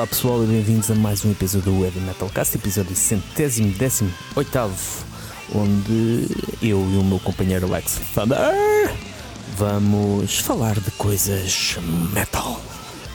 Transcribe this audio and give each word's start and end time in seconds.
Olá 0.00 0.06
pessoal 0.06 0.42
e 0.42 0.46
bem-vindos 0.46 0.90
a 0.90 0.94
mais 0.94 1.22
um 1.26 1.30
episódio 1.30 1.72
do 1.72 1.84
Heavy 1.84 2.00
Metalcast, 2.00 2.56
episódio 2.56 2.96
centésimo, 2.96 3.70
décimo, 3.74 4.10
oitavo, 4.34 4.74
onde 5.54 6.26
eu 6.62 6.78
e 6.90 6.96
o 6.96 7.04
meu 7.04 7.20
companheiro 7.20 7.66
Alex 7.66 8.00
Thunder 8.14 8.94
vamos 9.58 10.38
falar 10.38 10.80
de 10.80 10.90
coisas 10.92 11.76
metal. 12.14 12.58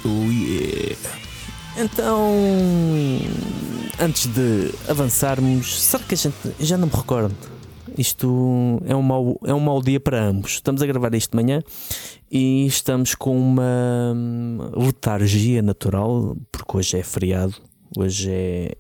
Oh 0.04 0.32
yeah! 0.32 0.96
Então, 1.76 2.36
antes 4.00 4.28
de 4.28 4.72
avançarmos, 4.88 5.82
será 5.82 6.04
que 6.04 6.14
a 6.14 6.18
gente 6.18 6.36
já 6.60 6.78
não 6.78 6.88
me 6.88 6.94
recordo? 6.94 7.36
Isto 7.98 8.82
é 8.86 8.96
um 8.96 9.02
mau, 9.02 9.40
é 9.46 9.54
um 9.54 9.60
mau 9.60 9.82
dia 9.82 10.00
para 10.00 10.22
ambos. 10.22 10.54
Estamos 10.54 10.82
a 10.82 10.86
gravar 10.86 11.14
isto 11.16 11.32
de 11.32 11.44
manhã 11.44 11.64
e 12.30 12.66
estamos 12.66 13.16
com 13.16 13.38
uma 13.38 14.14
letargia 14.76 15.62
natural, 15.62 16.36
porque 16.52 16.78
hoje 16.78 16.98
é 16.98 17.04
feriado, 17.04 17.56
hoje 17.98 18.30
é 18.30 18.78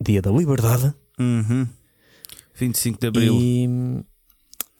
dia 0.00 0.20
da 0.20 0.30
liberdade. 0.30 0.94
Uhum. 1.18 1.66
25 2.54 3.00
de 3.00 3.06
Abril. 3.06 3.34
E, 3.40 4.04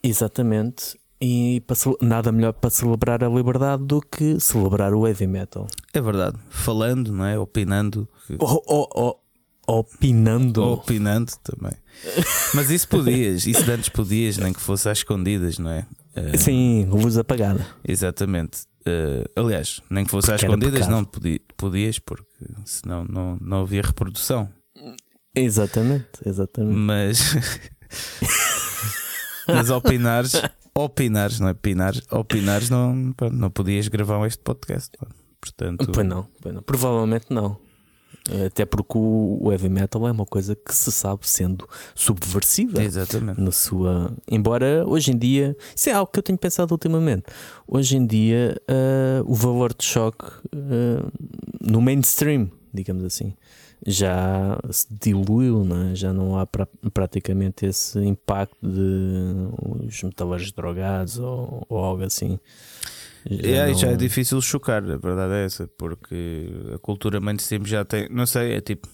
exatamente. 0.03 0.97
E 1.21 1.61
para 1.67 1.75
nada 2.01 2.31
melhor 2.31 2.53
para 2.53 2.69
celebrar 2.69 3.23
a 3.23 3.27
liberdade 3.27 3.83
do 3.83 3.99
que 3.99 4.39
celebrar 4.39 4.93
o 4.93 5.05
heavy 5.05 5.27
metal. 5.27 5.67
É 5.93 5.99
verdade. 5.99 6.37
Falando, 6.49 7.11
não 7.11 7.25
é? 7.25 7.37
Opinando. 7.37 8.07
Oh, 8.39 8.61
oh, 8.67 8.87
oh, 8.95 9.19
opinando. 9.69 10.63
Opinando 10.63 11.31
também. 11.43 11.73
Mas 12.53 12.69
isso 12.69 12.87
podias, 12.87 13.45
isso 13.45 13.63
de 13.63 13.71
antes 13.71 13.89
podias, 13.89 14.37
nem 14.37 14.53
que 14.53 14.61
fosse 14.61 14.87
às 14.89 14.99
escondidas, 14.99 15.59
não 15.59 15.69
é? 15.71 15.85
Eh, 16.15 16.37
Sim, 16.37 16.85
luz 16.89 17.17
apagada. 17.17 17.65
Exatamente. 17.87 18.61
Eh, 18.85 19.23
aliás, 19.35 19.81
nem 19.89 20.05
que 20.05 20.11
fosse 20.11 20.31
às 20.31 20.41
Porque 20.41 20.45
era 20.53 20.59
escondidas, 20.65 20.87
não 20.87 21.03
podi- 21.05 21.41
podias, 21.57 21.99
porque 21.99 22.25
senão 22.65 23.05
não, 23.05 23.37
não 23.41 23.61
havia 23.61 23.81
reprodução. 23.81 24.49
Exatamente, 25.35 26.07
exatamente. 26.25 26.75
Mas. 26.75 27.35
Mas 29.47 29.69
opinares, 29.69 30.33
opinares, 30.75 31.39
não 31.39 31.47
é? 31.47 31.51
Opinares, 31.51 32.01
opinares 32.11 32.69
não, 32.69 33.13
não 33.31 33.49
podias 33.49 33.87
gravar 33.87 34.25
este 34.27 34.43
podcast. 34.43 34.91
Portanto, 35.41 35.89
Pois 35.91 36.07
não, 36.07 36.27
pois 36.41 36.53
não, 36.53 36.61
provavelmente 36.61 37.25
não. 37.29 37.57
Até 38.45 38.63
porque 38.65 38.95
o 38.95 39.51
heavy 39.51 39.69
metal 39.69 40.07
é 40.07 40.11
uma 40.11 40.25
coisa 40.25 40.55
que 40.55 40.73
se 40.75 40.91
sabe 40.91 41.27
sendo 41.27 41.67
subversiva. 41.95 42.83
exatamente. 42.83 43.41
na 43.41 43.51
sua. 43.51 44.11
Embora 44.29 44.83
hoje 44.87 45.11
em 45.11 45.17
dia, 45.17 45.55
isso 45.75 45.89
é 45.89 45.93
algo 45.93 46.11
que 46.11 46.19
eu 46.19 46.23
tenho 46.23 46.37
pensado 46.37 46.71
ultimamente. 46.73 47.23
Hoje 47.67 47.97
em 47.97 48.05
dia, 48.05 48.55
ah, 48.67 49.23
o 49.25 49.33
valor 49.33 49.73
de 49.73 49.83
choque 49.83 50.25
ah, 50.55 51.07
no 51.61 51.81
mainstream, 51.81 52.51
digamos 52.73 53.03
assim, 53.03 53.33
já 53.87 54.59
se 54.69 54.85
diluiu, 54.91 55.63
não 55.63 55.89
é? 55.91 55.95
já 55.95 56.11
não 56.13 56.37
há 56.37 56.45
pra- 56.45 56.67
praticamente 56.93 57.65
esse 57.65 57.97
impacto 57.99 58.57
de 58.61 59.87
os 59.87 60.03
metaleiros 60.03 60.51
drogados 60.51 61.17
ou, 61.17 61.65
ou 61.69 61.77
algo 61.79 62.03
assim. 62.03 62.37
É, 63.25 63.67
não- 63.67 63.73
já 63.77 63.87
é 63.89 63.95
difícil 63.95 64.41
chocar, 64.41 64.83
a 64.83 64.97
verdade 64.97 65.33
é 65.33 65.45
essa, 65.45 65.67
porque 65.67 66.49
a 66.73 66.79
cultura 66.79 67.19
mainstream 67.19 67.65
já 67.65 67.83
tem, 67.83 68.07
não 68.09 68.25
sei, 68.25 68.53
é 68.53 68.61
tipo, 68.61 68.87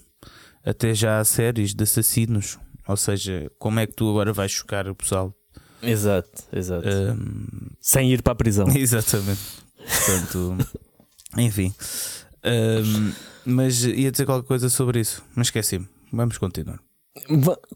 até 0.66 0.94
já 0.96 1.20
há 1.20 1.24
séries 1.26 1.74
de 1.74 1.84
assassinos. 1.84 2.58
Ou 2.88 2.96
seja, 2.98 3.52
como 3.58 3.80
é 3.80 3.88
que 3.88 3.94
tu 3.94 4.10
agora 4.10 4.32
vais 4.34 4.52
chocar 4.52 4.88
o 4.88 4.96
pessoal? 4.96 5.34
Exato, 5.82 6.44
exato. 6.54 6.88
Ahm, 6.88 7.70
Sem 7.80 8.12
ir 8.12 8.22
para 8.22 8.34
a 8.34 8.36
prisão. 8.36 8.68
exatamente. 8.76 9.42
Portanto, 9.78 10.58
enfim. 11.38 11.74
Ahm, 12.44 13.12
mas 13.46 13.84
ia 13.84 14.12
dizer 14.12 14.26
qualquer 14.26 14.48
coisa 14.48 14.70
sobre 14.70 15.00
isso, 15.00 15.24
mas 15.36 15.48
esqueci-me. 15.48 15.88
Vamos 16.12 16.38
continuar. 16.38 16.80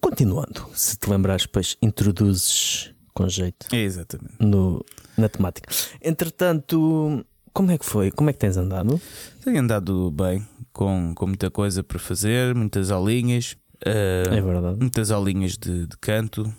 Continuando, 0.01 0.67
se 0.73 0.97
te 0.97 1.09
lembrares, 1.09 1.43
depois 1.43 1.77
introduzes 1.81 2.91
com 3.13 3.27
jeito. 3.27 3.73
Exatamente. 3.73 4.35
no, 4.39 4.83
na 5.19 5.29
temática. 5.29 5.69
Entretanto, 6.01 7.25
como 7.53 7.71
é 7.71 7.77
que 7.77 7.85
foi? 7.85 8.11
Como 8.11 8.29
é 8.29 8.33
que 8.33 8.39
tens 8.39 8.57
andado? 8.57 8.99
Tenho 9.43 9.59
andado 9.59 10.11
bem, 10.11 10.45
com, 10.71 11.13
com 11.15 11.27
muita 11.27 11.49
coisa 11.49 11.83
para 11.83 11.99
fazer, 11.99 12.55
muitas 12.55 12.89
aulinhas. 12.91 13.55
ah, 13.85 14.35
É 14.35 14.41
verdade. 14.41 14.77
muitas 14.79 15.11
aulinhas 15.11 15.57
de, 15.57 15.85
de 15.87 15.97
canto 15.97 16.51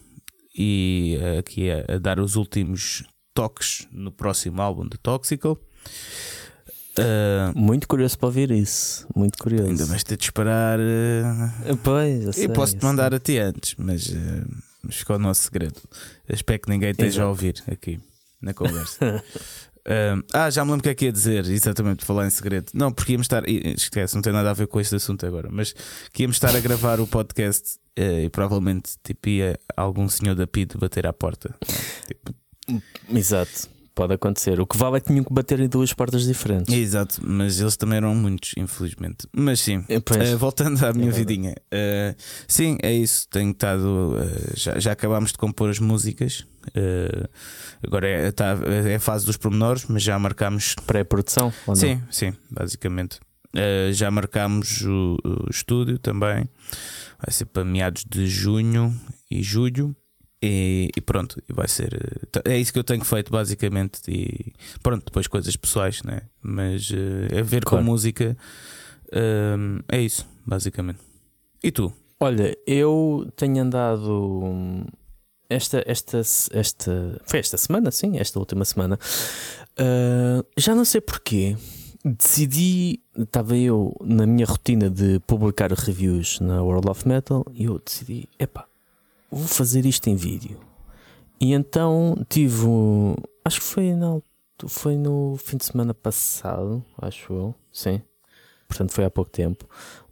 e 0.57 1.17
eh, 1.21 1.39
aqui 1.39 1.71
a, 1.71 1.95
a 1.95 1.99
dar 1.99 2.19
os 2.21 2.37
últimos 2.37 3.05
toques 3.33 3.87
no 3.93 4.11
próximo 4.11 4.61
álbum 4.61 4.87
de 4.89 4.99
Toxical. 4.99 5.57
Eh, 6.99 7.53
Muito 7.55 7.87
curioso 7.89 8.19
para 8.19 8.27
ouvir 8.27 8.51
isso. 8.51 9.07
Muito 9.15 9.39
curioso. 9.39 9.69
ainda 9.71 9.85
vais 9.87 10.03
ter 10.03 10.17
de 10.17 10.25
esperar. 10.25 10.79
eh, 10.81 11.77
Pois, 11.83 12.25
eu 12.25 12.33
sei, 12.33 12.47
eu 12.47 12.51
posso-te 12.51 12.83
eu 12.83 12.89
mandar 12.89 13.15
a 13.15 13.19
ti 13.21 13.39
antes, 13.39 13.75
mas, 13.79 14.13
mas 14.83 14.97
ficou 14.97 15.17
o 15.17 15.19
nosso 15.19 15.45
segredo. 15.45 15.77
Espero 16.29 16.61
que 16.61 16.69
ninguém 16.69 16.91
esteja 16.91 17.09
Exato. 17.09 17.27
a 17.27 17.29
ouvir 17.29 17.63
aqui 17.71 18.01
na 18.41 18.55
conversa. 18.55 19.23
Ah, 20.33 20.51
já 20.51 20.65
me 20.65 20.71
lembro 20.71 20.81
o 20.81 20.83
que 20.85 20.91
é 20.91 20.95
que 20.95 21.05
ia 21.07 21.13
dizer, 21.13 21.45
exatamente, 21.47 22.05
falar 22.05 22.27
em 22.27 22.31
segredo. 22.31 22.71
Não, 22.75 22.93
porque 22.93 23.13
íamos 23.13 23.25
estar. 23.25 23.49
Esquece, 23.49 24.15
não 24.15 24.23
tem 24.23 24.33
nada 24.33 24.51
a 24.51 24.53
ver 24.53 24.67
com 24.67 24.79
este 24.79 24.95
assunto 24.95 25.25
agora, 25.27 25.49
mas 25.51 25.75
que 26.13 26.23
íamos 26.23 26.37
estar 26.37 26.55
a 26.55 26.61
gravar 26.61 27.01
o 27.01 27.07
podcast 27.07 27.79
eh, 27.97 28.25
e 28.25 28.31
provavelmente 28.31 28.93
tipo, 29.03 29.29
ia 29.29 29.59
algum 29.77 30.09
senhor 30.09 30.35
da 30.35 30.47
PID 30.47 30.77
bater 30.77 31.07
à 31.07 31.13
porta. 31.13 31.55
Tipo. 32.07 32.35
Exato. 33.09 33.69
Pode 34.01 34.15
acontecer. 34.15 34.59
O 34.59 34.67
que 34.67 34.79
vale 34.79 34.97
é 34.97 35.01
que 35.01 35.09
tinham 35.09 35.23
que 35.23 35.31
bater 35.31 35.61
em 35.61 35.69
duas 35.69 35.93
portas 35.93 36.25
diferentes. 36.25 36.75
Exato, 36.75 37.21
mas 37.23 37.61
eles 37.61 37.77
também 37.77 37.99
eram 37.99 38.15
muitos, 38.15 38.55
infelizmente. 38.57 39.29
Mas 39.31 39.61
sim, 39.61 39.85
eh, 39.91 40.37
voltando 40.37 40.83
à 40.87 40.91
minha 40.95 41.13
verdade. 41.13 41.19
vidinha, 41.37 41.55
eh, 41.71 42.15
sim, 42.49 42.79
é 42.83 42.95
isso. 42.95 43.29
Tenho 43.29 43.51
estado. 43.51 44.17
eh, 44.19 44.53
já, 44.57 44.79
já 44.79 44.93
acabámos 44.93 45.33
de 45.33 45.37
compor 45.37 45.69
as 45.69 45.79
músicas. 45.79 46.47
agora 47.87 48.09
é, 48.09 48.33
tá- 48.33 48.57
é 48.89 48.95
a 48.95 49.01
fase 49.01 49.27
dos 49.27 49.37
pormenores, 49.37 49.85
mas 49.87 50.03
já 50.03 50.19
marcámos. 50.19 50.75
Pré-produção? 50.87 51.53
Sim, 51.75 52.01
sim, 52.11 52.33
basicamente. 52.51 53.21
Já 53.93 54.11
marcámos 54.11 54.81
o, 54.81 55.19
o 55.47 55.51
estúdio 55.51 55.99
também. 55.99 56.49
Vai 57.23 57.31
ser 57.33 57.45
para 57.45 57.67
meados 57.67 58.03
de 58.09 58.27
junho 58.27 58.99
e 59.31 59.43
julho. 59.43 59.95
E, 60.43 60.91
e 60.97 61.01
pronto, 61.03 61.43
e 61.49 61.53
vai 61.53 61.69
ser. 61.69 61.93
eh, 62.45 62.53
É 62.53 62.59
isso 62.59 62.73
que 62.73 62.79
eu 62.79 62.85
tenho 62.85 63.05
feito 63.05 63.31
basicamente. 63.31 64.01
E 64.09 64.53
pronto, 64.83 65.05
depois 65.05 65.27
coisas 65.27 65.55
pessoais, 65.57 66.03
né? 66.03 66.23
Mas 66.43 66.91
é 67.31 67.43
ver 67.43 67.65
Claro. 67.65 67.85
com 67.85 67.91
música. 67.91 68.37
eh, 69.13 69.57
é 69.89 70.01
isso, 70.01 70.27
basicamente. 70.47 71.01
E 71.63 71.71
tu? 71.71 71.93
Olha, 72.19 72.57
eu 72.67 73.31
tenho 73.37 73.63
andado 73.63 74.87
esta, 75.49 75.83
esta, 75.87 76.21
esta 76.53 77.21
foi 77.27 77.39
esta 77.41 77.57
semana, 77.57 77.91
sim, 77.91 78.19
esta 78.19 78.39
última 78.39 78.65
semana. 78.65 78.99
ah, 79.79 80.45
já 80.57 80.75
não 80.75 80.85
sei 80.85 81.01
porquê. 81.01 81.57
Decidi, 82.03 83.01
estava 83.19 83.55
eu 83.57 83.95
na 84.03 84.27
minha 84.27 84.47
rotina 84.47 84.89
de 84.89 85.19
publicar 85.27 85.71
reviews 85.73 86.41
na 86.41 86.63
World 86.63 86.89
of 86.89 87.07
Metal 87.07 87.45
e 87.53 87.65
eu 87.65 87.79
decidi, 87.79 88.27
epá, 88.39 88.67
vou 89.31 89.47
fazer 89.47 89.87
isto 89.87 90.09
em 90.09 90.17
vídeo. 90.17 90.59
E 91.41 91.53
então 91.53 92.17
tive, 92.29 92.67
acho 93.45 93.61
que 93.61 93.67
foi, 93.67 93.91
foi 94.67 94.97
no 94.97 95.37
fim 95.37 95.57
de 95.57 95.65
semana 95.65 95.95
passado, 95.95 96.85
acho 97.01 97.33
eu, 97.33 97.55
sim. 97.73 98.03
Portanto, 98.69 98.93
foi 98.93 99.05
há 99.05 99.11
pouco 99.11 99.31
tempo 99.31 99.67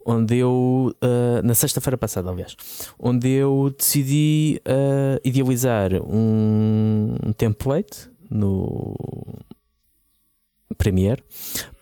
onde 0.09 0.37
eu, 0.37 0.95
ah, 1.01 1.41
na 1.43 1.53
sexta-feira 1.53 1.97
passada, 1.97 2.29
aliás, 2.31 2.55
onde 2.97 3.29
eu 3.29 3.73
decidi 3.77 4.59
ah, 4.65 5.19
idealizar 5.23 5.93
um, 6.03 7.15
um 7.25 7.31
template 7.31 8.09
no 8.29 8.95
Premiere 10.77 11.23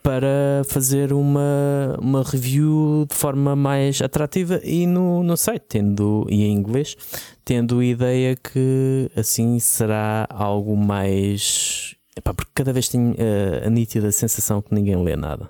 para 0.07 0.63
fazer 0.69 1.11
uma, 1.11 1.97
uma 1.99 2.23
review 2.23 3.05
de 3.09 3.13
forma 3.13 3.57
mais 3.57 4.01
atrativa 4.01 4.61
e 4.63 4.87
no, 4.87 5.21
no 5.21 5.35
site, 5.35 5.65
tendo, 5.67 6.25
e 6.29 6.45
em 6.45 6.53
inglês, 6.53 6.95
tendo 7.43 7.79
a 7.79 7.85
ideia 7.85 8.33
que 8.37 9.11
assim 9.17 9.59
será 9.59 10.25
algo 10.29 10.77
mais. 10.77 11.93
Epá, 12.15 12.33
porque 12.33 12.53
cada 12.55 12.71
vez 12.71 12.87
tenho 12.87 13.13
ah, 13.19 13.67
a 13.67 13.69
nítida 13.69 14.09
sensação 14.13 14.61
que 14.61 14.73
ninguém 14.73 14.95
lê 15.03 15.17
nada 15.17 15.49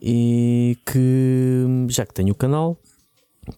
e 0.00 0.78
que 0.86 1.64
já 1.88 2.06
que 2.06 2.14
tenho 2.14 2.30
o 2.30 2.36
canal, 2.36 2.78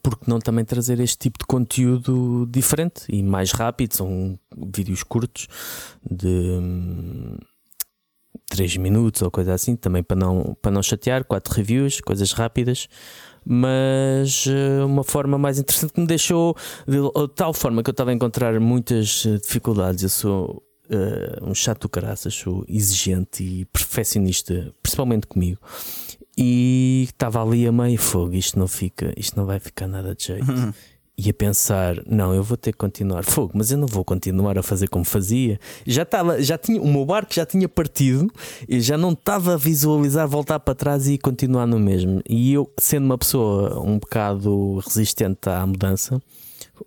porque 0.03 0.25
não 0.27 0.39
também 0.39 0.65
trazer 0.65 1.01
este 1.01 1.19
tipo 1.19 1.39
de 1.39 1.45
conteúdo 1.45 2.49
diferente 2.51 3.03
e 3.11 3.23
mais 3.23 3.53
rápido? 3.53 3.95
São 3.95 4.39
vídeos 4.57 5.03
curtos 5.03 5.49
de 6.11 6.59
3 8.49 8.77
minutos 8.79 9.23
ou 9.23 9.31
coisa 9.31 9.55
assim, 9.55 9.77
também 9.77 10.03
para 10.03 10.17
não, 10.17 10.57
para 10.61 10.71
não 10.71 10.83
chatear, 10.83 11.25
quatro 11.25 11.55
reviews, 11.55 12.01
coisas 12.01 12.33
rápidas. 12.33 12.89
mas 13.45 14.47
uh, 14.47 14.85
uma 14.87 15.05
forma 15.05 15.39
mais 15.39 15.59
interessante 15.59 15.93
que 15.93 16.01
me 16.01 16.07
deixou 16.07 16.57
de, 16.87 16.99
de 16.99 17.35
tal 17.35 17.53
forma 17.55 17.83
que 17.83 17.91
eu 17.91 17.93
estava 17.93 18.11
a 18.11 18.15
encontrar 18.15 18.59
muitas 18.61 19.25
eh, 19.27 19.39
dificuldades. 19.39 20.03
Eu 20.03 20.09
sou 20.09 20.63
uh, 20.91 21.49
um 21.49 21.55
chato 21.55 21.83
do 21.83 21.89
caraças, 21.89 22.35
sou 22.35 22.65
exigente 22.69 23.43
e 23.43 23.65
perfeccionista, 23.67 24.73
principalmente 24.83 25.27
comigo. 25.27 25.61
E 26.37 27.07
estava 27.09 27.43
ali 27.43 27.67
a 27.67 27.73
meio 27.73 27.99
fogo, 27.99 28.35
isto 28.35 28.59
não 28.59 28.69
fica, 28.69 29.13
isto 29.17 29.37
não 29.37 29.45
vai 29.45 29.59
ficar 29.59 29.89
nada 29.89 30.15
de 30.15 30.27
jeito. 30.27 30.47
e 31.19 31.31
a 31.31 31.35
pensar, 31.35 32.01
não, 32.07 32.33
eu 32.33 32.45
vou 32.45 32.57
ter 32.57 32.71
que 32.71 32.79
continuar 32.79 33.25
fogo, 33.27 33.51
mas 33.55 33.73
eu 33.73 33.77
não 33.77 33.89
vou 33.89 34.05
continuar 34.05 34.57
a 34.57 34.63
fazer 34.63 34.89
como 34.89 35.05
fazia. 35.05 35.59
Já 35.85 36.03
estava, 36.03 36.41
já 36.41 36.57
tinha, 36.57 36.81
o 36.81 36.87
meu 36.87 37.05
barco 37.05 37.35
já 37.35 37.45
tinha 37.45 37.69
partido 37.69 38.31
e 38.69 38.81
já 38.81 38.97
não 38.97 39.11
estava 39.11 39.55
a 39.55 39.57
visualizar 39.57 40.29
voltar 40.29 40.61
para 40.61 40.77
trás 40.77 41.09
e 41.09 41.19
continuar 41.19 41.67
no 41.67 41.81
mesmo. 41.81 42.23
E 42.29 42.53
eu, 42.53 42.73
sendo 42.79 43.07
uma 43.07 43.19
pessoa 43.19 43.81
um 43.81 43.99
bocado 43.99 44.77
resistente 44.87 45.49
à 45.49 45.67
mudança, 45.67 46.23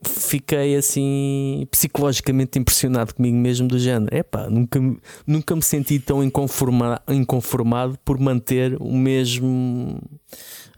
fiquei 0.02 0.78
assim 0.78 1.68
psicologicamente 1.70 2.58
impressionado 2.58 3.14
comigo 3.14 3.36
mesmo 3.36 3.68
do 3.68 3.78
género. 3.78 4.16
Epá, 4.16 4.50
nunca, 4.50 4.80
nunca 5.28 5.54
me 5.58 5.62
senti 5.62 6.00
tão 6.00 6.24
inconforma, 6.24 7.02
inconformado 7.10 8.00
por 8.06 8.18
manter 8.18 8.78
o 8.80 8.96
mesmo 8.96 10.02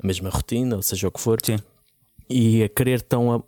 a 0.02 0.08
mesma 0.08 0.32
rotina, 0.32 0.76
ou 0.76 0.82
seja 0.82 1.08
o 1.08 1.12
que 1.12 1.22
for. 1.22 1.38
Sim 1.44 1.58
e 2.34 2.64
a 2.64 2.70
querer 2.70 3.02
tão 3.02 3.38
uh, 3.38 3.44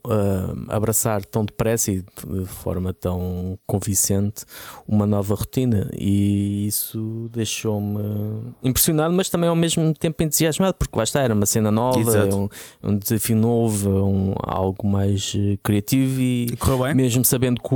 abraçar 0.70 1.26
tão 1.26 1.44
depressa 1.44 1.92
e 1.92 2.02
de 2.02 2.46
forma 2.46 2.94
tão 2.94 3.58
convincente 3.66 4.46
uma 4.88 5.08
nova 5.08 5.34
rotina. 5.34 5.90
E 5.98 6.68
isso 6.68 7.30
deixou-me 7.34 8.54
impressionado 8.64 9.14
mas 9.14 9.30
também 9.30 9.50
ao 9.50 9.56
mesmo 9.56 9.94
tempo 9.94 10.22
entusiasmado 10.22 10.76
porque 10.78 10.98
lá 10.98 11.04
está, 11.04 11.22
era 11.22 11.34
uma 11.34 11.46
cena 11.46 11.72
nova 11.72 12.26
um, 12.36 12.50
um, 12.84 12.98
desafio 12.98 13.36
novo 13.36 13.90
um, 13.90 14.34
algo 14.44 14.88
mais 14.88 15.34
uh, 15.34 15.58
criativo 15.64 16.22
e, 16.22 16.48
e 16.52 16.94
mesmo 16.94 17.26
sabendo 17.26 17.62
que 17.62 17.76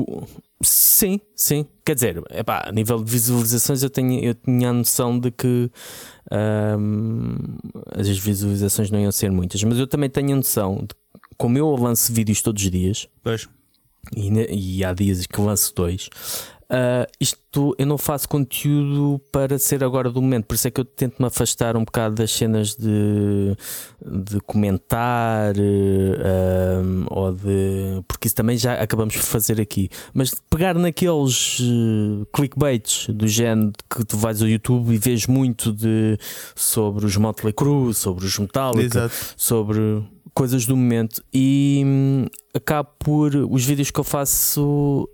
Sim, 0.62 1.22
sim. 1.36 1.66
Quer 1.86 1.96
dizer, 1.96 2.24
epá, 2.32 2.66
a 2.68 2.72
nível 2.72 3.02
de 3.02 3.10
visualizações 3.10 3.82
eu, 3.82 3.90
tenho, 3.90 4.22
eu 4.24 4.34
tinha 4.34 4.70
a 4.70 4.74
noção 4.74 5.18
de 5.18 5.32
que 5.32 5.72
um, 6.78 7.36
as 7.96 8.10
visualizações 8.18 8.92
não 8.92 9.00
iam 9.00 9.12
ser 9.12 9.32
muitas, 9.32 9.64
mas 9.64 9.78
eu 9.80 9.88
também 9.88 10.10
tenho 10.10 10.34
a 10.34 10.36
noção 10.36 10.76
de 10.76 10.94
como 11.38 11.58
eu 11.58 11.74
lanço 11.76 12.12
vídeos 12.12 12.42
todos 12.42 12.62
os 12.62 12.70
dias, 12.70 13.08
pois. 13.24 13.48
E, 14.16 14.78
e 14.78 14.84
há 14.84 14.94
dias 14.94 15.26
que 15.26 15.40
lanço 15.40 15.74
dois, 15.74 16.10
Uh, 16.72 17.10
isto 17.20 17.76
eu 17.80 17.86
não 17.88 17.98
faço 17.98 18.30
conteúdo 18.30 19.20
para 19.32 19.58
ser 19.58 19.84
agora 19.84 20.12
do 20.12 20.22
momento, 20.22 20.46
por 20.46 20.54
isso 20.54 20.68
é 20.68 20.72
que 20.72 20.80
eu 20.80 20.86
tento 20.86 21.16
me 21.18 21.26
afastar 21.26 21.76
um 21.76 21.84
bocado 21.84 22.14
das 22.14 22.32
cenas 22.32 22.76
de, 22.76 23.58
de 24.06 24.40
comentar 24.42 25.56
uh, 25.56 27.08
ou 27.10 27.32
de. 27.32 28.04
porque 28.08 28.28
isso 28.28 28.36
também 28.36 28.56
já 28.56 28.76
acabamos 28.76 29.16
por 29.16 29.24
fazer 29.24 29.60
aqui, 29.60 29.90
mas 30.14 30.32
pegar 30.48 30.76
naqueles 30.76 31.60
uh, 31.60 32.28
clickbaits 32.32 33.08
do 33.10 33.28
género 33.28 33.72
que 33.90 34.06
tu 34.06 34.16
vais 34.16 34.40
ao 34.40 34.48
YouTube 34.48 34.94
e 34.94 34.98
vês 35.00 35.26
muito 35.26 35.74
de 35.74 36.20
sobre 36.56 37.04
os 37.04 37.18
Motley 37.18 37.52
Crue, 37.52 37.96
sobre 37.96 38.26
os 38.26 38.38
Metallica, 38.38 39.06
Exato. 39.06 39.34
sobre 39.36 40.04
coisas 40.36 40.68
do 40.68 40.78
momento 40.78 41.24
e 41.34 41.82
hum, 41.84 42.26
acabo 42.54 42.90
por 43.00 43.36
os 43.36 43.66
vídeos 43.66 43.90
que 43.90 44.00
eu 44.00 44.04
faço 44.04 45.10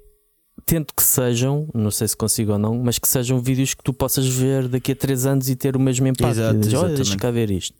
tento 0.65 0.93
que 0.95 1.03
sejam, 1.03 1.67
não 1.73 1.91
sei 1.91 2.07
se 2.07 2.17
consigo 2.17 2.53
ou 2.53 2.57
não, 2.57 2.75
mas 2.75 2.97
que 2.97 3.07
sejam 3.07 3.39
vídeos 3.39 3.73
que 3.73 3.83
tu 3.83 3.93
possas 3.93 4.27
ver 4.27 4.67
daqui 4.67 4.93
a 4.93 4.95
3 4.95 5.25
anos 5.25 5.49
e 5.49 5.55
ter 5.55 5.75
o 5.75 5.79
mesmo 5.79 6.07
impacto. 6.07 6.39
Exato, 6.39 6.59
diz, 6.59 6.73
Olha, 6.73 6.95
deixa 6.95 7.15
cá 7.17 7.29
ver 7.29 7.51
isto. 7.51 7.75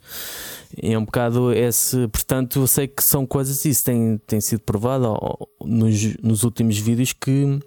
É 0.82 0.98
um 0.98 1.06
bocado 1.06 1.52
esse. 1.52 2.08
Portanto, 2.10 2.60
eu 2.60 2.68
sei 2.68 2.88
que 2.88 3.04
são 3.04 3.26
coisas, 3.26 3.64
isso 3.66 3.84
tem, 3.84 4.20
tem 4.28 4.40
sido 4.40 4.60
provado 4.60 5.18
nos, 5.64 6.18
nos 6.22 6.44
últimos 6.44 6.78
vídeos 6.78 7.12
que 7.14 7.60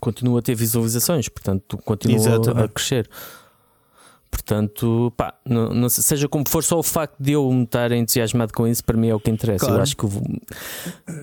continua 0.00 0.38
a 0.38 0.42
ter 0.42 0.54
visualizações, 0.54 1.28
portanto, 1.28 1.76
continua 1.78 2.16
Exatamente. 2.16 2.64
a 2.64 2.68
crescer. 2.68 3.10
Portanto, 4.30 5.12
pá, 5.16 5.34
não, 5.44 5.74
não, 5.74 5.88
seja 5.88 6.28
como 6.28 6.46
for, 6.48 6.62
só 6.62 6.78
o 6.78 6.82
facto 6.82 7.16
de 7.18 7.32
eu 7.32 7.50
me 7.50 7.64
estar 7.64 7.90
entusiasmado 7.92 8.52
com 8.52 8.66
isso, 8.66 8.84
para 8.84 8.96
mim 8.96 9.08
é 9.08 9.14
o 9.14 9.20
que 9.20 9.30
interessa. 9.30 9.64
Claro. 9.64 9.78
Eu 9.78 9.82
acho 9.82 9.96
que 9.96 10.04
eu, 10.04 10.10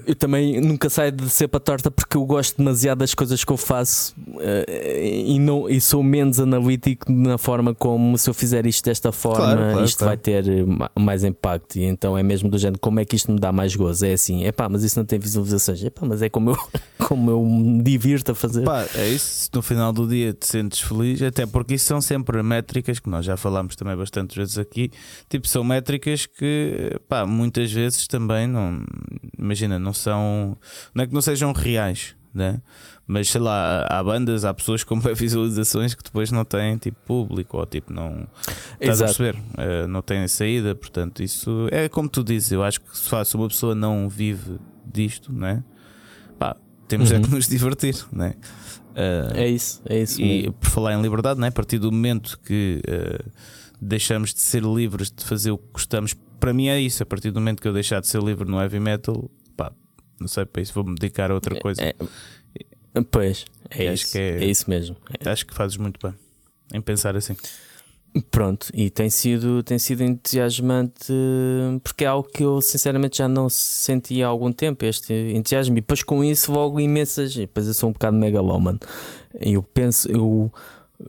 eu, 0.08 0.16
também 0.16 0.60
nunca 0.60 0.90
saio 0.90 1.12
de 1.12 1.30
ser 1.30 1.48
para 1.48 1.60
torta 1.60 1.92
porque 1.92 2.18
eu 2.18 2.26
gosto 2.26 2.58
demasiado 2.58 3.00
das 3.00 3.14
coisas 3.14 3.44
que 3.44 3.52
eu 3.52 3.58
faço 3.58 4.16
uh, 4.28 4.70
e, 4.70 5.40
não, 5.40 5.70
e 5.70 5.80
sou 5.80 6.02
menos 6.02 6.40
analítico 6.40 7.12
na 7.12 7.38
forma 7.38 7.76
como 7.76 8.18
se 8.18 8.30
eu 8.30 8.34
fizer 8.34 8.66
isto 8.66 8.86
desta 8.86 9.12
forma, 9.12 9.38
claro, 9.38 9.62
claro, 9.72 9.86
isto 9.86 10.06
vai 10.06 10.18
ter 10.18 10.46
mais 11.00 11.24
impacto. 11.24 11.78
E 11.78 11.84
então 11.84 12.18
é 12.18 12.24
mesmo 12.24 12.50
do 12.50 12.58
género, 12.58 12.80
como 12.80 13.00
é 13.00 13.06
que 13.06 13.16
isto 13.16 13.32
me 13.32 13.40
dá 13.40 13.52
mais 13.52 13.76
gozo? 13.76 14.06
É 14.06 14.14
assim, 14.14 14.46
é 14.46 14.52
pá, 14.52 14.68
mas 14.68 14.84
isso 14.84 14.98
não 15.00 15.06
tem 15.06 15.20
visualizações, 15.20 15.84
é 15.84 15.90
pá, 15.90 16.06
mas 16.06 16.22
é 16.22 16.30
como 16.30 16.52
eu, 16.52 16.58
como 17.08 17.32
eu 17.32 17.46
me 17.46 17.84
divirto 17.84 18.32
a 18.32 18.36
fazer. 18.36 18.64
Pá, 18.64 18.86
é 18.96 19.08
isso, 19.10 19.50
no 19.54 19.62
final 19.62 19.94
do 19.94 20.08
dia 20.08 20.34
te 20.34 20.48
sentes 20.48 20.80
feliz, 20.80 21.22
até 21.22 21.46
porque 21.46 21.76
isso 21.76 21.86
são 21.86 22.02
sempre 22.02 22.42
métricas 22.42 22.95
métricas, 22.96 23.00
que 23.00 23.10
nós 23.10 23.26
já 23.26 23.38
falámos 23.38 23.76
também 23.76 23.96
bastantes 23.96 24.36
vezes 24.36 24.58
aqui, 24.58 24.92
tipo, 25.30 25.48
são 25.48 25.64
métricas 25.64 26.26
que, 26.26 27.00
pá, 27.08 27.26
muitas 27.26 27.72
vezes 27.72 28.08
também 28.08 28.48
não, 28.48 28.84
imagina, 29.38 29.78
não 29.78 29.94
são, 29.94 30.58
não 30.94 31.04
é 31.04 31.08
que 31.08 31.14
não 31.14 31.22
sejam 31.22 31.52
reais, 31.52 32.16
né? 32.34 32.62
Mas 33.08 33.30
sei 33.30 33.40
lá, 33.40 33.86
há 33.88 34.04
bandas, 34.04 34.46
há 34.46 34.54
pessoas 34.54 34.84
com 34.84 35.00
visualizações 35.14 35.94
que 35.94 36.04
depois 36.04 36.32
não 36.32 36.44
têm 36.44 36.78
tipo 36.78 36.98
público 37.06 37.58
ou 37.58 37.66
tipo 37.66 37.94
não 37.94 38.28
estás 38.80 39.02
a 39.02 39.06
perceber, 39.06 39.36
uh, 39.36 39.88
não 39.88 40.02
têm 40.02 40.28
saída, 40.28 40.76
portanto, 40.76 41.22
isso 41.22 41.68
é 41.72 41.88
como 41.88 42.10
tu 42.10 42.24
dizes, 42.24 42.52
eu 42.52 42.64
acho 42.64 42.82
que 42.82 42.98
se 42.98 43.36
uma 43.36 43.48
pessoa 43.48 43.76
não 43.76 44.10
vive 44.10 44.58
disto, 44.86 45.32
né? 45.32 45.64
Pá, 46.40 46.56
temos 46.88 47.12
uhum. 47.12 47.18
é 47.18 47.22
que 47.22 47.30
nos 47.30 47.48
divertir, 47.48 47.96
né? 48.12 48.36
Uh, 48.96 49.36
é 49.36 49.48
isso, 49.50 49.82
é 49.86 50.02
isso. 50.02 50.22
E 50.22 50.44
mesmo. 50.44 50.54
por 50.54 50.70
falar 50.70 50.94
em 50.94 51.02
liberdade, 51.02 51.40
né? 51.40 51.50
a 51.50 51.52
partir 51.52 51.78
do 51.78 51.92
momento 51.92 52.40
que 52.46 52.82
uh, 52.88 53.32
deixamos 53.82 54.34
de 54.34 54.40
ser 54.40 54.64
livres 54.64 55.12
de 55.12 55.24
fazer 55.26 55.52
o 55.52 55.58
que 55.58 55.68
gostamos, 55.74 56.14
para 56.40 56.54
mim 56.54 56.70
é 56.70 56.80
isso. 56.80 57.04
A 57.04 57.06
partir 57.06 57.32
do 57.32 57.40
momento 57.40 57.62
que 57.62 57.68
eu 57.68 57.74
deixar 57.74 58.00
de 58.00 58.08
ser 58.08 58.22
livre 58.24 58.50
no 58.50 58.60
heavy 58.60 58.80
metal, 58.80 59.30
pá, 59.58 59.72
não 60.20 60.28
sei, 60.28 60.46
para 60.46 60.62
isso 60.62 60.74
vou-me 60.74 60.96
dedicar 60.96 61.30
a 61.30 61.34
outra 61.34 61.60
coisa. 61.60 61.82
É, 61.82 61.94
é, 62.94 63.02
pois, 63.02 63.46
é 63.70 63.94
isso, 63.94 64.18
é, 64.18 64.44
é, 64.44 64.46
isso 64.46 64.70
mesmo. 64.70 64.96
Acho 65.26 65.46
que 65.46 65.54
fazes 65.54 65.76
muito 65.76 66.00
bem 66.02 66.18
em 66.74 66.82
pensar 66.82 67.16
assim. 67.16 67.36
Pronto, 68.32 68.70
e 68.74 68.90
tem 68.90 69.10
sido, 69.10 69.62
tem 69.62 69.78
sido 69.78 70.02
entusiasmante 70.02 71.12
porque 71.84 72.06
é 72.06 72.08
algo 72.08 72.30
que 72.30 72.44
eu 72.44 72.62
sinceramente 72.62 73.18
já 73.18 73.28
não 73.28 73.50
senti 73.50 74.24
há 74.24 74.28
algum 74.28 74.54
tempo, 74.54 74.86
este 74.86 75.14
entusiasmo, 75.34 75.78
e 75.78 75.82
depois 75.82 76.02
com 76.02 76.24
isso 76.24 76.52
logo 76.54 76.80
imensas, 76.80 77.36
depois 77.36 77.68
eu 77.68 77.74
sou 77.74 77.90
um 77.90 77.92
bocado 77.92 78.16
megalómano. 78.16 78.80
Eu 79.34 79.62
penso, 79.62 80.10
eu 80.10 80.50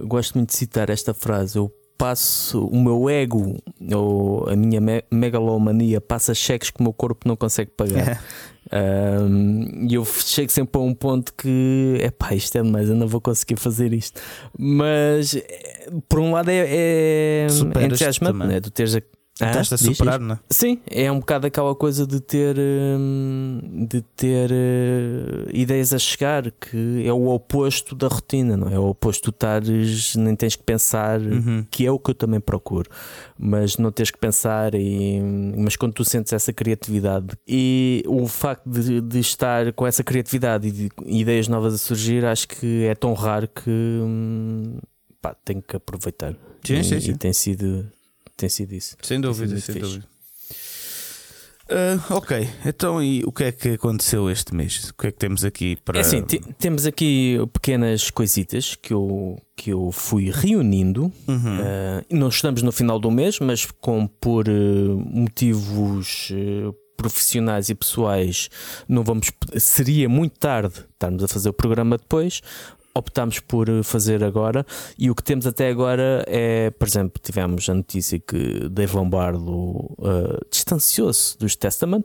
gosto 0.05 0.35
muito 0.35 0.51
de 0.51 0.57
citar 0.57 0.91
esta 0.91 1.15
frase, 1.15 1.59
eu 1.59 1.73
passo 1.97 2.67
o 2.67 2.81
meu 2.81 3.09
ego 3.09 3.57
ou 3.95 4.49
a 4.49 4.57
minha 4.57 4.81
megalomania 5.11 6.00
passa 6.00 6.35
cheques 6.35 6.71
que 6.71 6.81
o 6.81 6.83
meu 6.83 6.93
corpo 6.93 7.26
não 7.26 7.37
consegue 7.37 7.71
pagar. 7.71 8.23
Um, 8.73 9.87
e 9.88 9.95
eu 9.95 10.05
chego 10.05 10.50
sempre 10.50 10.81
a 10.81 10.85
um 10.85 10.93
ponto 10.93 11.33
que 11.35 11.99
é 12.00 12.11
pá, 12.11 12.35
isto 12.35 12.59
é 12.59 12.62
demais, 12.62 12.88
eu 12.88 12.97
não 12.97 13.07
vou 13.07 13.21
conseguir 13.21 13.57
fazer 13.57 13.93
isto. 13.93 14.21
Mas 14.59 15.37
por 16.09 16.19
um 16.19 16.33
lado 16.33 16.50
é, 16.50 16.67
é, 16.67 17.47
é 17.47 17.85
entusiasmante, 17.85 18.38
né? 18.38 18.61
tu 18.61 18.71
teres 18.71 18.97
a 18.97 19.03
ah, 19.38 19.50
Estás 19.50 19.73
a 19.75 19.76
superar, 19.76 20.19
não 20.19 20.37
é? 20.37 20.38
Sim, 20.49 20.81
é 20.90 21.12
um 21.12 21.19
bocado 21.19 21.47
aquela 21.47 21.75
coisa 21.75 22.07
de 22.07 22.21
ter, 22.21 22.57
hum, 22.59 23.87
de 23.87 24.00
ter 24.00 24.50
uh, 24.50 25.50
ideias 25.52 25.93
a 25.93 25.99
chegar, 25.99 26.50
que 26.50 27.07
é 27.07 27.12
o 27.12 27.28
oposto 27.28 27.95
da 27.95 28.09
rotina, 28.09 28.57
não 28.57 28.69
é? 28.69 28.75
é 28.75 28.78
o 28.78 28.88
oposto, 28.88 29.31
tu 29.31 29.35
estares, 29.35 30.16
nem 30.16 30.35
tens 30.35 30.57
que 30.57 30.62
pensar, 30.62 31.21
uhum. 31.21 31.66
que 31.71 31.85
é 31.85 31.90
o 31.90 31.99
que 31.99 32.12
eu 32.12 32.14
também 32.14 32.40
procuro, 32.40 32.88
mas 33.38 33.76
não 33.76 33.93
tens 33.93 34.11
que 34.11 34.19
pensar, 34.19 34.75
e, 34.75 35.21
mas 35.55 35.76
quando 35.76 35.93
tu 35.93 36.05
sentes 36.05 36.33
essa 36.33 36.50
criatividade 36.50 37.37
e 37.47 38.02
o 38.07 38.26
facto 38.26 38.66
de, 38.66 39.02
de 39.02 39.19
estar 39.19 39.71
com 39.75 39.87
essa 39.87 40.02
criatividade 40.02 40.69
e 40.69 40.71
de 40.71 40.88
ideias 41.05 41.47
novas 41.47 41.75
a 41.75 41.78
surgir, 41.78 42.25
acho 42.25 42.49
que 42.49 42.85
é 42.85 42.95
tão 42.95 43.12
raro 43.12 43.47
que 43.49 43.71
hum, 43.71 44.78
pá, 45.21 45.37
tenho 45.45 45.61
que 45.61 45.76
aproveitar. 45.76 46.35
Sim, 46.64 46.78
e, 46.78 46.85
sim, 46.85 47.00
sim. 47.00 47.11
e 47.11 47.16
tem 47.16 47.33
sido 47.35 47.87
tem 48.37 48.49
sido 48.49 48.75
isso. 48.75 48.97
Sem 49.02 49.21
dúvida, 49.21 49.59
sem 49.61 49.76
dúvida. 49.76 50.05
Uh, 51.69 52.14
ok, 52.14 52.49
então 52.64 53.02
e 53.02 53.25
o 53.25 53.33
que 53.33 53.43
é 53.43 53.50
que 53.50 53.71
aconteceu 53.71 54.31
este 54.31 54.55
mês? 54.55 54.90
O 54.90 54.95
que 54.95 55.09
é 55.09 55.11
que 55.11 55.19
temos 55.19 55.45
aqui 55.45 55.75
para. 55.85 55.99
É 55.99 56.00
assim, 56.00 56.23
temos 56.23 56.87
aqui 56.87 57.38
pequenas 57.52 58.09
coisitas 58.09 58.76
que 58.76 58.93
eu, 58.93 59.37
que 59.57 59.73
eu 59.73 59.90
fui 59.90 60.31
reunindo. 60.31 61.12
Uhum. 61.26 61.59
Uh, 61.59 62.05
não 62.09 62.28
estamos 62.28 62.62
no 62.62 62.71
final 62.71 63.00
do 63.00 63.11
mês, 63.11 63.40
mas 63.40 63.66
com 63.81 64.07
por 64.07 64.49
uh, 64.49 64.97
motivos 65.11 66.31
profissionais 66.97 67.69
e 67.69 67.75
pessoais, 67.75 68.49
não 68.88 69.05
vamos. 69.05 69.31
Seria 69.59 70.09
muito 70.09 70.38
tarde 70.38 70.85
estarmos 70.93 71.23
a 71.23 71.28
fazer 71.28 71.49
o 71.49 71.52
programa 71.52 71.99
depois. 71.99 72.40
Optámos 72.97 73.38
por 73.41 73.69
fazer 73.85 74.25
agora. 74.25 74.65
E 74.99 75.11
o 75.11 75.15
que 75.15 75.23
temos 75.23 75.47
até 75.47 75.69
agora 75.69 76.25
é, 76.26 76.71
por 76.71 76.88
exemplo, 76.88 77.21
tivemos 77.23 77.69
a 77.69 77.75
notícia 77.75 78.19
que 78.19 78.69
Dave 78.69 78.97
Lombardo 78.97 79.50
uh, 79.50 80.38
distanciou-se 80.50 81.38
dos 81.38 81.57
Testament. 81.57 82.05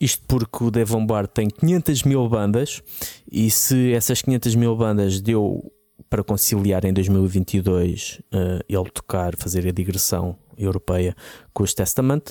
Isto 0.00 0.22
porque 0.26 0.64
o 0.64 0.70
Dave 0.70 0.92
Lombardo 0.92 1.28
tem 1.28 1.48
500 1.48 2.02
mil 2.04 2.28
bandas 2.28 2.82
e 3.30 3.50
se 3.50 3.92
essas 3.92 4.22
500 4.22 4.54
mil 4.54 4.76
bandas 4.76 5.20
deu 5.20 5.72
para 6.08 6.22
conciliar 6.22 6.84
em 6.84 6.92
2022 6.92 8.20
uh, 8.32 8.64
ele 8.68 8.90
tocar, 8.90 9.36
fazer 9.36 9.66
a 9.66 9.72
digressão 9.72 10.36
europeia 10.58 11.14
com 11.54 11.62
os 11.62 11.72
Testament, 11.72 12.22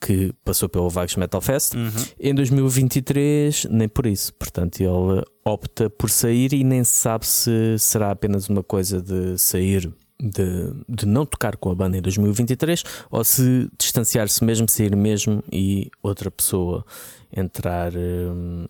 que 0.00 0.32
passou 0.44 0.68
pelo 0.68 0.90
Vagos 0.90 1.16
Metal 1.16 1.40
Fest. 1.40 1.74
Uhum. 1.74 1.90
Em 2.20 2.34
2023, 2.34 3.66
nem 3.70 3.88
por 3.88 4.06
isso. 4.06 4.32
Portanto, 4.34 4.80
ele 4.80 5.22
opta 5.44 5.88
por 5.90 6.10
sair 6.10 6.52
e 6.52 6.64
nem 6.64 6.84
sabe 6.84 7.26
se 7.26 7.76
será 7.78 8.10
apenas 8.10 8.48
uma 8.48 8.62
coisa 8.62 9.00
de 9.00 9.38
sair. 9.38 9.92
De, 10.18 10.72
de 10.88 11.04
não 11.04 11.26
tocar 11.26 11.58
com 11.58 11.70
a 11.70 11.74
banda 11.74 11.98
em 11.98 12.00
2023 12.00 12.82
ou 13.10 13.22
se 13.22 13.68
distanciar-se 13.78 14.42
mesmo, 14.42 14.66
sair 14.66 14.96
mesmo 14.96 15.44
e 15.52 15.90
outra 16.02 16.30
pessoa 16.30 16.86
entrar 17.30 17.92
hum, 17.94 18.64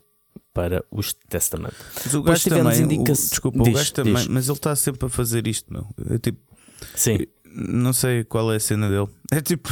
para 0.52 0.84
os 0.90 1.12
Testament. 1.28 1.70
Mas 2.04 2.14
o 2.14 2.22
gajo 2.24 2.48
também, 2.50 2.80
indica- 2.82 3.12
o, 3.12 3.14
desculpa, 3.14 3.58
Diz, 3.62 3.68
o 3.68 3.76
gajo 3.76 3.92
também, 3.92 4.14
diz. 4.14 4.26
mas 4.26 4.48
ele 4.48 4.58
está 4.58 4.74
sempre 4.74 5.06
a 5.06 5.08
fazer 5.08 5.46
isto, 5.46 5.72
meu. 5.72 5.86
É 6.12 6.18
tipo, 6.18 6.40
Sim, 6.96 7.18
não 7.56 7.92
sei 7.92 8.22
qual 8.24 8.52
é 8.52 8.56
a 8.56 8.60
cena 8.60 8.88
dele. 8.88 9.08
É 9.32 9.40
tipo, 9.40 9.68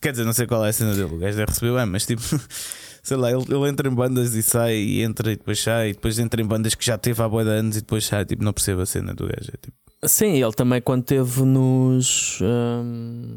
quer 0.00 0.10
dizer, 0.10 0.24
não 0.24 0.32
sei 0.32 0.46
qual 0.46 0.64
é 0.64 0.68
a 0.68 0.72
cena 0.72 0.94
dele. 0.94 1.14
O 1.14 1.18
gajo 1.18 1.36
deve 1.36 1.50
receber 1.50 1.74
bem, 1.74 1.86
mas 1.86 2.04
tipo, 2.04 2.20
sei 3.02 3.16
lá, 3.16 3.30
ele, 3.30 3.44
ele 3.48 3.68
entra 3.68 3.88
em 3.88 3.94
bandas 3.94 4.34
e 4.34 4.42
sai, 4.42 4.76
e 4.76 5.02
entra 5.02 5.32
e 5.32 5.36
depois 5.36 5.58
sai, 5.58 5.90
e 5.90 5.92
depois 5.94 6.18
entra 6.18 6.42
em 6.42 6.44
bandas 6.44 6.74
que 6.74 6.84
já 6.84 6.98
teve 6.98 7.22
há 7.22 7.28
boa 7.28 7.42
de 7.42 7.50
anos 7.50 7.76
e 7.76 7.80
depois 7.80 8.04
sai. 8.04 8.24
Tipo, 8.26 8.44
não 8.44 8.52
percebo 8.52 8.82
a 8.82 8.86
cena 8.86 9.14
do 9.14 9.24
gajo. 9.26 9.50
É 9.54 9.56
tipo, 9.56 9.76
Sim, 10.04 10.42
ele 10.42 10.52
também 10.52 10.80
quando 10.80 11.02
esteve 11.02 11.42
nos, 11.42 12.38
hum, 12.42 13.36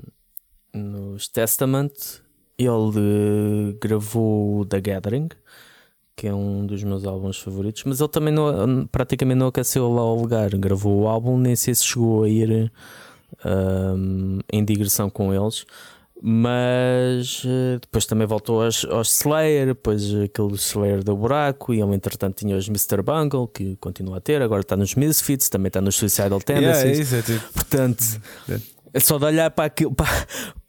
nos 0.74 1.28
Testament, 1.28 1.92
ele 2.58 3.72
eh, 3.72 3.78
gravou 3.82 4.60
o 4.60 4.66
The 4.66 4.80
Gathering, 4.80 5.30
que 6.16 6.28
é 6.28 6.34
um 6.34 6.66
dos 6.66 6.84
meus 6.84 7.06
álbuns 7.06 7.38
favoritos, 7.38 7.84
mas 7.86 8.00
ele 8.00 8.10
também 8.10 8.34
não, 8.34 8.88
praticamente 8.88 9.40
não 9.40 9.48
aqueceu 9.48 9.92
lá 9.92 10.04
o 10.04 10.16
lugar. 10.22 10.50
Gravou 10.56 11.02
o 11.02 11.08
álbum, 11.08 11.38
nem 11.38 11.56
sei 11.56 11.76
se 11.76 11.84
chegou 11.86 12.24
a 12.24 12.30
ir 12.30 12.72
hum, 13.46 14.40
em 14.52 14.64
digressão 14.66 15.10
com 15.10 15.34
eles. 15.34 15.66
Mas 16.26 17.44
eh, 17.46 17.80
depois 17.82 18.06
também 18.06 18.26
voltou 18.26 18.64
aos, 18.64 18.86
aos 18.86 19.14
Slayer, 19.20 19.68
depois 19.68 20.04
aquele 20.16 20.54
Slayer 20.56 21.04
do 21.04 21.16
buraco, 21.18 21.74
e 21.74 21.82
ele 21.82 21.94
entretanto 21.94 22.36
tinha 22.38 22.56
os 22.56 22.68
Mr. 22.70 23.02
Bungle, 23.02 23.46
que 23.48 23.76
continua 23.76 24.18
a 24.18 24.22
ter, 24.22 24.42
agora 24.42 24.62
está 24.62 24.78
nos 24.78 24.96
Misfits, 24.96 25.50
também 25.50 25.68
está 25.68 25.82
nos 25.82 25.96
Suicidal 25.96 26.40
yeah, 26.50 26.74
Tendencies. 26.82 27.00
é 27.00 27.02
isso, 27.02 27.16
é 27.16 27.22
tipo, 27.22 27.54
Portanto, 27.54 28.04
é 28.94 29.00
só 29.02 29.18
de 29.18 29.26
olhar 29.26 29.52
para, 29.52 29.66
aquilo, 29.66 29.94
para, 29.94 30.08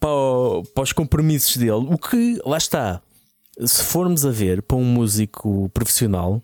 para, 0.01 0.11
o- 0.11 0.63
para 0.75 0.83
os 0.83 0.93
compromissos 0.93 1.57
dele. 1.57 1.87
O 1.89 1.97
que, 1.99 2.39
lá 2.45 2.57
está, 2.59 3.01
se 3.61 3.83
formos 3.85 4.27
a 4.27 4.31
ver 4.31 4.61
para 4.63 4.77
um 4.77 4.85
músico 4.85 5.69
profissional, 5.73 6.43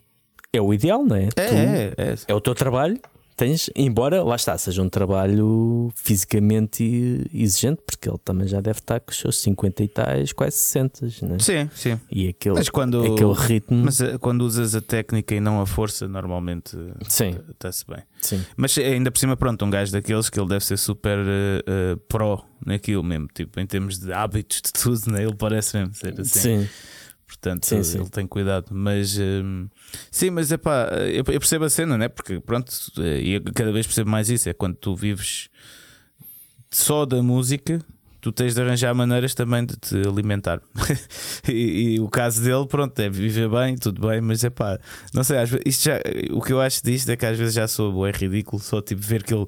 é 0.53 0.61
o 0.61 0.73
ideal, 0.73 1.05
não 1.05 1.17
é? 1.17 1.25
é, 1.25 1.47
Tu- 1.49 1.55
é, 1.55 1.95
é. 1.99 2.15
é 2.29 2.35
o 2.35 2.41
teu 2.41 2.55
trabalho. 2.55 2.97
Tens, 3.41 3.71
embora 3.75 4.23
lá 4.23 4.37
está, 4.37 4.59
seja 4.59 4.83
um 4.83 4.89
trabalho 4.91 5.91
fisicamente 5.95 7.27
exigente, 7.33 7.81
porque 7.87 8.07
ele 8.07 8.19
também 8.23 8.47
já 8.47 8.61
deve 8.61 8.81
estar 8.81 9.01
com 9.01 9.11
os 9.11 9.17
seus 9.17 9.39
50 9.39 9.83
e 9.83 9.89
tais, 9.89 10.33
quase 10.35 10.59
60, 10.59 11.07
né? 11.23 11.39
Sim, 11.39 11.71
sim. 11.75 11.99
E 12.11 12.29
aquele, 12.29 12.57
Mas 12.57 12.69
quando, 12.69 13.01
aquele 13.03 13.33
ritmo. 13.33 13.83
mas 13.83 13.99
eh, 13.99 14.19
quando 14.19 14.43
usas 14.43 14.75
a 14.75 14.83
técnica 14.83 15.35
e 15.35 15.41
não 15.41 15.59
a 15.59 15.65
força, 15.65 16.07
normalmente 16.07 16.77
está-se 17.09 17.87
bem. 17.87 18.03
sim. 18.21 18.45
Mas 18.59 18.77
ainda 18.77 19.11
por 19.11 19.19
cima, 19.19 19.35
pronto, 19.39 19.65
um 19.65 19.71
gajo 19.71 19.91
daqueles 19.91 20.29
que 20.29 20.39
ele 20.39 20.49
deve 20.51 20.63
ser 20.63 20.77
super 20.77 21.17
eh, 21.19 21.63
eh, 21.67 21.97
pró 22.09 22.45
naquilo 22.67 23.03
mesmo, 23.03 23.27
tipo, 23.33 23.59
em 23.59 23.65
termos 23.65 23.99
de 23.99 24.13
hábitos 24.13 24.61
de 24.61 24.71
tudo, 24.71 25.11
né? 25.13 25.23
ele 25.23 25.35
parece 25.35 25.79
mesmo 25.79 25.95
ser 25.95 26.21
assim. 26.21 26.41
Sim, 26.41 26.69
Portanto, 27.31 27.65
Sim, 27.65 27.77
ele 27.77 27.85
sim. 27.85 28.05
tem 28.07 28.27
cuidado. 28.27 28.67
Mas 28.73 29.17
hum, 29.17 29.69
sim, 30.11 30.31
mas 30.31 30.51
é 30.51 30.57
pá, 30.57 30.89
eu, 31.07 31.19
eu 31.19 31.25
percebo 31.25 31.65
a 31.65 31.71
cena, 31.71 31.97
né? 31.97 32.09
Porque 32.09 32.41
pronto, 32.41 32.73
eh, 32.99 33.21
e 33.21 33.41
cada 33.53 33.71
vez 33.71 33.87
percebo 33.87 34.11
mais 34.11 34.29
isso. 34.29 34.49
É 34.49 34.53
quando 34.53 34.75
tu 34.75 34.97
vives 34.97 35.49
só 36.73 37.07
da 37.07 37.23
música, 37.23 37.81
tu 38.21 38.33
tens 38.33 38.57
de 38.57 38.61
arranjar 38.61 38.93
maneiras 38.95 39.33
também 39.33 39.65
de 39.65 39.77
te 39.77 39.97
alimentar. 40.09 40.61
e, 41.49 41.95
e 41.95 42.01
o 42.01 42.09
caso 42.09 42.43
dele, 42.43 42.67
pronto, 42.67 42.99
é 42.99 43.09
viver 43.09 43.49
bem, 43.49 43.77
tudo 43.77 44.09
bem, 44.09 44.21
mas 44.21 44.43
é 44.43 44.51
pá, 44.51 44.77
não 45.15 45.23
sei, 45.23 45.39
às 45.39 45.51
vezes, 45.51 45.81
já, 45.81 46.01
o 46.33 46.43
que 46.43 46.53
eu 46.53 46.61
acho 46.61 46.83
disto 46.83 47.09
é 47.11 47.17
que 47.17 47.25
às 47.25 47.39
vezes 47.39 47.55
já 47.55 47.69
sou 47.69 48.05
é 48.09 48.11
ridículo 48.11 48.61
só 48.61 48.83
tipo 48.83 49.03
ver 49.03 49.23
que 49.23 49.33
ele. 49.33 49.47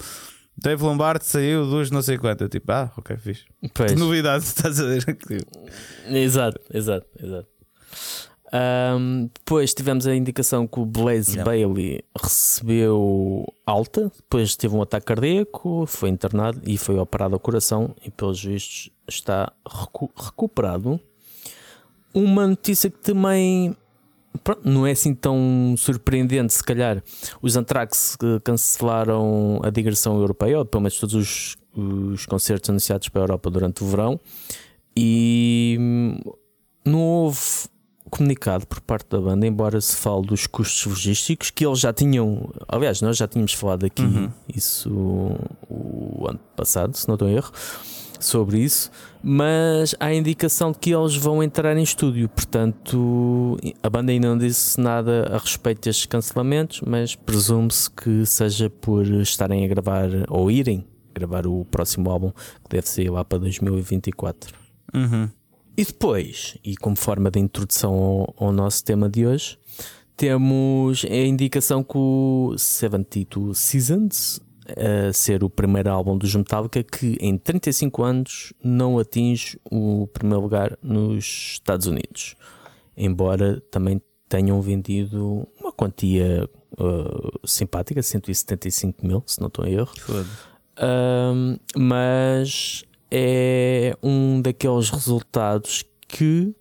Dave 0.56 0.82
Lombardo 0.84 1.24
saiu 1.24 1.64
dos 1.66 1.90
não 1.90 2.00
sei 2.02 2.16
quanto. 2.16 2.42
Eu 2.44 2.48
tipo, 2.48 2.70
ah, 2.70 2.92
ok, 2.96 3.16
fixe. 3.16 3.44
pois. 3.74 3.92
Que 3.92 3.98
novidade, 4.00 4.44
estás 4.44 4.78
a 4.78 4.84
ver? 4.84 5.04
Exato, 6.06 6.60
exato, 6.72 7.06
exato. 7.20 7.51
Ahm, 8.54 9.30
depois 9.34 9.72
tivemos 9.72 10.06
a 10.06 10.14
indicação 10.14 10.66
que 10.66 10.78
o 10.78 10.84
Blaze 10.84 11.32
Yeah. 11.38 11.44
Bailey 11.44 12.04
recebeu 12.14 13.50
alta, 13.64 14.12
depois 14.14 14.54
teve 14.56 14.74
um 14.76 14.82
ataque 14.82 15.06
cardíaco, 15.06 15.86
foi 15.86 16.10
internado 16.10 16.60
e 16.66 16.76
foi 16.76 16.98
operado 16.98 17.34
ao 17.34 17.40
coração 17.40 17.94
e 18.04 18.10
pelos 18.10 18.44
vistos 18.44 18.90
está 19.08 19.50
recu- 19.66 20.10
recuperado. 20.14 21.00
Uma 22.12 22.46
notícia 22.46 22.90
que 22.90 22.98
também 22.98 23.74
pronto, 24.44 24.68
não 24.68 24.86
é 24.86 24.90
assim 24.90 25.14
tão 25.14 25.74
surpreendente, 25.78 26.52
se 26.52 26.62
calhar. 26.62 27.02
Os 27.40 27.56
Anthrax 27.56 28.18
cancelaram 28.44 29.60
a 29.62 29.70
digressão 29.70 30.18
europeia, 30.18 30.58
ou 30.58 30.64
pelo 30.66 30.82
menos 30.82 30.98
todos 30.98 31.14
os, 31.14 31.56
os 31.74 32.26
concertos 32.26 32.68
anunciados 32.68 33.08
para 33.08 33.22
a 33.22 33.24
Europa 33.24 33.50
durante 33.50 33.82
o 33.82 33.86
verão, 33.86 34.20
e 34.94 35.78
hum, 35.80 36.18
não 36.84 37.00
houve 37.00 37.40
comunicado 38.10 38.66
por 38.66 38.80
parte 38.80 39.08
da 39.10 39.20
banda, 39.20 39.46
embora 39.46 39.80
se 39.80 39.96
fale 39.96 40.26
dos 40.26 40.46
custos 40.46 40.84
logísticos 40.86 41.50
que 41.50 41.64
eles 41.66 41.78
já 41.80 41.92
tinham. 41.92 42.50
Aliás, 42.68 43.00
nós 43.00 43.16
já 43.16 43.26
tínhamos 43.26 43.52
falado 43.54 43.84
aqui 43.86 44.02
Uhum. 44.02 44.30
isso 44.54 44.90
o 45.68 46.26
ano 46.28 46.40
passado, 46.56 46.96
se 46.96 47.06
não 47.08 47.14
estou 47.14 47.28
em 47.28 47.34
erro, 47.34 47.52
sobre 48.20 48.58
isso. 48.58 48.90
Mas 49.22 49.94
há 50.00 50.12
indicação 50.12 50.72
de 50.72 50.78
que 50.78 50.90
eles 50.94 51.14
vão 51.16 51.42
entrar 51.42 51.76
em 51.76 51.82
estúdio, 51.82 52.28
portanto, 52.28 53.56
a 53.82 53.88
banda 53.88 54.12
ainda 54.12 54.28
não 54.28 54.38
disse 54.38 54.80
nada 54.80 55.30
a 55.32 55.38
respeito 55.38 55.82
destes 55.82 56.06
cancelamentos, 56.06 56.80
mas 56.86 57.14
presume-se 57.14 57.90
que 57.90 58.26
seja 58.26 58.68
por 58.68 59.06
estarem 59.06 59.64
a 59.64 59.68
gravar 59.68 60.08
ou 60.28 60.50
irem 60.50 60.84
gravar 61.14 61.46
o 61.46 61.64
próximo 61.66 62.10
álbum 62.10 62.30
que 62.30 62.70
deve 62.70 62.88
sair 62.88 63.10
lá 63.10 63.24
para 63.24 63.38
2024. 63.38 64.54
Uhum. 64.94 65.28
E 65.76 65.84
depois, 65.84 66.56
e 66.62 66.76
como 66.76 66.96
forma 66.96 67.30
de 67.30 67.40
introdução 67.40 67.94
ao, 67.94 68.34
ao 68.38 68.52
nosso 68.52 68.84
tema 68.84 69.08
de 69.08 69.26
hoje, 69.26 69.58
temos 70.16 71.04
a 71.04 71.14
indicação 71.14 71.82
que 71.82 71.96
o 71.96 72.54
72 72.56 73.58
Seasons, 73.58 74.40
a 74.68 75.12
ser 75.12 75.42
o 75.42 75.50
primeiro 75.50 75.90
álbum 75.90 76.16
dos 76.16 76.34
Metallica 76.34 76.82
que 76.82 77.16
em 77.20 77.36
35 77.36 78.02
anos 78.02 78.52
não 78.62 78.98
atinge 78.98 79.58
o 79.70 80.06
primeiro 80.12 80.42
lugar 80.42 80.78
nos 80.82 81.24
Estados 81.54 81.86
Unidos. 81.86 82.36
Embora 82.96 83.60
também 83.70 84.00
tenham 84.28 84.60
vendido 84.60 85.48
uma 85.60 85.72
quantia 85.72 86.48
uh, 86.78 87.46
simpática, 87.46 88.02
175 88.02 89.06
mil, 89.06 89.22
se 89.26 89.40
não 89.40 89.48
estou 89.48 89.66
em 89.66 89.74
erro. 89.74 89.92
Um, 90.78 91.56
mas 91.76 92.84
é 93.14 93.94
um 94.02 94.40
daqueles 94.40 94.88
resultados 94.88 95.84
que, 96.08 96.54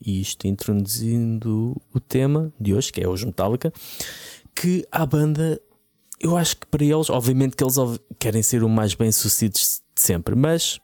e 0.00 0.20
isto 0.22 0.46
introduzindo 0.46 1.76
o 1.94 2.00
tema 2.00 2.50
de 2.58 2.72
hoje, 2.74 2.90
que 2.90 3.00
é 3.02 3.06
os 3.08 3.22
Metallica, 3.22 3.70
que 4.54 4.86
a 4.90 5.04
banda, 5.04 5.60
eu 6.18 6.34
acho 6.36 6.56
que 6.56 6.66
para 6.66 6.82
eles, 6.84 7.10
obviamente 7.10 7.54
que 7.56 7.62
eles 7.62 7.76
querem 8.18 8.42
ser 8.42 8.64
o 8.64 8.68
mais 8.68 8.94
bem 8.94 9.12
sucedidos 9.12 9.82
de 9.94 10.00
sempre, 10.00 10.34
mas 10.34 10.80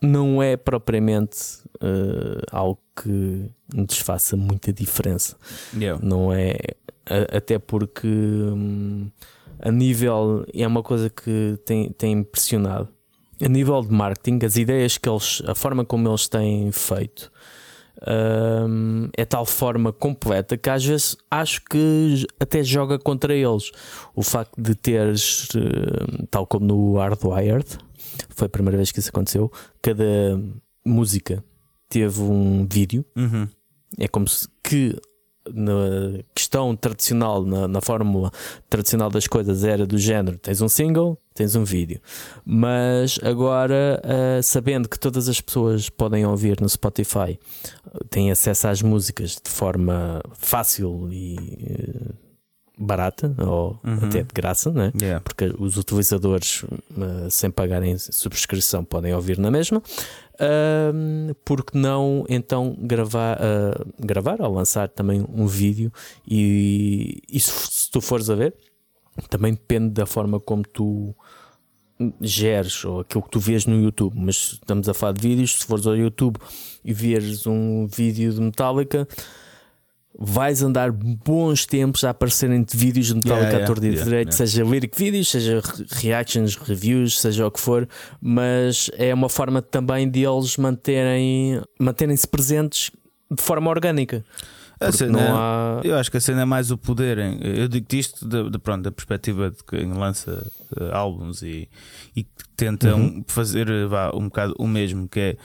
não 0.00 0.40
é 0.40 0.56
propriamente 0.56 1.38
uh, 1.82 2.40
algo 2.52 2.78
que 3.02 3.50
nos 3.74 3.98
faça 3.98 4.36
muita 4.36 4.72
diferença 4.72 5.36
Yeah. 5.76 6.00
não 6.04 6.32
é 6.32 6.54
a- 7.04 7.36
até 7.36 7.58
porque 7.58 8.06
hum, 8.06 9.10
a 9.58 9.72
nível 9.72 10.44
é 10.54 10.64
uma 10.66 10.82
coisa 10.84 11.10
que 11.10 11.58
tem, 11.64 11.90
tem 11.90 12.12
impressionado 12.12 12.88
a 13.40 13.48
nível 13.48 13.82
de 13.82 13.92
marketing 13.92 14.44
as 14.44 14.56
ideias 14.56 14.98
que 14.98 15.08
eles 15.08 15.42
a 15.46 15.54
forma 15.54 15.84
como 15.84 16.08
eles 16.08 16.28
têm 16.28 16.70
feito 16.72 17.30
hum, 18.06 19.08
é 19.16 19.24
tal 19.24 19.44
forma 19.46 19.92
completa 19.92 20.56
que 20.56 20.70
às 20.70 20.84
vezes 20.84 21.16
acho 21.30 21.62
que 21.64 22.26
até 22.40 22.62
joga 22.62 22.98
contra 22.98 23.34
eles 23.34 23.70
o 24.14 24.22
facto 24.22 24.60
de 24.60 24.74
teres 24.74 25.48
hum, 25.54 26.26
tal 26.30 26.46
como 26.46 26.66
no 26.66 26.96
Hardwired 26.96 27.78
foi 28.30 28.46
a 28.46 28.50
primeira 28.50 28.76
vez 28.76 28.90
que 28.90 28.98
isso 28.98 29.10
aconteceu 29.10 29.50
cada 29.82 30.04
música 30.84 31.44
teve 31.88 32.20
um 32.20 32.66
vídeo 32.70 33.04
Uhum. 33.16 33.48
é 33.98 34.08
como 34.08 34.28
se 34.28 34.48
que 34.62 34.96
na 35.54 36.22
questão 36.34 36.76
tradicional, 36.76 37.44
na, 37.44 37.66
na 37.66 37.80
fórmula 37.80 38.30
tradicional 38.68 39.10
das 39.10 39.26
coisas, 39.26 39.64
era 39.64 39.86
do 39.86 39.98
género: 39.98 40.38
tens 40.38 40.60
um 40.60 40.68
single, 40.68 41.18
tens 41.38 41.54
um 41.54 41.64
vídeo. 41.64 42.00
Mas 42.44 43.18
agora, 43.22 44.02
uh, 44.04 44.42
sabendo 44.42 44.88
que 44.88 44.98
todas 44.98 45.28
as 45.28 45.40
pessoas 45.40 45.88
podem 45.88 46.26
ouvir 46.26 46.60
no 46.60 46.68
Spotify, 46.68 47.38
têm 48.10 48.30
acesso 48.30 48.66
às 48.68 48.82
músicas 48.82 49.40
de 49.42 49.50
forma 49.50 50.20
fácil 50.34 51.08
e. 51.12 51.36
Uh, 51.36 52.28
barata 52.80 53.34
ou 53.44 53.76
Uhum. 53.82 54.06
até 54.06 54.22
de 54.22 54.32
graça, 54.32 54.70
né? 54.70 54.92
Yeah. 55.00 55.20
porque 55.20 55.52
os 55.58 55.76
utilizadores, 55.76 56.62
uh, 56.62 57.28
sem 57.28 57.50
pagarem 57.50 57.98
subscrição, 57.98 58.84
podem 58.84 59.12
ouvir 59.12 59.36
na 59.36 59.50
mesma. 59.50 59.82
Um, 60.40 61.34
porque 61.44 61.76
não 61.76 62.24
então 62.28 62.76
gravar, 62.80 63.36
uh, 63.40 63.84
gravar 63.98 64.40
ou 64.40 64.54
lançar 64.54 64.88
também 64.88 65.26
um 65.28 65.48
vídeo? 65.48 65.92
E, 66.24 67.20
e 67.28 67.40
se, 67.40 67.50
se 67.50 67.90
tu 67.90 68.00
fores 68.00 68.30
a 68.30 68.36
ver, 68.36 68.54
também 69.28 69.54
depende 69.54 69.90
da 69.90 70.06
forma 70.06 70.38
como 70.38 70.62
tu 70.62 71.12
geres 72.20 72.84
ou 72.84 73.00
aquilo 73.00 73.22
que 73.22 73.30
tu 73.30 73.40
vês 73.40 73.66
no 73.66 73.80
YouTube. 73.80 74.14
Mas 74.16 74.52
estamos 74.54 74.88
a 74.88 74.94
falar 74.94 75.12
de 75.12 75.20
vídeos. 75.20 75.58
Se 75.58 75.64
fores 75.64 75.86
ao 75.86 75.96
YouTube 75.96 76.36
e 76.84 76.92
vês 76.92 77.46
um 77.46 77.86
vídeo 77.86 78.32
de 78.32 78.40
Metallica. 78.40 79.06
Vais 80.20 80.62
andar 80.62 80.90
bons 80.90 81.64
tempos 81.64 82.02
a 82.02 82.10
aparecerem 82.10 82.64
de 82.64 82.76
vídeos 82.76 83.06
de 83.06 83.14
Metallica 83.14 83.50
Yeah, 83.50 83.64
à 83.64 83.66
torta 83.66 83.86
yeah, 83.86 84.02
direito, 84.02 84.30
yeah. 84.30 84.36
seja 84.36 84.64
lyric 84.64 84.98
vídeos, 84.98 85.28
seja 85.28 85.60
re- 85.60 85.86
reactions, 85.90 86.56
reviews, 86.56 87.20
seja 87.20 87.46
o 87.46 87.50
que 87.52 87.60
for, 87.60 87.88
mas 88.20 88.90
é 88.94 89.14
uma 89.14 89.28
forma 89.28 89.62
também 89.62 90.10
de 90.10 90.24
eles 90.24 90.56
manterem 90.56 91.62
manterem-se 91.78 92.26
presentes 92.26 92.90
de 93.30 93.40
forma 93.40 93.70
orgânica. 93.70 94.24
A 94.80 94.92
cena- 94.92 95.12
não 95.20 95.36
há. 95.36 95.80
Eu 95.84 95.96
acho 95.96 96.10
que 96.10 96.16
a 96.16 96.20
cena 96.20 96.42
é 96.42 96.44
mais 96.44 96.70
o 96.70 96.78
poder. 96.78 97.18
Eu 97.42 97.66
digo 97.68 97.86
isto 97.92 98.26
da, 98.26 98.44
da- 98.48 98.58
pronto, 98.58 98.82
da 98.84 98.92
perspectiva 98.92 99.50
de 99.50 99.62
quem 99.64 99.92
lança 99.92 100.46
eh, 100.80 100.90
álbuns 100.92 101.42
e, 101.42 101.68
e 102.16 102.24
tenta 102.56 102.94
Uhum. 102.94 103.18
um- 103.18 103.24
fazer 103.26 103.68
eh, 103.68 103.86
vá, 103.86 104.10
um 104.14 104.24
bocado 104.24 104.54
o 104.58 104.66
mesmo, 104.68 105.08
que 105.08 105.20
é 105.20 105.36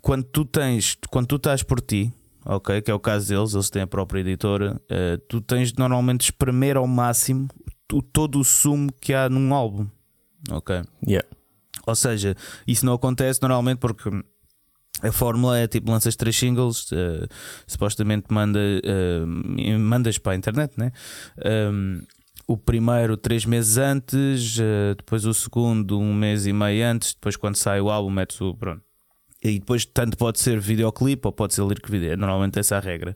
quando 0.00 0.24
tu 0.24 0.44
tens, 0.44 0.96
quando 1.10 1.26
tu 1.26 1.36
estás 1.36 1.62
por 1.62 1.80
ti, 1.80 2.12
ok, 2.44 2.80
que 2.80 2.90
é 2.90 2.94
o 2.94 3.00
caso 3.00 3.28
deles, 3.28 3.52
eles 3.54 3.68
têm 3.70 3.82
a 3.82 3.86
própria 3.86 4.20
editora, 4.20 4.80
eh, 4.88 5.18
tu 5.28 5.40
tens 5.40 5.72
de 5.72 5.78
normalmente 5.78 6.22
espremer 6.22 6.76
ao 6.76 6.86
máximo 6.86 7.48
o- 7.92 8.00
todo 8.02 8.38
o 8.38 8.44
sumo 8.44 8.90
que 9.00 9.12
há 9.12 9.28
num 9.28 9.52
álbum, 9.52 9.86
ok? 10.50 10.82
Yeah. 11.06 11.26
Ou 11.86 11.94
seja, 11.94 12.34
isso 12.66 12.84
não 12.86 12.94
acontece 12.94 13.40
normalmente 13.42 13.78
porque 13.78 14.10
a 15.02 15.12
fórmula 15.12 15.58
é 15.58 15.66
tipo 15.66 15.90
lanças 15.90 16.16
três 16.16 16.36
singles, 16.36 16.90
eh, 16.92 17.26
supostamente 17.66 18.26
manda, 18.30 18.58
eh, 18.58 19.76
mandas 19.78 20.18
para 20.18 20.32
a 20.32 20.36
internet, 20.36 20.72
né? 20.76 20.90
Um, 21.70 22.02
o 22.48 22.56
primeiro 22.56 23.16
três 23.16 23.44
meses 23.44 23.76
antes, 23.76 24.58
eh, 24.58 24.94
depois 24.96 25.24
o 25.24 25.34
segundo 25.34 25.98
um 25.98 26.14
mês 26.14 26.46
e 26.46 26.52
meio 26.52 26.86
antes, 26.86 27.14
depois 27.14 27.36
quando 27.36 27.56
sai 27.56 27.80
o 27.80 27.90
álbum 27.90 28.10
metes 28.10 28.40
o 28.40 28.54
pronto. 28.54 28.82
E 29.42 29.58
depois 29.58 29.84
tanto 29.84 30.16
pode 30.16 30.40
ser 30.40 30.58
videoclipe 30.58 31.26
ou 31.26 31.32
pode 31.32 31.54
ser 31.54 31.62
lyric 31.62 31.90
video, 31.90 32.12
é 32.12 32.16
normalmente 32.16 32.58
essa 32.58 32.76
a 32.76 32.80
regra. 32.80 33.14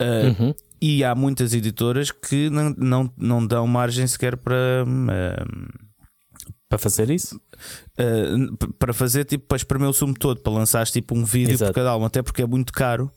Uhum. 0.00 0.54
E 0.80 1.04
há 1.04 1.14
muitas 1.14 1.52
editoras 1.52 2.10
que 2.10 2.48
não, 2.48 2.70
não, 2.76 3.12
não 3.16 3.46
dão 3.46 3.66
margem 3.66 4.06
sequer 4.06 4.36
para, 4.36 4.84
Para 6.70 6.78
fazer 6.78 7.10
isso? 7.10 7.38
Uh, 7.98 8.56
para 8.78 8.94
fazer 8.94 9.24
tipo 9.24 9.44
para 9.46 9.56
espremer 9.56 9.88
o 9.88 9.92
sumo 9.92 10.14
todo, 10.14 10.40
para 10.40 10.52
lançares 10.52 10.90
tipo 10.92 11.14
um 11.16 11.24
vídeo 11.24 11.52
Exato. 11.52 11.72
por 11.72 11.74
cada 11.74 11.90
álbum, 11.90 12.06
até 12.06 12.22
porque 12.22 12.42
é 12.42 12.46
muito 12.46 12.72
caro 12.72 13.10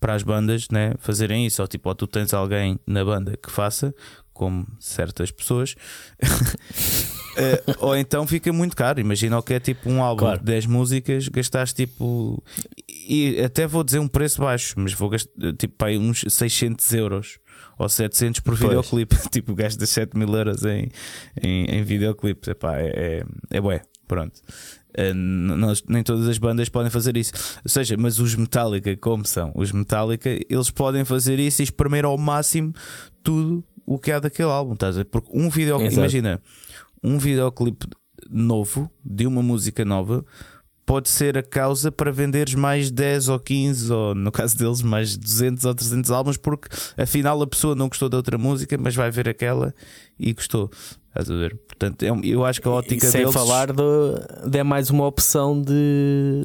para 0.00 0.14
as 0.14 0.22
bandas 0.22 0.68
né, 0.70 0.94
fazerem 0.98 1.46
isso. 1.46 1.60
Ou 1.62 1.68
tipo, 1.68 1.88
ou 1.88 1.94
tu 1.94 2.06
tens 2.06 2.32
alguém 2.34 2.80
na 2.86 3.04
banda 3.04 3.36
que 3.36 3.50
faça, 3.50 3.94
como 4.32 4.66
certas 4.80 5.30
pessoas, 5.30 5.76
Uh, 7.34 7.74
ou 7.80 7.96
então 7.96 8.26
fica 8.26 8.52
muito 8.52 8.76
caro. 8.76 9.00
Imagina 9.00 9.38
o 9.38 9.42
que 9.42 9.54
é 9.54 9.60
tipo 9.60 9.90
um 9.90 10.02
álbum 10.02 10.20
Claro. 10.20 10.38
de 10.38 10.44
10 10.46 10.66
músicas, 10.66 11.28
gastaste 11.28 11.84
tipo, 11.84 12.42
e 12.88 13.40
até 13.44 13.66
vou 13.66 13.82
dizer 13.84 13.98
um 13.98 14.08
preço 14.08 14.40
baixo, 14.40 14.74
mas 14.78 14.92
vou 14.92 15.08
gastar 15.08 15.30
tipo 15.58 15.74
para 15.76 15.88
aí 15.88 15.98
uns 15.98 16.24
600 16.28 16.92
euros. 16.94 17.38
Ou 17.78 17.88
700 17.88 18.40
por 18.40 18.54
videoclipe, 18.54 19.16
tipo 19.30 19.54
gastas 19.54 19.90
7 19.90 20.16
mil 20.16 20.28
euros 20.34 20.64
em, 20.64 20.88
em, 21.42 21.64
em 21.66 21.82
videoclipes. 21.82 22.48
Epá, 22.48 22.76
é, 22.78 22.86
é, 23.50 23.56
é 23.56 23.60
bué, 23.60 23.82
pronto. 24.06 24.40
N- 24.96 25.56
nós- 25.56 25.82
nem 25.88 26.02
todas 26.02 26.28
as 26.28 26.38
bandas 26.38 26.68
podem 26.68 26.90
fazer 26.90 27.16
isso. 27.16 27.32
Ou 27.64 27.68
seja, 27.68 27.96
mas 27.98 28.18
os 28.20 28.34
Metallica, 28.36 28.96
como 28.96 29.26
são? 29.26 29.50
Os 29.54 29.72
Metallica, 29.72 30.30
eles 30.48 30.70
podem 30.70 31.04
fazer 31.04 31.38
isso 31.40 31.62
e 31.62 31.64
espremer 31.64 32.04
ao 32.04 32.16
máximo 32.16 32.72
tudo 33.22 33.64
o 33.84 33.98
que 33.98 34.12
há 34.12 34.20
daquele 34.20 34.50
álbum. 34.50 34.74
Estás 34.74 34.96
a? 34.96 35.04
Porque 35.04 35.28
um 35.32 35.50
videoclipe, 35.50 35.90
imagina, 36.00 36.40
um 37.02 37.18
videoclipe 37.18 37.86
novo 38.30 38.90
de 39.04 39.26
uma 39.26 39.42
música 39.42 39.84
nova 39.84 40.24
pode 40.86 41.08
ser 41.08 41.38
a 41.38 41.42
causa 41.42 41.90
para 41.90 42.12
venderes 42.12 42.54
mais 42.54 42.90
10 42.90 43.28
ou 43.28 43.38
15, 43.38 43.92
ou 43.92 44.14
no 44.14 44.30
caso 44.30 44.56
deles, 44.56 44.82
mais 44.82 45.16
200 45.16 45.64
ou 45.64 45.74
300 45.74 46.10
álbuns, 46.10 46.36
porque 46.36 46.68
afinal 46.96 47.40
a 47.40 47.46
pessoa 47.46 47.74
não 47.74 47.88
gostou 47.88 48.08
da 48.08 48.16
outra 48.16 48.38
música, 48.38 48.76
mas 48.78 48.94
vai 48.94 49.10
ver 49.10 49.28
aquela 49.28 49.74
e 50.18 50.32
gostou. 50.32 50.70
Estás 51.16 51.30
a 51.30 51.34
ver? 51.36 51.56
Portanto, 51.68 52.02
é 52.02 52.08
eu 52.24 52.44
acho 52.44 52.60
que 52.60 52.66
a 52.66 52.72
E 52.72 52.74
ótica 52.74 53.06
sem 53.06 53.20
deles. 53.20 53.32
falar 53.34 53.68
de, 53.72 54.50
de 54.50 54.58
é 54.58 54.64
mais 54.64 54.90
uma 54.90 55.06
opção 55.06 55.62
de, 55.62 56.44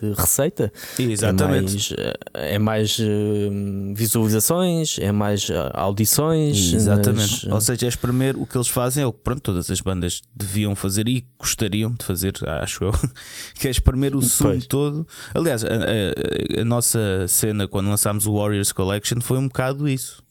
de 0.00 0.12
receita. 0.12 0.72
Exatamente. 0.98 1.94
É 1.94 2.02
mais, 2.02 2.52
é 2.54 2.58
mais, 2.58 2.98
eh, 3.00 3.94
visualizações, 3.94 4.98
é 4.98 5.12
mais 5.12 5.48
eh, 5.50 5.70
audições. 5.74 6.72
Exatamente. 6.72 7.46
nas- 7.46 7.52
Ou 7.54 7.60
seja, 7.60 7.86
é 7.86 7.88
espremer 7.88 8.36
o 8.36 8.44
que 8.46 8.56
eles 8.56 8.68
fazem 8.68 9.04
é 9.04 9.06
o 9.06 9.12
que 9.12 9.20
pronto, 9.22 9.40
todas 9.40 9.70
as 9.70 9.80
bandas 9.80 10.20
deviam 10.34 10.74
fazer 10.74 11.08
e 11.08 11.24
gostariam 11.38 11.92
de 11.92 12.04
fazer, 12.04 12.32
acho 12.60 12.84
eu, 12.84 12.92
que 13.58 13.68
é 13.68 13.70
espremer 13.70 14.16
o 14.16 14.20
Pois. 14.38 14.66
todo. 14.66 15.06
Aliás, 15.34 15.64
a, 15.64 15.68
a- 15.68 16.60
a 16.60 16.64
nossa 16.64 17.26
cena 17.28 17.68
quando 17.68 17.88
lançámos 17.88 18.26
o 18.26 18.34
Warriors 18.36 18.72
Collection 18.72 19.20
foi 19.20 19.38
um 19.38 19.46
bocado 19.46 19.88
isso. 19.88 20.24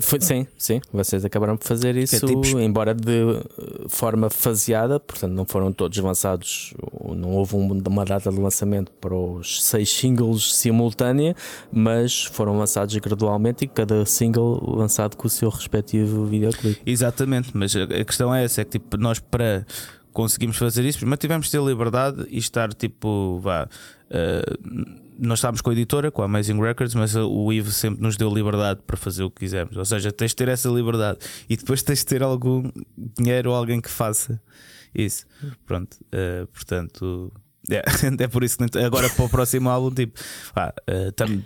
Fui- 0.00 0.20
sim, 0.20 0.46
sim, 0.58 0.80
vocês 0.92 1.24
acabaram 1.24 1.56
por 1.56 1.66
fazer 1.66 1.96
isso, 1.96 2.16
tipo- 2.26 2.58
embora 2.60 2.94
de 2.94 3.10
eh, 3.12 3.42
forma 3.88 4.28
faseada, 4.30 4.98
portanto 5.00 5.32
não 5.32 5.44
foram 5.44 5.72
todos 5.72 5.96
lançados, 5.98 6.74
não 7.16 7.32
houve 7.32 7.54
um- 7.56 7.82
uma 7.86 8.04
data 8.04 8.30
de 8.30 8.38
lançamento 8.38 8.90
para 8.92 9.14
os 9.14 9.62
seis 9.64 9.90
singles 9.90 10.54
simultânea, 10.54 11.34
mas 11.72 12.24
foram 12.24 12.58
lançados 12.58 12.94
gradualmente 12.96 13.64
e 13.64 13.68
cada 13.68 14.04
single 14.06 14.60
lançado 14.76 15.16
com 15.16 15.26
o 15.26 15.30
seu 15.30 15.48
respectivo 15.48 16.24
videoclipe. 16.26 16.80
Exatamente, 16.86 17.50
mas 17.54 17.74
a, 17.76 17.86
questão 18.04 18.34
é 18.34 18.44
essa: 18.44 18.60
é 18.60 18.64
que 18.64 18.72
tipo, 18.78 18.96
nós 18.96 19.18
para 19.18 19.66
conseguirmos 20.12 20.56
fazer 20.56 20.84
isso, 20.84 20.98
primeiro 20.98 21.20
tivemos 21.20 21.46
de 21.46 21.52
ter 21.52 21.62
liberdade 21.62 22.26
e 22.30 22.38
estar 22.38 22.72
tipo, 22.72 23.38
vá. 23.42 23.68
eh, 24.10 24.42
nós 25.18 25.38
estávamos 25.38 25.60
com 25.60 25.70
a 25.70 25.72
editora, 25.72 26.10
com 26.10 26.22
a 26.22 26.24
Amazing 26.24 26.60
Records, 26.60 26.94
mas 26.94 27.14
o 27.14 27.52
Ivo 27.52 27.70
sempre 27.70 28.02
nos 28.02 28.16
deu 28.16 28.32
liberdade 28.32 28.80
para 28.86 28.96
fazer 28.96 29.22
o 29.22 29.30
que 29.30 29.40
quisermos. 29.40 29.76
Ou 29.76 29.84
seja, 29.84 30.12
tens 30.12 30.30
de 30.30 30.36
ter 30.36 30.48
essa 30.48 30.68
liberdade 30.68 31.18
e 31.48 31.56
depois 31.56 31.82
tens 31.82 32.00
de 32.00 32.06
ter 32.06 32.22
algum 32.22 32.70
dinheiro 33.18 33.50
ou 33.50 33.56
alguém 33.56 33.80
que 33.80 33.90
faça 33.90 34.40
isso. 34.94 35.26
Pronto, 35.66 35.96
eh, 36.12 36.46
portanto. 36.52 37.32
É, 37.70 37.82
é 38.22 38.28
por 38.28 38.44
isso 38.44 38.58
que 38.58 38.78
agora 38.78 39.08
para 39.08 39.24
o 39.24 39.28
próximo 39.28 39.70
álbum, 39.70 39.90
tipo, 39.90 40.20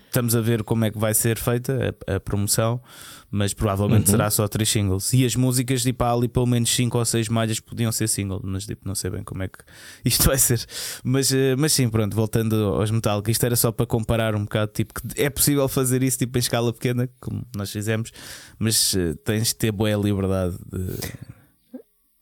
estamos 0.09 0.35
a 0.35 0.41
ver 0.41 0.65
como 0.65 0.85
é 0.85 0.91
que 0.91 0.99
vai 0.99 1.15
ser 1.15 1.39
feita 1.39 1.97
a, 2.09 2.17
a 2.17 2.21
promoção, 2.21 2.81
mas 3.31 3.53
provavelmente 3.53 4.07
Uhum. 4.07 4.13
será 4.13 4.31
só 4.31 4.49
três 4.49 4.69
singles. 4.71 5.13
E 5.13 5.25
as 5.25 5.37
músicas, 5.37 5.83
tipo, 5.83 6.03
há 6.05 6.13
ali 6.13 6.29
pelo 6.29 6.47
menos 6.47 6.71
cinco 6.75 6.97
ou 6.99 7.05
seis 7.05 7.29
malhas 7.29 7.61
podiam 7.61 7.93
ser 7.93 8.09
single, 8.09 8.41
mas 8.43 8.65
tipo, 8.65 8.87
não 8.89 8.95
sei 8.95 9.11
bem 9.11 9.23
como 9.23 9.43
é 9.43 9.49
que 9.49 9.59
isto 10.05 10.27
vai 10.27 10.39
ser. 10.39 10.65
Mas, 11.05 11.31
eh, 11.33 11.55
mas 11.57 11.73
sim, 11.73 11.89
pronto, 11.89 12.17
voltando 12.17 12.55
aos 12.75 12.91
Metallica, 12.91 13.31
isto 13.31 13.45
era 13.45 13.57
só 13.57 13.71
para 13.71 13.85
comparar 13.87 14.35
um 14.35 14.45
bocado, 14.45 14.73
tipo, 14.73 14.95
que 14.95 15.21
é 15.21 15.29
possível 15.29 15.69
fazer 15.69 16.03
isso 16.03 16.19
tipo, 16.19 16.39
em 16.39 16.41
escala 16.41 16.73
pequena, 16.73 17.09
como 17.21 17.45
nós 17.55 17.71
fizemos, 17.71 18.11
mas 18.59 18.95
eh, 18.97 19.15
tens 19.25 19.49
de 19.49 19.57
ter 19.57 19.73
boa 19.73 19.91
liberdade 19.97 20.57
de. 20.73 21.39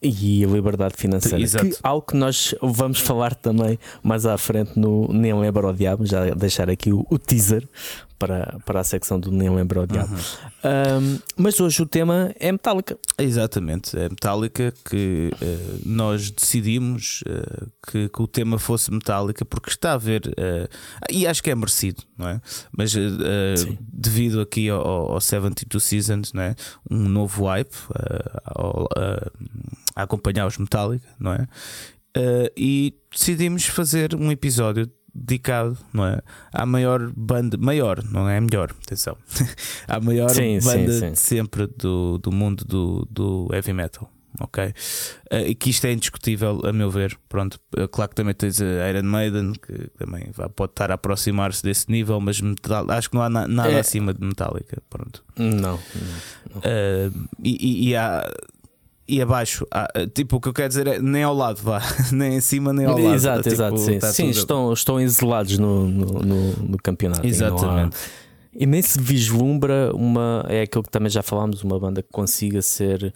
E 0.02 0.44
a 0.44 0.46
liberdade 0.48 0.94
financeira. 0.96 1.40
Exato. 1.40 1.70
Que, 1.70 1.76
algo 1.82 2.06
que 2.06 2.16
nós 2.16 2.54
vamos 2.60 3.00
falar 3.00 3.34
também 3.34 3.78
mais 4.02 4.26
à 4.26 4.36
frente 4.36 4.78
no 4.78 5.08
Nem 5.12 5.32
Lembra 5.34 5.66
o 5.68 5.72
Diabo, 5.72 6.04
já 6.04 6.30
deixar 6.34 6.68
aqui 6.68 6.92
o, 6.92 7.04
o 7.10 7.18
teaser 7.18 7.66
para, 8.18 8.58
para 8.64 8.80
a 8.80 8.84
secção 8.84 9.18
do 9.20 9.30
Nem 9.30 9.48
Lembra 9.54 9.82
o 9.82 9.86
Diabo. 9.86 10.14
Um, 10.14 11.18
mas 11.36 11.60
hoje 11.60 11.82
o 11.82 11.86
tema 11.86 12.32
é 12.40 12.50
Metallica. 12.50 12.98
Exatamente, 13.18 13.96
é 13.98 14.08
Metallica 14.08 14.72
que 14.88 15.30
eh, 15.40 15.58
nós 15.84 16.30
decidimos 16.30 17.22
eh, 17.26 17.66
que, 17.90 18.08
que 18.08 18.22
o 18.22 18.26
tema 18.26 18.58
fosse 18.58 18.90
Metallica 18.90 19.44
porque 19.44 19.70
está 19.70 19.92
a 19.92 19.98
ver, 19.98 20.32
eh, 20.36 20.68
e 21.10 21.26
acho 21.26 21.42
que 21.42 21.50
é 21.50 21.54
merecido, 21.54 22.02
não 22.16 22.28
é? 22.28 22.40
Mas 22.76 22.92
devido 23.92 24.40
aqui 24.40 24.68
ao, 24.68 25.12
ao 25.12 25.20
72 25.20 25.82
Seasons, 25.82 26.32
não 26.32 26.42
é? 26.42 26.54
Um 26.90 27.08
novo 27.08 27.44
hype 27.46 27.74
ao- 28.44 28.88
a- 28.96 29.30
acompanhar 29.94 30.46
os 30.46 30.58
Metallica, 30.58 31.06
não 31.18 31.32
é? 31.32 31.46
E 32.56 32.94
decidimos 33.10 33.66
fazer 33.66 34.14
um 34.14 34.30
episódio 34.32 34.90
dedicado, 35.16 35.76
não 35.92 36.04
é? 36.06 36.20
À 36.52 36.66
maior 36.66 37.10
banda, 37.16 37.56
maior, 37.56 38.02
não 38.04 38.28
é 38.28 38.40
melhor, 38.40 38.70
atenção, 38.84 39.16
à 39.88 39.98
maior 40.00 40.30
Sim, 40.30 40.60
sim, 40.60 40.66
banda 40.68 40.92
sim. 40.92 41.12
de 41.12 41.18
sempre 41.18 41.66
do, 41.66 42.18
do 42.18 42.30
mundo 42.32 42.64
do, 42.64 43.08
do 43.10 43.48
heavy 43.52 43.72
metal. 43.72 44.10
Ok, 44.38 44.74
Eh, 45.30 45.48
e 45.48 45.54
que 45.54 45.70
isto 45.70 45.86
é 45.86 45.92
indiscutível, 45.94 46.60
a 46.66 46.70
meu 46.70 46.90
ver. 46.90 47.18
Pronto, 47.26 47.58
eh, 47.74 47.88
claro 47.88 48.10
que 48.10 48.14
também 48.16 48.34
tens 48.34 48.60
a 48.60 48.90
Iron 48.90 49.02
Maiden, 49.04 49.52
que 49.54 49.88
também 49.96 50.30
pode 50.54 50.72
estar 50.72 50.90
a 50.90 50.94
aproximar-se 50.94 51.62
desse 51.62 51.90
nível, 51.90 52.20
mas 52.20 52.38
metal- 52.42 52.84
acho 52.90 53.08
que 53.08 53.16
não 53.16 53.22
há 53.22 53.30
na- 53.30 53.48
nada 53.48 53.70
É. 53.72 53.80
acima 53.80 54.12
de 54.12 54.22
Metallica. 54.22 54.82
Pronto, 54.90 55.24
Não, 55.38 55.48
não. 55.54 55.78
Uh, 56.58 57.28
e, 57.42 57.56
e, 57.86 57.88
e 57.88 57.96
há- 57.96 58.30
e 59.08 59.22
abaixo, 59.22 59.66
há, 59.70 59.88
uh, 59.96 60.06
tipo, 60.08 60.36
o 60.36 60.40
que 60.40 60.48
eu 60.48 60.52
quero 60.52 60.68
dizer 60.68 60.86
é 60.86 60.98
nem 60.98 61.22
ao 61.22 61.34
lado, 61.34 61.60
vá, 61.62 61.80
nem 62.12 62.34
em 62.36 62.40
cima, 62.40 62.72
nem 62.72 62.86
ao 62.86 62.98
lado. 62.98 63.14
Exato, 63.14 63.42
Tipo, 63.42 63.54
exato. 63.54 63.78
Sim, 63.78 63.98
tá 63.98 64.12
Sim, 64.12 64.30
estão, 64.30 64.72
estão 64.72 65.00
isolados 65.00 65.58
no, 65.58 65.86
no, 65.86 66.06
no, 66.22 66.52
no 66.56 66.78
campeonato. 66.78 67.26
E 67.26 67.30
não 67.30 67.46
há- 67.46 67.48
Exatamente. 67.48 67.96
E 68.58 68.64
nem 68.64 68.80
se 68.80 68.98
vislumbra 68.98 69.90
uma. 69.94 70.42
É 70.48 70.62
aquilo 70.62 70.82
que 70.82 70.88
também 70.90 71.10
já 71.10 71.22
falámos, 71.22 71.62
uma 71.62 71.78
banda 71.78 72.02
que 72.02 72.08
consiga 72.10 72.62
ser 72.62 73.12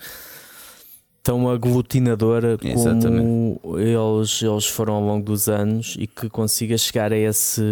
tão 1.22 1.48
aglutinadora 1.48 2.56
como 2.58 3.60
eles, 3.78 4.42
eles 4.42 4.66
foram 4.66 4.94
ao 4.94 5.02
longo 5.02 5.24
dos 5.24 5.48
anos 5.48 5.96
e 5.98 6.06
que 6.06 6.28
consiga 6.28 6.76
chegar 6.78 7.12
a 7.12 7.16
esse 7.16 7.62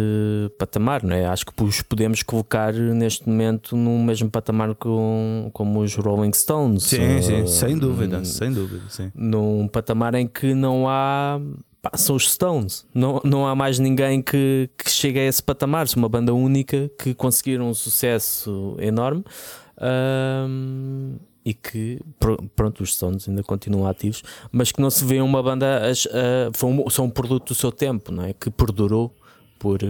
patamar, 0.57 1.03
não 1.03 1.15
é? 1.15 1.25
Acho 1.25 1.45
que 1.45 1.63
os 1.63 1.81
podemos 1.81 2.23
colocar 2.23 2.73
neste 2.73 3.27
momento 3.27 3.75
no 3.75 3.97
mesmo 3.99 4.29
patamar 4.29 4.75
com, 4.75 5.49
como 5.53 5.81
os 5.81 5.95
Rolling 5.95 6.33
Stones. 6.33 6.83
Sim, 6.83 7.21
sim, 7.21 7.41
Uh, 7.41 7.47
sem 7.47 7.77
dúvida, 7.77 8.19
hum, 8.19 8.25
sem 8.25 8.51
dúvida, 8.51 8.83
sim. 8.89 9.11
num 9.15 9.67
patamar 9.67 10.13
em 10.15 10.27
que 10.27 10.53
não 10.53 10.87
há. 10.87 11.39
pá, 11.81 11.91
são 11.95 12.15
os 12.15 12.29
Stones, 12.31 12.85
não, 12.93 13.21
não 13.23 13.47
há 13.47 13.55
mais 13.55 13.79
ninguém 13.79 14.21
que, 14.21 14.69
que 14.77 14.89
chegue 14.89 15.19
a 15.19 15.23
esse 15.25 15.41
patamar. 15.41 15.87
São 15.87 16.01
uma 16.01 16.09
banda 16.09 16.33
única 16.33 16.89
que 17.01 17.13
conseguiram 17.13 17.69
um 17.69 17.73
sucesso 17.73 18.75
enorme 18.79 19.23
ahm, 19.79 21.15
e 21.45 21.53
que, 21.53 21.99
pr- 22.19 22.43
pronto, 22.55 22.83
os 22.83 22.93
Stones 22.93 23.27
ainda 23.27 23.41
continuam 23.43 23.87
ativos, 23.87 24.23
mas 24.51 24.71
que 24.71 24.81
não 24.81 24.89
se 24.89 25.03
vê 25.05 25.21
uma 25.21 25.41
banda. 25.41 25.81
a- 25.89 26.51
são 26.89 27.05
um 27.05 27.09
produto 27.09 27.49
do 27.49 27.55
seu 27.55 27.71
tempo, 27.71 28.11
não 28.11 28.23
é? 28.25 28.33
Que 28.33 28.49
perdurou 28.49 29.15
por 29.57 29.81
eh, 29.83 29.87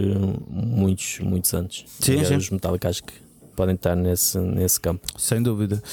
muitos, 0.50 1.20
muitos 1.20 1.54
anos. 1.54 1.86
Sim, 2.00 2.20
E 2.22 2.26
sim. 2.26 2.36
Os 2.38 2.50
Metallica 2.50 2.90
acho 2.90 3.04
que 3.04 3.14
podem 3.56 3.76
estar 3.76 3.94
nesse, 3.96 4.38
nesse 4.40 4.80
campo. 4.80 5.06
Sem 5.20 5.44
dúvida. 5.44 5.84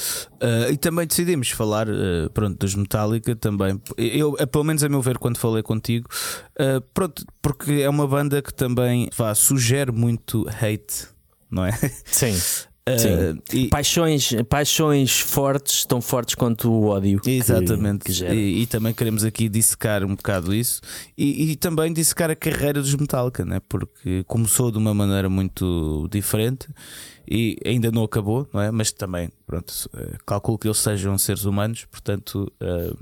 Uh, 0.41 0.71
e 0.71 0.77
também 0.77 1.05
decidimos 1.05 1.49
falar 1.49 1.87
uh, 1.89 2.29
pronto, 2.33 2.57
dos 2.57 2.73
Metallica 2.75 3.35
também. 3.35 3.79
Eu, 3.97 4.33
pelo 4.47 4.63
menos 4.63 4.83
a 4.85 4.89
meu 4.89 5.01
ver, 5.01 5.17
quando 5.17 5.37
falei 5.37 5.61
contigo, 5.61 6.07
uh, 6.59 6.79
pronto, 6.93 7.25
porque 7.41 7.73
é 7.81 7.89
uma 7.89 8.07
banda 8.07 8.41
que 8.41 8.53
também 8.53 9.09
vá, 9.17 9.35
sugere 9.35 9.91
muito 9.91 10.45
hate, 10.47 11.09
não 11.51 11.65
é? 11.65 11.73
Sim. 12.05 12.33
Uh, 12.87 13.41
e- 13.53 13.67
Paixões, 13.67 14.29
paixões 14.49 15.19
fortes, 15.19 15.85
tão 15.85 15.99
fortes 16.01 16.35
quanto 16.35 16.71
o 16.71 16.85
ódio. 16.87 17.19
que- 17.19 17.31
Exatamente, 17.31 18.05
que 18.05 18.11
gera. 18.13 18.33
e, 18.33 18.61
e 18.61 18.65
também 18.65 18.93
queremos 18.93 19.23
aqui 19.23 19.49
dissecar 19.49 20.03
um 20.03 20.15
bocado 20.15 20.53
isso 20.53 20.79
e, 21.17 21.51
e 21.51 21.55
também 21.55 21.91
dissecar 21.91 22.29
a 22.31 22.35
carreira 22.35 22.81
dos 22.81 22.95
Metallica, 22.95 23.43
né? 23.45 23.59
porque 23.67 24.23
começou 24.25 24.71
de 24.71 24.77
uma 24.77 24.93
maneira 24.93 25.29
muito 25.29 26.07
diferente 26.11 26.67
e 27.29 27.57
ainda 27.65 27.91
não 27.91 28.03
acabou, 28.03 28.47
não 28.53 28.61
é? 28.61 28.71
Mas 28.71 28.91
também, 28.91 29.29
pronto, 29.45 29.73
eh, 29.95 30.17
calculo 30.25 30.57
que 30.57 30.67
eles 30.67 30.77
sejam 30.77 31.17
seres 31.17 31.43
humanos, 31.45 31.85
portanto, 31.91 32.51
eh, 32.59 32.93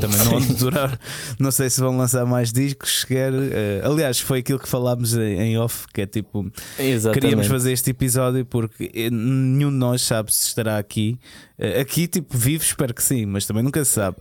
também 0.00 0.18
não 0.18 0.24
vão 0.40 0.40
durar. 0.56 0.98
Não 1.38 1.50
sei 1.50 1.68
se 1.68 1.80
vão 1.80 1.96
lançar 1.96 2.24
mais 2.24 2.52
discos 2.52 3.00
sequer. 3.00 3.32
eh, 3.34 3.82
aliás, 3.84 4.18
foi 4.20 4.38
aquilo 4.40 4.58
que 4.58 4.68
falámos 4.68 5.14
em, 5.16 5.58
off, 5.58 5.86
que 5.92 6.00
é 6.02 6.06
tipo. 6.06 6.50
Exatamente. 6.78 7.20
Queríamos 7.20 7.46
fazer 7.46 7.72
este 7.72 7.90
episódio 7.90 8.44
porque 8.46 8.90
nenhum 9.10 9.70
de 9.70 9.76
nós 9.76 10.02
sabe 10.02 10.32
se 10.32 10.46
estará 10.48 10.78
aqui. 10.78 11.18
Eh, 11.58 11.80
Aqui, 11.80 12.06
tipo, 12.08 12.36
vivo, 12.36 12.64
espero 12.64 12.94
que 12.94 13.02
sim, 13.02 13.26
mas 13.26 13.46
também 13.46 13.62
nunca 13.62 13.84
se 13.84 13.92
sabe. 13.92 14.16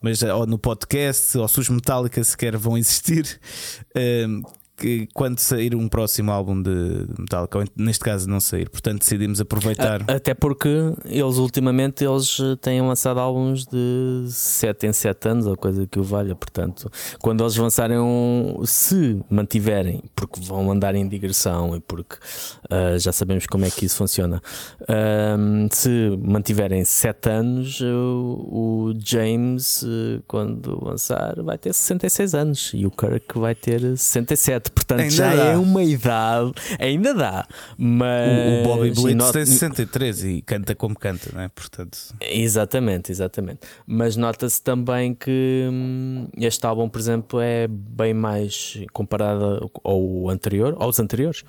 Mas 0.00 0.22
ou 0.22 0.46
no 0.46 0.58
podcast, 0.58 1.36
ou 1.38 1.48
se 1.48 1.58
os 1.60 1.68
Metallica 1.68 2.22
sequer 2.22 2.56
vão 2.56 2.76
existir. 2.76 3.40
eh, 3.94 4.26
que 4.76 5.08
quando 5.14 5.38
sair 5.38 5.74
um 5.74 5.88
próximo 5.88 6.30
álbum 6.30 6.60
de 6.60 7.06
Metallica, 7.18 7.58
ou 7.58 7.64
neste 7.76 8.04
caso 8.04 8.28
não 8.28 8.40
sair, 8.40 8.68
portanto 8.68 9.00
decidimos 9.00 9.40
aproveitar. 9.40 10.02
Até 10.08 10.34
porque 10.34 10.68
eles 11.04 11.36
ultimamente 11.36 12.04
eles 12.04 12.38
eh, 12.40 12.56
têm 12.56 12.80
lançado 12.82 13.20
álbuns 13.20 13.66
de 13.66 14.24
7 14.28 14.86
em 14.86 14.92
7 14.92 15.28
anos 15.28 15.46
ou 15.46 15.56
coisa 15.56 15.86
que 15.86 15.98
o 15.98 16.02
valha. 16.02 16.34
Portanto, 16.34 16.90
quando 17.20 17.42
eles 17.42 17.56
lançarem 17.56 17.98
um, 17.98 18.62
se 18.64 19.20
mantiverem, 19.30 20.02
porque 20.14 20.40
vão 20.40 20.70
andar 20.70 20.94
em 20.94 21.06
digressão 21.06 21.76
e 21.76 21.80
porque 21.80 22.16
ah, 22.70 22.98
já 22.98 23.12
sabemos 23.12 23.46
como 23.46 23.64
é 23.64 23.70
que 23.70 23.84
isso 23.84 23.96
funciona, 23.96 24.42
ahm, 24.88 25.68
se 25.70 26.18
mantiverem 26.22 26.84
7 26.84 27.30
anos, 27.30 27.80
o, 27.80 28.48
o 28.50 28.94
James, 28.98 29.84
quando 30.26 30.84
lançar, 30.84 31.40
vai 31.42 31.58
ter 31.58 31.72
66 31.72 32.34
anos 32.34 32.72
e 32.74 32.86
o 32.86 32.90
Kirk 32.90 33.38
vai 33.38 33.54
ter 33.54 33.80
67. 33.80 34.63
Portanto, 34.72 35.00
Ainda 35.00 35.10
já 35.14 35.34
dá. 35.34 35.44
é 35.46 35.56
uma 35.56 35.82
idade, 35.82 36.52
ainda 36.78 37.14
dá, 37.14 37.46
mas 37.78 38.28
O, 38.28 38.60
o 38.60 38.64
Bobby 38.64 38.90
Blitz 38.90 39.14
not- 39.14 39.32
tem 39.32 39.46
63 39.46 40.24
e 40.24 40.42
canta 40.42 40.74
como 40.74 40.94
canta, 40.98 41.30
não 41.32 41.40
é? 41.40 41.48
Portanto, 41.48 41.96
Exatamente, 42.20 43.10
exatamente. 43.10 43.60
Mas 43.86 44.14
nota-se 44.16 44.62
também 44.62 45.14
que 45.14 45.66
hum, 45.72 46.28
este 46.36 46.66
álbum, 46.66 46.88
por 46.88 46.98
exemplo, 47.00 47.40
é 47.40 47.66
bem 47.66 48.12
mais 48.12 48.78
comparado 48.92 49.70
ao 49.82 50.28
anterior, 50.28 50.76
aos 50.78 51.00
anteriores, 51.00 51.44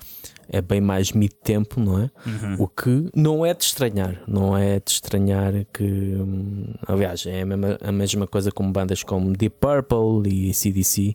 é 0.48 0.62
bem 0.62 0.80
mais 0.80 1.12
mid-tempo, 1.12 1.78
não 1.80 1.98
é? 2.00 2.10
O 2.58 2.66
que 2.68 3.10
não 3.14 3.44
é 3.44 3.52
de 3.52 3.64
estranhar, 3.64 4.22
não 4.26 4.56
é 4.56 4.78
de 4.80 4.90
estranhar 4.92 5.52
que, 5.74 5.82
hum, 5.84 6.72
aliás, 6.86 7.26
é 7.26 7.42
a 7.42 7.46
mesma, 7.46 7.78
a 7.82 7.92
mesma 7.92 8.26
coisa 8.26 8.50
como 8.50 8.72
bandas 8.72 9.02
como 9.02 9.32
Deep 9.36 9.56
Purple 9.60 10.48
e 10.48 10.54
CDC. 10.54 11.14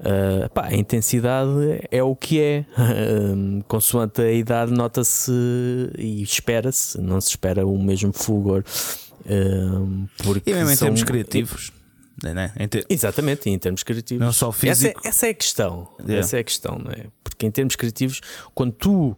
Uh, 0.00 0.48
pá, 0.50 0.66
a 0.66 0.74
intensidade 0.76 1.50
é 1.90 2.02
o 2.02 2.14
que 2.14 2.40
é, 2.40 2.64
Hum, 3.34 3.60
consoante 3.66 4.20
a 4.22 4.30
idade, 4.32 4.72
nota-se 4.72 5.32
e 5.98 6.22
espera-se, 6.22 7.00
não 7.00 7.20
se 7.20 7.30
espera 7.30 7.66
o 7.66 7.76
mesmo 7.82 8.12
fulgor. 8.12 8.62
hum, 9.28 10.06
porque 10.22 10.50
e 10.50 10.54
mesmo 10.54 10.70
em 10.70 10.76
são- 10.76 10.86
termos 10.86 11.02
criativos, 11.02 11.72
não 12.22 12.30
é? 12.40 12.52
Em 12.58 12.68
ter- 12.68 12.86
Exatamente, 12.88 13.50
em 13.50 13.58
termos 13.58 13.82
criativos. 13.82 14.24
não 14.24 14.32
só 14.32 14.50
Essa 14.50 14.66
é, 14.66 14.74
físico. 14.74 15.00
essa 15.04 15.26
é 15.26 15.30
a 15.30 15.34
questão. 15.34 15.88
Yeah. 16.00 16.18
Essa 16.20 16.36
é 16.36 16.40
a 16.40 16.44
questão, 16.44 16.78
não 16.78 16.92
é? 16.92 17.06
Porque 17.24 17.44
em 17.46 17.50
termos 17.50 17.74
criativos, 17.74 18.20
quando 18.54 18.72
tu 18.72 19.16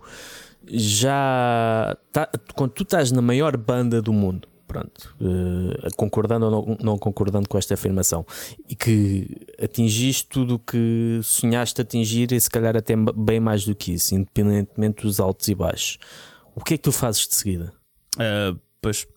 já 0.66 1.96
tá, 2.12 2.28
quando 2.54 2.70
tu 2.72 2.82
estás 2.82 3.10
na 3.12 3.22
maior 3.22 3.56
banda 3.56 4.00
do 4.00 4.12
mundo, 4.12 4.48
pronto, 4.70 5.16
eh, 5.20 5.88
concordando 5.96 6.46
ou 6.46 6.50
não, 6.50 6.76
não 6.80 6.98
concordando 6.98 7.48
com 7.48 7.58
esta 7.58 7.74
afirmação, 7.74 8.24
e 8.68 8.76
que 8.76 9.44
atingiste 9.60 10.28
tudo 10.28 10.54
o 10.54 10.58
que 10.60 11.18
sonhaste 11.24 11.80
atingir, 11.80 12.30
e 12.30 12.40
se 12.40 12.48
calhar 12.48 12.76
até 12.76 12.94
bem 12.96 13.40
mais 13.40 13.64
do 13.64 13.74
que 13.74 13.94
isso, 13.94 14.14
independentemente 14.14 15.02
dos 15.02 15.18
altos 15.18 15.48
e 15.48 15.56
baixos, 15.56 15.98
o 16.54 16.62
que 16.62 16.74
é 16.74 16.76
que 16.76 16.84
tu 16.84 16.92
fazes 16.92 17.26
de 17.26 17.34
seguida? 17.34 17.72
Ah, 18.16 18.54
pois 18.80 19.08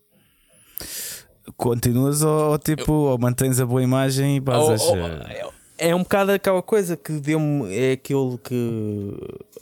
continuas 1.55 2.23
ou, 2.23 2.51
ou 2.51 2.57
tipo, 2.57 2.91
ou 2.91 3.17
mantens 3.19 3.59
a 3.59 3.65
boa 3.65 3.83
imagem 3.83 4.37
e 4.37 4.39
basas. 4.39 4.81
Oh, 4.81 4.95
é- 5.77 5.95
um 5.95 5.99
bocado 6.03 6.31
aquela 6.31 6.61
coisa 6.61 6.95
que 6.97 7.13
deu-me. 7.13 7.73
É 7.75 7.93
aquilo 7.93 8.37
que. 8.37 9.13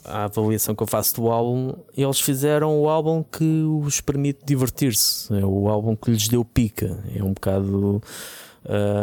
A 0.04 0.24
avaliação 0.24 0.74
que 0.74 0.82
eu 0.82 0.86
faço 0.86 1.14
do 1.14 1.28
álbum, 1.30 1.74
eles 1.96 2.18
fizeram 2.20 2.80
o 2.80 2.88
álbum 2.88 3.22
que 3.22 3.44
os 3.84 4.00
permite 4.00 4.40
divertir-se. 4.44 5.32
É 5.32 5.44
o 5.46 5.68
álbum 5.68 5.94
que 5.94 6.10
lhes 6.10 6.26
deu 6.28 6.44
pica. 6.44 6.98
É 7.14 7.22
um 7.22 7.32
bocado. 7.32 8.02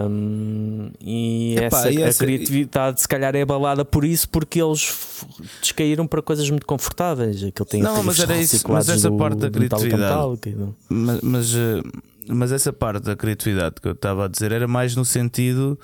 hum, 0.09 0.91
e, 1.01 1.55
Epá, 1.57 1.65
essa, 1.79 1.91
e 1.91 2.01
essa- 2.01 2.23
a 2.23 2.25
criatividade 2.27 3.01
se 3.01 3.07
calhar 3.07 3.35
é 3.35 3.41
abalada 3.41 3.83
por 3.85 4.03
isso, 4.05 4.27
porque 4.29 4.61
eles 4.61 5.25
descaíram 5.61 6.05
para 6.07 6.21
coisas 6.21 6.49
muito 6.49 6.65
confortáveis. 6.65 7.43
Aquilo 7.43 7.65
tem 7.65 7.81
Não, 7.81 8.03
mas 8.03 8.19
era 8.19 8.37
isso, 8.37 8.61
mas 8.69 8.89
essa 8.89 9.09
do- 9.09 9.17
parte 9.17 9.37
da 9.37 9.49
criatividade. 9.49 10.51
Do- 10.51 10.75
Mas, 10.89 11.21
mas, 11.21 11.55
eh, 11.55 11.81
mas 12.27 12.51
essa 12.51 12.71
parte 12.73 13.03
da 13.05 13.15
criatividade 13.15 13.75
que 13.81 13.87
eu 13.87 13.93
estava 13.93 14.25
a 14.25 14.27
dizer 14.27 14.51
era 14.51 14.67
mais 14.67 14.95
no 14.95 15.05
sentido 15.05 15.79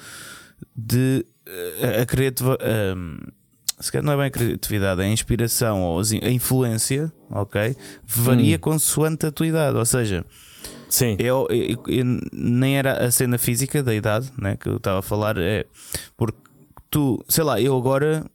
de 0.75 1.25
eh, 1.45 2.01
a 2.01 2.05
criativa. 2.05 2.57
ehm, 2.61 3.17
se 3.79 3.91
calhar 3.91 4.05
não 4.05 4.13
é 4.13 4.15
bem 4.17 4.25
a 4.27 4.29
criatividade, 4.31 5.01
é 5.01 5.03
a 5.05 5.09
inspiração 5.09 5.81
ou 5.83 5.99
a 5.99 6.29
influência, 6.29 7.11
ok? 7.29 7.75
Varia 8.05 8.57
consoante 8.57 9.25
a 9.25 9.31
tua 9.31 9.47
idade. 9.47 9.77
Ou 9.77 9.85
seja, 9.85 10.25
Sim, 10.87 11.17
eu, 11.19 11.45
eu- 11.49 11.83
eu- 11.87 12.19
nem 12.31 12.77
era 12.77 13.05
a 13.05 13.11
cena 13.11 13.37
física 13.37 13.83
da 13.83 13.93
idade 13.93 14.31
né, 14.37 14.55
que 14.55 14.69
eu 14.69 14.77
estava 14.77 14.99
a 14.99 15.01
falar, 15.01 15.37
é 15.37 15.65
porque 16.15 16.37
tu, 16.89 17.21
sei 17.27 17.43
lá, 17.43 17.59
eu 17.59 17.75
agora 17.77 18.25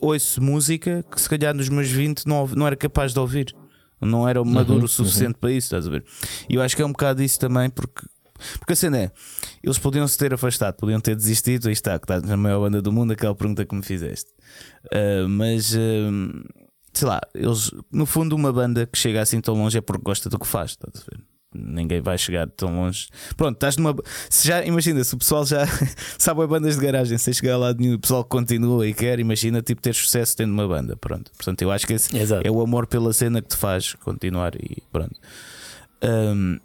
ouço 0.00 0.42
música 0.42 1.04
que 1.10 1.20
se 1.20 1.28
calhar 1.28 1.54
nos 1.54 1.68
meus 1.68 1.88
20 1.90 2.24
não, 2.26 2.46
não 2.46 2.66
era 2.66 2.76
capaz 2.76 3.12
de 3.12 3.18
ouvir, 3.18 3.54
não 4.00 4.26
era 4.28 4.42
maduro 4.44 4.84
o 4.84 4.88
suficiente 4.88 5.34
para 5.38 5.50
isso, 5.50 5.66
estás 5.66 5.86
a 5.86 5.90
ver? 5.90 6.04
E 6.48 6.54
eu 6.54 6.62
acho 6.62 6.74
que 6.76 6.82
é 6.82 6.86
um 6.86 6.92
bocado 6.92 7.22
isso 7.22 7.38
também, 7.38 7.68
porque 7.68 8.02
Porque 8.58 8.72
a 8.72 8.76
cena 8.76 8.98
é, 8.98 9.12
eles 9.62 9.78
podiam 9.78 10.06
se 10.06 10.16
ter 10.16 10.32
afastado, 10.34 10.76
podiam 10.76 11.00
ter 11.00 11.16
desistido, 11.16 11.68
aí 11.68 11.72
está, 11.72 11.98
que 11.98 12.04
estás 12.04 12.22
na 12.22 12.36
maior 12.36 12.60
banda 12.60 12.80
do 12.80 12.92
mundo, 12.92 13.12
aquela 13.12 13.34
pergunta 13.34 13.64
que 13.64 13.74
me 13.74 13.82
fizeste. 13.82 14.30
Uh, 14.86 15.28
mas 15.28 15.74
uh, 15.74 16.44
sei 16.92 17.08
lá, 17.08 17.20
eles, 17.34 17.70
no 17.92 18.06
fundo, 18.06 18.34
uma 18.34 18.52
banda 18.52 18.86
que 18.86 18.98
chega 18.98 19.20
assim 19.20 19.40
tão 19.40 19.54
longe 19.54 19.78
é 19.78 19.80
porque 19.80 20.02
gosta 20.02 20.28
do 20.28 20.38
que 20.38 20.46
faz, 20.46 20.72
estás 20.72 21.02
a 21.02 21.10
ver? 21.10 21.22
Ninguém 21.54 22.02
vai 22.02 22.18
chegar 22.18 22.46
tão 22.46 22.74
longe. 22.74 23.08
Pronto, 23.34 23.54
estás 23.54 23.78
numa. 23.78 23.96
Se 24.28 24.46
já, 24.46 24.62
imagina, 24.64 25.02
se 25.02 25.14
o 25.14 25.18
pessoal 25.18 25.46
já 25.46 25.64
sabe 26.18 26.46
bandas 26.46 26.76
de 26.76 26.84
garagem, 26.84 27.16
sem 27.16 27.32
chegar 27.32 27.56
lá 27.56 27.72
nenhum, 27.72 27.94
o 27.94 27.98
pessoal 27.98 28.22
continua 28.22 28.86
e 28.86 28.92
quer, 28.92 29.18
imagina 29.18 29.62
tipo 29.62 29.80
ter 29.80 29.94
sucesso 29.94 30.36
tendo 30.36 30.52
uma 30.52 30.68
banda. 30.68 30.94
Pronto, 30.96 31.30
portanto, 31.32 31.62
eu 31.62 31.70
acho 31.70 31.86
que 31.86 31.94
esse 31.94 32.14
Exato. 32.14 32.46
é 32.46 32.50
o 32.50 32.60
amor 32.60 32.86
pela 32.86 33.12
cena 33.14 33.40
que 33.40 33.48
te 33.48 33.56
faz 33.56 33.94
continuar 33.94 34.54
e 34.56 34.82
pronto. 34.92 35.18
Um, 36.02 36.58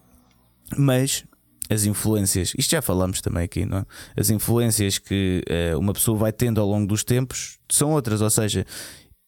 mas 0.78 1.24
as 1.70 1.86
influências, 1.86 2.54
isto 2.58 2.72
já 2.72 2.82
falamos 2.82 3.22
também 3.22 3.44
aqui, 3.44 3.66
não 3.66 3.80
é? 3.80 3.86
As 4.18 4.30
influências 4.30 4.98
que 4.98 5.44
uh, 5.74 5.80
uma 5.80 5.94
pessoa 5.94 6.18
vai 6.18 6.32
tendo 6.32 6.60
ao 6.60 6.68
longo 6.68 6.88
dos 6.88 7.04
tempos 7.04 7.58
são 7.70 7.92
outras, 7.92 8.22
ou 8.22 8.30
seja, 8.30 8.66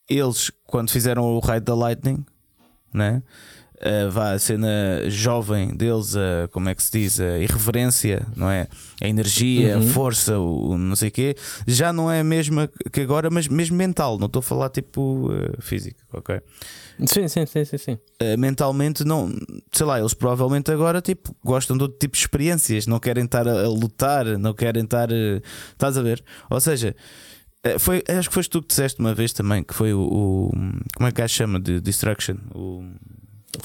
eles 0.10 0.52
quando 0.66 0.92
fizeram 0.92 1.24
o 1.24 1.40
Ride 1.40 1.62
da 1.62 1.76
Lightning, 1.76 2.26
né? 2.94 3.24
Uh, 3.76 4.10
vá, 4.10 4.32
a 4.32 4.40
cena 4.40 4.70
jovem 5.10 5.76
deles, 5.76 6.16
a, 6.16 6.48
como 6.50 6.70
é 6.70 6.76
que 6.76 6.82
se 6.82 6.92
diz, 6.92 7.20
a 7.20 7.40
irreverência, 7.40 8.26
não 8.36 8.50
é? 8.50 8.68
A 9.02 9.08
energia, 9.08 9.78
uhum. 9.78 9.84
a 9.84 9.92
força, 9.92 10.40
o, 10.40 10.78
não 10.78 10.96
sei 10.96 11.10
o 11.10 11.12
quê, 11.12 11.36
já 11.68 11.92
não 11.92 12.10
é 12.10 12.22
a 12.22 12.24
mesma 12.24 12.70
que 12.92 13.02
agora, 13.02 13.30
mas 13.30 13.48
mesmo 13.48 13.76
mental, 13.76 14.18
não 14.18 14.28
estou 14.28 14.40
a 14.40 14.44
falar 14.44 14.70
tipo 14.70 15.30
uh, 15.30 15.62
físico, 15.62 16.00
ok? 16.14 16.42
Sim, 17.06 17.28
sim, 17.28 17.46
sim, 17.46 17.66
sim. 17.66 17.78
sim. 17.78 17.94
Uh, 18.22 18.38
mentalmente, 18.38 19.04
não, 19.04 19.30
sei 19.72 19.86
lá, 19.86 20.00
eles 20.00 20.14
provavelmente 20.14 20.72
agora 20.72 21.02
tipo, 21.02 21.36
gostam 21.44 21.76
de 21.76 21.84
outro 21.84 21.98
tipo 21.98 22.14
de 22.14 22.20
experiências, 22.22 22.88
não 22.88 23.00
querem 23.00 23.26
estar 23.26 23.48
a, 23.48 23.66
a 23.66 23.68
lutar, 23.68 24.26
não 24.38 24.54
querem 24.54 24.84
estar. 24.84 25.12
Uh, 25.12 25.42
estás 25.72 25.98
a 25.98 26.02
ver? 26.02 26.24
Ou 26.50 26.60
seja, 26.60 26.96
uh, 27.66 27.80
foi, 27.80 28.04
acho 28.08 28.30
que 28.30 28.36
foste 28.36 28.50
tu 28.50 28.62
que 28.62 28.70
disseste 28.70 29.00
uma 29.00 29.14
vez 29.14 29.34
também 29.34 29.64
que 29.64 29.74
foi 29.74 29.94
o. 29.94 30.02
o 30.02 30.52
como 30.96 31.08
é 31.08 31.12
que 31.12 31.22
a 31.22 31.28
chama? 31.28 31.60
De 31.60 31.82
Destruction? 31.82 32.38
O, 32.54 32.84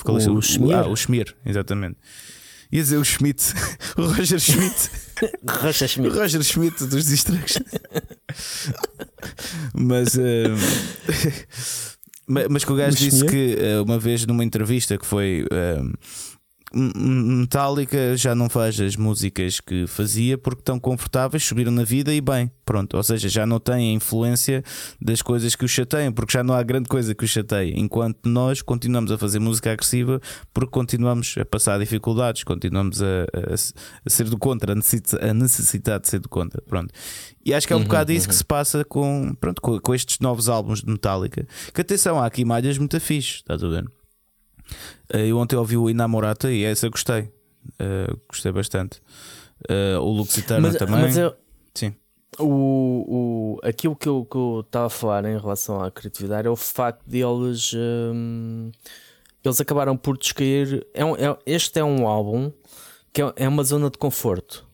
o, 0.04 0.36
o 0.36 0.42
Schmier. 0.42 0.78
Ah, 0.78 0.88
o 0.88 0.96
Schmier, 0.96 1.34
exatamente. 1.46 1.98
Ia 2.72 2.82
dizer 2.82 2.98
o 2.98 3.04
Schmidt, 3.04 3.52
o 3.98 4.02
Roger 4.02 4.38
Schmidt. 4.38 4.90
Roger 5.62 5.88
Schmidt. 5.88 6.16
Roger 6.16 6.42
Schmidt 6.42 6.86
dos 6.86 7.06
Distraction. 7.06 7.62
Mas. 9.74 10.14
Uh, 10.14 10.56
mas 12.48 12.64
que 12.64 12.72
o 12.72 12.76
gajo 12.76 12.96
disse 12.96 13.24
que 13.26 13.56
uh, 13.56 13.82
uma 13.82 13.98
vez 13.98 14.24
numa 14.26 14.44
entrevista 14.44 14.96
que 14.96 15.06
foi. 15.06 15.44
Uh, 15.50 15.92
Metallica 16.72 18.16
já 18.16 18.34
não 18.34 18.48
faz 18.48 18.78
as 18.80 18.94
músicas 18.94 19.58
que 19.58 19.86
fazia 19.88 20.38
porque 20.38 20.60
estão 20.60 20.78
confortáveis, 20.78 21.42
subiram 21.44 21.72
na 21.72 21.82
vida 21.82 22.14
e 22.14 22.20
bem, 22.20 22.50
pronto. 22.64 22.96
Ou 22.96 23.02
seja, 23.02 23.28
já 23.28 23.44
não 23.44 23.58
tem 23.58 23.90
a 23.90 23.92
influência 23.92 24.62
das 25.00 25.20
coisas 25.20 25.56
que 25.56 25.64
o 25.64 25.68
chateiam, 25.68 26.12
porque 26.12 26.32
já 26.32 26.44
não 26.44 26.54
há 26.54 26.62
grande 26.62 26.88
coisa 26.88 27.14
que 27.14 27.24
o 27.24 27.28
chateie. 27.28 27.74
Enquanto 27.76 28.28
nós 28.28 28.62
continuamos 28.62 29.10
a 29.10 29.18
fazer 29.18 29.40
música 29.40 29.72
agressiva 29.72 30.20
porque 30.54 30.70
continuamos 30.70 31.34
a 31.38 31.44
passar 31.44 31.78
dificuldades, 31.78 32.44
continuamos 32.44 33.02
a, 33.02 33.24
a, 33.34 33.54
a 34.06 34.10
ser 34.10 34.28
do 34.28 34.38
contra, 34.38 34.72
a 34.72 35.34
necessidade 35.34 36.04
de 36.04 36.08
ser 36.08 36.20
do 36.20 36.28
contra. 36.28 36.62
Pronto. 36.62 36.94
E 37.44 37.52
acho 37.52 37.66
que 37.66 37.72
é 37.72 37.76
um 37.76 37.80
uhum, 37.80 37.86
bocado 37.86 38.12
isso 38.12 38.26
uhum. 38.26 38.30
que 38.30 38.36
se 38.36 38.44
passa 38.44 38.84
com, 38.84 39.34
pronto, 39.40 39.60
com, 39.60 39.80
com, 39.80 39.94
estes 39.94 40.20
novos 40.20 40.48
álbuns 40.48 40.82
de 40.82 40.90
Metallica. 40.90 41.46
Que 41.74 41.80
atenção, 41.80 42.20
há 42.20 42.26
aqui 42.26 42.44
malhas 42.44 42.78
muito 42.78 43.00
fixe, 43.00 43.36
estás 43.36 43.64
a 43.64 43.68
ver? 43.68 43.99
Eh, 45.12 45.26
eu 45.26 45.38
ontem 45.38 45.56
ouvi 45.56 45.76
o 45.76 45.90
Inamorata 45.90 46.50
e 46.50 46.64
essa 46.64 46.88
gostei. 46.88 47.22
Uh, 47.80 48.18
gostei 48.28 48.52
bastante. 48.52 49.00
Uh, 49.68 50.00
o 50.00 50.10
Lux 50.10 50.36
Eterna 50.38 50.72
também. 50.72 51.02
Mas 51.02 51.16
eu, 51.16 51.34
Sim. 51.74 51.94
O, 52.38 53.56
o, 53.56 53.60
aquilo 53.62 53.96
que 53.96 54.08
eu 54.08 54.62
estava 54.64 54.86
a 54.86 54.90
falar 54.90 55.24
em 55.24 55.38
relação 55.38 55.82
à 55.82 55.90
criatividade 55.90 56.46
é 56.46 56.50
o 56.50 56.56
facto 56.56 57.02
de 57.06 57.18
eles. 57.18 57.72
Um, 57.74 58.70
eles 59.44 59.60
acabaram 59.60 59.96
por 59.96 60.16
descair. 60.16 60.86
É 60.94 61.04
um, 61.04 61.16
é, 61.16 61.36
este 61.46 61.78
é 61.78 61.84
um 61.84 62.06
álbum 62.06 62.52
que 63.12 63.22
é, 63.22 63.32
é 63.36 63.48
uma 63.48 63.64
zona 63.64 63.90
de 63.90 63.98
conforto, 63.98 64.66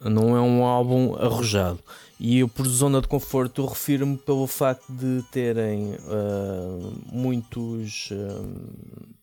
não 0.00 0.36
é 0.36 0.40
um 0.40 0.64
álbum 0.64 1.14
arrojado. 1.14 1.78
E 2.18 2.38
eu, 2.38 2.48
por 2.48 2.66
zona 2.66 3.00
de 3.00 3.08
conforto, 3.08 3.64
refiro-me 3.66 4.16
pelo 4.16 4.46
facto 4.46 4.90
de 4.90 5.22
terem 5.30 5.94
uh, 5.94 6.92
muitos. 7.12 8.10
Uh, 8.10 9.15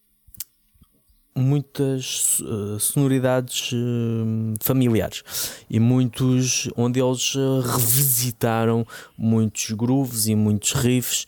muitas 1.36 2.40
uh, 2.42 2.80
sonoridades 2.80 3.72
uh, 3.72 4.54
familiares. 4.62 5.24
E 5.70 5.80
muitos 5.80 6.70
onde 6.76 7.00
eles 7.00 7.36
uh, 7.36 7.62
revisitaram 7.62 8.86
muitos 9.18 9.72
grooves 9.72 10.28
e 10.28 10.36
muitos 10.36 10.74
riffs 10.74 11.26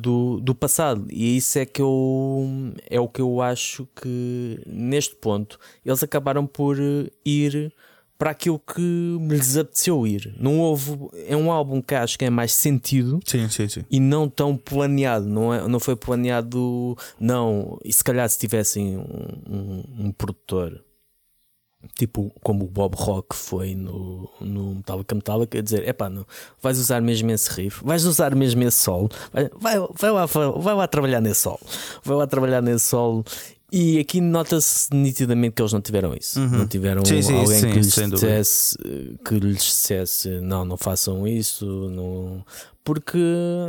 do, 0.00 0.40
do 0.40 0.54
passado. 0.54 1.06
E 1.10 1.36
isso 1.36 1.58
é 1.58 1.66
que 1.66 1.82
eu 1.82 2.72
é 2.88 2.98
o 2.98 3.08
que 3.08 3.20
eu 3.20 3.42
acho 3.42 3.86
que 4.00 4.58
neste 4.66 5.14
ponto 5.16 5.58
eles 5.84 6.02
acabaram 6.02 6.46
por 6.46 6.78
ir 7.24 7.72
para 8.20 8.32
aquilo 8.32 8.58
que 8.58 8.78
me 8.82 9.34
lhes 9.34 9.56
apeteceu 9.56 10.06
ir. 10.06 10.36
Não 10.38 10.58
houve. 10.58 10.94
É 11.26 11.34
um 11.34 11.50
álbum 11.50 11.80
que 11.80 11.94
acho 11.94 12.18
que 12.18 12.26
é 12.26 12.28
mais 12.28 12.52
sentido 12.52 13.18
sim, 13.24 13.48
sim, 13.48 13.66
sim. 13.66 13.82
e 13.90 13.98
não 13.98 14.28
tão 14.28 14.58
planeado. 14.58 15.24
Não, 15.24 15.54
é, 15.54 15.66
não 15.66 15.80
foi 15.80 15.96
planeado. 15.96 16.98
Não. 17.18 17.78
E 17.82 17.90
se 17.90 18.04
calhar 18.04 18.28
se 18.28 18.38
tivessem 18.38 18.98
um, 18.98 19.04
um, 19.48 19.84
um 20.06 20.12
produtor 20.12 20.84
tipo 21.96 22.30
como 22.42 22.66
o 22.66 22.68
Bob 22.68 22.94
Rock 22.94 23.34
foi 23.34 23.74
no, 23.74 24.28
no 24.38 24.74
Metallica 24.74 25.14
Metallica, 25.14 25.56
quer 25.56 25.62
dizer, 25.62 25.88
é 25.88 25.94
pá, 25.94 26.10
não, 26.10 26.26
vais 26.60 26.78
usar 26.78 27.00
mesmo 27.00 27.30
esse 27.30 27.50
riff, 27.50 27.82
vais 27.82 28.04
usar 28.04 28.34
mesmo 28.34 28.62
esse 28.64 28.76
solo, 28.76 29.08
vai, 29.32 29.48
vai, 29.56 29.76
vai, 29.94 30.10
lá, 30.10 30.26
vai 30.26 30.74
lá 30.74 30.86
trabalhar 30.86 31.22
nesse 31.22 31.40
solo, 31.40 31.60
vai 32.04 32.18
lá 32.18 32.26
trabalhar 32.26 32.60
nesse 32.60 32.84
solo 32.84 33.24
e 33.72 33.98
aqui 33.98 34.20
nota-se 34.20 34.88
nitidamente 34.92 35.54
que 35.54 35.62
eles 35.62 35.72
não 35.72 35.80
tiveram 35.80 36.14
isso. 36.14 36.40
Uhum. 36.40 36.48
Não 36.48 36.66
tiveram 36.66 37.04
sim, 37.04 37.22
sim, 37.22 37.38
alguém 37.38 37.58
sim, 37.58 37.70
que, 37.70 37.76
lhes 37.76 37.94
dissesse, 37.94 38.78
que 39.24 39.34
lhes 39.34 39.62
dissesse 39.62 40.28
não, 40.40 40.64
não 40.64 40.76
façam 40.76 41.26
isso, 41.26 41.66
não... 41.90 42.44
porque 42.82 43.18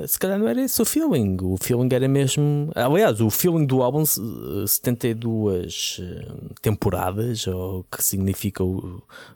se 0.07 0.17
calhar 0.17 0.39
não 0.39 0.47
era 0.47 0.61
esse 0.61 0.81
o 0.81 0.85
feeling. 0.85 1.37
O 1.41 1.57
feeling 1.57 1.89
era 1.91 2.07
mesmo. 2.07 2.71
Aliás, 2.73 3.21
o 3.21 3.29
feeling 3.29 3.65
do 3.65 3.83
álbum 3.83 4.03
72 4.05 5.99
eh, 6.01 6.27
temporadas, 6.61 7.45
ou 7.47 7.85
que 7.91 8.03
significa 8.03 8.63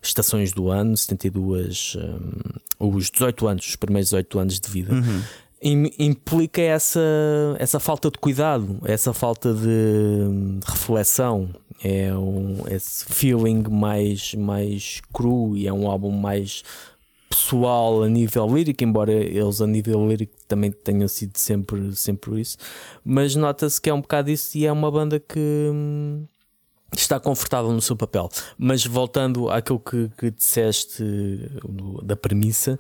estações 0.01 0.51
do 0.51 0.69
ano, 0.69 0.97
72 0.97 1.97
um, 1.97 2.01
eh, 2.01 2.60
os 2.80 3.10
18 3.12 3.47
anos, 3.47 3.67
os 3.67 3.75
primeiros 3.75 4.10
18 4.10 4.39
anos 4.39 4.60
de 4.60 4.69
vida. 4.69 4.93
Uhum 4.93 5.21
implica 5.62 6.62
essa, 6.62 7.00
essa 7.58 7.80
falta 7.80 8.12
de 8.12 8.18
cuidado, 8.18 8.80
essa 8.86 9.13
falta 9.13 9.54
de 9.54 10.60
reflexão. 10.65 11.50
É 11.84 12.15
um 12.15 12.63
esse 12.70 13.06
feeling 13.06 13.63
mais, 13.70 14.34
mais 14.34 15.02
cru 15.13 15.56
e 15.58 15.68
é 15.68 15.74
um 15.74 15.89
álbum 15.89 16.12
mais 16.12 16.63
pessoal 17.30 18.04
a 18.04 18.10
nível 18.10 18.48
lírico, 18.48 18.84
embora 18.84 19.12
eles 19.12 19.62
a 19.62 19.68
nível 19.68 20.08
lírico 20.08 20.34
também 20.48 20.72
tenham 20.72 21.08
sido 21.08 21.38
sempre, 21.38 21.96
sempre 21.96 22.39
isso. 22.39 22.58
Mas 23.04 23.36
nota-se 23.36 23.80
que 23.80 23.89
é 23.89 23.94
um 23.94 24.02
bocado 24.02 24.32
isso 24.32 24.58
e 24.58 24.65
é 24.65 24.72
uma 24.72 24.89
banda 24.89 25.20
que 25.20 25.39
hum, 25.39 26.26
está 26.96 27.20
confortável 27.20 27.72
no 27.72 27.82
seu 27.82 27.96
papel. 27.96 28.30
Mas 28.58 28.86
voltando 28.86 29.50
àquilo 29.50 29.80
que, 29.80 30.10
que 30.18 30.32
disseste 30.32 31.04
da 32.04 32.15
premissa, 32.15 32.80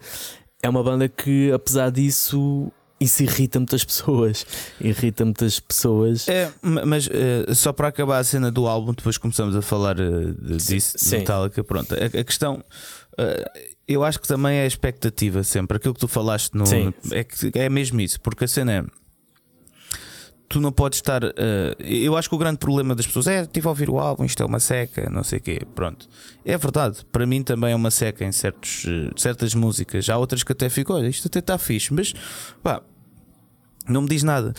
é 0.65 0.69
uma 0.69 0.83
banda 0.83 1.07
que, 1.07 1.51
apesar 1.51 1.91
disso, 1.91 2.71
isso 2.99 3.23
irrita 3.23 3.59
muitas 3.59 3.83
pessoas. 3.83 4.45
Irrita 4.81 5.23
muitas 5.23 5.59
pessoas. 5.59 6.27
É, 6.27 6.51
mas 6.61 7.07
uh, 7.07 7.53
só 7.53 7.71
para 7.71 7.89
acabar 7.89 8.17
a 8.17 8.23
cena 8.23 8.51
do 8.51 8.67
álbum, 8.67 8.93
depois 8.93 9.17
começamos 9.17 9.55
a 9.55 9.61
falar 9.61 9.99
uh, 9.99 10.57
disso, 10.57 10.97
Sim. 10.97 11.09
de 11.09 11.17
Metallica. 11.17 11.63
Pronto, 11.63 11.93
a, 11.93 12.19
a 12.19 12.23
questão. 12.23 12.63
Uh, 13.13 13.69
eu 13.87 14.03
acho 14.03 14.19
que 14.19 14.27
também 14.27 14.57
é 14.57 14.63
a 14.63 14.67
expectativa 14.67 15.43
sempre. 15.43 15.77
Aquilo 15.77 15.93
que 15.93 15.99
tu 15.99 16.07
falaste 16.07 16.55
no, 16.55 16.65
Sim. 16.65 16.93
é, 17.11 17.23
que, 17.23 17.51
é 17.53 17.69
mesmo 17.69 18.01
isso, 18.01 18.19
porque 18.19 18.45
a 18.45 18.47
cena 18.47 18.71
é 18.71 18.83
tu 20.47 20.61
não 20.61 20.71
podes 20.71 20.97
estar. 20.97 21.23
Uh, 21.23 21.75
eu 21.79 22.15
acho 22.15 22.29
que 22.29 22.35
o 22.35 22.37
grande 22.37 22.57
problema 22.57 22.95
das 22.95 23.05
pessoas 23.05 23.27
é 23.27 23.41
estive 23.41 23.67
a 23.67 23.69
ouvir 23.69 23.89
o 23.89 23.99
álbum, 23.99 24.25
isto 24.25 24.41
é 24.41 24.45
uma 24.45 24.59
seca, 24.59 25.09
não 25.09 25.23
sei 25.23 25.39
o 25.39 25.41
quê. 25.41 25.61
Pronto. 25.73 26.07
É 26.43 26.57
verdade, 26.57 27.05
para 27.11 27.25
mim 27.25 27.43
também 27.43 27.71
é 27.71 27.75
uma 27.75 27.91
seca 27.91 28.23
em 28.23 28.31
certos, 28.31 28.85
uh, 28.85 29.19
certas 29.19 29.53
músicas. 29.53 30.09
Há 30.09 30.17
outras 30.17 30.43
que 30.43 30.51
até 30.51 30.69
fico, 30.69 30.93
olha, 30.93 31.07
isto 31.07 31.27
até 31.27 31.39
está 31.39 31.57
fixe, 31.57 31.93
mas 31.93 32.13
pá, 32.61 32.81
não 33.87 34.01
me 34.01 34.07
diz 34.07 34.23
nada. 34.23 34.53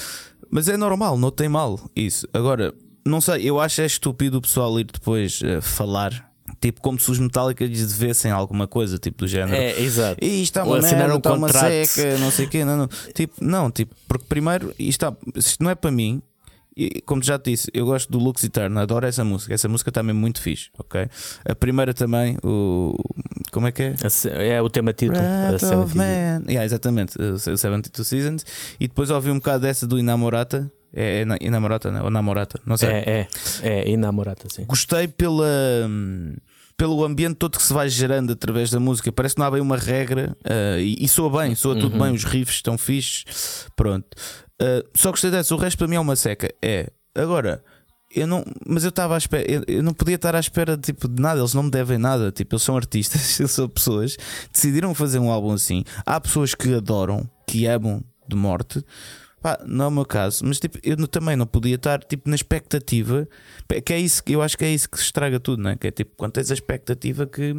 Mas 0.51 0.69
é 0.69 0.77
normal, 0.77 1.19
não 1.19 1.31
tem 1.31 1.49
mal 1.49 1.79
isso. 1.95 2.29
Agora, 2.33 2.73
não 3.05 3.21
sei, 3.21 3.43
eu 3.49 3.61
acho 3.61 3.81
é 3.81 3.87
estúpido 3.87 4.39
o 4.39 4.41
pessoal 4.41 4.79
ir 4.81 4.85
depois 4.85 5.41
uh, 5.41 5.63
falar 5.63 6.26
Tipo, 6.61 6.81
como 6.81 6.99
se 6.99 7.11
os 7.11 7.19
Metallica 7.19 7.65
lhes 7.65 7.93
devessem 7.93 8.31
alguma 8.31 8.67
coisa, 8.67 8.99
tipo 8.99 9.19
do 9.19 9.29
género. 9.29 9.57
É, 9.57 9.81
exato. 9.81 10.25
E 10.25 10.43
isto 10.43 10.59
está 10.59 10.65
uma 10.65 10.81
merda, 10.81 11.17
está 11.17 11.33
uma 11.33 11.49
seca, 11.49 12.19
não 12.19 12.31
sei 12.31 12.47
o 12.47 12.49
quê. 12.49 12.65
Não, 12.65 12.77
não. 12.77 12.89
Tipo, 13.15 13.35
não, 13.41 13.71
tipo, 13.71 13.95
porque 14.09 14.25
primeiro, 14.29 14.75
isto, 14.79 15.05
está, 15.05 15.17
isto 15.35 15.63
não 15.63 15.71
é 15.71 15.75
para 15.75 15.91
mim. 15.91 16.23
E, 16.77 17.01
como 17.07 17.23
já 17.23 17.39
te 17.39 17.51
disse, 17.51 17.71
eu 17.73 17.87
gosto 17.87 18.13
do 18.13 18.19
Lux 18.19 18.45
Eterno, 18.45 18.79
adoro 18.79 19.07
essa 19.07 19.25
música. 19.25 19.55
Essa 19.55 19.67
música 19.69 19.91
também 19.91 20.11
é 20.11 20.19
muito 20.19 20.43
fixe, 20.43 20.69
ok? 20.79 21.09
A 21.49 21.55
primeira 21.55 21.95
também, 21.95 22.37
o. 22.45 22.95
Como 23.51 23.67
é 23.67 23.73
que 23.73 23.83
é? 23.83 23.95
É 24.55 24.61
o 24.61 24.69
tema 24.69 24.93
título. 24.93 25.19
Breath 25.19 25.63
of 25.63 25.97
Man. 25.97 26.43
Yeah, 26.47 26.65
exatamente, 26.65 27.21
o 27.21 27.39
72 27.39 28.07
Seasons. 28.07 28.45
E 28.79 28.87
depois 28.89 29.11
ouvi 29.11 29.31
um 29.31 29.37
bocado 29.37 29.63
dessa 29.63 29.87
do 29.87 29.99
Inamorata. 29.99 30.71
É, 30.97 31.21
é 31.23 31.47
Inamorata, 31.47 31.91
não? 31.93 32.05
ou 32.05 32.11
Namorata, 32.11 32.59
não 32.67 32.77
sei. 32.77 32.89
É, 32.89 33.29
é, 33.63 33.69
é 33.69 33.89
Inamorata, 33.91 34.49
sim. 34.51 34.65
Gostei 34.65 35.07
pela. 35.07 35.47
Pelo 36.77 37.03
ambiente 37.07 37.37
todo 37.37 37.57
que 37.57 37.63
se 37.63 37.73
vai 37.73 37.89
gerando 37.89 38.35
através 38.35 38.71
da 38.71 38.79
música, 38.79 39.11
parece 39.11 39.35
que 39.35 39.39
não 39.41 39.47
há 39.47 39.51
bem 39.51 39.63
uma 39.63 39.79
regra 39.79 40.37
uh, 40.45 40.79
e, 40.79 41.03
e 41.03 41.09
soa 41.09 41.31
bem, 41.43 41.55
soa 41.55 41.75
tudo 41.75 41.95
Uhum. 41.95 42.03
bem, 42.03 42.13
os 42.13 42.23
riffs 42.25 42.57
estão 42.57 42.77
fixes. 42.79 43.25
Pronto, 43.77 44.07
Uh, 44.61 44.81
só 44.95 45.11
gostei 45.11 45.31
dessa. 45.31 45.55
O 45.55 45.59
resto 45.59 45.77
para 45.77 45.87
mim 45.87 45.97
é 45.97 46.01
uma 46.01 46.17
seca. 46.17 46.51
É 46.63 46.91
agora, 47.15 47.63
eu 48.15 48.27
não, 48.27 48.43
mas 48.67 48.85
eu 48.85 48.89
estava 48.89 49.15
à 49.15 49.19
espera, 49.19 49.45
eu, 49.51 49.63
eu 49.69 49.83
não 49.83 49.93
podia 49.93 50.15
estar 50.15 50.35
à 50.35 50.41
espera 50.41 50.79
tipo, 50.79 51.07
de 51.09 51.21
nada, 51.21 51.39
eles 51.41 51.53
não 51.53 51.65
me 51.65 51.71
devem 51.71 51.99
nada. 51.99 52.33
Tipo, 52.33 52.55
eles 52.55 52.63
são 52.63 52.75
artistas, 52.75 53.37
eles 53.39 53.51
são 53.51 53.69
pessoas, 53.69 54.17
decidiram 54.51 54.95
fazer 54.95 55.19
um 55.19 55.31
álbum 55.31 55.53
assim. 55.53 55.85
Há 56.07 56.19
pessoas 56.19 56.55
que 56.55 56.73
adoram, 56.73 57.29
que 57.47 57.67
amam 57.67 58.03
de 58.27 58.35
morte. 58.35 58.83
Pá, 59.47 59.61
não 59.65 59.85
é 59.85 59.89
o 59.89 59.91
meu 59.93 60.05
caso, 60.05 60.45
mas 60.45 60.59
tipo, 60.59 60.77
eu 60.83 60.97
também 61.07 61.37
não 61.37 61.47
podia 61.47 61.77
estar 61.77 62.03
tipo, 62.03 62.29
na 62.29 62.35
expectativa. 62.35 63.29
Que 63.85 63.93
é 63.93 64.01
isso 64.01 64.21
que 64.25 64.33
eu 64.33 64.43
acho 64.43 64.59
que 64.59 64.65
é 64.65 64.75
isso 64.75 64.91
que 64.91 64.99
estraga 64.99 65.39
tudo, 65.39 65.63
não 65.63 65.71
é? 65.71 65.77
Que 65.77 65.87
é 65.87 65.91
tipo, 65.93 66.11
quando 66.17 66.33
tens 66.33 66.51
a 66.51 66.55
expectativa 66.55 67.29
que 67.29 67.55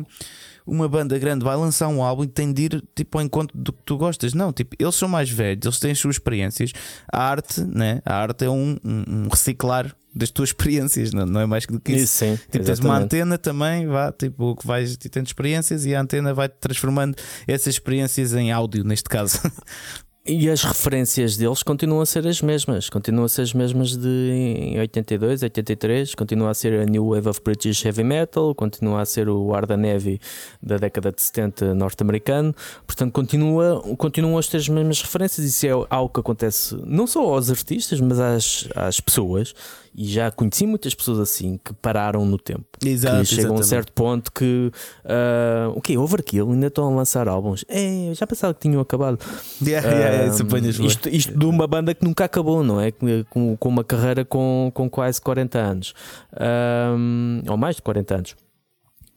uma 0.66 0.90
banda 0.90 1.18
grande 1.18 1.46
vai 1.46 1.56
lançar 1.56 1.88
um 1.88 2.04
álbum 2.04 2.26
e 2.26 2.28
tem 2.28 2.52
de 2.52 2.64
ir 2.64 2.84
tipo, 2.94 3.18
ao 3.18 3.24
encontro 3.24 3.58
do 3.58 3.72
que 3.72 3.80
tu 3.86 3.96
gostas. 3.96 4.34
Não, 4.34 4.52
tipo, 4.52 4.76
eles 4.78 4.96
são 4.96 5.08
mais 5.08 5.30
velhos, 5.30 5.66
eles 5.66 5.80
têm 5.80 5.92
as 5.92 5.98
suas 6.00 6.16
experiências. 6.16 6.74
A 7.10 7.24
arte, 7.24 7.62
né? 7.64 8.02
A 8.06 8.16
arte 8.16 8.44
é 8.44 8.50
um, 8.50 8.76
um- 8.84 9.04
um 9.08 9.28
reciclar 9.30 9.96
das 10.14 10.30
tuas 10.30 10.50
experiências, 10.52 11.14
não, 11.14 11.26
não 11.26 11.40
é 11.40 11.46
mais 11.46 11.66
do 11.66 11.80
que 11.80 11.94
isso. 11.94 12.04
Isso, 12.04 12.16
sim. 12.38 12.40
Tipo, 12.52 12.66
tens 12.66 12.80
uma 12.80 12.98
antena 12.98 13.38
também, 13.38 13.88
vá, 13.88 14.12
tipo, 14.12 14.58
que 14.58 14.68
vais 14.68 14.98
tendo 14.98 15.26
experiências 15.28 15.86
e 15.86 15.96
a 15.96 16.02
antena 16.02 16.34
vai 16.34 16.50
transformando 16.50 17.16
essas 17.48 17.76
experiências 17.76 18.34
em 18.34 18.52
áudio, 18.52 18.84
neste 18.84 19.08
caso. 19.08 19.40
E 20.30 20.50
as 20.50 20.62
referências 20.62 21.38
deles 21.38 21.64
continuam 21.64 22.02
a 22.02 22.06
ser 22.06 22.28
as 22.28 22.42
mesmas. 22.42 22.90
Continuam 22.90 23.24
a 23.24 23.30
ser 23.30 23.44
as 23.44 23.54
mesmas 23.54 23.96
de 23.96 24.08
em 24.34 24.78
82, 24.78 25.42
83. 25.42 26.16
Continua 26.16 26.50
a 26.50 26.54
ser 26.54 26.82
a 26.82 26.86
New 26.86 27.12
Wave 27.12 27.30
of 27.30 27.40
British 27.42 27.86
Heavy 27.86 28.04
Metal. 28.04 28.54
Continua 28.54 29.04
a 29.04 29.06
ser 29.06 29.30
o 29.30 29.54
Ar 29.54 29.66
da 29.66 29.78
Neve 29.78 30.20
da 30.62 30.76
década 30.76 31.14
de 31.14 31.22
70 31.22 31.74
norte-americano. 31.74 32.54
Portanto, 32.86 33.14
continua, 33.14 33.82
continuam 33.98 34.38
a 34.38 34.44
ter 34.44 34.58
as 34.58 34.68
mesmas 34.68 35.02
referências. 35.02 35.46
Isso 35.46 35.66
é 35.66 35.70
algo 35.90 36.14
que 36.14 36.20
acontece 36.20 36.76
não 36.86 37.08
só 37.08 37.22
aos 37.22 37.50
artistas, 37.50 38.02
mas 38.02 38.20
às, 38.20 38.68
às 38.76 39.00
pessoas. 39.00 39.56
E 40.00 40.06
já 40.08 40.30
conheci 40.30 40.68
muitas 40.68 40.94
pessoas 40.94 41.18
assim 41.18 41.60
que 41.66 41.74
pararam 41.74 42.24
no 42.24 42.38
tempo. 42.38 42.64
Exato, 42.86 43.18
que 43.22 43.26
chegam 43.26 43.56
a 43.56 43.60
um 43.60 43.64
certo 43.64 43.92
ponto 43.94 44.32
que 44.32 44.72
ah, 45.04 45.72
o 45.76 45.82
que 45.82 45.98
Overkill 45.98 46.52
ainda 46.52 46.68
estão 46.68 46.88
a 46.94 46.96
lançar 46.96 47.28
álbuns. 47.28 47.66
É, 47.68 48.12
já 48.14 48.28
pensava 48.28 48.54
que 48.54 48.60
tinham 48.60 48.80
acabado. 48.80 49.18
Yeah, 49.60 49.90
yeah, 49.90 50.32
Um, 50.36 50.42
apanhas 50.44 50.78
bem. 50.78 50.86
isto, 50.86 51.10
isto 51.10 51.36
de 51.36 51.46
uma 51.46 51.66
banda 51.66 51.96
que 51.96 52.06
nunca 52.06 52.26
acabou, 52.26 52.64
não 52.64 52.80
é? 52.80 52.92
Com, 53.28 53.58
com 53.58 53.70
uma 53.70 53.84
carreira 53.84 54.24
com, 54.24 54.70
com 54.72 54.88
quase 54.88 55.20
40 55.20 55.58
anos, 55.58 55.94
Um, 56.40 57.42
ou 57.50 57.58
mais 57.58 57.78
de 57.78 57.82
40 57.82 58.16
anos. 58.16 58.36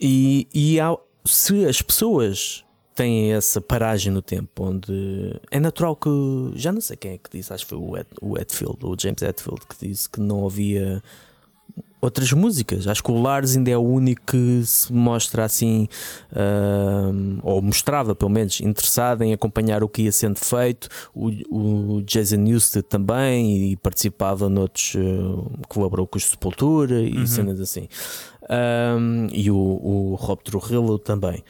E, 0.01 0.49
e 0.55 0.81
há- 0.81 0.97
se 1.27 1.67
as 1.67 1.83
pessoas 1.83 2.65
têm 3.01 3.33
essa 3.33 3.63
paragem 3.63 4.13
no 4.13 4.21
tempo, 4.21 4.65
onde 4.65 5.41
é 5.51 5.59
natural 5.59 5.97
que 5.97 6.11
já 6.55 6.71
não 6.71 6.83
sei 6.83 6.99
quem 6.99 7.13
é 7.13 7.19
que 7.19 7.31
disse, 7.31 7.51
acho 7.51 7.65
que 7.65 7.71
foi 7.71 7.79
o, 7.79 7.97
Ed, 7.97 8.07
o 8.21 8.39
Hetfield, 8.39 8.79
o 8.83 8.95
James 8.99 9.23
Hetfield, 9.23 9.63
que 9.67 9.89
disse 9.89 10.07
que 10.09 10.21
não 10.21 10.45
havia 10.45 11.03
outras 11.99 12.31
músicas. 12.33 12.87
Acho 12.87 13.03
que 13.03 13.11
o 13.11 13.21
Lars 13.21 13.57
ainda 13.57 13.71
é 13.71 13.77
o 13.77 13.81
único 13.81 14.21
que 14.27 14.63
se 14.67 14.93
mostra 14.93 15.45
assim, 15.45 15.89
ahm, 16.35 17.39
ou 17.43 17.63
mostrava 17.63 18.15
pelo 18.15 18.31
menos, 18.31 18.61
interessado 18.61 19.23
em 19.23 19.33
acompanhar 19.33 19.83
o 19.83 19.89
que 19.89 20.03
ia 20.03 20.13
sendo 20.13 20.39
feito. 20.39 20.89
O, 21.15 21.29
o 21.51 22.03
Jason 22.03 22.37
Newsted 22.37 22.83
também 22.83 23.71
e 23.71 23.77
participava 23.77 24.51
noutros, 24.51 24.95
eh, 24.95 25.61
colaborou 25.69 26.07
com 26.07 26.19
os 26.19 26.25
Sepultura 26.25 27.01
e 27.01 27.27
cenas 27.27 27.61
assim. 27.61 27.89
Ahm, 28.49 29.29
e 29.33 29.51
o, 29.51 29.57
o 29.57 30.15
Rob 30.17 30.43
Trujillo 30.43 30.99
também. 30.99 31.43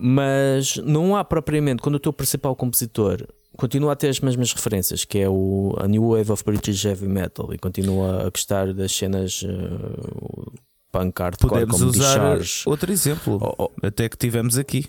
Mas 0.00 0.76
não 0.78 1.16
há 1.16 1.24
propriamente, 1.24 1.82
quando 1.82 1.96
o 1.96 2.00
teu 2.00 2.12
principal 2.12 2.54
compositor 2.54 3.26
continua 3.56 3.92
a 3.92 3.96
ter 3.96 4.08
as 4.08 4.20
mesmas 4.20 4.52
referências, 4.52 5.04
que 5.04 5.18
é 5.18 5.28
o 5.28 5.74
a 5.78 5.88
New 5.88 6.10
Wave 6.10 6.30
of 6.30 6.44
British 6.44 6.84
Heavy 6.84 7.08
Metal, 7.08 7.52
e 7.52 7.58
continua 7.58 8.26
a 8.26 8.30
gostar 8.30 8.72
das 8.72 8.92
cenas 8.92 9.42
uh, 9.42 10.52
punk 10.92 11.20
hardcore 11.20 11.50
Podemos 11.50 11.76
como 11.76 11.90
usar 11.90 12.36
Discharge. 12.38 12.62
outro 12.66 12.92
exemplo, 12.92 13.38
Oh, 13.42 13.64
oh. 13.64 13.86
até 13.86 14.08
que 14.08 14.16
tivemos 14.16 14.56
aqui. 14.56 14.86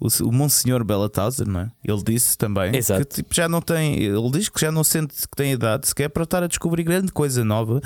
O, 0.00 0.08
o 0.26 0.32
Monsenhor 0.32 0.82
Bellatauser, 0.84 1.46
não 1.46 1.60
é? 1.60 1.70
Ele 1.84 2.02
disse 2.02 2.36
também 2.36 2.74
Exato. 2.74 3.06
que 3.06 3.14
tipo, 3.16 3.32
já 3.34 3.48
não 3.48 3.60
tem. 3.62 4.02
Ele 4.02 4.30
diz 4.32 4.48
que 4.48 4.60
já 4.60 4.72
não 4.72 4.82
sente 4.82 5.14
que 5.28 5.36
tem 5.36 5.52
idade 5.52 5.86
sequer 5.86 6.08
para 6.08 6.24
estar 6.24 6.42
a 6.42 6.46
descobrir 6.48 6.82
grande 6.82 7.12
coisa 7.12 7.44
nova, 7.44 7.80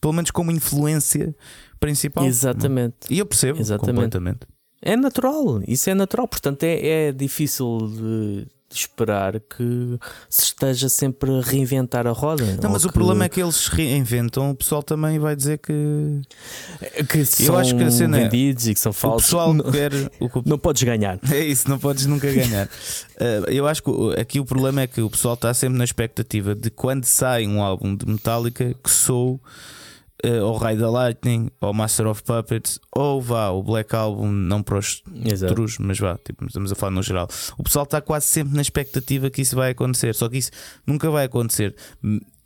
pelo 0.00 0.12
menos 0.12 0.30
como 0.32 0.50
influência 0.50 1.34
principal. 1.78 2.24
Exatamente. 2.24 2.96
E 3.08 3.18
eu 3.18 3.26
percebo 3.26 3.60
Exatamente. 3.60 3.94
completamente. 3.94 4.40
É 4.82 4.96
natural, 4.96 5.62
isso 5.66 5.88
é 5.88 5.94
natural, 5.94 6.26
portanto 6.26 6.64
é, 6.64 7.08
é 7.08 7.12
difícil 7.12 7.78
de, 7.88 8.46
de 8.68 8.78
esperar 8.78 9.38
que 9.38 9.98
se 10.28 10.44
esteja 10.44 10.88
sempre 10.88 11.30
a 11.30 11.40
reinventar 11.40 12.04
a 12.06 12.10
roda. 12.10 12.58
Não, 12.60 12.70
mas 12.70 12.84
o 12.84 12.90
problema 12.92 13.24
é 13.24 13.28
que 13.28 13.40
eles 13.40 13.54
se 13.54 13.70
reinventam, 13.70 14.50
o 14.50 14.54
pessoal 14.56 14.82
também 14.82 15.18
vai 15.20 15.36
dizer 15.36 15.58
que 15.58 16.22
que 17.08 17.24
são 17.24 17.56
acho 17.56 17.76
que 17.76 17.84
a 17.84 17.90
cena 17.92 18.18
é- 18.18 18.24
vendidos 18.24 18.66
e 18.66 18.74
que 18.74 18.80
são 18.80 18.90
o 18.90 18.92
falsos. 18.92 19.26
pessoal 19.26 19.54
não, 19.54 19.70
quer. 19.70 19.92
O 20.18 20.28
que 20.28 20.38
o 20.38 20.42
não 20.46 20.58
podes 20.58 20.82
ganhar. 20.82 21.18
É 21.30 21.38
isso, 21.44 21.68
não 21.70 21.78
podes 21.78 22.06
nunca 22.06 22.30
ganhar. 22.32 22.66
Uh, 22.66 23.46
eu 23.52 23.66
acho 23.68 23.82
que 23.84 23.90
o- 23.90 24.10
aqui 24.18 24.40
o 24.40 24.44
problema 24.44 24.80
é 24.82 24.86
que 24.88 25.00
o 25.00 25.08
pessoal 25.08 25.34
está 25.34 25.54
sempre 25.54 25.78
na 25.78 25.84
expectativa 25.84 26.54
de 26.56 26.70
quando 26.70 27.04
sai 27.04 27.46
um 27.46 27.62
álbum 27.62 27.94
de 27.94 28.04
Metallica 28.06 28.74
que 28.82 28.90
sou 28.90 29.40
uh, 30.24 30.44
ou 30.44 30.56
Ride 30.56 30.80
the 30.80 30.88
Lightning 30.88 31.50
ou 31.60 31.72
Master 31.72 32.06
of 32.06 32.22
Puppets 32.22 32.78
ou 32.94 33.20
vá 33.20 33.50
o 33.50 33.62
Black 33.62 33.94
Album, 33.94 34.30
não 34.30 34.62
para 34.62 34.78
os 34.78 35.02
trus, 35.48 35.78
mas 35.78 35.98
vá, 35.98 36.18
tipo, 36.24 36.44
estamos 36.46 36.72
a 36.72 36.74
falar 36.74 36.92
no 36.92 37.02
geral. 37.02 37.28
O 37.58 37.62
pessoal 37.62 37.84
está 37.84 38.00
quase 38.00 38.26
sempre 38.26 38.54
na 38.54 38.62
expectativa 38.62 39.30
que 39.30 39.42
isso 39.42 39.56
vai 39.56 39.70
acontecer, 39.70 40.14
só 40.14 40.28
que 40.28 40.38
isso 40.38 40.50
nunca 40.86 41.10
vai 41.10 41.24
acontecer. 41.24 41.74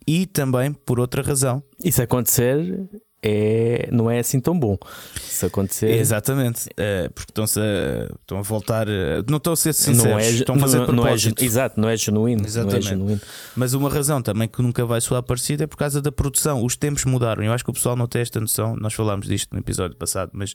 E 0.05 0.25
também 0.25 0.71
por 0.71 0.99
outra 0.99 1.21
razão. 1.21 1.61
E 1.83 1.91
se 1.91 2.01
acontecer, 2.01 2.87
é, 3.29 3.89
não 3.91 4.09
é 4.09 4.19
assim 4.19 4.39
tão 4.39 4.57
bom. 4.57 4.77
Se 5.19 5.45
acontecer, 5.45 5.91
Exatamente, 5.91 6.67
uh, 6.69 7.11
porque 7.13 7.31
estão-se 7.31 7.59
a, 7.59 8.13
estão 8.21 8.39
a 8.39 8.41
voltar, 8.41 8.87
uh, 8.87 9.23
não 9.29 9.37
estão 9.37 9.53
a 9.53 9.55
ser 9.55 9.73
sinceros, 9.73 10.03
não 10.03 10.19
é, 10.19 10.29
estão 10.29 10.55
a 10.55 10.59
fazer 10.59 10.77
não, 10.77 10.85
não 10.87 10.93
é, 11.03 11.07
propósito. 11.07 11.43
Exato, 11.43 11.79
não 11.79 11.89
é 11.89 11.97
genuíno. 11.97 12.39
Não 12.39 12.45
é 12.45 12.47
Exatamente. 12.47 12.87
genuíno. 12.87 13.21
Mas 13.55 13.73
uma 13.73 13.89
razão 13.89 14.21
também 14.21 14.47
que 14.47 14.61
nunca 14.61 14.85
vai 14.85 15.01
soar 15.01 15.21
parecido 15.23 15.63
é 15.63 15.67
por 15.67 15.77
causa 15.77 16.01
da 16.01 16.11
produção. 16.11 16.63
Os 16.63 16.75
tempos 16.75 17.05
mudaram. 17.05 17.43
Eu 17.43 17.51
acho 17.53 17.63
que 17.63 17.69
o 17.69 17.73
pessoal 17.73 17.95
não 17.95 18.07
tem 18.07 18.21
esta 18.21 18.39
noção. 18.39 18.75
Nós 18.75 18.93
falámos 18.93 19.27
disto 19.27 19.53
no 19.53 19.59
episódio 19.59 19.97
passado, 19.97 20.31
mas 20.33 20.53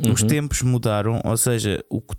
os 0.00 0.22
Uhum. 0.22 0.28
tempos 0.28 0.62
mudaram. 0.62 1.20
Ou 1.24 1.36
seja, 1.36 1.84
o 1.90 2.00
que 2.00 2.14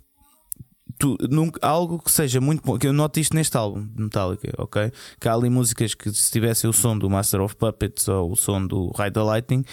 tu, 0.98 1.16
nunca, 1.30 1.58
algo 1.66 1.98
que 1.98 2.10
seja 2.10 2.40
muito 2.40 2.62
bom. 2.62 2.78
Que 2.78 2.86
eu 2.86 2.92
noto 2.92 3.20
isto 3.20 3.34
neste 3.34 3.56
álbum 3.56 3.86
de 3.86 4.02
Metallica, 4.02 4.52
ok? 4.58 4.92
Que 5.20 5.28
há 5.28 5.34
ali 5.34 5.50
músicas 5.50 5.94
que 5.94 6.10
se 6.12 6.30
tivessem 6.30 6.68
o 6.68 6.72
som 6.72 6.98
do 6.98 7.08
Master 7.08 7.40
of 7.40 7.56
Puppets 7.56 8.08
ou 8.08 8.32
o 8.32 8.36
som 8.36 8.66
do 8.66 8.90
Ride 8.96 9.12
the 9.12 9.22
Lightning, 9.22 9.64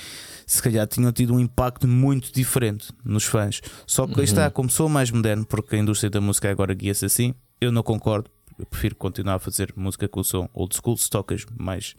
se 0.46 0.62
calhar 0.62 0.88
tinham 0.88 1.12
tido 1.12 1.34
um 1.34 1.40
impacto 1.40 1.88
muito 1.88 2.32
diferente 2.34 2.92
nos 3.04 3.24
fãs. 3.24 3.62
Só 3.86 4.08
que 4.08 4.20
aí 4.20 4.26
está, 4.26 4.50
como 4.50 4.70
sou 4.70 4.90
mais 4.90 5.12
moderno, 5.12 5.46
porque 5.46 5.76
a 5.76 5.80
indústria 5.80 6.10
da 6.10 6.22
música 6.22 6.50
agora 6.50 6.74
guia-se 6.74 7.06
assim, 7.06 7.34
eu 7.60 7.72
não 7.72 7.84
concordo. 7.84 8.30
Eu 8.60 8.66
prefiro 8.66 8.96
continuar 8.96 9.36
a 9.36 9.40
fazer 9.40 9.74
música 9.76 10.08
com 10.08 10.20
o 10.20 10.24
som 10.24 10.48
old 10.54 10.76
school, 10.76 10.96
se 10.98 11.10
tocas 11.10 11.46
mais 11.58 11.96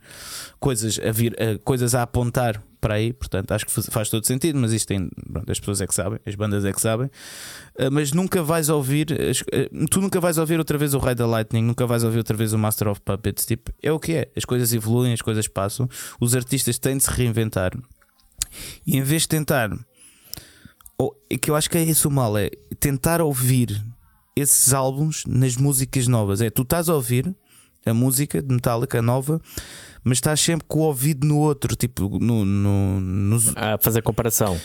coisas 0.61 0.99
a 0.99 1.11
vir, 1.11 1.35
coisas 1.65 1.95
a 1.95 2.03
apontar 2.03 2.62
para 2.81 2.95
aí, 2.95 3.12
portanto 3.12 3.53
acho 3.53 3.65
que 3.65 3.71
faz- 3.73 3.87
faz 3.91 4.09
todo 4.11 4.27
sentido, 4.27 4.59
mas 4.59 4.73
isto 4.73 4.88
tem, 4.88 5.09
pronto, 5.33 5.51
as 5.53 5.61
pessoas 5.61 5.81
é 5.81 5.87
que 5.87 5.95
sabem, 5.95 6.19
as 6.27 6.35
bandas 6.35 6.65
é 6.65 6.73
que 6.73 6.81
sabem, 6.81 7.09
Eh, 7.79 7.88
mas 7.91 8.12
nunca 8.12 8.43
vais 8.43 8.69
ouvir, 8.69 9.07
eh, 9.12 9.69
tu 9.91 10.01
nunca 10.01 10.21
vais 10.21 10.37
ouvir 10.37 10.59
outra 10.59 10.77
vez 10.77 10.93
o 10.95 10.99
Ride 10.99 11.17
the 11.17 11.25
Lightning, 11.25 11.62
nunca 11.62 11.87
vais 11.87 12.03
ouvir 12.05 12.19
outra 12.19 12.37
vez 12.37 12.53
o 12.53 12.59
Master 12.59 12.88
of 12.88 13.00
Puppets, 13.00 13.46
tipo, 13.46 13.73
é 13.83 13.90
o 13.92 13.98
que 14.00 14.13
é, 14.15 14.31
as 14.37 14.44
coisas 14.44 14.73
evoluem, 14.75 15.13
as 15.13 15.23
coisas 15.23 15.46
passam, 15.48 15.88
os 16.21 16.35
artistas 16.35 16.77
têm 16.79 16.96
de 16.96 17.05
se 17.05 17.11
reinventar. 17.11 17.73
E 18.87 18.96
em 18.96 19.03
vez 19.03 19.23
de 19.23 19.29
tentar, 19.29 19.71
ou, 20.98 21.17
é 21.31 21.38
que 21.38 21.50
eu 21.50 21.57
acho 21.57 21.71
que 21.71 21.79
é 21.79 21.83
isso 21.83 22.09
o 22.09 22.11
mal, 22.13 22.37
é 22.37 22.50
tentar 22.79 23.21
ouvir 23.23 23.83
esses 24.37 24.73
álbuns 24.73 25.25
nas 25.27 25.57
músicas 25.57 26.07
novas. 26.09 26.41
É, 26.41 26.51
tu 26.51 26.63
estás 26.63 26.89
a 26.89 26.95
ouvir 26.95 27.35
a 27.85 27.93
música 27.93 28.41
de 28.41 28.55
Metallica 28.55 29.03
nova, 29.03 29.41
mas 30.05 30.19
estás 30.19 30.41
sempre 30.41 30.67
com 30.69 30.81
o 30.81 30.83
ouvido 30.83 31.27
no 31.27 31.39
outro, 31.39 31.75
tipo, 31.77 32.19
no, 32.19 32.45
no, 32.45 33.37
A 33.57 33.79
fazer 33.79 34.03
comparação. 34.03 34.59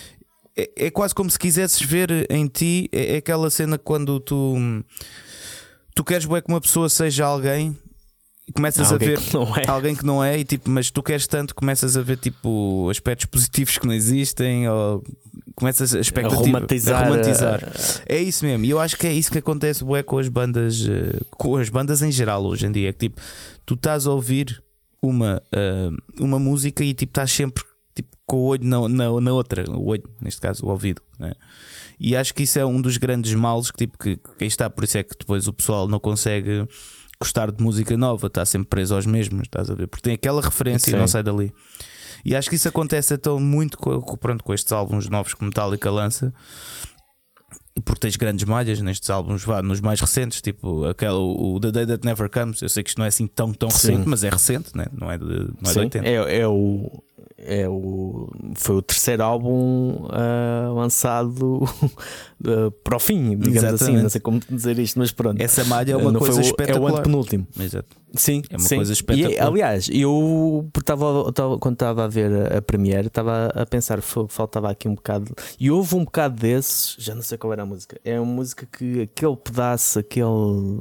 é, 0.55 0.87
é 0.87 0.91
quase 0.91 1.13
como 1.13 1.29
se 1.29 1.37
quisesses 1.39 1.81
ver 1.81 2.09
em 2.29 2.47
ti. 2.47 2.89
É, 2.91 3.15
é 3.15 3.17
aquela 3.17 3.49
cena 3.49 3.77
quando 3.77 4.19
tu 4.19 4.55
tu 5.95 6.03
queres 6.03 6.25
bué 6.25 6.41
que 6.41 6.47
uma 6.51 6.61
pessoa 6.61 6.89
seja 6.89 7.25
alguém 7.25 7.75
e 8.47 8.51
começas 8.53 8.91
Alguém 8.91 9.09
a 9.09 9.11
ver 9.11 9.19
que 9.19 9.37
é. 9.37 9.69
alguém 9.69 9.95
que 9.95 10.05
não 10.05 10.23
é, 10.23 10.39
e 10.39 10.45
tipo, 10.45 10.69
mas 10.69 10.89
tu 10.89 11.03
queres 11.03 11.27
tanto, 11.27 11.53
começas 11.53 11.97
a 11.97 12.01
ver 12.01 12.17
tipo 12.17 12.89
aspectos 12.89 13.25
positivos 13.25 13.77
que 13.77 13.85
não 13.85 13.93
existem, 13.93 14.67
ou 14.69 15.03
começas 15.55 15.93
a 15.93 15.97
A 15.97 16.01
expectativa 16.01 16.41
romantizar. 16.41 17.03
a 17.03 17.07
romantizar. 17.09 17.63
uh, 17.63 18.01
É 18.05 18.19
isso 18.19 18.45
mesmo, 18.45 18.63
e 18.65 18.69
eu 18.69 18.79
acho 18.79 18.95
que 18.97 19.05
é 19.07 19.11
isso 19.13 19.31
que 19.31 19.39
acontece 19.39 19.83
bué, 19.83 20.01
com 20.03 20.17
as 20.17 20.29
bandas, 20.29 20.87
eh, 20.87 21.19
com 21.31 21.57
as 21.57 21.67
bandas 21.69 22.01
em 22.01 22.11
geral 22.11 22.45
hoje 22.45 22.65
em 22.67 22.71
dia. 22.71 22.93
Que 22.93 23.09
tipo, 23.09 23.21
tu 23.65 23.73
estás 23.73 24.07
a 24.07 24.11
ouvir 24.11 24.63
uma, 25.01 25.41
eh, 25.51 25.89
uma 26.19 26.39
música 26.39 26.83
e 26.83 26.93
tipo, 26.93 27.11
estás 27.11 27.31
sempre 27.31 27.63
tipo, 27.95 28.15
com 28.25 28.37
o 28.37 28.43
olho 28.45 28.63
na, 28.63 28.87
na, 28.87 29.19
na 29.21 29.33
outra, 29.33 29.69
o 29.69 29.87
olho, 29.87 30.03
neste 30.21 30.39
caso, 30.39 30.65
o 30.65 30.69
ouvido. 30.69 31.01
Né? 31.19 31.33
E 31.99 32.15
acho 32.15 32.33
que 32.33 32.43
isso 32.43 32.59
é 32.59 32.65
um 32.65 32.79
dos 32.79 32.95
grandes 32.97 33.33
males 33.33 33.71
que, 33.71 33.77
tipo, 33.79 33.97
que, 33.97 34.15
que 34.15 34.45
está, 34.45 34.69
por 34.69 34.83
isso 34.83 34.97
é 34.99 35.03
que 35.03 35.15
depois 35.19 35.47
o 35.47 35.53
pessoal 35.53 35.87
não 35.87 35.99
consegue 35.99 36.67
gostar 37.19 37.51
de 37.51 37.63
música 37.63 37.97
nova, 37.97 38.27
está 38.27 38.45
sempre 38.45 38.69
preso 38.69 38.95
aos 38.95 39.05
mesmos, 39.05 39.43
estás 39.43 39.69
a 39.69 39.75
ver? 39.75 39.87
Porque 39.87 40.03
tem 40.03 40.13
aquela 40.13 40.41
referência 40.41 40.91
Sim. 40.91 40.95
e 40.95 40.99
não 40.99 41.07
sai 41.07 41.23
dali. 41.23 41.51
E 42.23 42.35
acho 42.35 42.49
que 42.49 42.55
isso 42.55 42.67
acontece 42.67 43.13
então 43.13 43.39
muito 43.39 43.77
com, 43.77 44.01
pronto, 44.17 44.43
com 44.43 44.53
estes 44.53 44.71
álbuns 44.71 45.07
novos 45.09 45.33
que 45.33 45.43
Metallica 45.43 45.89
lança. 45.89 46.33
Porque 47.85 48.01
tens 48.01 48.15
grandes 48.15 48.43
malhas 48.43 48.81
nestes 48.81 49.09
álbuns, 49.09 49.43
vá, 49.43 49.61
nos 49.61 49.79
mais 49.79 50.01
recentes, 50.01 50.41
tipo 50.41 50.85
aquele, 50.85 51.11
o 51.11 51.59
The 51.61 51.71
Day 51.71 51.85
That 51.85 52.05
Never 52.05 52.29
Comes. 52.29 52.61
Eu 52.61 52.69
sei 52.69 52.83
que 52.83 52.89
isto 52.89 52.97
não 52.97 53.05
é 53.05 53.09
assim 53.09 53.27
tão, 53.27 53.53
tão 53.53 53.69
Sim. 53.69 53.89
recente, 53.89 54.09
mas 54.09 54.23
é 54.23 54.29
recente, 54.29 54.75
né? 54.75 54.87
não 54.91 55.11
é 55.11 55.17
de, 55.17 55.25
não 55.25 55.37
é 55.37 55.63
de 55.63 55.73
Sim, 55.73 55.79
80. 55.79 56.07
é, 56.07 56.39
é 56.39 56.47
o. 56.47 57.03
É 57.39 57.67
o, 57.69 58.29
foi 58.55 58.77
o 58.77 58.81
terceiro 58.81 59.23
álbum 59.23 60.07
ah, 60.09 60.71
lançado 60.75 61.61
ah, 62.45 62.71
para 62.83 62.95
o 62.97 62.99
fim, 62.99 63.37
digamos 63.37 63.63
assim. 63.63 63.73
Exatamente. 63.75 64.03
Não 64.03 64.09
sei 64.09 64.21
como 64.21 64.39
dizer 64.49 64.79
isto, 64.79 64.97
mas 64.99 65.11
pronto. 65.11 65.39
Essa 65.41 65.63
malha 65.65 65.93
é 65.93 65.95
uma 65.95 66.11
Não 66.11 66.19
foi 66.19 66.29
coisa 66.29 66.41
o- 66.41 66.43
É 66.43 66.45
o 66.45 66.49
espetacular. 66.49 66.93
antepenúltimo. 66.93 67.47
Exato. 67.59 67.87
Sim, 68.15 68.41
É 68.49 68.57
uma 68.57 68.67
sim. 68.67 68.75
coisa 68.77 68.91
E, 68.91 68.93
espetacular. 68.93 69.47
aliás, 69.47 69.89
eu 69.91 70.67
tava, 70.83 71.31
tava- 71.31 71.57
quando 71.59 71.73
estava 71.75 72.05
a 72.05 72.07
ver 72.07 72.31
a, 72.53 72.57
a 72.57 72.61
Premiere, 72.61 73.07
estava 73.07 73.47
a 73.53 73.65
pensar, 73.65 74.01
"Fogo, 74.01 74.29
faltava 74.31 74.69
aqui 74.71 74.87
um 74.87 74.95
bocado. 74.95 75.33
E 75.59 75.69
houve 75.69 75.95
um 75.95 76.05
bocado 76.05 76.35
desses, 76.35 76.95
já 76.97 77.13
não 77.13 77.21
sei 77.21 77.37
qual 77.37 77.53
era 77.53 77.63
a 77.63 77.65
música. 77.65 77.99
É 78.03 78.19
uma 78.19 78.31
música 78.33 78.65
que 78.65 79.01
aquele 79.01 79.35
pedaço, 79.37 79.99
aquele, 79.99 80.79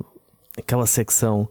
aquela 0.59 0.87
secção. 0.87 1.49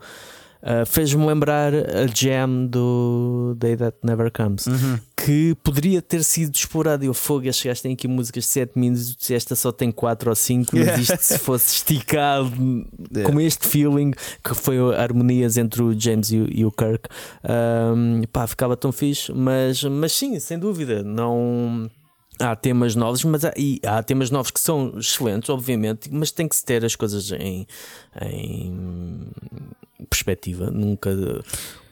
Ah, 0.65 0.85
Fez-me 0.85 1.25
lembrar 1.25 1.73
a 1.73 2.07
jam 2.13 2.65
do 2.67 3.55
Day 3.57 3.77
That 3.77 3.97
Never 4.03 4.31
Comes 4.31 4.65
Uhum. 4.67 4.97
que 5.15 5.55
poderia 5.63 6.01
ter 6.01 6.23
sido 6.23 6.53
explorado. 6.55 7.03
E 7.03 7.07
eu 7.07 7.13
fogo, 7.13 7.47
estes 7.47 7.65
gajos 7.65 7.81
têm 7.81 7.93
aqui 7.93 8.07
músicas 8.07 8.43
de 8.43 8.49
7 8.49 8.77
minutos, 8.77 9.31
esta 9.31 9.55
só 9.55 9.71
tem 9.71 9.91
4 9.91 10.29
ou 10.29 10.35
5, 10.35 10.71
mas 10.75 10.99
isto 10.99 11.17
se 11.21 11.37
fosse 11.39 11.75
esticado 11.75 12.51
Yeah. 13.15 13.31
com 13.31 13.39
este 13.39 13.67
feeling 13.67 14.11
que 14.43 14.53
foi 14.55 14.77
harmonias 14.95 15.57
entre 15.57 15.81
o 15.83 15.97
James 15.99 16.31
e 16.31 16.37
o, 16.39 16.47
e 16.51 16.65
o 16.65 16.71
Kirk, 16.71 17.07
ahm, 17.43 18.23
pá, 18.31 18.47
ficava 18.47 18.75
tão 18.75 18.91
fixe. 18.91 19.31
Mas, 19.31 19.83
mas 19.83 20.11
sim, 20.11 20.39
sem 20.39 20.57
dúvida, 20.59 21.03
não. 21.03 21.89
Há 22.39 22.53
temas 22.55 22.95
novos, 22.95 23.23
mas 23.23 23.45
há, 23.45 23.53
e 23.55 23.79
há 23.85 24.03
temas 24.03 24.29
novos 24.29 24.51
que 24.51 24.59
são 24.59 24.93
excelentes, 24.97 25.49
obviamente, 25.49 26.09
mas 26.11 26.31
tem 26.31 26.47
que 26.49 26.55
se 26.55 26.65
ter 26.65 26.83
as 26.83 26.93
coisas 26.93 27.31
em, 27.31 27.65
em 28.21 29.27
perspectiva. 30.09 30.69
Nunca, 30.71 31.11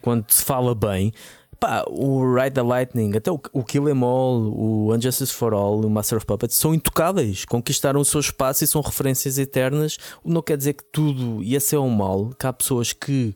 quando 0.01 0.29
se 0.31 0.43
fala 0.43 0.75
bem, 0.75 1.13
pá, 1.59 1.85
o 1.87 2.35
Ride 2.35 2.55
the 2.55 2.61
Lightning, 2.61 3.15
até 3.15 3.31
o, 3.31 3.63
Kill 3.63 3.89
Em 3.89 4.03
All, 4.03 4.41
o 4.41 4.93
Unjustice 4.93 5.33
for 5.33 5.53
All, 5.53 5.79
o 5.79 5.89
Master 5.89 6.17
of 6.17 6.25
Puppets 6.25 6.57
são 6.57 6.73
intocáveis, 6.73 7.45
conquistaram 7.45 8.01
o 8.01 8.05
seu 8.05 8.19
espaço 8.19 8.63
e 8.63 8.67
são 8.67 8.81
referências 8.81 9.37
eternas. 9.37 9.97
Não 10.25 10.41
quer 10.41 10.57
dizer 10.57 10.73
que 10.73 10.83
tudo 10.83 11.41
ia 11.41 11.59
ser 11.59 11.77
um 11.77 11.89
mal, 11.89 12.31
que 12.37 12.45
há 12.45 12.51
pessoas 12.51 12.91
que, 12.91 13.33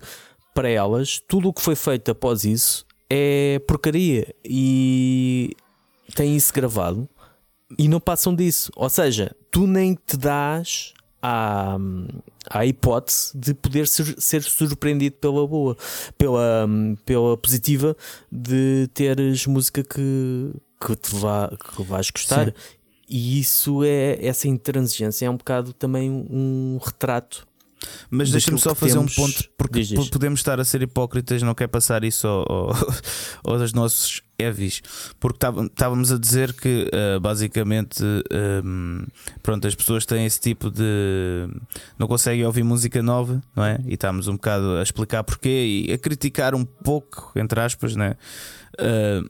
para 0.53 0.69
elas, 0.69 1.21
tudo 1.25 1.47
o 1.49 1.53
que 1.53 1.61
foi 1.61 1.75
feito 1.75 2.11
após 2.11 2.43
isso 2.43 2.85
é 3.09 3.59
porcaria 3.65 4.35
e 4.43 5.55
têm 6.13 6.35
isso 6.35 6.53
gravado 6.53 7.07
e 7.77 7.87
não 7.87 7.99
passam 7.99 8.35
disso. 8.35 8.71
Ou 8.75 8.89
seja, 8.89 9.35
tu 9.49 9.65
nem 9.65 9.95
te 9.95 10.17
dás 10.17 10.93
à, 11.21 11.77
à 12.49 12.65
hipótese 12.65 13.37
de 13.37 13.53
poder 13.53 13.87
ser, 13.87 14.43
surpreendido 14.43 15.15
pela 15.17 15.45
boa, 15.47 15.77
pela, 16.17 16.67
pela 17.05 17.37
positiva 17.37 17.95
de 18.31 18.89
teres 18.93 19.45
música 19.47 19.83
que, 19.83 20.51
que 20.85 20.95
te 20.95 21.15
vá, 21.15 21.49
que 21.49 21.83
vais 21.83 22.09
gostar. 22.09 22.47
Sim. 22.47 22.53
E 23.09 23.39
isso 23.39 23.83
é 23.83 24.25
essa 24.25 24.47
intransigência 24.47 25.25
é 25.25 25.29
um 25.29 25.37
bocado 25.37 25.71
também 25.73 26.09
um 26.09 26.77
retrato. 26.83 27.47
Mas 28.09 28.31
deixa-me 28.31 28.59
só 28.59 28.73
fazer 28.73 28.95
temos. 28.95 29.17
um 29.17 29.21
ponto, 29.21 29.49
porque 29.57 29.81
podemos 30.11 30.39
estar 30.39 30.59
a 30.59 30.65
ser 30.65 30.81
hipócritas, 30.81 31.41
não 31.43 31.53
quer 31.53 31.67
passar 31.67 32.03
isso 32.03 32.27
ao, 32.27 32.51
ao, 32.51 32.73
aos 33.45 33.71
nossos 33.71 34.21
heavies, 34.39 34.81
porque 35.19 35.39
tava- 35.39 35.65
estávamos 35.65 36.11
a 36.11 36.17
dizer 36.17 36.53
que 36.53 36.89
ah, 36.93 37.19
basicamente 37.19 38.03
hum, 38.63 39.03
pronto, 39.41 39.67
as 39.67 39.73
pessoas 39.75 40.05
têm 40.05 40.25
esse 40.25 40.39
tipo 40.39 40.69
de 40.69 41.47
não 41.97 42.07
conseguem 42.07 42.45
ouvir 42.45 42.63
música 42.63 43.01
nova, 43.01 43.41
não 43.55 43.63
é? 43.65 43.79
E 43.85 43.95
estamos 43.95 44.27
um 44.27 44.33
bocado 44.33 44.77
a 44.77 44.83
explicar 44.83 45.23
porquê 45.23 45.85
e 45.87 45.91
a 45.93 45.97
criticar 45.97 46.53
um 46.53 46.63
pouco, 46.63 47.31
entre 47.35 47.59
aspas, 47.59 47.95
né? 47.95 48.15
Ah, 48.79 49.23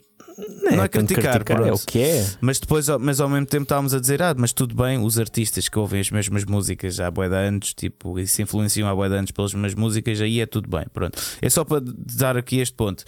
não 0.71 0.83
é 0.83 0.87
tanto 0.87 1.13
criticar, 1.15 1.41
é 1.41 1.43
pronto. 1.43 1.73
o 1.81 1.85
que 1.87 1.99
é. 1.99 2.27
Mas 2.41 2.59
depois, 2.59 2.87
mas 2.99 3.19
ao 3.19 3.27
mesmo 3.27 3.47
tempo 3.47 3.63
estávamos 3.63 3.93
a 3.95 3.99
dizer, 3.99 4.21
ah, 4.21 4.35
mas 4.37 4.53
tudo 4.53 4.75
bem, 4.75 4.99
os 5.03 5.17
artistas 5.17 5.67
que 5.67 5.79
ouvem 5.79 5.99
as 5.99 6.11
mesmas 6.11 6.45
músicas 6.45 6.99
há 6.99 7.09
bué 7.09 7.27
de 7.27 7.33
anos, 7.35 7.73
tipo, 7.73 8.19
e 8.19 8.27
se 8.27 8.43
influenciam 8.43 8.87
há 8.87 8.93
bué 8.93 9.09
de 9.09 9.15
anos 9.15 9.31
pelas 9.31 9.53
mesmas 9.53 9.73
músicas, 9.73 10.21
aí 10.21 10.39
é 10.39 10.45
tudo 10.45 10.69
bem, 10.69 10.85
pronto. 10.93 11.17
É 11.41 11.49
só 11.49 11.63
para 11.65 11.81
dar 11.83 12.37
aqui 12.37 12.59
este 12.59 12.75
ponto. 12.75 13.03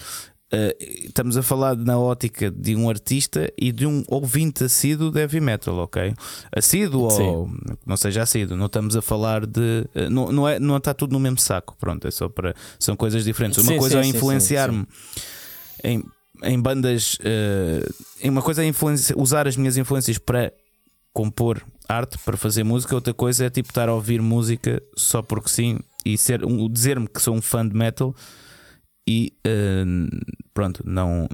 Uh, 0.52 0.74
estamos 1.06 1.38
a 1.38 1.44
falar 1.44 1.76
na 1.78 2.00
ótica 2.00 2.50
de 2.50 2.76
um 2.76 2.90
artista 2.90 3.54
e 3.56 3.72
de 3.72 3.86
um 3.86 4.04
ouvinte 4.08 4.64
assíduo 4.64 5.12
de 5.12 5.20
heavy 5.20 5.40
metal, 5.40 5.78
ok? 5.78 6.12
Assíduo 6.52 7.04
ou 7.04 7.50
não 7.86 7.96
seja 7.96 8.24
assíduo, 8.24 8.58
não 8.58 8.66
estamos 8.66 8.96
a 8.96 9.02
falar 9.02 9.46
de. 9.46 9.86
uh, 9.96 10.10
Não, 10.10 10.32
não, 10.32 10.48
é, 10.48 10.60
não 10.60 10.78
está 10.78 10.92
tudo 10.94 11.14
no 11.14 11.20
mesmo 11.20 11.38
saco, 11.38 11.76
pronto, 11.80 12.08
é 12.08 12.12
só 12.12 12.28
para. 12.28 12.56
São 12.80 12.96
coisas 12.96 13.24
diferentes. 13.24 13.60
Uma 13.60 13.74
Sim, 13.74 13.78
coisa 13.78 13.96
sim, 13.96 14.00
é 14.00 14.04
sim, 14.04 14.12
sim, 14.12 14.18
influenciar-me 14.18 14.88
em, 15.84 16.04
em 16.44 16.60
bandas. 16.60 17.16
uh, 17.20 18.28
uma 18.28 18.42
coisa 18.42 18.66
é 18.66 18.72
usar 19.16 19.48
as 19.48 19.56
minhas 19.56 19.78
influências 19.78 20.18
para 20.18 20.52
compor 21.14 21.62
arte, 21.88 22.18
para 22.20 22.38
fazer 22.38 22.64
música, 22.64 22.96
outra 22.96 23.14
coisa 23.14 23.46
é 23.46 23.50
tipo 23.50 23.70
estar 23.70 23.88
a 23.90 23.94
ouvir 23.94 24.22
música 24.22 24.82
só 24.96 25.22
porque 25.22 25.50
sim 25.50 25.80
e 26.06 26.18
ser 26.18 26.46
um, 26.46 26.68
dizer-me 26.70 27.08
que 27.08 27.22
sou 27.22 27.36
um 27.36 27.42
fã 27.42 27.68
de 27.68 27.76
metal 27.76 28.16
e 29.10 29.34
uh, 29.48 30.08
pronto, 30.54 30.84
não. 30.86 31.28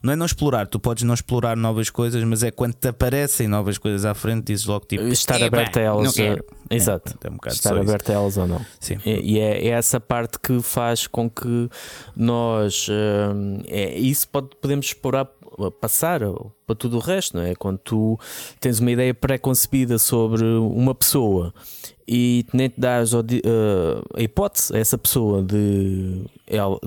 Não 0.00 0.12
é 0.12 0.16
não 0.16 0.24
explorar, 0.24 0.68
tu 0.68 0.78
podes 0.78 1.02
não 1.02 1.14
explorar 1.14 1.56
novas 1.56 1.90
coisas, 1.90 2.22
mas 2.22 2.44
é 2.44 2.52
quando 2.52 2.74
te 2.74 2.86
aparecem 2.86 3.48
novas 3.48 3.76
coisas 3.76 4.04
à 4.04 4.14
frente, 4.14 4.44
dizes 4.44 4.66
logo 4.66 4.86
tipo 4.86 5.02
Estar 5.08 5.34
"Epá, 5.40 5.46
aberto 5.46 5.78
a 5.78 5.80
elas. 5.80 6.04
não 6.04 6.12
quero." 6.12 6.44
eh, 6.70 6.76
Exato. 6.76 7.18
É, 7.24 7.26
é 7.26 7.30
um 7.30 7.34
Estar 7.48 7.70
só 7.70 7.74
isso. 7.74 7.82
aberto 7.88 8.10
a 8.10 8.12
elas 8.12 8.36
ou 8.36 8.46
não. 8.46 8.64
Sim. 8.78 8.98
E 9.04 9.32
e 9.34 9.38
é, 9.40 9.64
é 9.66 9.68
essa 9.70 9.98
parte 9.98 10.38
que 10.38 10.62
faz 10.62 11.08
com 11.08 11.28
que 11.28 11.68
nós 12.14 12.86
hum, 12.88 13.62
é, 13.66 13.98
isso 13.98 14.28
pode, 14.28 14.50
podemos 14.60 14.86
explorar 14.86 15.28
passar 15.80 16.20
para 16.66 16.74
tudo 16.76 16.96
o 16.96 17.00
resto, 17.00 17.36
não 17.36 17.42
é? 17.44 17.54
Quando 17.56 17.78
tu 17.78 18.18
tens 18.60 18.78
uma 18.80 18.90
ideia 18.92 19.12
pré-concebida 19.14 19.98
sobre 19.98 20.44
uma 20.44 20.94
pessoa 20.94 21.52
e 22.06 22.44
nem 22.52 22.68
te 22.68 22.80
di- 23.22 23.42
eh, 23.44 24.02
a 24.14 24.22
hipótese 24.22 24.74
a 24.74 24.78
essa 24.78 24.98
pessoa 24.98 25.42
de, 25.42 26.24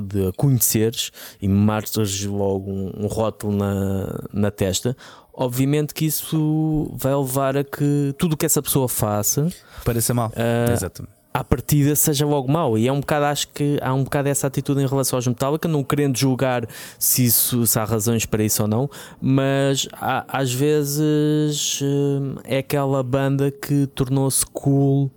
de 0.02 0.28
a 0.28 0.32
conheceres 0.34 1.12
e 1.42 1.48
marcas 1.48 2.22
logo 2.24 2.70
um, 2.72 2.92
um 3.04 3.08
rótulo 3.08 3.56
na, 3.56 4.20
na 4.32 4.52
testa, 4.52 4.96
obviamente 5.34 5.94
que 5.94 6.06
isso 6.06 6.90
vai 6.94 7.16
levar 7.16 7.58
a 7.58 7.64
que 7.64 8.14
tudo 8.18 8.34
o 8.34 8.38
que 8.38 8.46
essa 8.46 8.62
pessoa 8.62 8.88
faça 8.88 9.48
Pareça 9.84 10.14
mal. 10.14 10.32
Ah, 10.36 10.72
Exatamente. 10.72 11.17
À 11.40 11.44
partida 11.44 11.96
seja 11.96 12.26
logo 12.26 12.52
mau. 12.52 12.78
E 12.78 12.88
é 12.88 12.92
um 12.92 13.00
bocado, 13.00 13.26
acho 13.26 13.48
que 13.50 13.78
há 13.82 13.94
um 13.94 14.04
bocado 14.04 14.30
essa 14.30 14.48
atitude 14.48 14.82
em 14.82 14.88
relação 14.88 15.18
aos 15.18 15.28
Metallica, 15.28 15.68
não 15.68 15.84
querendo 15.84 16.18
julgar 16.18 16.68
se, 16.98 17.26
isso, 17.26 17.66
se 17.68 17.78
há 17.78 17.84
razões 17.84 18.26
para 18.26 18.44
isso 18.44 18.62
ou 18.64 18.68
não, 18.68 18.90
mas 19.22 19.88
há- 19.94 20.26
às 20.28 20.52
vezes 20.54 21.80
hum, 21.84 22.36
é 22.44 22.58
aquela 22.60 23.04
banda 23.04 23.52
que 23.52 23.88
tornou-se 23.88 24.46
cool 24.48 25.12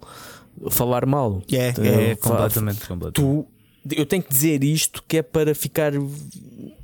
falar 0.70 1.06
mal. 1.06 1.42
É, 1.50 1.68
é, 2.12 2.16
fa- 2.16 2.28
completamente, 2.30 2.86
completamente. 2.86 3.46
Tu, 3.86 3.96
eu 3.96 4.04
tenho 4.04 4.22
que 4.22 4.28
dizer 4.28 4.62
isto 4.62 5.02
que 5.08 5.16
é 5.18 5.22
para 5.22 5.54
ficar 5.54 5.92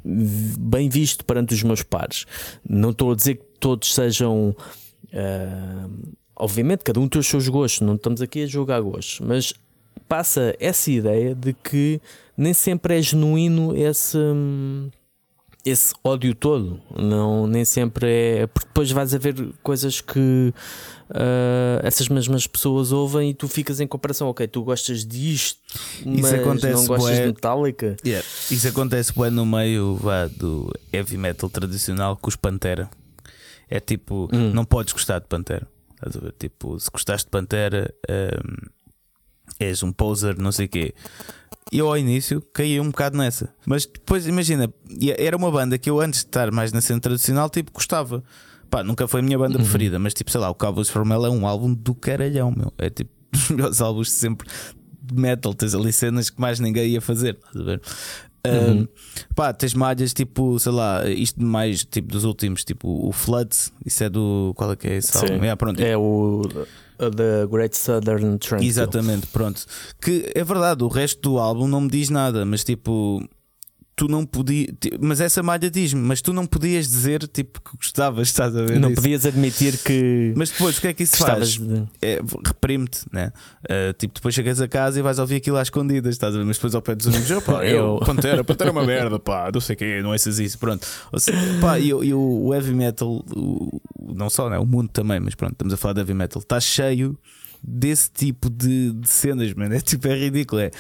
bem 0.05 0.89
visto 0.89 1.24
perante 1.24 1.53
os 1.55 1.62
meus 1.62 1.82
pares. 1.82 2.24
Não 2.68 2.91
estou 2.91 3.12
a 3.12 3.14
dizer 3.14 3.34
que 3.37 3.45
todos 3.61 3.95
sejam. 3.95 4.55
ah, 5.12 5.89
obviamente, 6.37 6.84
cada 6.84 7.01
um 7.01 7.09
tem 7.09 7.20
os 7.20 7.26
seus 7.26 7.49
gostos, 7.49 7.80
não 7.80 7.95
estamos 7.95 8.20
aqui 8.20 8.43
a 8.43 8.47
julgar 8.47 8.80
gostos, 8.80 9.20
mas 9.20 9.55
passa 10.09 10.55
essa 10.61 10.91
ideia 10.91 11.34
de 11.34 11.53
que 11.53 12.01
nem 12.37 12.53
sempre 12.53 12.99
é 12.99 13.03
genuíno 13.03 13.76
esse, 13.76 14.18
esse 15.64 15.95
ódio 16.05 16.34
todo. 16.34 16.80
Não, 16.97 17.47
nem 17.47 17.64
sempre 17.64 18.07
é. 18.07 18.47
Porque 18.47 18.68
depois 18.68 18.91
vais 18.91 19.14
a 19.14 19.18
ver 19.18 19.34
coisas 19.62 20.01
que 20.01 20.53
uh, 21.11 21.80
essas 21.82 22.09
mesmas 22.09 22.47
pessoas 22.47 22.93
ouvem 22.93 23.30
e 23.30 23.34
tu 23.34 23.49
ficas 23.49 23.80
em 23.80 23.87
comparação. 23.87 24.28
Ok, 24.28 24.47
tu 24.47 24.62
gostas 24.62 25.05
disto, 25.05 25.61
mas 26.05 26.32
não 26.32 26.87
gostas 26.87 27.16
bué... 27.16 27.20
de 27.20 27.26
Metallica. 27.28 27.97
Yeah. 28.05 28.26
Isso 28.51 28.68
acontece 28.68 29.12
bem 29.18 29.30
no 29.30 29.47
meio 29.47 29.97
vá, 29.97 30.26
do 30.26 30.72
heavy 30.93 31.16
metal 31.16 31.49
tradicional 31.49 32.16
com 32.16 32.28
os 32.28 32.37
Pantera. 32.37 32.89
É 33.68 33.80
tipo, 33.80 34.28
hum. 34.32 34.53
não 34.53 34.64
podes 34.64 34.93
gostar 34.93 35.18
de 35.18 35.26
Pantera. 35.26 35.66
Tipo, 36.38 36.78
se 36.78 36.90
gostaste 36.90 37.26
de 37.26 37.30
Pantera, 37.30 37.92
um, 38.09 38.68
és 39.59 39.82
um 39.82 39.92
poser, 39.92 40.38
não 40.38 40.52
sei 40.52 40.66
o 40.66 40.68
quê. 40.68 40.94
Eu 41.72 41.88
ao 41.88 41.98
início 41.98 42.40
caí 42.52 42.78
um 42.80 42.90
bocado 42.90 43.16
nessa. 43.16 43.52
Mas 43.66 43.86
depois, 43.86 44.26
imagina, 44.26 44.72
era 45.18 45.36
uma 45.36 45.50
banda 45.50 45.78
que 45.78 45.90
eu 45.90 46.00
antes 46.00 46.20
de 46.20 46.26
estar 46.26 46.50
mais 46.52 46.72
na 46.72 46.80
cena 46.80 47.00
tradicional, 47.00 47.50
tipo, 47.50 47.72
gostava. 47.72 48.22
Pá, 48.70 48.82
nunca 48.82 49.07
foi 49.07 49.20
a 49.20 49.22
minha 49.22 49.38
banda 49.38 49.57
uhum. 49.57 49.62
preferida, 49.62 49.98
mas 49.98 50.12
tipo, 50.14 50.30
sei 50.30 50.40
lá, 50.40 50.50
o 50.50 50.54
Cowboys 50.54 50.88
from 50.88 51.09
Hell 51.09 51.26
é 51.26 51.30
um 51.30 51.46
álbum 51.46 51.72
do 51.72 51.94
caralhão, 51.94 52.52
meu. 52.57 52.72
É 52.78 52.90
tipo 52.90 53.11
dos 53.32 53.50
melhores 53.50 53.80
álbuns 53.80 54.09
de 54.09 54.14
sempre 54.14 54.48
de 55.02 55.14
metal. 55.14 55.54
Tens 55.54 55.74
ali 55.74 55.92
cenas 55.92 56.30
que 56.30 56.40
mais 56.40 56.61
ninguém 56.61 56.90
ia 56.90 57.00
fazer. 57.00 57.36
Estás 57.36 57.57
a 57.57 57.64
ver? 57.64 57.82
Uhum. 58.47 58.82
Uh, 58.82 58.88
pá, 59.34 59.53
tens 59.53 59.74
malhas 59.74 60.12
tipo, 60.12 60.59
sei 60.59 60.72
lá, 60.72 61.09
isto 61.09 61.42
mais 61.42 61.84
tipo 61.84 62.09
dos 62.09 62.24
últimos, 62.24 62.64
tipo 62.64 62.88
o 63.07 63.12
Floods, 63.12 63.72
isso 63.84 64.05
é 64.05 64.09
do. 64.09 64.53
Qual 64.57 64.72
é 64.72 64.76
que 64.76 64.88
é 64.88 64.97
esse 64.97 65.16
álbum? 65.16 65.44
É, 65.44 65.57
pronto. 65.57 65.80
é 65.80 65.97
o 65.97 66.42
The 66.99 67.47
Great 67.51 67.76
Southern 67.76 68.38
Trend. 68.38 68.64
Exatamente, 68.64 69.26
pronto. 69.26 69.64
Que 70.01 70.30
é 70.34 70.42
verdade, 70.42 70.82
o 70.82 70.88
resto 70.88 71.20
do 71.20 71.38
álbum 71.38 71.68
não 71.68 71.82
me 71.82 71.88
diz 71.88 72.09
nada, 72.09 72.44
mas 72.44 72.64
tipo, 72.64 73.22
tu 73.97 74.07
não 74.07 74.26
podias. 74.26 74.68
Mas 75.01 75.20
essa 75.22 75.42
malha 75.42 75.70
diz-me, 75.70 76.03
mas 76.03 76.20
tu 76.20 76.32
não 76.34 76.47
podias 76.47 76.86
dizer 76.86 77.26
tipo 77.26 77.62
que 77.62 77.76
gostavas, 77.78 78.28
estás 78.28 78.55
a 78.55 78.62
ver? 78.62 78.78
Não 78.78 78.94
podias 78.94 79.24
admitir 79.24 79.78
que. 79.78 80.34
Mas 80.36 80.51
depois 80.51 80.76
o 80.76 80.80
que 80.82 80.88
é 80.88 80.92
que 80.92 81.03
isso 81.03 81.16
faz? 81.16 81.53
De... 81.57 81.88
É, 82.03 82.20
Reprime-te, 82.47 83.01
né? 83.11 83.32
Uh, 83.64 83.94
tipo, 83.94 84.14
depois 84.14 84.34
chegas 84.34 84.61
a 84.61 84.68
casa 84.68 84.99
e 84.99 85.03
vais 85.03 85.18
ouvir 85.18 85.36
aquilo 85.36 85.57
às 85.57 85.68
escondidas, 85.68 86.14
estás 86.14 86.34
a 86.34 86.38
ver? 86.38 86.44
Mas 86.44 86.59
depois 86.59 86.74
ao 86.74 86.82
pé 86.82 86.94
dos 86.94 87.07
amigos, 87.07 87.42
pá, 87.42 87.64
eu, 87.66 87.99
Pantera, 88.05 88.44
Pantera 88.44 88.68
é 88.68 88.72
uma 88.72 88.84
merda, 88.84 89.18
pá, 89.18 89.51
não 89.53 89.61
sei 89.61 89.74
o 89.74 89.78
quê, 89.78 90.03
não 90.03 90.12
é 90.12 90.16
isso, 90.16 90.59
pronto. 90.59 90.86
Ou 91.11 91.18
seja, 91.18 91.38
pá, 91.61 91.78
e, 91.80 91.88
e 91.88 92.14
o 92.14 92.53
heavy 92.53 92.74
metal, 92.74 93.24
o, 93.34 93.80
não 94.14 94.28
só, 94.28 94.51
né? 94.51 94.59
O 94.59 94.66
mundo 94.66 94.90
também, 94.90 95.18
mas 95.20 95.34
pronto, 95.34 95.53
estamos 95.53 95.72
a 95.72 95.76
falar 95.78 95.94
de 95.94 96.01
heavy 96.01 96.14
metal, 96.14 96.42
está 96.42 96.61
cheio 96.61 97.18
desse 97.64 98.11
tipo 98.11 98.51
de, 98.51 98.92
de 98.92 99.09
cenas, 99.09 99.55
mano. 99.55 99.74
É 99.74 99.80
tipo, 99.80 100.07
é 100.07 100.14
ridículo. 100.14 100.61
É 100.61 100.70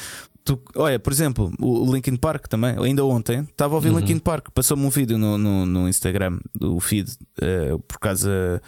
Tu, 0.46 0.62
olha, 0.76 0.96
por 0.96 1.12
exemplo, 1.12 1.52
o 1.58 1.92
Linkin 1.92 2.14
Park 2.14 2.46
também, 2.46 2.76
ainda 2.78 3.04
ontem 3.04 3.40
estava 3.40 3.74
a 3.74 3.78
ouvir 3.78 3.90
uhum. 3.90 3.98
Linkin 3.98 4.20
Park, 4.20 4.50
passou-me 4.54 4.86
um 4.86 4.90
vídeo 4.90 5.18
no, 5.18 5.36
no, 5.36 5.66
no, 5.66 5.88
Instagram 5.88 6.38
do 6.54 6.78
feed 6.78 7.10
uh, 7.42 7.80
por 7.80 7.98
causa, 7.98 8.62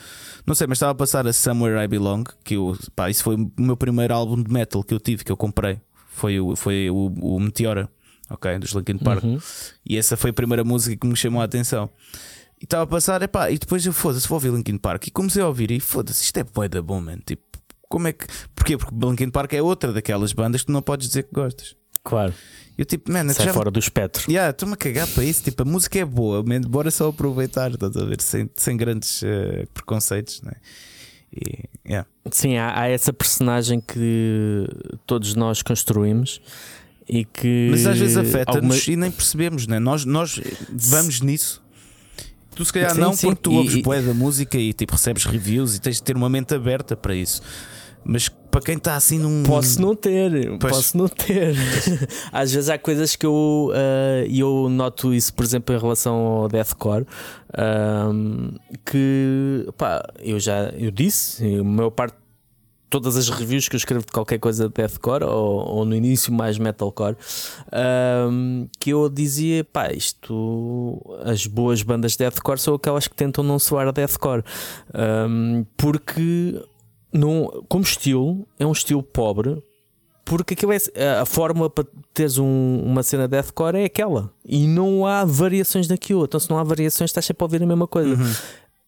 não 0.45 0.57
sei, 0.57 0.67
mas 0.67 0.79
estava 0.79 0.91
a 0.91 0.95
passar 0.97 1.25
a 1.29 1.33
Somewhere 1.33 1.85
I 1.85 1.87
Belong, 1.87 2.25
que 2.43 2.55
eu, 2.55 2.77
pá, 2.97 3.09
isso 3.09 3.23
foi 3.23 3.37
o 3.37 3.53
meu 3.57 3.77
primeiro 3.77 4.13
álbum 4.13 4.43
de 4.43 4.53
metal 4.53 4.83
que 4.83 4.93
eu 4.93 4.99
tive, 4.99 5.23
que 5.23 5.31
eu 5.31 5.37
comprei, 5.37 5.81
foi 6.11 6.41
o, 6.41 6.57
foi 6.57 6.91
o, 6.91 7.13
o 7.23 7.39
Meteora, 7.39 7.89
ok, 8.29 8.59
dos 8.59 8.73
Linkin 8.73 8.99
Park, 8.99 9.23
uhum. 9.23 9.39
e 9.89 9.97
essa 9.97 10.17
foi 10.17 10.31
a 10.31 10.35
primeira 10.35 10.65
música 10.65 10.97
que 10.97 11.07
me 11.07 11.17
chamou 11.17 11.41
a 11.41 11.45
atenção. 11.45 11.89
E 12.61 12.65
estava 12.65 12.83
a 12.83 12.87
passar, 12.89 13.23
epá, 13.23 13.53
e 13.53 13.57
depois 13.57 13.87
eu 13.87 13.93
foda-se, 13.93 14.27
vou 14.27 14.35
ouvir 14.35 14.51
Linkin 14.51 14.79
Park, 14.79 15.07
e 15.07 15.11
comecei 15.13 15.41
a 15.41 15.47
ouvir, 15.47 15.71
e 15.71 15.79
foda-se, 15.79 16.25
isto 16.25 16.39
é 16.39 16.43
boy 16.43 16.69
da 16.69 16.83
bom, 16.83 17.01
man, 17.01 17.19
tipo 17.25 17.48
como 17.89 18.09
é 18.09 18.13
que. 18.13 18.27
Porquê? 18.55 18.77
Porque 18.77 18.95
Linkin 18.95 19.31
Park 19.31 19.55
é 19.55 19.63
outra 19.63 19.93
daquelas 19.93 20.33
bandas 20.33 20.61
que 20.63 20.67
tu 20.67 20.73
não 20.73 20.83
podes 20.83 21.09
dizer 21.09 21.25
que 21.25 21.35
gostas. 21.35 21.77
Claro. 22.05 22.33
Eu 22.77 22.85
tipo, 22.85 23.11
man, 23.11 23.29
Sai 23.31 23.47
já... 23.47 23.53
fora 23.53 23.71
do 23.71 23.79
espectro. 23.79 24.31
Yeah, 24.31 24.51
estou-me 24.51 24.75
a 24.75 24.77
cagar 24.77 25.09
para 25.09 25.25
isso. 25.25 25.43
Tipo, 25.43 25.63
a 25.63 25.65
música 25.65 25.99
é 25.99 26.05
boa, 26.05 26.45
man, 26.45 26.61
bora 26.61 26.91
só 26.91 27.09
aproveitar, 27.09 27.73
estás 27.73 27.97
a 27.97 28.05
ver? 28.05 28.21
Sem, 28.21 28.49
sem 28.57 28.77
grandes 28.77 29.23
uh, 29.23 29.67
preconceitos, 29.75 30.41
né? 30.43 30.53
E, 31.33 31.65
yeah. 31.87 32.09
Sim, 32.31 32.57
há, 32.57 32.81
há, 32.81 32.89
essa 32.89 33.13
personagem 33.13 33.81
que 33.81 34.67
todos 35.07 35.35
nós 35.35 35.61
construímos 35.61 36.41
e 37.09 37.25
que. 37.25 37.69
Mas 37.71 37.87
às 37.87 37.99
vezes 37.99 38.17
afeta-nos 38.17 38.77
alguma... 38.77 38.93
e 38.93 38.97
nem 38.97 39.11
percebemos, 39.11 39.67
né? 39.67 39.79
Nós, 39.79 40.05
nós 40.05 40.41
vamos 40.71 41.21
nisso. 41.21 41.63
Tu 42.55 42.65
se 42.65 42.73
calhar 42.73 42.95
sim, 42.95 43.01
não, 43.01 43.13
sim. 43.13 43.29
porque 43.29 43.43
tu 43.43 43.53
ouves 43.53 43.75
e... 43.75 43.83
da 43.83 44.15
música 44.15 44.59
e 44.59 44.73
tipo, 44.73 44.93
recebes 44.93 45.25
reviews 45.25 45.77
e 45.77 45.81
tens 45.81 45.97
de 45.97 46.03
ter 46.03 46.17
uma 46.17 46.29
mente 46.29 46.55
aberta 46.55 46.97
para 46.97 47.15
isso. 47.15 47.43
Mas 48.11 48.27
para 48.27 48.63
quem 48.63 48.77
está 48.79 48.97
assim 48.97 49.19
num. 49.19 49.43
Posso 49.43 49.83
não 49.83 49.95
ter, 49.95 50.59
pois. 50.59 50.73
posso 50.73 50.97
não 50.97 51.09
ter. 51.09 51.55
Às 52.33 52.51
vezes 52.51 52.71
há 52.71 52.79
coisas 52.79 53.15
que 53.15 53.27
eu, 53.27 53.71
uh, 53.71 54.27
eu 54.27 54.71
noto 54.71 55.13
isso, 55.13 55.35
por 55.35 55.45
exemplo, 55.45 55.75
em 55.75 55.79
relação 55.79 56.15
ao 56.15 56.49
deathcore. 56.49 57.07
Uh, 57.51 58.59
que 58.87 59.69
pá, 59.77 60.03
eu 60.21 60.41
já 60.41 60.71
eu 60.71 60.91
disse, 60.91 61.59
a 61.59 61.63
maior 61.63 61.91
parte 61.91 62.17
todas 62.89 63.19
as 63.19 63.29
reviews 63.29 63.69
que 63.69 63.77
eu 63.77 63.79
escrevo 63.79 64.07
de 64.07 64.13
qualquer 64.13 64.39
coisa 64.39 64.69
de 64.69 64.75
deathcore 64.75 65.25
ou, 65.25 65.77
ou 65.77 65.85
no 65.85 65.95
início 65.95 66.33
mais 66.33 66.57
metalcore 66.57 67.17
um, 68.31 68.67
que 68.81 68.89
eu 68.89 69.11
dizia 69.11 69.63
pá, 69.63 69.93
isto 69.93 70.99
as 71.23 71.47
boas 71.47 71.83
bandas 71.83 72.13
de 72.13 72.19
deathcore 72.19 72.59
são 72.59 72.75
aquelas 72.75 73.07
que 73.07 73.15
tentam 73.15 73.45
não 73.45 73.59
soar 73.59 73.93
deathcore 73.93 74.43
um, 75.29 75.67
porque 75.77 76.59
não, 77.13 77.65
como 77.69 77.85
estilo, 77.85 78.47
é 78.59 78.67
um 78.67 78.73
estilo 78.73 79.03
pobre, 79.03 79.63
porque 80.25 80.53
aquilo 80.53 80.73
é, 80.73 81.19
a 81.21 81.25
forma 81.25 81.71
para 81.71 81.87
teres 82.13 82.37
um, 82.37 82.83
uma 82.85 83.03
cena 83.03 83.27
deathcore 83.27 83.79
é 83.79 83.85
aquela 83.85 84.31
e 84.45 84.67
não 84.67 85.07
há 85.07 85.25
variações 85.25 85.89
daquilo. 85.89 86.25
Então, 86.25 86.39
se 86.39 86.51
não 86.51 86.59
há 86.59 86.63
variações, 86.63 87.11
estás 87.11 87.25
sempre 87.25 87.43
a 87.43 87.47
ouvir 87.47 87.63
a 87.63 87.67
mesma 87.67 87.87
coisa. 87.87 88.11
Uhum. 88.11 88.35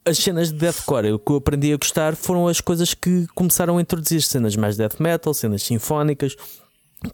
As 0.04 0.18
cenas 0.18 0.52
de 0.52 0.58
deathcore, 0.58 1.12
o 1.12 1.18
que 1.18 1.32
eu 1.32 1.36
aprendi 1.36 1.72
a 1.72 1.76
gostar 1.76 2.14
foram 2.14 2.46
as 2.46 2.60
coisas 2.60 2.92
que 2.92 3.26
começaram 3.34 3.78
a 3.78 3.80
introduzir 3.80 4.22
cenas 4.22 4.54
mais 4.54 4.76
death 4.76 5.00
metal, 5.00 5.32
cenas 5.32 5.62
sinfónicas, 5.62 6.36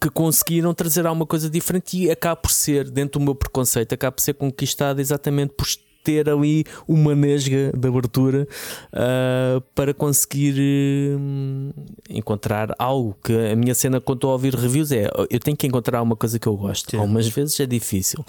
que 0.01 0.11
conseguiram 0.11 0.75
trazer 0.75 1.07
alguma 1.07 1.27
coisa 1.27 1.49
diferente 1.49 1.97
e 1.97 2.11
acaba 2.11 2.37
por 2.37 2.51
ser, 2.51 2.91
dentro 2.91 3.21
do 3.21 3.25
meu 3.25 3.35
preconceito, 3.35 3.93
acaba 3.93 4.13
por 4.13 4.23
ser 4.23 4.35
conquistado 4.35 5.01
exatamente 5.01 5.55
por 5.55 5.67
ter 6.07 6.31
ali 6.31 6.65
uma 6.87 7.17
nesga 7.17 7.73
de 7.77 7.89
abertura 7.89 8.47
uh, 8.93 9.61
para 9.75 9.93
conseguir 9.93 10.55
uh, 11.19 11.75
encontrar 12.09 12.73
algo 12.79 13.17
que 13.25 13.33
a 13.33 13.57
minha 13.57 13.75
cena 13.75 14.01
quando 14.01 14.19
estou 14.19 14.31
a 14.31 14.35
ouvir 14.35 14.55
reviews 14.55 14.93
é 14.93 15.11
eu 15.29 15.41
tenho 15.41 15.57
que 15.57 15.67
encontrar 15.67 16.01
uma 16.01 16.15
coisa 16.15 16.39
que 16.39 16.47
eu 16.47 16.57
gosto. 16.57 16.93
Sim. 16.93 16.99
Algumas 16.99 17.27
vezes 17.27 17.59
é 17.59 17.67
difícil, 17.67 18.25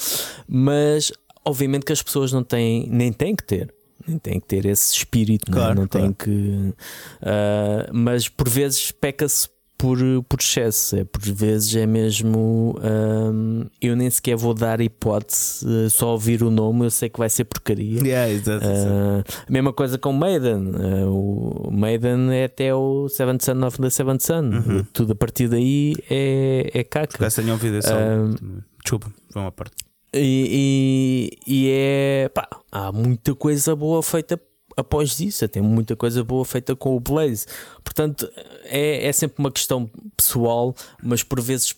mas 0.47 1.11
obviamente 1.45 1.85
que 1.85 1.93
as 1.93 2.01
pessoas 2.01 2.33
não 2.33 2.43
têm, 2.43 2.87
nem 2.89 3.13
têm 3.13 3.35
que 3.35 3.43
ter 3.43 3.71
nem 4.07 4.17
tem 4.17 4.39
que 4.39 4.47
ter 4.47 4.65
esse 4.65 4.93
espírito, 4.93 5.51
claro, 5.51 5.75
não, 5.75 5.81
não 5.81 5.87
claro. 5.87 6.07
tem 6.07 6.13
que. 6.13 6.29
Uh, 6.31 7.91
mas 7.91 8.29
por 8.29 8.47
vezes 8.47 8.89
peca-se 8.89 9.49
por, 9.77 9.99
por 10.27 10.39
excesso. 10.39 10.97
É, 10.97 11.03
por 11.03 11.21
vezes 11.21 11.75
é 11.75 11.85
mesmo. 11.85 12.75
Um, 12.83 13.65
eu 13.81 13.95
nem 13.95 14.09
sequer 14.09 14.35
vou 14.35 14.53
dar 14.53 14.81
hipótese, 14.81 15.65
uh, 15.65 15.89
só 15.89 16.13
ouvir 16.13 16.43
o 16.43 16.49
nome, 16.49 16.85
eu 16.85 16.91
sei 16.91 17.09
que 17.09 17.19
vai 17.19 17.29
ser 17.29 17.45
porcaria. 17.45 17.99
Yeah, 18.01 18.31
exactly. 18.31 18.69
uh, 18.69 19.23
a 19.47 19.51
mesma 19.51 19.71
coisa 19.71 19.97
com 19.97 20.11
Maiden. 20.11 20.71
Uh, 20.71 21.67
o 21.67 21.71
Maiden 21.71 22.31
é 22.31 22.45
até 22.45 22.73
o 22.73 23.07
Seventh 23.09 23.43
Son 23.43 23.65
of 23.65 23.77
the 23.79 23.89
Seventh 23.89 24.21
Son. 24.21 24.43
Uhum. 24.43 24.85
Tudo 24.91 25.13
a 25.13 25.15
partir 25.15 25.47
daí 25.47 25.95
é, 26.09 26.71
é 26.73 26.83
caca. 26.83 27.29
Já 27.29 27.41
tenho 27.41 27.53
ouvido 27.53 27.77
esse 27.77 27.93
um, 27.93 28.61
Desculpa, 28.83 29.11
foi 29.31 29.41
uma 29.41 29.51
parte. 29.51 29.75
E, 30.13 31.29
e, 31.45 31.65
e 31.65 31.69
é 31.71 32.29
pá, 32.29 32.47
há 32.71 32.91
muita 32.91 33.35
coisa 33.35 33.75
boa 33.75 34.01
feita 34.01 34.39
após 34.77 35.19
isso, 35.19 35.47
tem 35.49 35.61
muita 35.61 35.95
coisa 35.95 36.23
boa 36.23 36.45
feita 36.45 36.75
com 36.75 36.95
o 36.95 36.99
Blaze. 36.99 37.47
Portanto, 37.83 38.31
é, 38.65 39.07
é 39.07 39.11
sempre 39.11 39.39
uma 39.39 39.51
questão 39.51 39.89
pessoal, 40.15 40.75
mas 41.03 41.23
por 41.23 41.41
vezes. 41.41 41.75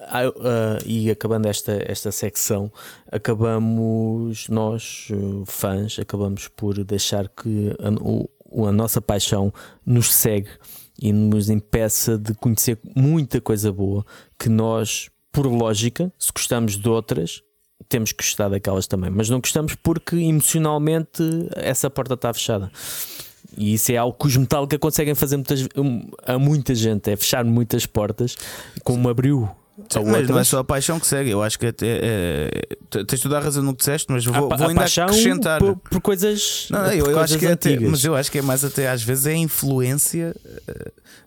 Uh, 0.00 0.78
e 0.86 1.10
acabando 1.10 1.46
esta, 1.46 1.72
esta 1.84 2.12
secção, 2.12 2.72
acabamos, 3.10 4.48
nós, 4.48 5.08
uh, 5.10 5.44
fãs, 5.44 5.98
acabamos 5.98 6.46
por 6.46 6.84
deixar 6.84 7.28
que 7.28 7.74
a, 7.80 7.90
o, 8.00 8.66
a 8.66 8.70
nossa 8.70 9.02
paixão 9.02 9.52
nos 9.84 10.14
segue 10.14 10.50
e 11.02 11.12
nos 11.12 11.50
impeça 11.50 12.16
de 12.16 12.32
conhecer 12.34 12.78
muita 12.94 13.40
coisa 13.40 13.72
boa 13.72 14.06
que 14.38 14.48
nós, 14.48 15.10
por 15.32 15.46
lógica, 15.46 16.12
se 16.16 16.30
gostamos 16.32 16.76
de 16.76 16.88
outras, 16.88 17.42
temos 17.88 18.12
que 18.12 18.22
gostar 18.22 18.48
daquelas 18.48 18.86
também, 18.86 19.10
mas 19.10 19.30
não 19.30 19.40
gostamos 19.40 19.74
porque 19.74 20.16
emocionalmente 20.16 21.22
essa 21.56 21.88
porta 21.88 22.14
está 22.14 22.32
fechada. 22.32 22.70
E 23.56 23.74
isso 23.74 23.90
é 23.92 23.96
algo 23.96 24.16
que 24.16 24.26
os 24.26 24.36
Metallica 24.36 24.78
conseguem 24.78 25.14
fazer 25.14 25.36
muitas, 25.36 25.68
a 26.24 26.38
muita 26.38 26.74
gente, 26.74 27.10
é 27.10 27.16
fechar 27.16 27.44
muitas 27.44 27.86
portas, 27.86 28.36
como 28.84 29.08
abriu 29.08 29.48
a 29.78 30.00
Mas 30.00 30.04
não 30.04 30.14
é 30.14 30.20
outras. 30.20 30.48
só 30.48 30.58
a 30.58 30.64
paixão 30.64 30.98
que 30.98 31.06
segue. 31.06 31.30
Eu 31.30 31.42
acho 31.42 31.58
que 31.58 31.66
até, 31.66 31.86
é, 32.02 32.50
t- 32.90 33.04
tens 33.04 33.20
toda 33.20 33.38
a 33.38 33.40
razão 33.40 33.62
no 33.62 33.72
que 33.72 33.78
disseste, 33.78 34.06
mas 34.10 34.26
A 34.26 34.30
vou, 34.30 34.48
pa- 34.48 34.56
vou 34.56 34.66
a 34.66 34.70
ainda 34.70 34.82
acrescentar. 34.84 35.58
por, 35.60 35.76
por 35.76 36.00
coisas. 36.00 36.68
Não, 36.70 36.82
não, 36.82 36.90
eu, 36.92 36.96
eu 36.98 37.04
coisas 37.04 37.22
acho 37.22 37.38
que 37.38 37.46
é 37.46 37.52
até, 37.52 37.78
mas 37.80 38.04
eu 38.04 38.14
acho 38.14 38.30
que 38.30 38.38
é 38.38 38.42
mais 38.42 38.64
até 38.64 38.88
às 38.88 39.02
vezes 39.02 39.26
é 39.26 39.32
a 39.32 39.36
influência, 39.36 40.34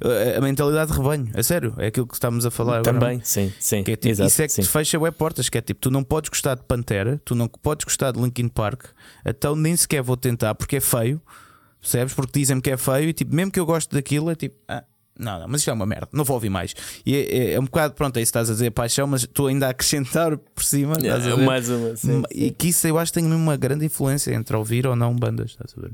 eh, 0.04 0.36
a 0.38 0.42
mentalidade 0.42 0.92
de 0.92 0.98
rebanho. 0.98 1.30
É 1.34 1.44
sério, 1.44 1.74
é 1.78 1.88
aquilo 1.88 2.08
que 2.08 2.14
estamos 2.16 2.46
a 2.46 2.52
falar 2.52 2.80
agora. 2.80 3.00
Também, 3.00 3.22
sim, 3.24 3.52
sim. 3.60 3.84
Que 3.84 3.92
é 3.92 3.96
tipo, 3.96 4.10
exato, 4.10 4.28
isso 4.30 4.42
é 4.42 4.48
que 4.48 4.54
sim. 4.54 4.62
te 4.64 4.68
fecha 4.68 5.00
web 5.00 5.16
portas, 5.16 5.48
que 5.50 5.58
é 5.58 5.62
tipo, 5.62 5.80
tu 5.80 5.92
não 5.92 6.04
podes 6.04 6.30
gostar 6.30 6.56
de 6.56 6.64
Pantera, 6.64 7.22
tu 7.24 7.36
não 7.36 7.48
podes 7.48 7.86
gostar 7.86 8.12
de 8.12 8.20
Linkin 8.22 8.48
Park, 8.48 8.86
então 9.26 9.56
nem 9.56 9.76
sequer 9.76 10.02
vou 10.02 10.18
tentar 10.18 10.56
porque 10.56 10.78
é 10.78 10.80
feio, 10.82 11.22
percebes? 11.80 12.14
Porque 12.14 12.40
dizem-me 12.40 12.62
que 12.62 12.72
é 12.72 12.78
feio 12.78 13.10
e 13.10 13.14
tipo, 13.14 13.34
mesmo 13.36 13.52
que 13.52 13.60
eu 13.60 13.66
goste 13.66 13.94
daquilo, 13.94 14.30
é 14.30 14.36
tipo, 14.36 14.56
ah, 14.68 14.84
não, 15.18 15.40
não, 15.40 15.48
mas 15.48 15.62
isto 15.62 15.70
é 15.70 15.74
uma 15.74 15.86
merda, 15.86 16.08
não 16.14 16.24
vou 16.24 16.36
ouvir 16.36 16.50
mais. 16.50 16.74
E 17.06 17.16
é, 17.16 17.22
é- 17.22 17.54
é 17.54 17.60
um 17.60 17.66
bocado, 17.66 17.94
pronto, 17.94 18.18
é 18.18 18.22
isso 18.22 18.32
que 18.32 18.38
estás 18.38 18.50
a 18.50 18.54
dizer, 18.54 18.72
paixão, 18.72 19.06
mas 19.08 19.22
estou 19.24 19.48
ainda 19.48 19.68
a 19.68 19.70
acrescentar 19.70 20.38
por 20.38 20.64
cima, 20.64 20.94
estás 20.98 21.28
a 21.28 21.32
É, 21.32 21.36
mais 21.46 21.70
uma, 21.70 21.96
sim, 21.96 22.24
e 22.32 22.52
que 22.52 22.70
isso 22.70 22.88
eu 22.88 22.98
acho 22.98 23.12
que 23.14 23.20
tem 23.20 23.32
uma 23.32 23.56
grande 23.58 23.86
influência 23.86 24.34
entre 24.34 24.56
ouvir 24.56 24.88
ou 24.88 24.96
não 24.96 25.16
bandas, 25.16 25.52
estás 25.52 25.74
a 25.78 25.82
ver? 25.82 25.92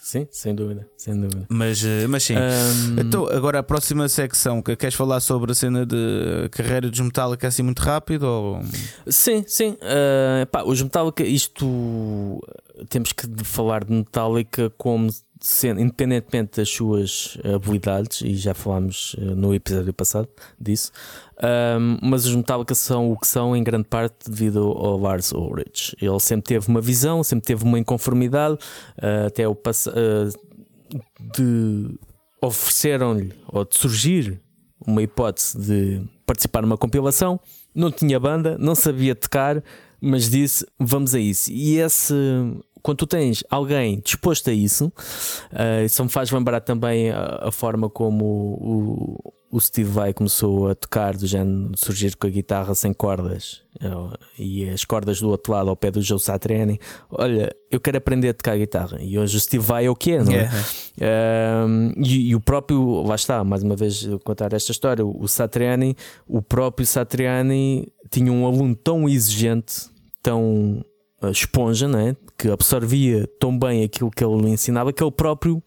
sim, 0.00 0.26
sem 0.30 0.54
dúvida, 0.54 0.88
sem 0.96 1.14
dúvida. 1.20 1.44
Mas, 1.50 1.84
eh, 1.84 2.06
mas 2.06 2.22
sim. 2.22 2.34
Ahm, 2.34 2.98
Então, 2.98 3.26
agora 3.28 3.58
a 3.58 3.62
próxima 3.62 4.08
secção, 4.08 4.62
que 4.62 4.74
queres 4.74 4.94
falar 4.94 5.20
sobre 5.20 5.52
a 5.52 5.54
cena 5.54 5.84
de 5.84 6.48
carreira 6.50 6.88
dos 6.88 6.98
Metallica 7.00 7.46
assim 7.46 7.62
muito 7.62 7.80
rápido? 7.80 8.22
Ou... 8.22 8.60
Sim, 9.06 9.44
sim. 9.46 9.76
Ah, 9.82 10.46
pá, 10.46 10.62
os 10.62 10.80
Metallica, 10.80 11.22
isto 11.22 12.40
temos 12.88 13.12
que 13.12 13.26
falar 13.44 13.84
de 13.84 13.92
Metallica 13.92 14.70
como 14.78 15.10
sendo, 15.40 15.80
independentemente 15.80 16.56
das 16.56 16.68
suas 16.68 17.38
habilidades, 17.44 18.22
e 18.22 18.34
já 18.34 18.54
falámos 18.54 19.14
ah, 19.18 19.34
no 19.34 19.54
episódio 19.54 19.92
passado 19.92 20.28
disso. 20.60 20.92
Ahm, 21.40 21.98
mas 22.02 22.26
os 22.26 22.34
Metallica 22.34 22.74
são 22.74 23.12
o 23.12 23.18
que 23.18 23.26
são 23.26 23.56
em 23.56 23.62
grande 23.62 23.84
parte 23.84 24.28
devido 24.28 24.60
ao 24.60 24.98
Lars 24.98 25.32
Ulrich. 25.32 25.96
Ele 26.00 26.20
sempre 26.20 26.54
teve 26.54 26.68
uma 26.68 26.80
visão, 26.80 27.22
sempre 27.22 27.46
teve 27.46 27.64
uma 27.64 27.78
inconformidade, 27.78 28.58
ah, 29.00 29.26
até 29.26 29.48
o 29.48 29.56
ah, 29.56 30.28
de 31.34 31.98
ofereceram-lhe 32.40 33.32
ou 33.48 33.64
de 33.64 33.76
surgir 33.76 34.40
uma 34.86 35.02
hipótese 35.02 35.58
de 35.58 36.02
participar 36.24 36.62
numa 36.62 36.76
compilação, 36.76 37.40
não 37.74 37.90
tinha 37.90 38.18
banda, 38.18 38.56
não 38.58 38.74
sabia 38.74 39.14
tocar, 39.14 39.62
mas 40.00 40.30
disse 40.30 40.66
vamos 40.78 41.14
a 41.14 41.20
isso. 41.20 41.50
E 41.50 41.78
esse 41.78 42.14
quando 42.82 42.98
tu 42.98 43.06
tens 43.06 43.44
alguém 43.50 44.00
disposto 44.04 44.50
a 44.50 44.52
isso, 44.52 44.92
eh, 45.52 45.84
isso 45.84 46.02
me 46.02 46.10
faz 46.10 46.30
lembrar 46.30 46.60
também 46.60 47.10
a, 47.10 47.48
a 47.48 47.52
forma 47.52 47.88
como 47.88 48.24
o, 48.24 49.34
o 49.50 49.60
Steve 49.60 49.90
Vai 49.90 50.12
começou 50.12 50.68
a 50.68 50.74
tocar, 50.74 51.16
do 51.16 51.26
género 51.26 51.72
surgir 51.74 52.16
com 52.16 52.26
a 52.26 52.30
guitarra 52.30 52.74
sem 52.74 52.92
cordas 52.92 53.62
eh, 53.80 53.88
e 54.38 54.68
as 54.68 54.84
cordas 54.84 55.20
do 55.20 55.30
outro 55.30 55.52
lado 55.52 55.70
ao 55.70 55.76
pé 55.76 55.90
do 55.90 56.02
Joe 56.02 56.20
Satriani. 56.20 56.78
Olha, 57.10 57.54
eu 57.70 57.80
quero 57.80 57.96
aprender 57.96 58.28
a 58.28 58.34
tocar 58.34 58.56
guitarra. 58.58 58.98
E 59.00 59.18
hoje 59.18 59.36
o 59.36 59.40
Steve 59.40 59.64
Vai 59.64 59.86
é 59.86 59.90
o 59.90 59.96
que 59.96 60.12
é, 60.12 60.22
não 60.22 60.32
é? 60.32 60.50
Um, 61.66 61.92
e, 61.96 62.30
e 62.30 62.34
o 62.34 62.40
próprio, 62.40 63.02
lá 63.02 63.14
está, 63.14 63.42
mais 63.42 63.62
uma 63.62 63.76
vez 63.76 64.06
contar 64.24 64.52
esta 64.52 64.72
história. 64.72 65.04
O 65.04 65.26
Satriani, 65.26 65.96
o 66.26 66.42
próprio 66.42 66.86
Satriani 66.86 67.88
tinha 68.10 68.32
um 68.32 68.46
aluno 68.46 68.74
tão 68.74 69.08
exigente, 69.08 69.88
tão 70.22 70.84
uh, 71.22 71.30
esponja, 71.30 71.88
não 71.88 71.98
é? 71.98 72.16
Que 72.38 72.48
absorvia 72.50 73.28
tão 73.40 73.58
bem 73.58 73.82
aquilo 73.82 74.10
que 74.10 74.24
ele 74.24 74.40
lhe 74.42 74.50
ensinava, 74.50 74.92
que 74.92 75.02
ele 75.02 75.10
próprio 75.10 75.62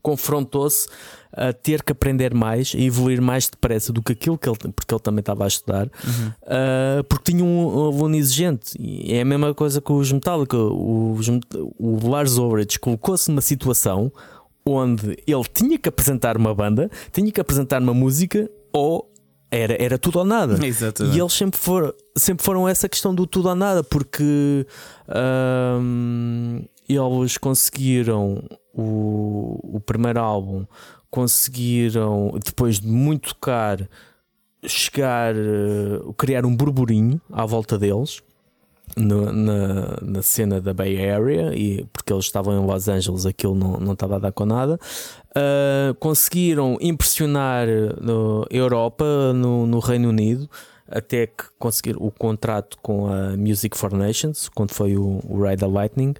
confrontou-se 0.00 0.88
a 1.32 1.52
ter 1.52 1.82
que 1.82 1.92
aprender 1.92 2.34
mais, 2.34 2.72
a 2.74 2.78
evoluir 2.78 3.20
mais 3.20 3.48
depressa 3.48 3.92
do 3.92 4.02
que 4.02 4.12
aquilo 4.12 4.38
que 4.38 4.48
ele, 4.48 4.56
porque 4.74 4.94
ele 4.94 5.00
também 5.00 5.20
estava 5.20 5.44
a 5.44 5.46
estudar, 5.46 5.86
uh, 5.86 7.04
porque 7.08 7.32
tinha 7.32 7.44
um, 7.44 7.66
um 7.66 7.86
aluno 7.86 8.16
exigente. 8.16 8.74
E 8.78 9.14
é 9.14 9.20
a 9.20 9.24
mesma 9.24 9.54
coisa 9.54 9.80
com 9.80 9.96
os 9.96 10.10
Metallica. 10.10 10.56
Os, 10.56 11.28
o 11.78 12.08
Lars 12.08 12.36
Ulrich 12.36 12.78
colocou-se 12.78 13.30
numa 13.30 13.40
situação 13.40 14.12
onde 14.64 15.16
ele 15.26 15.44
tinha 15.52 15.78
que 15.78 15.88
apresentar 15.88 16.36
uma 16.36 16.54
banda, 16.54 16.90
tinha 17.10 17.30
que 17.30 17.40
apresentar 17.40 17.82
uma 17.82 17.94
música 17.94 18.50
ou 18.72 19.11
era, 19.52 19.76
era 19.78 19.98
tudo 19.98 20.18
ou 20.18 20.24
nada. 20.24 20.64
Exatamente. 20.64 21.14
E 21.14 21.20
eles 21.20 21.32
sempre 21.34 21.60
foram, 21.60 21.92
sempre 22.16 22.42
foram 22.42 22.66
essa 22.66 22.88
questão 22.88 23.14
do 23.14 23.26
tudo 23.26 23.50
ou 23.50 23.54
nada, 23.54 23.84
porque 23.84 24.66
hum, 25.78 26.64
eles 26.88 27.36
conseguiram 27.36 28.42
o, 28.72 29.76
o 29.76 29.80
primeiro 29.80 30.20
álbum, 30.20 30.64
conseguiram, 31.10 32.32
depois 32.42 32.80
de 32.80 32.88
muito 32.88 33.34
tocar, 33.34 33.86
chegar, 34.66 35.36
eh, 35.36 36.00
criar 36.16 36.46
um 36.46 36.56
burburinho 36.56 37.20
à 37.30 37.44
volta 37.44 37.78
deles. 37.78 38.22
No- 38.96 39.32
na, 39.32 39.98
na 40.02 40.22
cena 40.22 40.60
da 40.60 40.72
Bay 40.74 41.08
Area 41.08 41.54
e 41.54 41.84
porque 41.92 42.12
eles 42.12 42.24
estavam 42.24 42.54
em 42.62 42.66
Los 42.66 42.88
Angeles 42.88 43.26
aquilo 43.26 43.54
não, 43.54 43.78
não 43.78 43.92
estava 43.92 44.16
a 44.16 44.18
dar 44.18 44.32
com 44.32 44.44
nada. 44.44 44.78
Uh, 45.30 45.94
conseguiram 45.94 46.76
impressionar 46.80 47.66
na 48.00 48.44
Europa 48.50 49.32
no, 49.34 49.66
no 49.66 49.78
Reino 49.78 50.08
Unido 50.10 50.48
até 50.86 51.26
que 51.26 51.44
conseguiram 51.58 52.00
o 52.02 52.10
contrato 52.10 52.76
com 52.82 53.06
a 53.06 53.34
Music 53.36 53.76
for 53.76 53.92
Nations 53.94 54.48
quando 54.54 54.72
foi 54.72 54.96
o, 54.96 55.20
o 55.26 55.42
Ride 55.42 55.60
the 55.60 55.66
Lightning. 55.66 56.14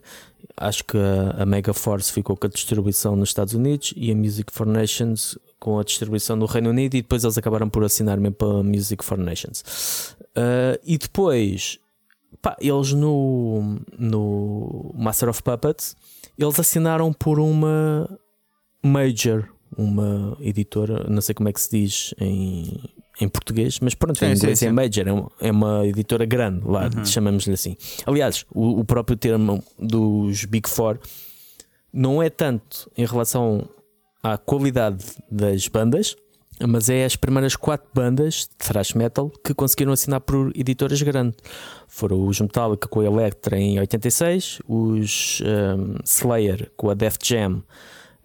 Acho 0.56 0.84
que 0.84 0.96
a, 0.96 1.42
a 1.42 1.46
Mega 1.46 1.74
Force 1.74 2.10
ficou 2.12 2.36
com 2.36 2.46
a 2.46 2.50
distribuição 2.50 3.14
nos 3.16 3.30
Estados 3.30 3.52
Unidos 3.54 3.92
e 3.96 4.10
a 4.10 4.14
Music 4.14 4.50
for 4.52 4.66
Nations 4.66 5.36
com 5.58 5.78
a 5.78 5.84
distribuição 5.84 6.36
no 6.36 6.46
Reino 6.46 6.70
Unido 6.70 6.94
e 6.94 7.02
depois 7.02 7.22
eles 7.22 7.36
acabaram 7.38 7.68
por 7.68 7.84
assinar 7.84 8.18
mesmo 8.18 8.34
para 8.34 8.48
a 8.48 8.62
Music 8.62 9.04
for 9.04 9.18
Nations. 9.18 10.16
Uh, 10.36 10.80
e 10.84 10.96
depois 10.98 11.78
pá, 12.40 12.56
eles 12.60 12.92
no, 12.92 13.80
no 13.98 14.94
Master 14.96 15.28
of 15.28 15.42
Puppets 15.42 15.96
eles 16.38 16.58
assinaram 16.58 17.12
por 17.12 17.38
uma 17.38 18.08
major, 18.82 19.48
uma 19.76 20.36
editora, 20.40 21.06
não 21.08 21.20
sei 21.20 21.34
como 21.34 21.48
é 21.48 21.52
que 21.52 21.60
se 21.60 21.70
diz 21.70 22.14
em, 22.18 22.80
em 23.20 23.28
português, 23.28 23.78
mas 23.80 23.94
pronto, 23.94 24.18
Sim, 24.18 24.26
em 24.26 24.36
sim, 24.36 24.42
inglês 24.42 24.58
sim. 24.58 24.66
é 24.66 24.72
major, 24.72 25.06
é 25.06 25.12
uma, 25.12 25.32
é 25.40 25.50
uma 25.50 25.86
editora 25.86 26.24
grande, 26.24 26.66
lá 26.66 26.90
chamamos-lhe 27.04 27.54
assim. 27.54 27.76
Aliás, 28.06 28.44
o, 28.52 28.80
o 28.80 28.84
próprio 28.84 29.16
termo 29.16 29.62
dos 29.78 30.44
Big 30.44 30.68
Four 30.68 30.98
não 31.92 32.22
é 32.22 32.30
tanto 32.30 32.90
em 32.96 33.04
relação 33.04 33.68
à 34.22 34.38
qualidade 34.38 35.04
das 35.30 35.68
bandas, 35.68 36.16
mas 36.60 36.88
é 36.88 37.04
as 37.04 37.16
primeiras 37.16 37.56
quatro 37.56 37.88
bandas 37.94 38.48
de 38.48 38.56
thrash 38.56 38.94
metal 38.94 39.30
que 39.44 39.54
conseguiram 39.54 39.92
assinar 39.92 40.20
por 40.20 40.52
editoras 40.54 41.00
grandes. 41.02 41.38
Foram 41.88 42.26
os 42.26 42.40
Metallica 42.40 42.88
com 42.88 43.00
a 43.00 43.04
Electra 43.04 43.58
em 43.58 43.78
86, 43.78 44.60
os 44.68 45.42
um, 45.42 45.96
Slayer 46.04 46.70
com 46.76 46.90
a 46.90 46.94
Def 46.94 47.16
Jam 47.22 47.62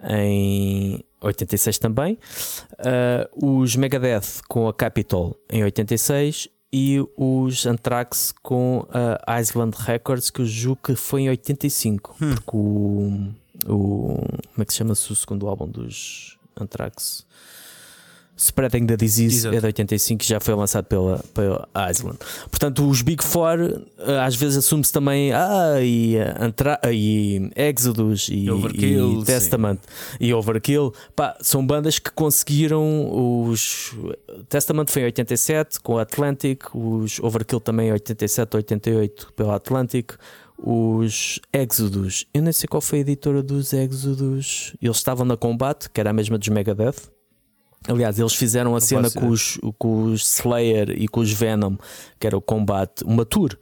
em 0.09 1.03
86 1.21 1.79
também, 1.79 2.17
uh, 2.73 3.61
os 3.61 3.75
Megadeth 3.75 4.41
com 4.47 4.67
a 4.67 4.73
Capitol 4.73 5.35
em 5.49 5.63
86 5.63 6.49
e 6.71 6.99
os 7.15 7.65
Anthrax 7.65 8.33
com 8.43 8.85
a 9.25 9.39
Island 9.39 9.75
Records, 9.79 10.29
que 10.29 10.41
eu 10.41 10.45
julgo 10.45 10.81
que 10.83 10.95
foi 10.95 11.21
em 11.21 11.29
85, 11.29 12.15
porque 12.19 12.57
o, 12.57 13.33
o. 13.65 14.15
Como 14.53 14.61
é 14.61 14.65
que 14.65 14.73
se 14.73 14.79
chama-se 14.79 15.11
o 15.11 15.15
segundo 15.15 15.47
álbum 15.47 15.67
dos 15.67 16.37
Anthrax? 16.59 17.25
Spreading 18.37 18.85
the 18.85 18.95
Disease 18.95 19.37
Exato. 19.37 19.55
é 19.55 19.59
de 19.59 19.65
85 19.65 20.23
e 20.23 20.27
já 20.27 20.39
foi 20.39 20.53
lançado 20.53 20.85
pela, 20.85 21.23
pela 21.33 21.67
Island. 21.89 22.19
Portanto, 22.51 22.87
os 22.87 23.01
Big 23.01 23.23
Four 23.23 23.83
eh, 23.97 24.19
às 24.19 24.35
vezes 24.35 24.59
assume-se 24.59 24.93
também 24.93 25.33
ah, 25.33 25.81
e, 25.81 26.15
eh, 26.15 26.35
Antra 26.39 26.79
e 26.85 27.49
Exodus 27.55 28.29
e, 28.31 28.49
Overkill, 28.49 29.21
e 29.21 29.25
Testament 29.25 29.79
e 30.19 30.33
Overkill. 30.33 30.93
Pá, 31.15 31.35
são 31.41 31.65
bandas 31.65 31.97
que 31.97 32.11
conseguiram 32.11 33.09
os 33.49 33.95
Testament 34.47 34.89
foi 34.89 35.01
em 35.01 35.05
87 35.05 35.79
com 35.81 35.97
a 35.97 36.03
Atlantic, 36.03 36.63
os 36.75 37.19
Overkill 37.19 37.59
também 37.59 37.89
em 37.89 37.91
87, 37.93 38.55
88 38.55 39.33
pela 39.33 39.55
Atlantic. 39.55 40.13
Os 40.59 41.39
Exodus, 41.53 42.25
eu 42.33 42.41
nem 42.41 42.51
sei 42.51 42.67
qual 42.67 42.81
foi 42.81 42.97
a 42.97 43.01
editora 43.01 43.43
dos 43.43 43.73
Exodus. 43.73 44.75
Eles 44.81 44.97
estavam 44.97 45.23
na 45.23 45.37
Combat, 45.37 45.87
que 45.87 45.99
era 45.99 46.09
a 46.09 46.13
mesma 46.13 46.39
dos 46.39 46.47
Megadeth. 46.47 46.95
Aliás, 47.87 48.19
eles 48.19 48.33
fizeram 48.33 48.75
a 48.75 48.81
cena 48.81 49.09
com 49.09 49.29
os, 49.29 49.59
com 49.77 50.03
os 50.03 50.21
Slayer 50.35 50.89
e 50.89 51.07
com 51.07 51.21
os 51.21 51.31
Venom, 51.31 51.77
que 52.19 52.27
era 52.27 52.35
o 52.35 52.41
combate, 52.41 53.03
uma 53.05 53.25
tour 53.25 53.57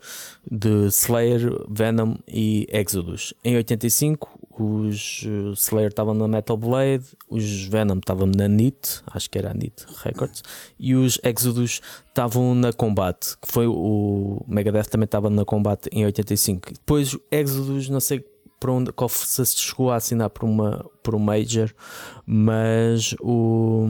de 0.50 0.88
Slayer, 0.88 1.64
Venom 1.70 2.16
e 2.28 2.68
Exodus. 2.72 3.34
Em 3.44 3.56
85, 3.56 4.28
os 4.58 5.24
eh, 5.28 5.54
Slayer 5.54 5.90
estavam 5.90 6.16
na 6.16 6.28
Metal 6.28 6.58
Blade, 6.58 7.06
os 7.30 7.66
Venom 7.66 7.98
estavam 7.98 8.28
na 8.28 8.48
NIT, 8.48 9.04
acho 9.12 9.30
que 9.30 9.38
era 9.38 9.52
a 9.52 9.54
NIT 9.54 9.86
Records, 10.04 10.42
e 10.80 10.96
os 10.96 11.20
Exodus 11.24 11.82
estavam 12.08 12.56
na 12.56 12.74
Combat, 12.74 13.36
que 13.40 13.52
foi 13.52 13.68
o 13.68 14.44
Megadeth 14.48 14.86
também 14.86 15.06
estava 15.06 15.30
na 15.30 15.46
Combat 15.46 15.88
em 15.92 16.06
85. 16.06 16.74
Depois, 16.74 17.16
Exodus, 17.32 17.90
não 17.90 18.00
sei 18.00 18.26
para 18.60 18.72
onde 18.72 18.92
qual 18.92 19.10
se 19.10 19.46
chegou 19.58 19.92
a 19.92 19.96
assinar 19.98 20.30
por 20.30 20.44
uma 20.46 20.86
por 21.04 21.14
um 21.14 21.20
major, 21.20 21.72
mas 22.26 23.14
o 23.22 23.88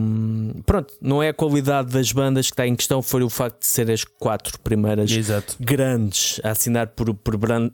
pronto, 0.65 0.93
não 1.01 1.23
é 1.23 1.29
a 1.29 1.33
qualidade 1.33 1.89
das 1.93 2.11
bandas 2.11 2.47
que 2.47 2.51
está 2.53 2.67
em 2.67 2.75
questão, 2.75 3.01
foi 3.01 3.23
o 3.23 3.29
facto 3.29 3.61
de 3.61 3.67
ser 3.67 3.89
as 3.89 4.03
quatro 4.03 4.59
primeiras 4.59 5.09
Exato. 5.11 5.55
grandes 5.57 6.41
a 6.43 6.49
assinar 6.51 6.87
por, 6.87 7.13
por, 7.13 7.37
bran- 7.37 7.71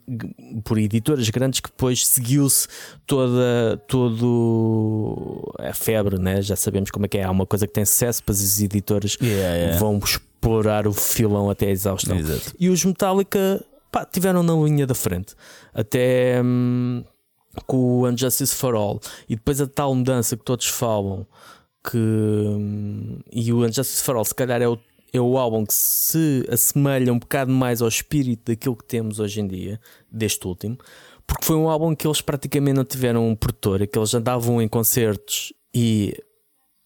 por 0.62 0.78
editoras 0.78 1.28
grandes 1.30 1.58
que 1.58 1.68
depois 1.70 2.06
seguiu-se 2.06 2.68
toda 3.04 3.82
todo 3.88 5.52
a 5.58 5.72
febre, 5.74 6.18
né? 6.18 6.40
já 6.40 6.54
sabemos 6.56 6.90
como 6.92 7.06
é 7.06 7.08
que 7.08 7.18
é, 7.18 7.24
há 7.24 7.30
uma 7.30 7.46
coisa 7.46 7.66
que 7.66 7.72
tem 7.72 7.84
sucesso, 7.84 8.20
depois 8.20 8.40
as 8.42 8.60
editoras 8.60 9.16
Yeah, 9.20 9.56
yeah. 9.56 9.78
vão 9.78 9.98
explorar 9.98 10.86
o 10.86 10.92
filão 10.92 11.50
até 11.50 11.66
a 11.66 11.70
exaustão. 11.70 12.16
Exato. 12.16 12.54
E 12.58 12.68
os 12.68 12.84
Metallica 12.84 13.64
pá, 13.92 14.04
tiveram 14.06 14.42
na 14.42 14.54
linha 14.54 14.86
da 14.86 14.94
frente. 14.94 15.36
Até 15.72 16.42
hum, 16.42 17.04
com 17.66 17.76
o 17.76 18.08
Unjustice 18.08 18.56
for 18.56 18.74
All. 18.74 18.98
E 19.28 19.36
depois 19.36 19.60
a 19.60 19.66
tal 19.66 19.94
mudança 19.94 20.36
que 20.36 20.44
todos 20.44 20.66
falam 20.66 21.26
que 21.88 21.98
hum, 21.98 23.20
e 23.30 23.52
o 23.52 23.58
Unjustice 23.58 24.02
for 24.02 24.16
All 24.16 24.24
se 24.24 24.34
calhar 24.34 24.60
é 24.62 24.68
o, 24.68 24.78
é 25.12 25.20
o 25.20 25.36
álbum 25.36 25.64
que 25.64 25.74
se 25.74 26.44
assemelha 26.50 27.12
um 27.12 27.18
bocado 27.18 27.52
mais 27.52 27.82
ao 27.82 27.88
espírito 27.88 28.50
daquilo 28.50 28.76
que 28.76 28.84
temos 28.84 29.20
hoje 29.20 29.40
em 29.40 29.46
dia, 29.46 29.80
deste 30.10 30.46
último, 30.46 30.78
porque 31.26 31.44
foi 31.44 31.56
um 31.56 31.68
álbum 31.68 31.94
que 31.94 32.06
eles 32.06 32.20
praticamente 32.20 32.76
não 32.76 32.84
tiveram 32.84 33.28
um 33.28 33.36
produtor, 33.36 33.86
que 33.86 33.98
eles 33.98 34.14
andavam 34.14 34.62
em 34.62 34.68
concertos 34.68 35.52
e 35.74 36.16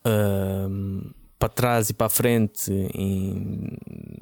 hum, 0.05 1.11
para 1.39 1.49
trás 1.49 1.91
e 1.91 1.95
para 1.95 2.07
a 2.07 2.11
frente 2.11 2.71
em 2.95 3.77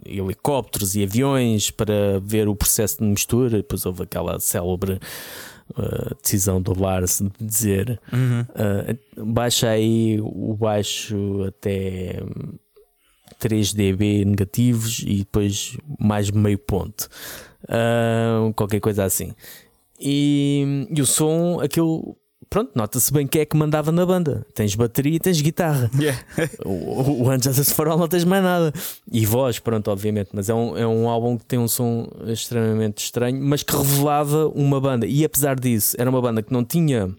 helicópteros 0.04 0.94
e 0.96 1.02
aviões 1.04 1.70
para 1.70 2.18
ver 2.20 2.48
o 2.48 2.56
processo 2.56 2.98
de 2.98 3.04
mistura. 3.04 3.58
Depois 3.58 3.86
houve 3.86 4.02
aquela 4.02 4.38
célebre 4.40 4.98
uh, 5.78 6.14
decisão 6.20 6.60
do 6.60 6.78
Lars 6.78 7.20
de 7.38 7.46
dizer 7.46 8.00
Uhum. 8.12 8.40
uh, 8.42 9.24
baixa 9.26 9.68
aí 9.70 10.18
o 10.20 10.54
baixo 10.54 11.44
até 11.44 12.20
hum, 12.22 12.58
3 13.38 13.72
dB 13.74 14.24
negativos 14.24 15.00
e 15.06 15.18
depois 15.18 15.76
mais 15.98 16.30
meio 16.30 16.58
ponto. 16.58 17.08
Uh, 17.64 18.52
qualquer 18.54 18.80
coisa 18.80 19.04
assim. 19.04 19.32
E, 20.00 20.86
e 20.90 21.00
o 21.00 21.06
som, 21.06 21.60
aquilo. 21.60 22.16
Pronto, 22.54 22.70
nota-se 22.72 23.12
bem 23.12 23.26
quem 23.26 23.40
é 23.40 23.44
que 23.44 23.56
mandava 23.56 23.90
na 23.90 24.06
banda. 24.06 24.46
Tens 24.54 24.76
bateria 24.76 25.16
e 25.16 25.18
tens 25.18 25.40
guitarra. 25.40 25.90
Yeah. 25.98 26.22
O, 26.64 27.24
o 27.28 27.64
for 27.74 27.88
All 27.88 27.98
não 27.98 28.06
tens 28.06 28.22
mais 28.22 28.44
nada. 28.44 28.72
E 29.10 29.26
voz, 29.26 29.58
pronto, 29.58 29.90
obviamente. 29.90 30.30
Mas 30.32 30.48
é 30.48 30.54
um, 30.54 30.78
é 30.78 30.86
um 30.86 31.08
álbum 31.08 31.36
que 31.36 31.44
tem 31.44 31.58
um 31.58 31.66
som 31.66 32.08
extremamente 32.28 32.98
estranho, 32.98 33.44
mas 33.44 33.64
que 33.64 33.76
revelava 33.76 34.46
uma 34.50 34.80
banda. 34.80 35.04
E 35.04 35.24
apesar 35.24 35.58
disso, 35.58 35.96
era 35.98 36.08
uma 36.08 36.22
banda 36.22 36.44
que 36.44 36.52
não 36.52 36.64
tinha. 36.64 37.12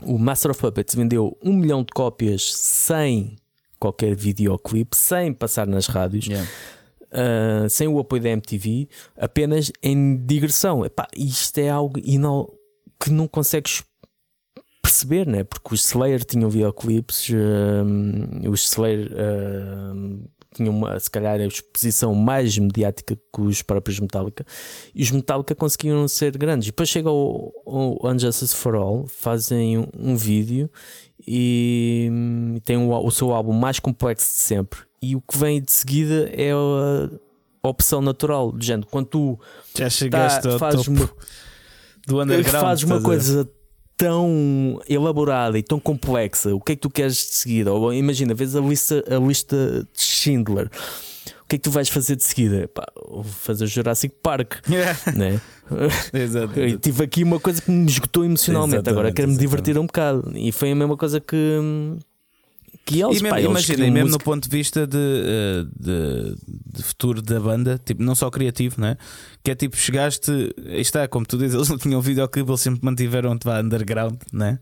O 0.00 0.16
Master 0.16 0.52
of 0.52 0.60
Puppets 0.60 0.94
vendeu 0.94 1.36
um 1.42 1.54
milhão 1.54 1.82
de 1.82 1.92
cópias 1.92 2.54
sem 2.54 3.34
qualquer 3.80 4.14
videoclipe, 4.14 4.96
sem 4.96 5.32
passar 5.32 5.66
nas 5.66 5.88
rádios. 5.88 6.26
Yeah. 6.26 6.48
Uh, 7.10 7.68
sem 7.68 7.88
o 7.88 7.98
apoio 7.98 8.22
da 8.22 8.28
MTV, 8.28 8.88
apenas 9.16 9.72
em 9.82 10.24
digressão. 10.24 10.84
Epá, 10.84 11.08
isto 11.16 11.58
é 11.58 11.68
algo 11.68 11.98
inal- 12.04 12.48
que 13.00 13.10
não 13.10 13.26
consegues 13.26 13.82
perceber, 14.88 15.26
né? 15.26 15.44
porque 15.44 15.74
os 15.74 15.84
Slayer 15.84 16.24
tinham 16.24 16.48
videoclipes, 16.48 17.28
um, 17.30 18.50
os 18.50 18.64
Slayer 18.64 19.12
um, 19.94 20.24
tinham 20.54 20.74
uma, 20.74 20.98
se 20.98 21.10
calhar 21.10 21.38
a 21.38 21.46
exposição 21.46 22.14
mais 22.14 22.56
mediática 22.56 23.14
que 23.14 23.40
os 23.40 23.60
próprios 23.60 24.00
Metallica, 24.00 24.46
e 24.94 25.02
os 25.02 25.10
Metallica 25.10 25.54
conseguiram 25.54 26.08
ser 26.08 26.36
grandes. 26.36 26.68
E 26.68 26.70
depois 26.70 26.88
chega 26.88 27.10
o, 27.10 27.52
o 27.66 28.08
Unjustice 28.08 28.56
for 28.56 28.74
All, 28.74 29.06
fazem 29.06 29.78
um, 29.78 29.88
um 29.98 30.16
vídeo 30.16 30.70
e 31.26 32.08
hum, 32.10 32.56
tem 32.64 32.78
o, 32.78 32.90
o 32.90 33.10
seu 33.10 33.32
álbum 33.32 33.52
mais 33.52 33.78
complexo 33.78 34.26
de 34.26 34.40
sempre. 34.40 34.80
E 35.02 35.14
o 35.14 35.20
que 35.20 35.36
vem 35.36 35.60
de 35.60 35.70
seguida 35.70 36.30
é 36.32 36.50
a, 36.50 37.68
opção 37.68 38.00
natural, 38.00 38.50
de 38.52 38.66
género, 38.66 38.88
quando 38.90 39.06
tu 39.06 39.40
Já 39.76 39.90
chegaste 39.90 40.42
tá, 40.42 40.52
ao 40.52 40.58
fazes 40.58 40.86
topo 40.86 40.90
uma, 40.90 41.10
do 42.06 42.22
underground. 42.22 42.64
fazes 42.64 42.84
uma 42.84 43.02
coisa 43.02 43.48
tão 43.98 44.80
elaborada 44.88 45.58
e 45.58 45.62
tão 45.62 45.80
complexa, 45.80 46.54
o 46.54 46.60
que 46.60 46.72
é 46.72 46.76
que 46.76 46.80
tu 46.80 46.88
queres 46.88 47.16
de 47.16 47.34
seguida? 47.34 47.72
Ou 47.72 47.92
imagina, 47.92 48.32
vês 48.32 48.54
a 48.54 48.60
lista, 48.60 49.04
a 49.10 49.18
lista 49.18 49.86
de 49.92 50.00
Schindler. 50.00 50.70
O 51.42 51.48
que 51.48 51.56
é 51.56 51.58
que 51.58 51.64
tu 51.64 51.70
vais 51.70 51.88
fazer 51.88 52.14
de 52.14 52.22
seguida? 52.22 52.68
Pá, 52.68 52.86
vou 53.08 53.24
fazer 53.24 53.66
Jurassic 53.66 54.14
Park, 54.22 54.56
né? 55.16 55.40
Exato. 56.12 56.58
Eu 56.60 56.78
tive 56.78 57.04
aqui 57.04 57.24
uma 57.24 57.40
coisa 57.40 57.60
que 57.60 57.70
me 57.70 57.86
esgotou 57.90 58.24
emocionalmente. 58.24 58.88
Agora 58.88 59.08
Exatamente, 59.08 59.16
quero-me 59.16 59.32
exatamente. 59.34 59.50
divertir 59.50 59.78
um 59.78 59.86
bocado. 59.86 60.32
E 60.34 60.52
foi 60.52 60.70
a 60.70 60.74
mesma 60.74 60.96
coisa 60.96 61.20
que. 61.20 61.58
Que 62.88 63.02
eles, 63.02 63.18
E 63.18 63.22
mesmo, 63.22 63.28
pá, 63.28 63.38
eles 63.38 63.50
imagina, 63.50 63.86
e 63.86 63.90
mesmo 63.90 64.10
no 64.10 64.18
ponto 64.18 64.48
de 64.48 64.56
vista 64.56 64.86
de, 64.86 64.96
eh, 64.96 65.64
de, 65.78 66.36
de 66.74 66.82
futuro 66.82 67.20
da 67.20 67.38
banda, 67.38 67.78
tipo, 67.84 68.02
não 68.02 68.14
só 68.14 68.30
criativo, 68.30 68.80
né? 68.80 68.96
que 69.44 69.50
é 69.50 69.54
tipo, 69.54 69.76
chegaste, 69.76 70.54
está, 70.66 71.06
como 71.06 71.26
tu 71.26 71.36
dizes, 71.36 71.52
eles 71.56 71.68
não 71.68 71.76
tinham 71.76 72.00
videoclipe, 72.00 72.50
eles 72.50 72.60
sempre 72.60 72.80
mantiveram-te 72.82 73.44
vá 73.44 73.60
underground, 73.60 74.16
né? 74.32 74.58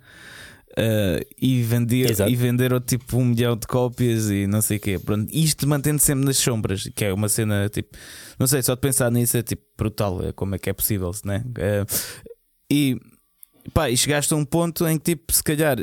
Eh, 0.76 1.26
e, 1.40 1.62
vendia, 1.62 2.10
Exato. 2.10 2.30
e 2.30 2.36
venderam 2.36 2.80
tipo 2.80 3.16
um 3.16 3.26
milhão 3.26 3.56
de 3.56 3.66
cópias 3.66 4.28
e 4.28 4.46
não 4.46 4.60
sei 4.60 4.76
o 4.76 4.80
quê. 4.80 4.98
Pronto, 4.98 5.26
isto 5.32 5.66
mantendo 5.66 6.00
sempre 6.00 6.24
nas 6.24 6.36
sombras, 6.36 6.90
que 6.94 7.04
é 7.04 7.14
uma 7.14 7.28
cena 7.28 7.68
tipo, 7.68 7.96
não 8.38 8.46
sei, 8.46 8.60
só 8.60 8.74
de 8.74 8.80
pensar 8.80 9.10
nisso 9.10 9.36
é 9.38 9.42
tipo 9.42 9.62
brutal, 9.78 10.22
é 10.22 10.32
como 10.32 10.54
é 10.54 10.58
que 10.58 10.68
é 10.68 10.72
possível, 10.72 11.12
né? 11.24 11.44
Eh, 11.58 11.84
e 12.70 12.98
pá, 13.72 13.90
e 13.90 13.96
chegaste 13.96 14.32
a 14.32 14.36
um 14.36 14.44
ponto 14.44 14.86
em 14.86 14.98
que, 14.98 15.14
tipo, 15.14 15.32
se 15.32 15.42
calhar 15.42 15.76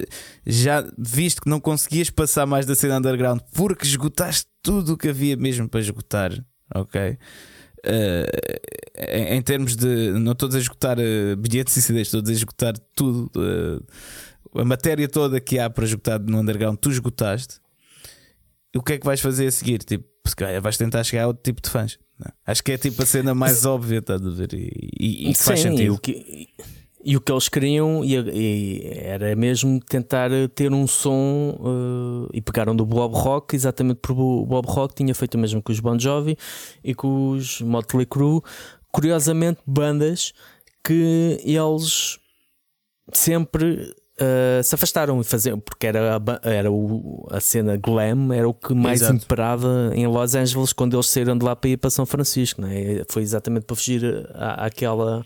já 0.45 0.86
viste 0.97 1.41
que 1.41 1.49
não 1.49 1.59
conseguias 1.59 2.09
passar 2.09 2.45
mais 2.45 2.65
da 2.65 2.75
cena 2.75 2.97
underground 2.97 3.41
porque 3.53 3.86
esgotaste 3.86 4.47
tudo 4.61 4.93
o 4.93 4.97
que 4.97 5.09
havia 5.09 5.36
mesmo 5.38 5.67
para 5.67 5.79
esgotar, 5.81 6.31
ok? 6.73 7.17
Eh, 7.86 8.59
em, 8.97 9.36
em 9.38 9.41
termos 9.41 9.75
de. 9.75 10.11
Não 10.13 10.31
estou 10.31 10.49
a 10.53 10.57
esgotar 10.57 10.97
eh, 10.99 11.36
bilhetes 11.36 11.75
e 11.75 11.81
CDs, 11.81 12.07
estou 12.07 12.21
a 12.25 12.31
esgotar 12.31 12.73
tudo. 12.95 13.29
eh, 13.36 14.61
a 14.61 14.63
matéria 14.63 15.07
toda 15.09 15.41
que 15.41 15.57
há 15.59 15.69
para 15.69 15.84
esgotar 15.84 16.21
no 16.21 16.39
underground, 16.39 16.77
tu 16.77 16.89
esgotaste. 16.91 17.59
O 18.75 18.81
que 18.81 18.93
é 18.93 18.97
que 18.99 19.05
vais 19.05 19.19
fazer 19.19 19.47
a 19.47 19.51
seguir? 19.51 19.79
Tipo, 19.84 20.05
se 20.25 20.36
calhar 20.36 20.61
vais 20.61 20.77
tentar 20.77 21.03
chegar 21.03 21.23
a 21.23 21.27
outro 21.27 21.43
tipo 21.43 21.61
de 21.61 21.69
fãs. 21.69 21.99
não 22.17 22.27
é? 22.27 22.51
Acho 22.51 22.63
que 22.63 22.71
é 22.71 22.77
tipo 22.77 23.01
a 23.03 23.05
cena 23.05 23.36
mais 23.36 23.65
óbvia, 23.65 23.99
estás 23.99 24.25
a 24.25 24.29
ver? 24.29 24.53
E, 24.53 24.89
e, 24.99 25.29
e 25.29 25.34
que 25.34 25.43
faz 25.43 25.59
sentido. 25.59 25.99
Que, 25.99 26.47
e 27.05 27.17
o 27.17 27.21
que 27.21 27.31
eles 27.31 27.49
queriam 27.49 28.03
e, 28.03 28.15
e 28.15 28.91
era 28.97 29.35
mesmo 29.35 29.79
tentar 29.79 30.29
ter 30.55 30.71
um 30.71 30.87
som 30.87 31.57
eh, 32.31 32.37
e 32.37 32.41
pegaram 32.41 32.75
do 32.75 32.85
Bob 32.85 33.13
Rock, 33.15 33.55
exatamente 33.55 33.97
porque 34.01 34.21
o 34.21 34.45
Bob 34.45 34.65
Rock 34.67 34.95
tinha 34.95 35.13
feito 35.13 35.35
o 35.35 35.37
mesmo 35.37 35.61
com 35.61 35.71
os 35.71 35.79
Bon 35.79 35.97
Jovi 35.99 36.37
e 36.83 36.93
com 36.95 37.31
os 37.31 37.61
Motley 37.61 38.05
Crue. 38.05 38.41
Curiosamente, 38.91 39.59
bandas 39.65 40.33
que 40.83 41.39
eles 41.43 42.19
sempre 43.11 43.93
eh, 44.19 44.61
se 44.63 44.75
afastaram 44.75 45.19
e 45.19 45.23
faziam, 45.23 45.59
porque 45.59 45.87
era, 45.87 46.17
a, 46.17 46.49
era 46.49 46.71
o, 46.71 47.27
a 47.31 47.39
cena 47.39 47.75
glam, 47.75 48.31
era 48.31 48.47
o 48.47 48.53
que 48.53 48.73
mais 48.73 49.01
Exato. 49.01 49.15
imperava 49.15 49.91
em 49.93 50.05
Los 50.07 50.35
Angeles 50.35 50.71
quando 50.71 50.95
eles 50.95 51.07
saíram 51.07 51.37
de 51.37 51.43
lá 51.43 51.55
para 51.55 51.69
ir 51.71 51.77
para 51.77 51.89
São 51.89 52.05
Francisco. 52.05 52.61
Né? 52.61 53.03
Foi 53.09 53.21
exatamente 53.23 53.63
para 53.65 53.75
fugir 53.75 54.29
à- 54.33 54.65
àquela. 54.65 55.25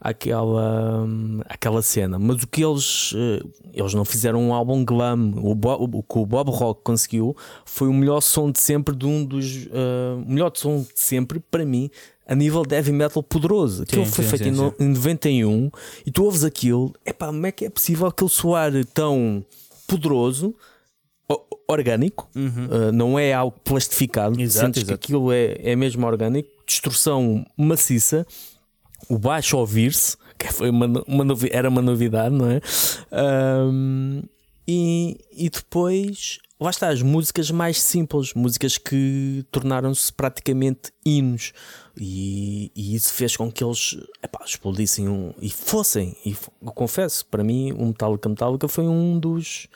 Aquela, 0.00 1.06
aquela 1.48 1.80
cena, 1.82 2.18
mas 2.18 2.42
o 2.42 2.46
que 2.46 2.62
eles 2.64 3.12
eh, 3.16 3.42
eles 3.72 3.94
não 3.94 4.04
fizeram 4.04 4.40
um 4.40 4.52
álbum 4.52 4.84
glam. 4.84 5.32
O, 5.36 5.52
o 5.52 6.02
que 6.02 6.18
o 6.18 6.26
Bob 6.26 6.50
Rock 6.50 6.82
conseguiu 6.84 7.34
foi 7.64 7.88
o 7.88 7.92
melhor 7.94 8.20
som 8.20 8.50
de 8.50 8.60
sempre 8.60 8.94
de 8.94 9.06
um 9.06 9.24
dos 9.24 9.66
o 9.66 10.24
melhor 10.30 10.52
som 10.54 10.80
de 10.82 10.88
sempre 10.94 11.40
para 11.40 11.64
mim 11.64 11.90
a 12.28 12.34
nível 12.34 12.62
de 12.64 12.74
heavy 12.74 12.92
metal 12.92 13.22
poderoso. 13.22 13.84
Aquilo 13.84 14.04
Sim, 14.04 14.10
foi 14.12 14.24
sim, 14.24 14.30
feito 14.30 14.44
sim, 14.44 14.50
em, 14.50 14.52
no- 14.52 14.74
em 14.80 14.88
91 14.88 15.70
e 16.04 16.10
tu 16.10 16.24
ouves 16.24 16.44
aquilo, 16.44 16.92
epá, 17.04 17.26
como 17.26 17.46
é 17.46 17.52
que 17.52 17.64
é 17.64 17.70
possível 17.70 18.06
aquele 18.06 18.30
soar 18.30 18.72
tão 18.92 19.44
poderoso, 19.86 20.54
orgânico, 21.68 22.28
uh, 22.36 22.92
não 22.92 23.18
é 23.18 23.32
algo 23.32 23.56
plastificado, 23.64 24.40
Exato, 24.40 24.66
sentes 24.66 24.82
exato. 24.82 24.98
que 24.98 25.04
aquilo 25.06 25.32
é, 25.32 25.56
é 25.62 25.74
mesmo 25.76 26.06
orgânico, 26.06 26.48
destrução 26.66 27.44
maciça, 27.56 28.26
o 29.08 29.18
baixo 29.18 29.56
ouvir-se, 29.56 30.16
que 30.38 30.52
foi 30.52 30.70
uma, 30.70 30.86
uma 31.06 31.24
era 31.50 31.68
uma 31.68 31.82
novidade, 31.82 32.34
não 32.34 32.50
é? 32.50 32.60
Um, 33.12 34.22
e, 34.68 35.16
e 35.32 35.48
depois, 35.48 36.38
lá 36.60 36.70
está, 36.70 36.88
as 36.88 37.00
músicas 37.02 37.50
mais 37.50 37.80
simples, 37.80 38.34
músicas 38.34 38.76
que 38.78 39.44
tornaram-se 39.50 40.12
praticamente 40.12 40.92
hinos. 41.04 41.52
E, 41.98 42.70
e 42.74 42.94
isso 42.94 43.12
fez 43.14 43.36
com 43.36 43.50
que 43.50 43.64
eles 43.64 43.96
epá, 44.22 44.44
explodissem 44.44 45.08
um, 45.08 45.32
e 45.40 45.48
fossem. 45.48 46.16
E 46.24 46.36
eu 46.62 46.72
confesso, 46.72 47.24
para 47.26 47.42
mim, 47.44 47.72
o 47.72 47.86
Metallica 47.86 48.28
Metallica 48.28 48.68
foi 48.68 48.86
um 48.86 49.18
dos. 49.18 49.68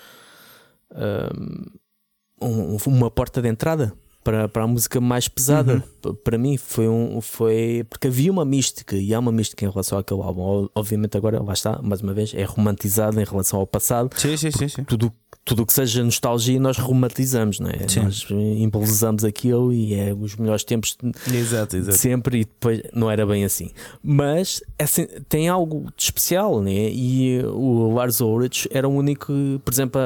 um- 2.43 2.77
uma 2.87 3.11
porta 3.11 3.41
de 3.41 3.49
entrada 3.49 3.95
para, 4.23 4.49
para 4.49 4.65
a 4.65 4.67
música 4.67 5.01
mais 5.01 5.29
pesada. 5.29 5.83
P- 6.03 6.13
Para 6.25 6.37
mim 6.39 6.57
foi 6.57 6.89
um 6.89 7.21
foi 7.21 7.85
porque 7.89 8.09
havia 8.09 8.31
uma 8.31 8.45
mística 8.45 8.97
e 8.97 9.15
há 9.15 9.19
uma 9.19 9.33
mística 9.33 9.65
em 9.65 9.69
relação 9.71 9.99
àquele 9.99 10.21
álbum. 10.23 10.69
Obviamente 10.75 11.17
agora 11.17 11.43
lá 11.43 11.53
está, 11.53 11.81
mais 11.83 12.01
uma 12.03 12.13
vez, 12.13 12.33
é 12.35 12.43
romantizado 12.45 13.21
em 13.21 13.25
relação 13.25 13.59
ao 13.61 13.67
passado. 13.67 14.11
Sim, 14.17 14.37
sim, 14.37 14.51
sim, 14.51 14.69
sim. 14.69 14.85
Tudo 14.85 15.13
tudo 15.43 15.65
que 15.65 15.73
seja 15.73 16.05
nostalgia 16.05 16.61
nós 16.61 16.77
romantizamos, 16.77 17.59
não 17.61 17.71
é? 17.71 17.89
Sim. 17.89 18.03
Nós 18.03 18.27
embelezamos 18.31 19.25
aquilo 19.25 19.73
e 19.73 19.95
é 19.95 20.13
os 20.13 20.37
melhores 20.37 20.63
tempos 20.65 20.97
de- 21.03 21.37
Exato, 21.37 21.77
exato. 21.77 21.97
sempre 21.97 22.41
e 22.41 22.45
depois 22.45 22.83
não 22.93 23.11
era 23.11 23.25
bem 23.27 23.43
assim. 23.45 23.71
Mas 24.03 24.63
assim, 24.79 25.07
tem 25.29 25.49
algo 25.49 25.87
de 25.97 26.03
especial, 26.05 26.61
né? 26.61 26.91
E 26.93 27.43
o 27.47 27.95
Lars 27.95 28.21
Ulrich 28.21 28.69
era 28.71 28.87
o 28.89 28.93
único, 28.93 29.33
por 29.65 29.73
exemplo, 29.73 29.99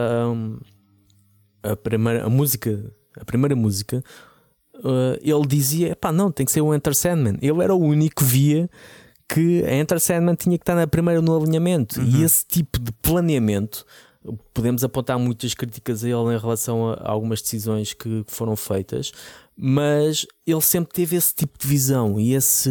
a, 1.63 1.73
a 1.73 1.77
primeira 1.77 2.25
a 2.25 2.31
música, 2.31 2.81
a 3.19 3.25
primeira 3.25 3.55
música, 3.55 4.03
eh, 4.83 5.21
ele 5.23 5.47
dizia: 5.47 5.97
pá, 5.97 6.13
não, 6.13 6.31
tem 6.31 6.45
que 6.47 6.53
ser 6.53 6.61
o 6.61 6.75
Enter 6.75 6.95
Sandman. 6.95 7.39
Ele 7.41 7.63
era 7.63 7.75
o 7.75 7.81
único 7.81 8.17
que 8.17 8.25
via 8.25 8.71
que 9.29 9.65
a 9.65 9.75
Enter 9.75 10.01
Sandman 10.01 10.35
tinha 10.35 10.59
que 10.59 10.63
estar 10.63 10.75
na 10.75 10.87
primeira 10.87 11.21
no 11.21 11.37
alinhamento. 11.37 12.01
E 12.03 12.23
esse 12.23 12.45
tipo 12.47 12.79
de 12.79 12.93
planeamento. 12.93 13.85
Podemos 14.55 14.83
apontar 14.83 15.19
muitas 15.19 15.53
críticas 15.53 16.03
a 16.03 16.09
ele 16.09 16.35
em 16.35 16.39
relação 16.39 16.93
a 16.93 17.11
algumas 17.11 17.43
decisões 17.43 17.93
que 17.93 18.25
foram 18.27 18.57
feitas, 18.57 19.13
mas 19.55 20.27
ele 20.47 20.63
sempre 20.63 20.95
teve 20.95 21.15
esse 21.15 21.35
tipo 21.35 21.59
de 21.59 21.69
visão 21.69 22.19
e 22.19 22.33
esse, 22.33 22.71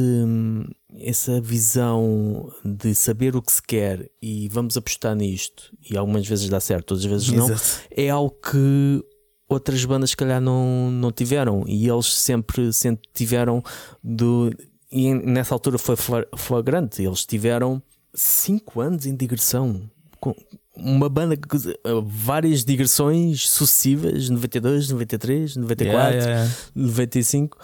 essa 1.00 1.40
visão 1.40 2.52
de 2.66 2.96
saber 2.96 3.36
o 3.36 3.42
que 3.44 3.52
se 3.52 3.62
quer 3.62 4.10
e 4.20 4.50
vamos 4.50 4.76
apostar 4.78 5.16
nisto. 5.16 5.72
E 5.88 5.96
algumas 5.96 6.28
vezes 6.28 6.50
dá 6.50 6.60
certo, 6.60 6.94
outras 6.94 7.06
vezes 7.06 7.30
não 7.30 7.48
Exato. 7.48 7.88
é 7.92 8.10
algo 8.10 8.32
que 8.32 9.06
outras 9.54 9.84
bandas 9.86 10.12
se 10.12 10.18
calhar 10.18 10.42
não, 10.42 10.92
não 10.92 11.12
tiveram. 11.12 11.64
E 11.68 11.88
eles 11.88 12.08
sempre, 12.08 12.72
sempre 12.74 13.08
tiveram 13.14 13.64
do, 14.04 14.52
e 14.92 15.14
nessa 15.14 15.56
altura 15.56 15.78
foi 15.78 15.96
fla- 15.96 16.28
flagrante, 16.36 17.02
eles 17.04 17.26
tiveram 17.26 17.82
5 18.14 18.82
anos 18.82 19.06
em 19.06 19.16
digressão. 19.16 19.90
Com 20.20 20.36
uma 20.76 21.10
banda 21.10 21.36
que 21.36 21.56
uh, 21.56 22.02
várias 22.06 22.64
digressões 22.64 23.48
sucessivas 23.50 24.30
92, 24.30 24.90
93, 24.90 25.56
94 25.56 25.98
Yeah, 25.98 26.16
yeah, 26.16 26.44
yeah. 26.44 26.56
95 26.76 27.58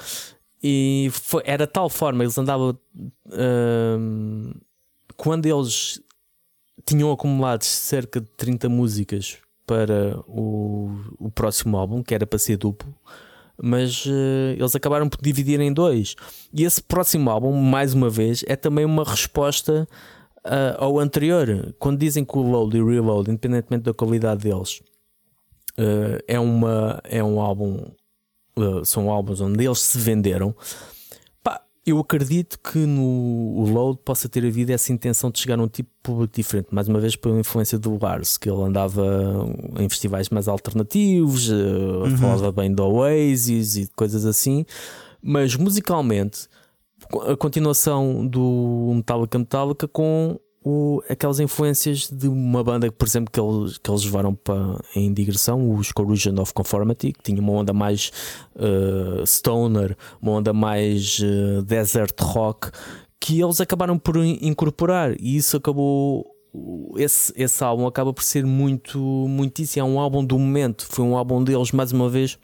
e 0.62 1.10
foi, 1.14 1.42
era 1.46 1.66
de 1.66 1.72
tal 1.72 1.90
forma, 1.90 2.24
eles 2.24 2.38
andavam 2.38 2.78
hum, 3.98 4.52
quando 5.16 5.46
eles 5.46 6.02
tinham 6.86 7.12
acumulado 7.12 7.64
cerca 7.64 8.20
de 8.20 8.28
30 8.32 8.68
músicas 8.68 9.38
para 9.70 10.20
o, 10.28 10.90
o 11.20 11.30
próximo 11.30 11.78
álbum, 11.78 12.02
que 12.02 12.16
era 12.16 12.26
para 12.26 12.40
ser 12.40 12.58
duplo, 12.58 12.92
mas 13.62 14.04
eh, 14.08 14.56
eles 14.58 14.76
acabaram 14.76 15.08
por 15.08 15.22
dividir 15.22 15.60
em 15.60 15.72
dois. 15.72 16.16
E 16.52 16.64
esse 16.64 16.82
próximo 16.82 17.30
álbum, 17.30 17.54
mais 17.54 17.94
uma 17.94 18.10
vez, 18.10 18.44
é 18.48 18.56
também 18.56 18.84
uma 18.84 19.04
resposta 19.04 19.88
ah, 20.44 20.76
ao 20.80 20.98
anterior. 20.98 21.76
Quando 21.78 22.00
dizem 22.00 22.26
que 22.26 22.36
o 22.36 22.42
Load 22.42 22.76
e 22.76 22.82
o 22.82 22.90
Reload, 22.90 23.30
independentemente 23.30 23.84
da 23.84 23.94
qualidade 23.94 24.42
deles, 24.42 24.82
eh, 25.78 26.24
é, 26.28 26.40
uma, 26.40 27.00
é 27.04 27.24
um 27.24 27.40
álbum 27.40 27.92
Uh, 28.58 28.84
são 28.84 29.10
álbuns 29.10 29.40
onde 29.40 29.64
eles 29.64 29.80
se 29.80 29.98
venderam. 29.98 30.54
Eu 31.86 31.98
acredito 32.00 32.60
que 32.60 32.80
no 32.80 33.66
Load 33.66 34.00
possa 34.04 34.28
ter 34.28 34.46
havido 34.46 34.72
essa 34.72 34.92
intenção 34.92 35.32
de 35.32 35.40
chegar 35.40 35.60
a 35.60 35.64
um 35.64 35.68
tipo 35.68 35.90
de 35.90 36.04
público 36.04 36.36
diferente, 36.36 36.68
mais 36.72 36.88
uma 36.88 37.00
vez 37.00 37.16
pela 37.16 37.40
influência 37.40 37.80
do 37.80 37.98
Lars, 38.02 38.38
que 38.38 38.50
ele 38.50 38.62
andava 38.62 39.06
em 39.80 39.88
festivais 39.90 40.30
mais 40.30 40.48
alternativos, 40.48 41.50
uh, 41.50 42.18
falava 42.20 42.52
bem 42.52 42.74
do 42.74 42.84
Oasis 42.84 43.78
e 43.78 43.88
coisas 43.96 44.26
assim, 44.26 44.66
mas 45.22 45.56
musicalmente 45.56 46.48
a 47.28 47.36
continuação 47.36 48.28
do 48.28 48.92
Metallica 48.96 49.40
Metallica 49.40 49.88
com 49.88 50.40
o, 50.64 51.02
aquelas 51.10 51.40
influências 51.40 52.10
de 52.10 52.28
uma 52.28 52.64
banda, 52.64 52.92
por 52.92 53.08
exemplo, 53.08 53.32
que 53.32 53.40
eles, 53.40 53.78
que 53.78 53.90
eles 53.90 54.04
levaram 54.04 54.36
para, 54.36 54.80
em 54.96 55.14
digressão, 55.14 55.74
os 55.74 55.92
Corrosion 55.92 56.40
of 56.40 56.54
Conformity, 56.54 57.14
que 57.14 57.24
tinha 57.24 57.42
uma 57.42 57.54
onda 57.54 57.74
mais 57.74 58.12
uh, 58.56 59.26
stoner, 59.26 59.96
uma 60.22 60.34
onda 60.34 60.52
mais 60.52 61.20
uh, 61.20 61.62
desert 61.64 62.20
rock, 62.22 62.72
que 63.20 63.42
eles 63.42 63.62
acabaram 63.62 63.98
por 63.98 64.18
in- 64.18 64.40
incorporar, 64.42 65.16
e 65.20 65.38
isso 65.38 65.58
acabou. 65.58 66.36
Esse, 66.98 67.32
esse 67.36 67.64
álbum 67.64 67.86
acaba 67.86 68.12
por 68.12 68.24
ser 68.24 68.44
muito, 68.44 69.00
muitíssimo. 69.00 69.86
É 69.86 69.90
um 69.90 70.00
álbum 70.00 70.26
do 70.26 70.38
momento, 70.38 70.86
foi 70.90 71.06
um 71.06 71.16
álbum 71.16 71.44
deles, 71.44 71.72
mais 71.72 71.92
uma 71.92 72.10
vez, 72.10 72.40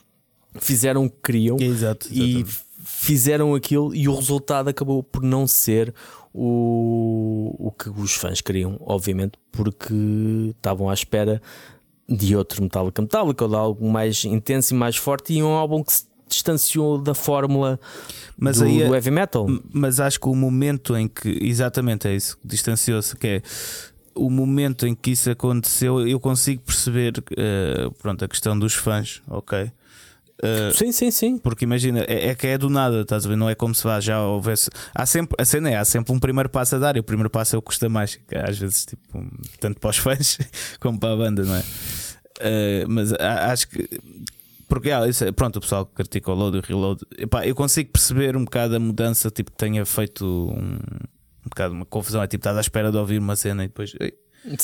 fizeram 0.59 1.05
o 1.05 1.09
que 1.09 1.17
queriam 1.23 1.57
Exato. 1.59 2.07
e 2.11 2.45
fizeram 2.83 3.55
aquilo 3.55 3.95
e 3.95 4.07
o 4.07 4.13
resultado 4.13 4.67
acabou 4.69 5.01
por 5.01 5.23
não 5.23 5.47
ser 5.47 5.91
o, 6.37 7.55
o 7.57 7.71
que 7.71 7.89
os 7.89 8.13
fãs 8.13 8.41
queriam, 8.41 8.77
obviamente, 8.81 9.39
porque 9.51 9.93
estavam 10.49 10.89
à 10.89 10.93
espera 10.93 11.41
de 12.07 12.35
outro 12.35 12.61
Metallica 12.61 13.01
Metallica 13.01 13.45
ou 13.45 13.49
de 13.49 13.55
algo 13.55 13.89
mais 13.89 14.25
intenso 14.25 14.73
e 14.73 14.77
mais 14.77 14.97
forte 14.97 15.33
e 15.33 15.41
um 15.41 15.47
álbum 15.47 15.81
que 15.81 15.93
se 15.93 16.05
distanciou 16.27 16.97
da 16.97 17.13
fórmula 17.13 17.79
Mas 18.37 18.57
do, 18.57 18.65
aí 18.65 18.81
é- 18.81 18.87
do 18.87 18.93
heavy 18.93 19.11
metal. 19.11 19.47
Mas 19.71 19.99
acho 19.99 20.19
que 20.19 20.27
o 20.27 20.35
momento 20.35 20.95
em 20.97 21.07
que, 21.07 21.39
exatamente 21.41 22.07
é 22.07 22.15
isso, 22.15 22.37
distanciou-se, 22.43 23.15
que 23.15 23.27
é 23.27 23.41
o 24.13 24.29
momento 24.29 24.85
em 24.85 24.93
que 24.93 25.11
isso 25.11 25.29
aconteceu, 25.29 26.05
eu 26.07 26.19
consigo 26.19 26.61
perceber 26.63 27.23
eh, 27.37 27.89
pronto, 28.01 28.23
a 28.25 28.27
questão 28.27 28.57
dos 28.57 28.73
fãs, 28.73 29.21
ok? 29.27 29.71
Eh, 30.43 30.71
Sim, 30.73 30.91
sim, 30.91 31.11
sim. 31.11 31.37
porque 31.37 31.63
imagina, 31.63 32.01
é, 32.07 32.27
é 32.29 32.35
que 32.35 32.45
é 32.47 32.57
do 32.57 32.69
nada, 32.69 33.01
estás 33.01 33.25
a 33.25 33.29
ver? 33.29 33.35
Não 33.37 33.49
é 33.49 33.55
como 33.55 33.73
se 33.73 33.83
vá, 33.83 33.99
já 34.01 34.21
houvesse. 34.21 34.69
Há 34.93 35.05
sempre, 35.05 35.35
a 35.39 35.45
cena 35.45 35.69
é, 35.69 35.77
há 35.77 35.85
sempre 35.85 36.13
um 36.13 36.19
primeiro 36.19 36.49
passo 36.49 36.75
a 36.75 36.79
dar 36.79 36.97
e 36.97 36.99
o 36.99 37.03
primeiro 37.03 37.29
passo 37.29 37.55
é 37.55 37.59
o 37.59 37.61
que 37.61 37.67
custa 37.67 37.87
mais, 37.87 38.19
às 38.47 38.57
vezes, 38.57 38.85
tipo, 38.85 39.25
tanto 39.59 39.79
para 39.79 39.89
os 39.89 39.97
fãs 39.97 40.37
como 40.79 40.99
para 40.99 41.13
a 41.13 41.17
banda, 41.17 41.43
não 41.43 41.55
é? 41.55 41.63
Eh, 42.41 42.85
mas 42.87 43.13
acho 43.13 43.69
que. 43.69 43.87
Porque, 44.67 44.89
ah, 44.91 45.07
isso 45.07 45.23
é- 45.23 45.31
pronto, 45.31 45.57
o 45.57 45.61
pessoal 45.61 45.85
que 45.85 45.93
critica 45.93 46.31
o 46.31 46.35
load 46.35 46.57
e 46.57 46.59
o 46.59 46.63
reload, 46.63 47.01
epá, 47.17 47.45
eu 47.47 47.53
consigo 47.55 47.91
perceber 47.91 48.35
um 48.35 48.43
bocado 48.43 48.75
a 48.75 48.79
mudança, 48.79 49.29
tipo, 49.31 49.51
que 49.51 49.57
tenha 49.57 49.85
feito 49.85 50.25
um, 50.25 50.73
um 50.73 51.49
bocado 51.49 51.73
uma 51.75 51.85
confusão. 51.85 52.21
É 52.21 52.27
tipo, 52.27 52.41
estás 52.41 52.57
à 52.57 52.61
espera 52.61 52.91
de 52.91 52.97
ouvir 52.97 53.19
uma 53.19 53.35
cena 53.35 53.63
e 53.63 53.67
depois 53.67 53.93
ei, 54.01 54.13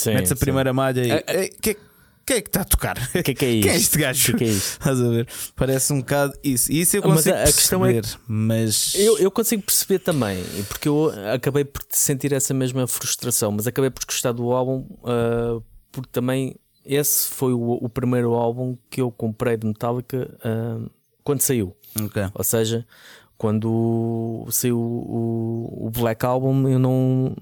metes 0.07 0.31
a 0.31 0.35
primeira 0.35 0.73
malha 0.73 1.05
e. 1.05 1.11
É, 1.11 1.23
é- 1.27 1.47
que, 1.49 1.77
quem 2.25 2.37
é 2.37 2.41
que 2.41 2.49
está 2.49 2.61
a 2.61 2.65
tocar? 2.65 2.97
O 3.15 3.23
que 3.23 3.31
é 3.31 3.33
que 3.33 3.45
é 3.45 3.49
isto? 3.51 3.63
Quem 3.63 3.71
é 3.71 3.75
este 3.77 3.97
gajo? 3.97 4.33
O 4.33 4.37
que 4.37 4.43
é 4.43 4.47
que 4.47 4.51
é 4.51 4.55
isto? 4.55 4.71
Estás 4.73 5.01
a 5.01 5.09
ver? 5.09 5.27
Parece 5.55 5.93
um 5.93 5.99
bocado 5.99 6.33
isso. 6.43 6.71
E 6.71 6.81
isso 6.81 6.97
eu 6.97 7.01
Mas 7.03 7.13
consigo 7.15 7.35
a- 7.35 7.41
a 7.41 7.45
questão 7.45 7.85
é 7.85 7.93
perceber, 7.93 8.19
mas 8.27 8.95
Eu, 8.95 9.17
eu 9.19 9.31
consigo 9.31 9.63
perceber 9.63 9.99
também, 9.99 10.43
porque 10.67 10.87
eu 10.87 11.11
acabei 11.33 11.65
por 11.65 11.81
sentir 11.89 12.31
essa 12.33 12.53
mesma 12.53 12.85
frustração, 12.87 13.51
mas 13.51 13.67
acabei 13.67 13.89
por 13.89 14.05
gostar 14.05 14.31
do 14.31 14.51
álbum 14.51 14.85
ah, 15.03 15.59
porque 15.91 16.09
também 16.11 16.55
esse 16.85 17.27
foi 17.27 17.53
o, 17.53 17.73
o 17.73 17.89
primeiro 17.89 18.33
álbum 18.33 18.75
que 18.89 19.01
eu 19.01 19.11
comprei 19.11 19.57
de 19.57 19.67
Metallica 19.67 20.33
ah, 20.43 20.79
quando 21.23 21.41
saiu. 21.41 21.75
Ok. 22.01 22.23
Ou 22.33 22.43
seja, 22.43 22.85
quando 23.37 24.47
saiu 24.51 24.77
o, 24.79 25.87
o 25.87 25.89
Black 25.89 26.25
Album, 26.25 26.67
eu 26.69 26.79
não. 26.79 27.35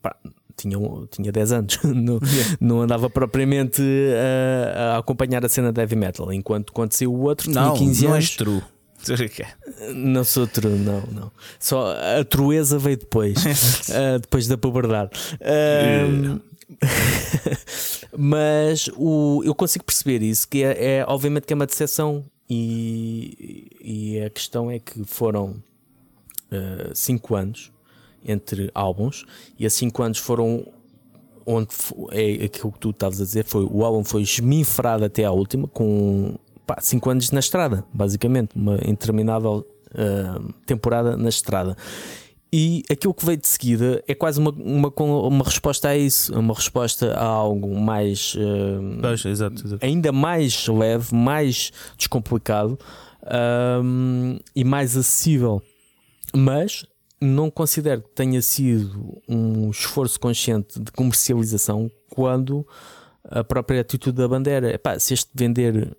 pá, 0.00 0.14
tinha, 0.56 0.78
tinha 1.10 1.32
10 1.32 1.52
anos, 1.52 1.78
não, 1.84 2.18
não 2.60 2.80
andava 2.82 3.08
propriamente 3.10 3.82
a, 4.72 4.94
a 4.94 4.98
acompanhar 4.98 5.44
a 5.44 5.48
cena 5.48 5.72
de 5.72 5.80
heavy 5.80 5.96
metal. 5.96 6.32
Enquanto 6.32 6.92
saiu 6.92 7.12
o 7.14 7.20
outro, 7.22 7.50
tinha 7.50 7.62
Não, 7.64 7.74
15 7.74 8.04
não 8.06 8.12
anos. 8.14 8.30
true. 8.36 8.62
Não 9.94 10.24
sou 10.24 10.46
true, 10.46 10.78
não, 10.78 11.02
não. 11.12 11.30
Só 11.60 11.94
a 12.20 12.24
trueza 12.24 12.78
veio 12.78 12.96
depois, 12.96 13.36
ah, 13.92 14.18
depois 14.18 14.46
da 14.46 14.56
puberdade. 14.56 15.10
Ahm, 15.42 16.40
mas 18.16 18.88
o, 18.96 19.42
eu 19.44 19.54
consigo 19.54 19.84
perceber 19.84 20.22
isso, 20.22 20.48
que 20.48 20.62
é, 20.62 20.98
é- 21.00 21.04
obviamente 21.06 21.44
que 21.46 21.52
é 21.52 21.56
uma 21.56 21.66
decepção, 21.66 22.24
e, 22.48 23.66
e 23.80 24.20
a 24.20 24.30
questão 24.30 24.70
é 24.70 24.78
que 24.78 25.04
foram 25.04 25.56
5 26.94 27.34
anos 27.34 27.72
entre 28.24 28.70
álbuns, 28.74 29.24
e 29.58 29.64
esses 29.64 29.78
5 29.78 30.02
anos 30.02 30.18
foram 30.18 30.66
onde 31.46 31.68
é 32.12 32.44
aquilo 32.44 32.72
que 32.72 32.78
tu 32.78 32.90
estavas 32.90 33.20
a 33.20 33.24
dizer, 33.24 33.44
foi 33.44 33.64
o 33.70 33.84
álbum 33.84 34.02
foi 34.02 34.22
esminfrado 34.22 35.04
até 35.04 35.24
à 35.24 35.30
última, 35.30 35.68
com 35.68 36.36
5 36.80 37.10
anos 37.10 37.30
na 37.30 37.40
estrada, 37.40 37.84
basicamente, 37.92 38.56
uma 38.56 38.78
interminável 38.86 39.66
ah, 39.94 40.40
temporada 40.66 41.16
na 41.16 41.28
estrada. 41.28 41.76
E 42.52 42.84
aquilo 42.88 43.12
que 43.12 43.26
veio 43.26 43.36
de 43.36 43.48
seguida 43.48 44.02
é 44.06 44.14
quase 44.14 44.38
uma, 44.38 44.50
uma, 44.52 44.92
uma 44.96 45.44
resposta 45.44 45.88
a 45.88 45.96
isso, 45.96 46.32
uma 46.38 46.54
resposta 46.54 47.12
a 47.12 47.24
algo 47.24 47.76
mais 47.78 48.36
ah, 48.38 48.98
Pois, 49.02 49.24
exato, 49.24 49.66
exato. 49.66 49.84
ainda 49.84 50.12
mais 50.12 50.66
leve, 50.68 51.14
mais 51.14 51.72
descomplicado 51.98 52.78
ahm, 53.26 54.38
e 54.54 54.64
mais 54.64 54.96
acessível. 54.96 55.60
Mas 56.32 56.86
não 57.24 57.50
considero 57.50 58.02
que 58.02 58.10
tenha 58.10 58.40
sido 58.42 59.20
um 59.28 59.70
esforço 59.70 60.18
consciente 60.20 60.78
de 60.80 60.92
comercialização 60.92 61.90
quando 62.10 62.66
a 63.24 63.42
própria 63.42 63.80
atitude 63.80 64.16
da 64.16 64.28
bandeira 64.28 64.70
é 64.84 64.98
se 64.98 65.14
este 65.14 65.30
vender 65.34 65.96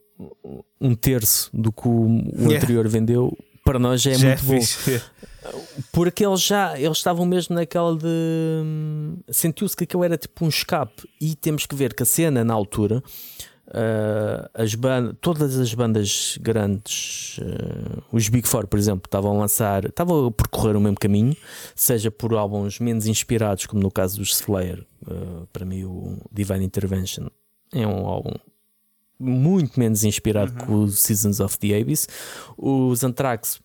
um 0.80 0.96
terço 0.96 1.50
do 1.54 1.72
que 1.72 1.88
o, 1.88 2.08
Yeah. 2.38 2.58
anterior 2.58 2.88
vendeu, 2.88 3.38
para 3.66 3.80
nós 3.80 4.02
já 4.02 4.12
é 4.12 4.14
Já 4.14 4.28
muito 4.30 4.44
bom. 4.46 4.54
fixe. 4.62 5.02
Porque 5.92 6.26
eles 6.26 6.42
já 6.42 6.80
eles 6.80 6.98
estavam 6.98 7.26
mesmo 7.26 7.56
naquela 7.56 7.96
de. 7.98 8.06
hum, 8.08 9.18
Sentiu-se 9.30 9.76
que 9.76 9.84
aquilo 9.84 10.04
era 10.04 10.18
tipo 10.18 10.46
um 10.46 10.48
escape. 10.48 11.04
E 11.20 11.36
temos 11.36 11.66
que 11.66 11.76
ver 11.76 11.94
que 11.94 12.04
a 12.04 12.06
cena 12.06 12.44
na 12.44 12.54
altura, 12.54 13.04
ah, 13.76 14.50
as 14.54 14.74
bandas, 14.74 15.16
todas 15.20 15.60
as 15.60 15.74
bandas 15.74 16.38
grandes, 16.42 17.38
ah, 17.42 18.02
os 18.10 18.30
Big 18.30 18.48
Four, 18.48 18.68
por 18.68 18.80
exemplo, 18.80 19.04
estavam 19.06 19.36
a 19.36 19.40
lançar, 19.42 19.84
estavam 19.84 20.28
a 20.28 20.32
percorrer 20.32 20.78
o 20.78 20.80
mesmo 20.80 20.98
caminho, 20.98 21.36
seja 21.76 22.10
por 22.10 22.34
álbuns 22.34 22.80
menos 22.80 23.06
inspirados, 23.06 23.66
como 23.66 23.84
no 23.84 23.92
caso 23.92 24.18
dos 24.18 24.30
Slayer. 24.40 24.86
ah, 25.06 25.46
para 25.52 25.66
mim, 25.66 25.84
o 25.84 26.18
Divine 26.32 26.64
Intervention 26.64 27.28
é 27.74 27.86
um 27.86 28.08
álbum 28.08 28.34
muito 29.20 29.80
menos 29.80 30.04
inspirado 30.04 30.54
que 30.54 30.72
o 30.72 30.88
Seasons 30.88 31.40
of 31.40 31.58
the 31.60 31.80
Abyss. 31.80 32.08
Os 32.58 33.04
Anthrax 33.04 33.62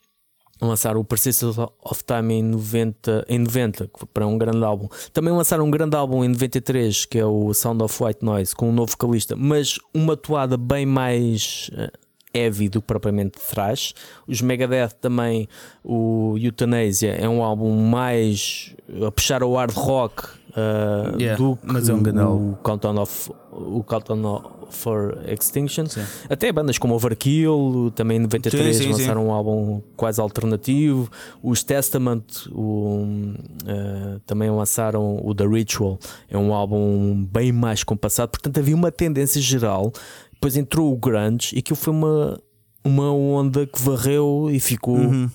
lançaram 0.61 1.01
o 1.01 1.05
Persistence 1.05 1.59
of 1.59 2.05
Time 2.05 2.35
em 2.35 2.43
90, 2.43 3.25
em 3.29 3.39
90 3.39 3.89
que 3.89 3.99
foi 3.99 4.09
para 4.13 4.27
um 4.27 4.37
grande 4.37 4.65
álbum. 4.65 4.89
Também 5.13 5.33
lançaram 5.33 5.65
um 5.65 5.71
grande 5.71 5.97
álbum 5.97 6.25
em 6.25 6.29
93, 6.29 7.05
que 7.07 7.19
é 7.19 7.25
o 7.25 7.53
Sound 7.55 7.83
of 7.83 8.03
White 8.03 8.25
Noise, 8.25 8.55
com 8.55 8.69
um 8.69 8.73
novo 8.73 8.93
vocalista, 8.93 9.35
mas 9.37 9.79
uma 9.95 10.17
toada 10.17 10.57
bem 10.57 10.85
mais 10.85 11.71
eh, 11.75 11.91
heavy 12.35 12.69
do 12.69 12.81
que 12.81 12.87
propriamente 12.87 13.39
thrash. 13.39 13.95
Os 14.27 14.41
Megadeth 14.41 14.95
também, 15.01 15.49
o 15.83 16.37
Euthanasia, 16.39 17.13
é 17.13 17.29
um 17.29 17.43
álbum 17.43 17.75
mais 17.75 18.75
a 19.07 19.11
puxar 19.11 19.43
ao 19.43 19.55
hard 19.55 19.75
rock 19.75 20.40
eh, 20.57 21.15
Yeah, 21.19 21.37
do 21.37 21.57
que 21.57 21.67
mas 21.67 21.89
é 21.89 21.95
um 21.95 22.53
o 22.53 22.57
Countdown 22.63 22.99
of 23.03 23.31
o 23.53 23.83
Countdown 23.83 24.43
for 24.71 25.19
Extinction. 25.27 25.87
Sim. 25.87 26.03
Até 26.29 26.53
bandas 26.53 26.79
como 26.79 26.95
Overkill, 26.95 27.93
também 27.95 28.19
em 28.19 28.21
93 28.21 28.77
Sim, 28.77 28.83
sim, 28.85 28.91
lançaram 28.93 29.27
um 29.27 29.33
álbum 29.33 29.83
quase 29.97 30.21
alternativo. 30.21 31.11
Os 31.43 31.63
Testament 31.63 32.47
o, 32.53 33.35
eh, 33.67 34.21
também 34.27 34.51
lançaram 34.51 35.21
o 35.23 35.35
The 35.35 35.47
Ritual, 35.47 35.99
é 36.29 36.39
um 36.39 36.55
álbum 36.55 37.25
bem 37.25 37.53
mais 37.53 37.83
compassado. 37.83 38.31
Portanto, 38.31 38.59
havia 38.59 38.75
uma 38.75 38.93
tendência 38.93 39.41
geral. 39.41 39.93
Depois 40.33 40.57
entrou 40.57 40.93
o 40.93 40.97
Grunge 40.97 41.55
e 41.55 41.59
aquilo 41.59 41.77
foi 41.77 41.93
uma, 41.93 42.41
uma 42.85 43.13
onda 43.13 43.67
que 43.67 43.81
varreu 43.83 44.49
e 44.51 44.59
ficou 44.59 44.97
Uhum. 44.97 45.31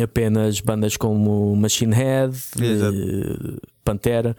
apenas 0.00 0.60
bandas 0.60 0.96
como 0.96 1.56
Machine 1.56 1.94
Head, 1.94 2.36
Exato. 2.60 2.96
Pantera, 3.84 4.34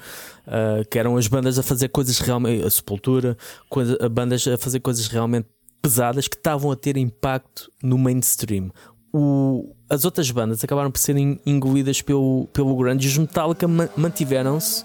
eh, 0.47 0.83
que 0.89 0.97
eram 0.99 1.15
as 1.17 1.27
bandas 1.27 1.57
a 1.59 1.63
fazer 1.63 1.89
coisas 1.89 2.19
realmente, 2.19 2.65
a 2.65 2.69
Sepultura, 2.69 3.37
coisa, 3.69 3.97
bandas 4.09 4.47
a 4.47 4.57
fazer 4.57 4.79
coisas 4.79 5.07
realmente 5.07 5.47
pesadas 5.81 6.27
que 6.27 6.35
estavam 6.35 6.71
a 6.71 6.75
ter 6.75 6.97
impacto 6.97 7.71
no 7.83 7.97
mainstream. 7.97 8.71
O- 9.13 9.73
as 9.89 10.03
outras 10.03 10.29
bandas 10.31 10.63
acabaram 10.63 10.89
por 10.91 10.99
serem 10.99 11.39
engolidas 11.45 12.01
pelo, 12.01 12.47
pelo 12.51 12.75
grunge 12.75 13.07
e 13.07 13.11
os 13.11 13.17
Metallica 13.17 13.67
ma- 13.67 13.87
mantiveram-se 13.95 14.83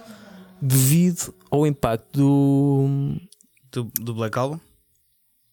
devido 0.60 1.34
ao 1.50 1.66
impacto 1.66 2.06
do, 2.18 3.16
Do, 3.72 3.84
do 4.00 4.14
Black 4.14 4.38
Album? 4.38 4.60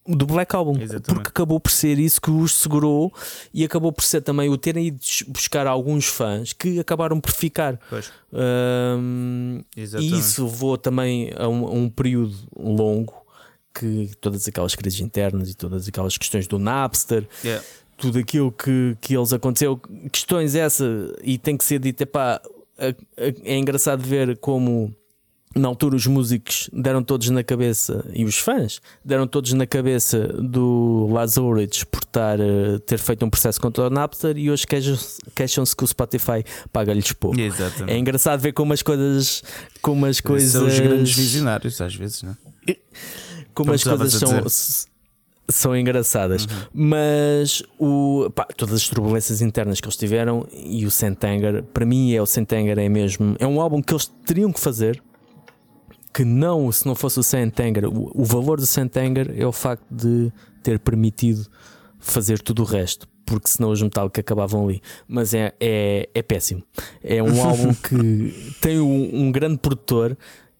Do 0.08 0.26
Black 0.26 0.56
Album, 0.56 0.72
Exatamente. 0.80 1.04
porque 1.14 1.28
acabou 1.28 1.60
por 1.60 1.70
ser 1.70 1.98
isso 1.98 2.20
que 2.20 2.30
os 2.30 2.54
segurou 2.54 3.12
e 3.52 3.64
acabou 3.64 3.92
por 3.92 4.02
ser 4.02 4.22
também 4.22 4.48
o 4.48 4.56
terem 4.56 4.86
ido 4.88 4.98
buscar 5.28 5.66
alguns 5.66 6.06
fãs 6.06 6.52
que 6.52 6.80
acabaram 6.80 7.20
por 7.20 7.30
ficar. 7.32 7.78
Exatamente. 9.76 10.14
e 10.14 10.18
isso 10.18 10.44
levou 10.44 10.76
também 10.78 11.30
a 11.36 11.48
um, 11.48 11.66
a 11.66 11.70
um 11.70 11.88
período 11.88 12.34
longo 12.58 13.14
que 13.74 14.10
todas 14.20 14.46
aquelas 14.48 14.74
crises 14.74 15.00
internas 15.00 15.50
e 15.50 15.54
todas 15.54 15.86
aquelas 15.86 16.16
questões 16.18 16.46
do 16.46 16.58
Napster, 16.58 17.26
Yeah. 17.44 17.64
tudo 17.96 18.18
aquilo 18.18 18.50
que, 18.50 18.96
que 19.00 19.16
eles 19.16 19.32
aconteceu, 19.32 19.80
questões 20.10 20.54
essa, 20.54 20.84
e 21.22 21.38
tem 21.38 21.56
que 21.56 21.64
ser 21.64 21.78
dito, 21.78 22.00
epá, 22.02 22.40
a- 22.78 22.94
é 23.44 23.56
engraçado 23.56 24.02
ver 24.02 24.36
como 24.38 24.92
na 25.54 25.68
altura 25.68 25.96
os 25.96 26.06
músicos 26.06 26.68
deram 26.72 27.02
todos 27.02 27.30
na 27.30 27.42
cabeça 27.42 28.04
e 28.12 28.24
os 28.24 28.38
fãs 28.38 28.80
deram 29.04 29.26
todos 29.26 29.52
na 29.52 29.66
cabeça 29.66 30.28
do 30.40 31.08
Lazarus 31.10 31.84
por 31.84 32.02
estar, 32.02 32.38
eh, 32.38 32.78
ter 32.86 32.98
feito 32.98 33.24
um 33.24 33.30
processo 33.30 33.60
contra 33.60 33.86
o 33.86 33.90
Napster 33.90 34.36
e 34.36 34.50
hoje 34.50 34.66
queixam-se 35.34 35.74
que 35.76 35.84
o 35.84 35.86
Spotify 35.86 36.44
paga-lhes 36.72 37.12
pouco. 37.12 37.40
Exatamente. 37.40 37.92
É 37.92 37.98
engraçado 37.98 38.40
ver 38.40 38.52
como 38.52 38.72
as 38.72 38.82
coisas 38.82 39.42
como 39.80 40.06
as 40.06 40.20
coisas 40.20 40.52
São 40.52 40.66
os 40.66 40.78
grandes 40.78 41.14
visionários, 41.14 41.80
às 41.80 41.94
vezes, 41.94 42.22
não 42.22 42.32
é? 42.66 42.76
como 43.54 43.72
as 43.72 43.82
coisas 43.82 44.14
são, 44.14 44.44
são 45.48 45.76
engraçadas. 45.76 46.46
Mas 46.72 47.62
o, 47.78 48.30
pá, 48.34 48.46
todas 48.56 48.76
as 48.76 48.88
turbulências 48.88 49.40
internas 49.40 49.80
que 49.80 49.86
eles 49.86 49.96
tiveram 49.96 50.46
e 50.52 50.86
o 50.86 50.90
Sentenger, 50.90 51.64
para 51.64 51.84
mim 51.84 52.14
é 52.14 52.22
o 52.22 52.26
Sentenger 52.26 52.78
é 52.78 52.88
mesmo, 52.88 53.34
é 53.38 53.46
um 53.46 53.60
álbum 53.60 53.82
que 53.82 53.92
eles 53.92 54.10
teriam 54.24 54.52
que 54.52 54.60
fazer. 54.60 55.02
Que 56.12 56.24
não, 56.24 56.70
se 56.72 56.86
não 56.86 56.94
fosse 56.94 57.20
o 57.20 57.22
Sentenger, 57.22 57.84
o, 57.86 58.10
o 58.14 58.24
valor 58.24 58.58
do 58.58 58.66
Sentenger 58.66 59.32
é 59.36 59.46
o 59.46 59.52
facto 59.52 59.84
de 59.90 60.32
ter 60.62 60.78
permitido 60.78 61.46
fazer 61.98 62.40
tudo 62.40 62.62
o 62.62 62.64
resto, 62.64 63.06
porque 63.26 63.48
senão 63.48 63.70
os 63.70 63.82
Metallica 63.82 64.20
acabavam 64.20 64.64
ali. 64.64 64.80
Mas 65.06 65.34
é, 65.34 65.52
é, 65.60 66.08
é 66.14 66.22
péssimo. 66.22 66.62
É 67.02 67.22
um 67.22 67.42
álbum 67.44 67.74
que 67.74 68.54
tem 68.60 68.80
um, 68.80 69.26
um 69.26 69.32
grande 69.32 69.58
produtor, 69.58 70.16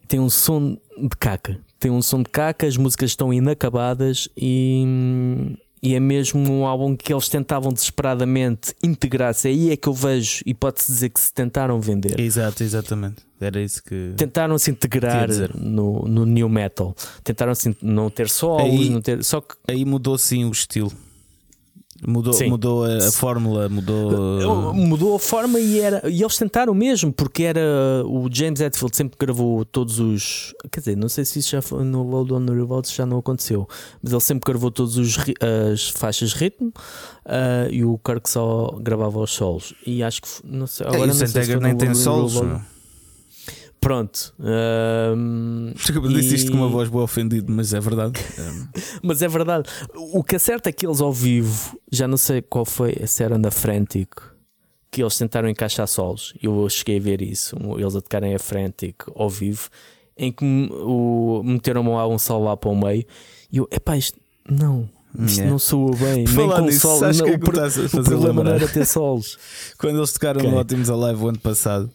tem 0.07 0.21
um 0.21 0.31
som 0.31 0.77
de 0.97 1.17
caca. 1.19 1.59
Tem 1.79 1.91
um 1.91 2.03
som 2.03 2.23
de 2.23 2.31
caca, 2.31 2.67
as 2.67 2.77
músicas 2.77 3.11
estão 3.11 3.33
inacabadas 3.33 4.29
e, 4.37 5.57
e 5.83 5.95
é 5.95 6.01
mesmo 6.01 6.51
um 6.51 6.67
álbum 6.67 6.97
que 6.97 7.13
eles 7.13 7.29
tentavam 7.29 7.73
desesperadamente 7.73 8.75
integrar-se. 8.83 9.49
Aí 9.49 9.71
é 9.71 9.77
que 9.77 9.89
eu 9.89 9.93
vejo, 9.93 10.43
e 10.45 10.55
pode-se 10.55 10.91
dizer 10.93 11.09
que 11.11 11.21
se 11.21 11.33
tentaram 11.33 11.81
vender. 11.81 12.19
Exato, 12.19 12.63
exatamente. 12.63 13.17
Era 13.41 13.61
isso 13.61 13.83
que. 13.83 14.15
Tentaram 14.17 14.59
se 14.59 14.71
integrar 14.71 15.29
no, 15.57 16.03
no 16.09 16.27
new 16.27 16.49
metal, 16.49 16.95
tentaram 17.23 17.53
não 17.81 18.11
ter 18.11 18.29
solos, 18.29 18.63
Aí- 18.65 18.91
não 18.91 19.01
ter, 19.01 19.23
só 19.23 19.41
que 19.41 19.55
Aí 19.69 19.85
mudou 19.85 20.19
sim 20.19 20.45
o 20.45 20.51
estilo. 20.51 20.93
Mudou, 22.07 22.33
Sim. 22.33 22.49
mudou 22.49 22.85
a, 22.85 22.97
a 23.09 23.11
fórmula, 23.13 23.69
mudou. 23.69 24.73
Mudou 24.73 25.17
a 25.17 25.19
forma 25.19 25.59
e 25.59 25.81
era. 25.81 26.09
E 26.09 26.23
eles 26.23 26.37
tentaram 26.39 26.73
mesmo, 26.73 27.13
porque 27.13 27.43
era. 27.43 27.61
O 28.07 28.29
James 28.33 28.61
Hetfield 28.61 28.97
sempre 28.97 29.17
gravou 29.19 29.65
todos 29.65 29.99
os. 29.99 30.55
Quer 30.71 30.79
dizer, 30.81 30.97
não 30.97 31.09
sei 31.09 31.25
se 31.25 31.41
isso 31.41 31.51
já 31.51 31.61
foi 31.61 31.83
no 31.83 32.03
Load 32.05 32.33
on 32.33 32.47
the 32.47 32.53
Revolt, 32.53 32.89
já 32.95 33.05
não 33.05 33.19
aconteceu. 33.19 33.69
Mas 34.01 34.13
ele 34.13 34.21
sempre 34.21 34.47
gravou 34.47 34.71
todos 34.71 34.97
os 34.97 35.17
ri- 35.17 35.35
as 35.73 35.89
faixas 35.89 36.31
de 36.31 36.37
ritmo 36.37 36.73
ah, 37.27 37.67
e 37.71 37.85
o 37.85 37.99
Kirk 37.99 38.31
só 38.31 38.79
gravava 38.81 39.19
os 39.19 39.33
solos. 39.33 39.75
E 39.85 40.01
acho 40.03 40.23
que. 40.23 40.29
Não 40.45 40.69
sei, 40.69 40.87
É, 40.87 40.89
agora 40.91 41.01
e 41.01 41.05
o 41.05 41.07
não 41.09 41.15
Sentenger 41.15 41.59
foi 41.59 41.67
nem 41.67 41.77
tem 41.77 41.95
solos. 41.95 42.35
Revolt. 42.35 42.63
Pronto. 43.81 44.35
ahm, 44.41 45.73
Desculpa, 45.75 46.09
disse 46.09 46.35
isto 46.35 46.51
com 46.51 46.59
uma 46.59 46.67
E- 46.69 46.73
voz 46.73 46.89
boa 46.89 47.05
ofendido, 47.05 47.53
mas 47.53 47.73
é 47.73 47.81
verdade. 47.81 48.21
Um, 48.39 48.69
Mas 49.03 49.23
é 49.23 49.29
verdade. 49.29 49.69
O 50.13 50.23
que 50.25 50.37
é 50.37 50.39
certo 50.39 50.67
é 50.67 50.73
que 50.73 50.87
eles 50.87 51.01
ao 51.01 51.13
vivo, 51.13 51.79
já 51.91 52.09
não 52.09 52.17
sei 52.17 52.43
qual 52.43 52.65
foi, 52.65 52.95
se 53.07 53.23
era 53.23 53.39
na 53.39 53.51
Frantic, 53.51 54.11
que 54.91 55.03
eles 55.03 55.17
tentaram 55.17 55.49
encaixar 55.49 55.87
solos. 55.87 56.35
Eu 56.43 56.69
cheguei 56.69 56.99
a 56.99 57.01
ver 57.01 57.23
isso, 57.23 57.57
um, 57.63 57.79
eles 57.79 57.95
a 57.95 58.01
tocarem 58.01 58.35
a 58.35 58.39
Frantic 58.39 58.97
ao 59.15 59.31
vivo, 59.31 59.69
em 60.17 60.33
que 60.33 60.45
o, 60.73 61.43
meteram 61.45 61.95
lá 61.95 62.07
um 62.09 62.19
solo 62.19 62.47
lá 62.47 62.57
para 62.57 62.71
o 62.71 62.77
meio 62.77 63.05
e 63.53 63.59
eu, 63.59 63.69
epá, 63.71 63.97
isto 63.97 64.19
não. 64.51 64.89
Isto 65.21 65.37
Yeah. 65.39 65.51
não 65.51 65.59
soa 65.59 65.97
bem, 65.97 66.25
Por 66.25 66.35
nem 66.37 66.49
com 66.51 66.61
nisso, 66.63 66.81
solos. 66.81 66.99
sabes 67.01 67.19
não, 67.19 67.27
que 67.27 67.33
é 67.33 67.37
o, 67.37 67.39
pro- 67.41 67.51
o 68.01 68.05
problema 68.05 68.21
não 68.35 68.43
lembrar? 68.43 68.55
era 68.57 68.69
ter 68.69 68.85
solos. 68.85 69.39
Quando 69.79 69.97
eles 69.99 70.13
tocaram 70.13 70.39
Ok. 70.41 70.51
no 70.51 70.59
Ótimos 70.59 70.91
Alive 70.91 71.23
o 71.25 71.29
ano 71.29 71.39
passado, 71.39 71.91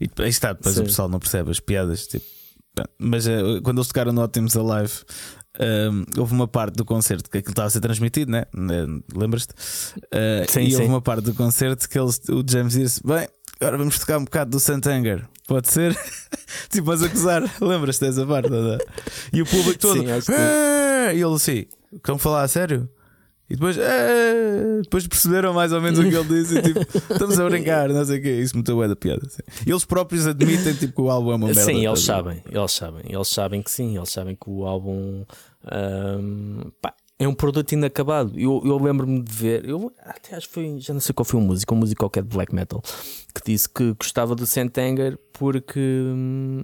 e 0.00 0.08
aí 0.22 0.28
está, 0.28 0.52
depois 0.52 0.74
Sim. 0.74 0.82
o 0.82 0.84
pessoal 0.84 1.08
não 1.08 1.18
percebe 1.18 1.50
as 1.50 1.60
piadas, 1.60 2.06
tipo, 2.06 2.24
mas 2.98 3.26
eh, 3.26 3.40
quando 3.62 3.78
eles 3.78 3.88
tocaram 3.88 4.12
no 4.12 4.20
Ótimos 4.22 4.56
Alive, 4.56 4.92
um, 5.60 6.20
houve 6.20 6.32
uma 6.32 6.46
parte 6.46 6.76
do 6.76 6.84
concerto 6.84 7.28
que 7.28 7.38
aquilo 7.38 7.50
estava 7.52 7.66
a 7.66 7.70
ser 7.70 7.80
transmitido, 7.80 8.30
né? 8.30 8.44
Eh, 8.54 9.02
Lembras-te? 9.16 9.52
Eh, 10.12 10.46
Sim, 10.48 10.60
e 10.60 10.70
sim. 10.70 10.76
houve 10.76 10.88
uma 10.88 11.02
parte 11.02 11.24
do 11.24 11.34
concerto 11.34 11.88
que 11.88 11.98
eles, 11.98 12.20
o 12.28 12.44
James 12.48 12.74
disse: 12.74 13.00
Bem, 13.04 13.26
agora 13.60 13.76
vamos 13.78 13.98
tocar 13.98 14.18
um 14.18 14.24
bocado 14.24 14.52
do 14.52 14.60
Santanger. 14.60 15.26
Pode 15.48 15.68
ser? 15.68 15.98
tipo, 16.70 16.86
mas 16.86 17.02
acusar. 17.02 17.42
Lembras-te 17.60 18.04
dessa 18.04 18.24
parte? 18.24 18.48
é? 18.52 18.78
E 19.32 19.42
o 19.42 19.46
público 19.46 19.78
todo. 19.80 19.98
Sim, 19.98 20.04
que- 20.04 20.32
"Ah!" 20.32 21.12
E 21.12 21.20
ele 21.20 21.34
assim: 21.34 21.64
Estão 21.92 22.14
a 22.14 22.18
falar 22.18 22.42
a 22.42 22.48
sério? 22.48 22.88
E 23.50 23.54
depois, 23.54 23.78
"Ah!" 23.78 24.80
depois 24.82 25.06
perceberam 25.06 25.54
mais 25.54 25.72
ou 25.72 25.80
menos 25.80 25.98
o 25.98 26.02
que 26.02 26.14
ele 26.14 26.24
disse 26.28 26.58
e 26.58 26.62
tipo, 26.62 26.80
estamos 27.12 27.38
a 27.40 27.48
brincar, 27.48 27.88
não 27.88 28.04
sei 28.04 28.18
o 28.18 28.22
quê. 28.22 28.40
Isso 28.40 28.56
me 28.56 28.62
deu 28.62 28.86
da 28.86 28.94
piada. 28.96 29.22
assim. 29.26 29.42
Eles 29.66 29.84
próprios 29.84 30.26
admitem 30.26 30.74
tipo, 30.74 30.94
que 30.94 31.00
o 31.00 31.10
álbum 31.10 31.32
é 31.32 31.36
uma 31.36 31.46
merda. 31.46 31.62
Sim, 31.64 31.86
eles 31.86 32.08
a 32.08 32.20
ver? 32.20 32.24
sabem, 32.24 32.42
eles 32.50 32.72
sabem, 32.72 33.02
eles 33.08 33.28
sabem 33.28 33.62
que 33.62 33.70
sim, 33.70 33.96
eles 33.96 34.10
sabem 34.10 34.34
que 34.36 34.50
o 34.50 34.66
álbum 34.66 35.24
ahm, 35.64 36.70
pá, 36.80 36.94
é 37.18 37.26
um 37.26 37.34
produto 37.34 37.72
inacabado. 37.72 38.38
Eu, 38.38 38.62
eu 38.64 38.78
lembro-me 38.78 39.22
de 39.22 39.32
ver, 39.32 39.68
eu 39.68 39.92
até 40.04 40.36
acho 40.36 40.48
que 40.48 40.54
foi, 40.54 40.76
já 40.78 40.92
não 40.92 41.00
sei 41.00 41.12
qual 41.14 41.24
foi 41.24 41.40
o 41.40 41.42
músico, 41.42 41.74
um 41.74 41.78
músico 41.78 42.00
qualquer 42.00 42.22
de 42.22 42.28
black 42.28 42.54
metal, 42.54 42.82
que 43.34 43.40
disse 43.44 43.68
que 43.68 43.92
gostava 43.94 44.34
do 44.34 44.46
Sentenger 44.46 45.18
porque 45.32 45.80
hum, 45.80 46.62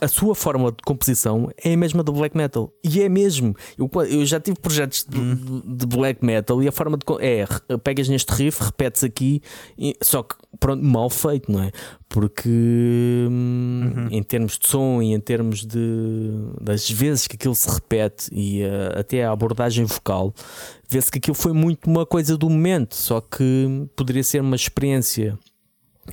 a 0.00 0.08
sua 0.08 0.34
forma 0.34 0.70
de 0.72 0.78
composição 0.84 1.50
é 1.62 1.74
a 1.74 1.76
mesma 1.76 2.02
do 2.02 2.12
black 2.12 2.36
metal. 2.36 2.72
E 2.82 3.00
é 3.02 3.08
mesmo. 3.08 3.54
Eu, 3.78 3.90
eu 4.04 4.24
já 4.24 4.40
tive 4.40 4.58
projetos 4.58 5.06
de, 5.08 5.18
hum. 5.18 5.62
de, 5.64 5.86
black 5.86 6.24
metal 6.24 6.62
e 6.62 6.68
a 6.68 6.72
forma 6.72 6.96
de. 6.96 7.04
É, 7.20 7.46
pegas 7.78 8.08
neste 8.08 8.32
riff, 8.32 8.62
repetes 8.64 9.04
aqui, 9.04 9.42
e, 9.78 9.96
só 10.02 10.22
que 10.22 10.34
pronto, 10.58 10.82
mal 10.84 11.10
feito, 11.10 11.50
não 11.52 11.62
é? 11.62 11.70
Porque 12.08 12.48
hum, 12.48 13.92
uhum. 13.96 14.08
em 14.10 14.22
termos 14.22 14.58
de 14.58 14.66
som 14.66 15.00
e 15.00 15.14
em 15.14 15.20
termos 15.20 15.64
de 15.64 15.78
das 16.60 16.90
vezes 16.90 17.26
que 17.26 17.36
aquilo 17.36 17.54
se 17.54 17.70
repete 17.70 18.28
e 18.32 18.62
uh, 18.64 18.98
até 18.98 19.24
a 19.24 19.30
abordagem 19.30 19.84
vocal, 19.84 20.34
vê-se 20.90 21.10
que 21.10 21.18
aquilo 21.18 21.34
foi 21.34 21.52
muito 21.52 21.88
uma 21.88 22.04
coisa 22.04 22.36
do 22.36 22.50
momento, 22.50 22.94
só 22.94 23.20
que 23.20 23.88
poderia 23.96 24.24
ser 24.24 24.40
uma 24.40 24.56
experiência 24.56 25.38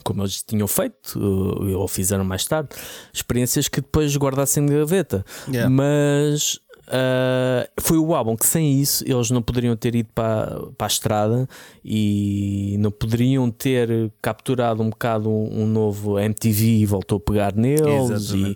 como 0.03 0.21
eles 0.21 0.43
tinham 0.43 0.67
feito, 0.67 1.19
eh, 1.67 1.75
ou 1.75 1.87
fizeram 1.87 2.23
mais 2.23 2.45
tarde, 2.45 2.69
experiências 3.13 3.67
que 3.67 3.81
depois 3.81 4.15
guardassem 4.15 4.65
de 4.65 4.73
gaveta. 4.73 5.25
Yeah. 5.47 5.69
Mas 5.69 6.59
uh, 6.89 7.69
foi 7.81 7.97
o 7.97 8.13
álbum 8.13 8.35
que 8.35 8.45
sem 8.45 8.79
isso 8.79 9.03
eles 9.05 9.31
não 9.31 9.41
poderiam 9.41 9.75
ter 9.75 9.95
ido 9.95 10.09
para, 10.13 10.61
para 10.77 10.85
a 10.85 10.87
estrada 10.87 11.49
e 11.83 12.75
não 12.79 12.91
poderiam 12.91 13.49
ter 13.49 14.11
capturado 14.21 14.83
um 14.83 14.89
bocado 14.89 15.29
um, 15.29 15.63
um 15.63 15.67
novo 15.67 16.19
MTV 16.19 16.65
e 16.65 16.85
voltou 16.85 17.17
a 17.17 17.21
pegar 17.21 17.55
neles. 17.55 18.31
E, 18.31 18.55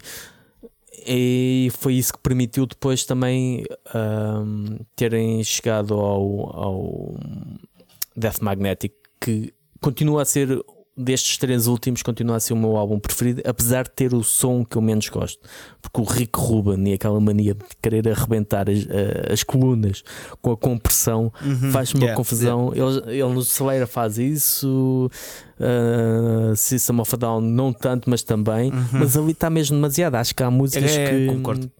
e, 1.06 1.72
foi 1.78 1.96
isso 1.96 2.14
que 2.14 2.20
permitiu 2.20 2.66
depois 2.66 3.04
também 3.04 3.66
uh, 3.88 4.86
terem 4.96 5.44
chegado 5.44 5.96
ao, 5.96 6.58
ao 6.58 7.16
Death 8.16 8.40
Magnetic, 8.40 8.94
que 9.20 9.54
continua 9.82 10.22
a 10.22 10.26
ser 10.26 10.64
destes 10.96 11.38
três 11.38 11.68
últimos 11.68 12.04
continua 12.04 12.36
a 12.36 12.40
ser 12.40 12.54
o 12.54 12.58
meu 12.58 12.78
álbum 12.78 13.00
preferido, 13.00 13.42
apesar 13.46 13.84
de 13.84 13.92
ter 13.92 14.14
o 14.14 14.24
som 14.24 14.64
que 14.64 14.76
eu 14.76 14.82
menos 14.82 15.10
gosto. 15.10 15.40
Porque 15.82 16.00
o 16.00 16.04
Rick 16.04 16.40
Rubin 16.40 16.90
e 16.90 16.94
aquela 16.94 17.20
mania 17.20 17.56
de 17.56 17.64
querer 17.82 18.08
arrebentar 18.08 18.70
as, 18.70 18.86
eh, 18.90 19.34
as 19.34 19.44
colunas 19.44 20.04
com 20.42 20.52
a 20.52 20.58
compressão 20.58 21.32
uhum, 21.42 21.72
faz-me 21.72 22.02
yeah, 22.02 22.12
uma 22.12 22.18
confusão. 22.18 22.72
Yeah. 22.74 23.02
Ele, 23.08 23.20
ele 23.20 23.34
no 23.34 23.42
Slayer 23.42 23.88
faz 23.88 24.18
isso, 24.18 25.10
uh, 25.60 26.56
System 26.56 27.00
of 27.00 27.16
a 27.16 27.18
Down 27.18 27.42
não 27.42 27.74
tanto, 27.74 28.10
mas 28.10 28.22
também. 28.22 28.72
Uhum. 28.72 28.88
Mas 28.94 29.18
ali 29.18 29.32
está 29.32 29.50
mesmo 29.50 29.76
demasiado. 29.76 30.16
Acho 30.16 30.36
que 30.36 30.44
há 30.44 30.52
músicas 30.52 30.92
é, 30.92 31.10
que. 31.10 31.26
Concordo 31.28 31.72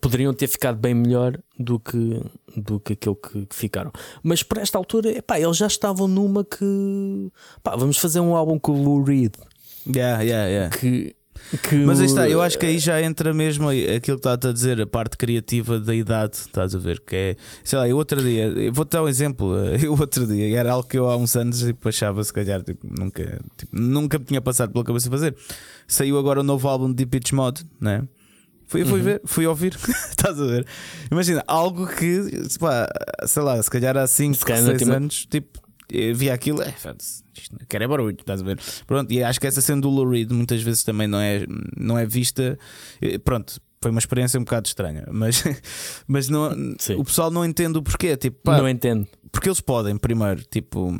poderiam 0.00 0.32
ter 0.32 0.46
ficado 0.46 0.78
bem 0.78 0.94
melhor 0.94 1.38
do 1.58 1.78
que, 1.78 2.22
do 2.56 2.80
que 2.80 2.94
aquilo 2.94 3.16
que, 3.16 3.46
que 3.46 3.54
ficaram. 3.54 3.92
Mas 4.22 4.42
por 4.42 4.58
esta 4.58 4.78
altura, 4.78 5.10
epá, 5.10 5.38
eles 5.38 5.56
já 5.56 5.66
estavam 5.66 6.08
numa 6.08 6.44
que 6.44 7.30
pá, 7.62 7.76
vamos 7.76 7.98
fazer 7.98 8.20
um 8.20 8.34
álbum 8.34 8.58
com 8.58 8.72
o 8.72 8.82
Lou 8.82 9.02
Reed. 9.02 9.34
Yeah, 9.86 10.22
yeah, 10.22 10.48
yeah. 10.48 10.76
Que, 10.76 11.14
que 11.62 11.76
Mas 11.76 12.00
aí 12.00 12.06
está, 12.06 12.26
eu 12.26 12.40
acho 12.40 12.58
que 12.58 12.64
aí 12.64 12.78
já 12.78 13.02
entra 13.02 13.34
mesmo 13.34 13.68
aquilo 13.68 14.18
que 14.18 14.28
estás 14.28 14.38
a 14.46 14.52
dizer, 14.52 14.80
a 14.80 14.86
parte 14.86 15.18
criativa 15.18 15.78
da 15.78 15.94
idade, 15.94 16.36
estás 16.36 16.74
a 16.74 16.78
ver? 16.78 17.00
Que 17.00 17.16
é, 17.16 17.36
sei 17.62 17.78
lá, 17.78 17.86
eu 17.86 17.98
outro 17.98 18.22
dia, 18.22 18.44
eu 18.44 18.72
vou-te 18.72 18.92
dar 18.92 19.02
um 19.02 19.08
exemplo, 19.08 19.54
eu 19.82 19.92
outro 19.92 20.26
dia, 20.26 20.58
era 20.58 20.72
algo 20.72 20.88
que 20.88 20.96
eu 20.96 21.10
há 21.10 21.16
uns 21.16 21.36
anos 21.36 21.60
tipo, 21.60 21.86
achava, 21.90 22.24
se 22.24 22.32
calhar, 22.32 22.62
tipo, 22.62 22.86
nunca, 22.98 23.38
tipo, 23.58 23.78
nunca 23.78 24.18
me 24.18 24.24
tinha 24.24 24.40
passado 24.40 24.72
pela 24.72 24.84
cabeça 24.84 25.10
fazer. 25.10 25.36
Saiu 25.86 26.18
agora 26.18 26.40
o 26.40 26.42
um 26.42 26.46
novo 26.46 26.66
álbum 26.66 26.88
de 26.88 26.94
Deep 26.94 27.10
Pitch 27.10 27.32
Mod, 27.32 27.62
né? 27.78 28.02
Fui, 28.66 28.84
fui 28.84 28.98
uhum. 28.98 29.04
ver, 29.04 29.20
fui 29.24 29.46
ouvir. 29.46 29.76
Estás 30.10 30.40
a 30.40 30.44
ver? 30.44 30.66
Imagina, 31.10 31.44
algo 31.46 31.86
que, 31.86 32.22
pá, 32.58 32.88
sei 33.26 33.42
lá, 33.42 33.62
se 33.62 33.70
calhar 33.70 33.96
há 33.96 34.06
5, 34.06 34.46
6 34.46 34.88
anos, 34.88 35.26
tipo, 35.26 35.60
via 36.14 36.34
aquilo, 36.34 36.62
é, 36.62 36.74
isto 37.36 37.56
quer 37.68 37.82
é 37.82 37.86
barulho, 37.88 38.16
estás 38.18 38.40
a 38.40 38.44
ver? 38.44 38.58
Pronto, 38.86 39.12
e 39.12 39.22
acho 39.22 39.40
que 39.40 39.46
essa 39.46 39.60
cena 39.60 39.80
do 39.80 39.90
Lou 39.90 40.08
Reed 40.08 40.30
muitas 40.30 40.62
vezes 40.62 40.82
também 40.82 41.06
não 41.06 41.20
é, 41.20 41.44
não 41.76 41.98
é 41.98 42.06
vista. 42.06 42.58
Pronto, 43.24 43.60
foi 43.82 43.90
uma 43.90 43.98
experiência 43.98 44.40
um 44.40 44.44
bocado 44.44 44.66
estranha, 44.66 45.04
mas, 45.10 45.44
mas 46.08 46.28
não, 46.28 46.50
o 46.96 47.04
pessoal 47.04 47.30
não 47.30 47.44
entende 47.44 47.78
o 47.78 47.82
porquê. 47.82 48.16
Tipo, 48.16 48.40
pá, 48.42 48.56
não 48.56 48.68
entende. 48.68 49.06
Porque 49.30 49.48
eles 49.48 49.60
podem, 49.60 49.96
primeiro, 49.96 50.42
tipo, 50.44 50.98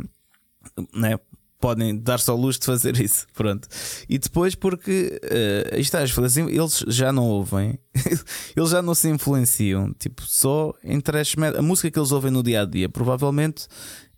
né? 0.93 1.19
Podem 1.65 1.97
dar-se 1.97 2.29
ao 2.29 2.37
luxo 2.37 2.61
de 2.61 2.67
fazer 2.67 3.01
isso. 3.01 3.27
Pronto. 3.33 3.67
E 4.07 4.19
depois, 4.19 4.55
porque 4.55 5.19
uh, 5.25 5.81
está, 5.81 6.03
assim, 6.03 6.47
eles 6.47 6.85
já 6.89 7.11
não 7.11 7.25
ouvem, 7.25 7.79
eles 8.55 8.69
já 8.69 8.83
não 8.83 8.95
se 8.95 9.09
influenciam, 9.09 9.91
tipo, 9.99 10.21
só 10.27 10.75
em 10.85 11.01
trash 11.01 11.37
metal. 11.37 11.61
A 11.61 11.63
música 11.63 11.91
que 11.91 11.99
eles 11.99 12.13
ouvem 12.13 12.31
no 12.31 12.43
dia 12.43 12.61
a 12.61 12.65
dia, 12.67 12.87
provavelmente. 12.87 13.67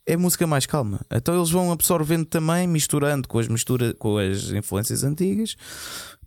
É 0.09 0.17
música 0.17 0.47
mais 0.47 0.67
calma. 0.67 1.01
Então 1.13 1.35
eles 1.35 1.51
vão 1.51 1.73
absorvendo 1.73 2.25
também, 2.25 2.65
misturando 2.69 3.27
com 3.27 3.41
as, 3.41 3.49
mistura, 3.49 3.93
com 3.95 4.19
as 4.19 4.51
influências 4.51 5.03
antigas, 5.03 5.57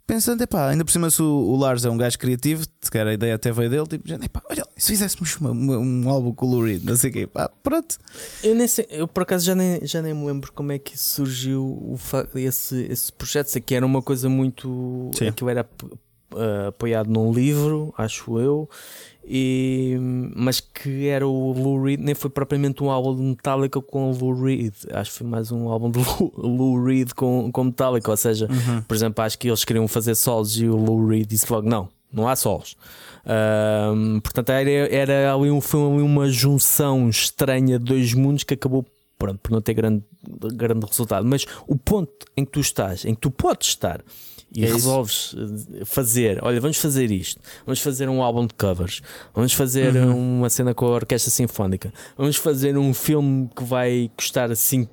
pensando, 0.10 0.42
epá, 0.42 0.70
ainda 0.70 0.84
por 0.84 0.92
cima 0.92 1.08
se 1.12 1.22
o, 1.22 1.26
o 1.26 1.56
Lars 1.56 1.86
é 1.86 1.90
um 1.90 1.96
gajo 1.96 2.18
criativo, 2.18 2.66
se 2.82 2.90
calhar 2.90 3.10
a 3.10 3.14
ideia 3.14 3.36
até 3.36 3.52
veio 3.52 3.70
dele, 3.70 3.86
tipo, 3.86 4.12
epá, 4.12 4.42
olha, 4.50 4.66
se 4.76 4.88
fizéssemos 4.88 5.36
uma, 5.36 5.52
uma, 5.52 5.78
um 5.78 6.10
álbum 6.10 6.34
colorido, 6.34 6.90
não 6.90 6.98
sei 6.98 7.12
o 7.12 7.14
quê, 7.14 7.28
pá, 7.28 7.48
pronto. 7.62 7.96
Eu, 8.44 8.56
nem 8.56 8.68
sei, 8.68 8.88
eu 8.90 9.08
por 9.08 9.22
acaso 9.22 9.46
já 9.46 9.54
nem, 9.54 9.86
já 9.86 10.02
nem 10.02 10.16
me 10.16 10.26
lembro 10.26 10.52
como 10.52 10.72
é 10.72 10.80
que 10.80 10.98
surgiu 11.00 11.64
o, 11.64 11.96
esse, 12.36 12.88
esse 12.90 13.14
projeto, 13.14 13.48
sei 13.50 13.62
que 13.62 13.76
era 13.76 13.86
uma 13.86 14.02
coisa 14.02 14.28
muito. 14.28 15.12
Sim. 15.14 15.28
Aquilo 15.28 15.52
era 15.52 15.70
uh, 16.34 16.70
apoiado 16.70 17.08
num 17.08 17.32
livro, 17.32 17.94
acho 17.96 18.40
eu, 18.40 18.68
e, 19.32 19.96
mas 20.36 20.60
que 20.60 21.08
era 21.08 21.28
o 21.28 21.54
Lou 21.54 21.84
Reed, 21.84 22.00
nem 22.00 22.16
foi 22.16 22.32
propriamente 22.32 22.84
um 22.84 22.90
álbum 22.90 23.16
de 23.16 23.22
Metallica 23.22 23.80
com 23.80 24.10
o 24.10 24.18
Lou 24.18 24.34
Reed, 24.34 24.74
acho 24.92 25.12
que 25.12 25.18
foi 25.20 25.28
mais 25.28 25.52
um 25.52 25.70
álbum 25.70 25.92
de 25.92 26.00
Lou, 26.04 26.34
Lou 26.36 26.84
Reed 26.84 27.12
com, 27.14 27.52
com 27.52 27.66
Metallica. 27.66 28.10
Ou 28.10 28.18
seja, 28.18 28.48
uhum. 28.50 28.82
por 28.82 28.96
exemplo, 28.96 29.24
acho 29.24 29.38
que 29.38 29.48
eles 29.48 29.64
queriam 29.64 29.88
fazer 29.88 30.16
solos 30.16 30.60
e 30.60 30.66
o 30.66 30.76
Lou 30.76 31.06
Reed 31.06 31.28
disse 31.28 31.52
logo: 31.52 31.70
não, 31.70 31.90
não 32.12 32.28
há 32.28 32.36
solos. 32.36 32.76
Um, 33.94 34.20
portanto, 34.20 34.50
era, 34.50 34.70
era 34.70 35.34
ali, 35.36 35.52
um, 35.52 35.62
foi 35.62 35.80
ali 35.80 36.02
uma 36.02 36.28
junção 36.28 37.08
estranha 37.08 37.78
de 37.78 37.86
dois 37.86 38.16
mundos 38.16 38.44
que 38.44 38.56
acabou 38.56 38.84
pronto, 39.20 39.38
por 39.44 39.52
não 39.52 39.62
ter 39.62 39.76
grande, 39.76 40.04
grande 40.56 40.88
resultado. 40.88 41.24
Mas 41.28 41.46
o 41.68 41.78
ponto 41.78 42.26
em 42.36 42.44
que 42.44 42.52
tu 42.52 42.62
estás, 42.62 43.06
em 43.06 43.14
que 43.14 43.22
tu 43.22 43.30
podes 43.30 43.68
estar 43.68 44.02
e 44.56 44.66
é 44.66 44.72
resolves 44.72 45.34
isso. 45.34 45.68
Eh, 45.74 45.86
fazer, 45.86 46.40
olha, 46.42 46.60
vamos 46.60 46.78
fazer 46.78 47.12
isto, 47.12 47.42
vamos 47.66 47.80
fazer 47.80 48.10
um 48.10 48.24
álbum 48.24 48.48
de 48.48 48.54
covers, 48.54 49.02
vamos 49.34 49.54
fazer 49.54 49.96
uhum. 49.96 50.38
uma 50.40 50.50
cena 50.50 50.74
com 50.74 50.86
a 50.88 50.90
orquestra 50.90 51.32
sinfónica, 51.32 51.94
vamos 52.18 52.36
fazer 52.36 52.78
um 52.78 52.94
filme 52.94 53.50
que 53.56 53.64
vai 53.64 54.10
custar 54.16 54.56
5 54.56 54.92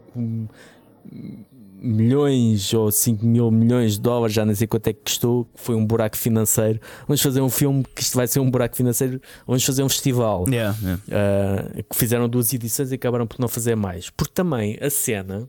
milhões 1.79 2.73
ou 2.75 2.91
5 2.91 3.25
mil 3.25 3.51
milhões 3.51 3.93
de 3.93 4.01
dólares, 4.01 4.35
já 4.35 4.45
não 4.45 4.55
sei 4.55 4.67
quanto 4.67 4.89
é 4.89 4.93
que 4.93 5.01
custou, 5.01 5.49
foi 5.55 5.75
um 5.75 5.87
buraco 5.87 6.17
financeiro. 6.17 6.81
Vamos 7.07 7.23
fazer 7.23 7.41
um 7.41 7.51
filme 7.51 7.85
que 7.95 8.03
isto 8.03 8.17
vai 8.17 8.27
ser 8.27 8.41
um 8.41 8.51
buraco 8.51 8.77
financeiro, 8.77 9.21
vamos 9.47 9.65
fazer 9.65 9.83
um 9.83 9.89
festival. 9.89 10.45
Yeah, 10.49 10.77
yeah. 10.83 11.03
Uh, 11.07 11.85
que 11.85 11.97
fizeram 11.97 12.29
duas 12.29 12.53
edições 12.53 12.91
e 12.91 12.95
acabaram 12.95 13.27
por 13.27 13.39
não 13.39 13.49
fazer 13.49 13.77
mais. 13.77 14.11
Porque 14.11 14.33
também 14.33 14.79
a 14.81 14.91
cena. 14.91 15.49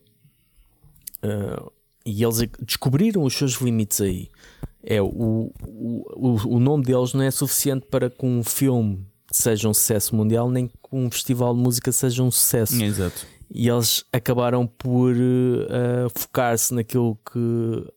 Uh, 1.24 1.72
e 2.08 2.24
eles 2.24 2.38
descobriram 2.62 3.24
os 3.24 3.34
seus 3.34 3.56
limites 3.56 4.00
aí. 4.00 4.30
É, 4.82 5.02
o, 5.02 5.52
o, 5.62 6.56
o 6.56 6.60
nome 6.60 6.86
deles 6.86 7.14
não 7.14 7.22
é 7.22 7.30
suficiente 7.30 7.86
para 7.88 8.10
que 8.10 8.26
um 8.26 8.42
filme 8.46 9.06
seja 9.30 9.68
um 9.68 9.74
sucesso 9.74 10.16
mundial, 10.16 10.50
nem 10.50 10.68
que 10.68 10.74
um 10.90 11.12
festival 11.12 11.54
de 11.54 11.60
música 11.60 11.92
seja 11.92 12.24
um 12.24 12.32
sucesso. 12.32 12.82
Exato. 12.82 13.28
E 13.54 13.68
eles 13.68 14.06
acabaram 14.14 14.66
por 14.66 15.14
uh, 15.14 16.10
focar-se 16.16 16.74
naquilo 16.74 17.20
que. 17.30 17.92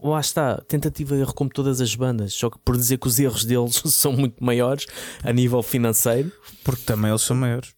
Lá 0.00 0.20
está, 0.20 0.58
tentativa 0.68 1.16
de 1.16 1.22
erro 1.22 1.34
como 1.34 1.50
todas 1.50 1.80
as 1.80 1.92
bandas, 1.96 2.32
só 2.34 2.48
que 2.48 2.56
por 2.64 2.76
dizer 2.76 2.98
que 2.98 3.08
os 3.08 3.18
erros 3.18 3.44
deles 3.44 3.82
são 3.92 4.12
muito 4.12 4.42
maiores 4.42 4.86
a 5.24 5.32
nível 5.32 5.60
financeiro. 5.64 6.30
Porque 6.62 6.82
também 6.84 7.10
eles 7.10 7.22
são 7.22 7.34
maiores. 7.34 7.74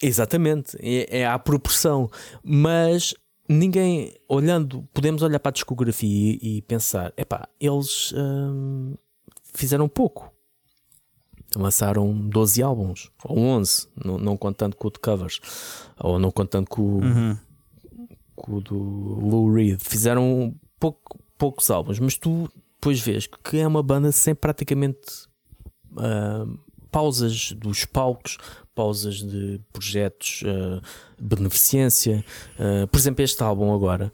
Exatamente, 0.00 0.76
é, 0.80 1.20
é 1.20 1.26
a 1.26 1.38
proporção. 1.38 2.08
Mas 2.44 3.12
ninguém 3.50 4.14
olhando, 4.28 4.88
podemos 4.94 5.22
olhar 5.22 5.40
para 5.40 5.50
a 5.50 5.52
discografia 5.52 6.38
e, 6.40 6.58
e 6.58 6.62
pensar: 6.62 7.12
epá, 7.16 7.48
eles 7.58 8.14
hum, 8.16 8.94
fizeram 9.52 9.88
pouco. 9.88 10.32
Lançaram 11.56 12.14
12 12.28 12.62
álbuns, 12.62 13.10
ou 13.24 13.36
11, 13.36 13.88
não, 14.04 14.18
não 14.18 14.36
contando 14.36 14.76
com 14.76 14.86
o 14.86 14.90
de 14.90 15.00
covers, 15.00 15.40
ou 15.98 16.16
não 16.16 16.30
contando 16.30 16.68
com, 16.68 17.00
uhum. 17.00 17.36
com 18.36 18.54
o 18.54 18.60
do 18.60 18.78
Lou 18.78 19.52
Reed. 19.52 19.80
Fizeram 19.80 20.54
pouco, 20.78 21.18
poucos 21.36 21.68
álbuns, 21.68 21.98
mas 21.98 22.16
tu 22.16 22.48
depois 22.74 23.00
vês 23.00 23.26
que 23.26 23.58
é 23.58 23.66
uma 23.66 23.82
banda 23.82 24.12
sem 24.12 24.32
praticamente 24.32 25.26
uh, 25.90 26.56
pausas 26.92 27.50
dos 27.50 27.84
palcos, 27.84 28.38
pausas 28.74 29.16
de 29.16 29.60
projetos 29.72 30.42
uh, 30.42 30.80
de 31.20 31.36
beneficência. 31.36 32.24
Uh, 32.58 32.86
por 32.86 32.98
exemplo, 32.98 33.22
este 33.24 33.42
álbum 33.42 33.74
agora 33.74 34.10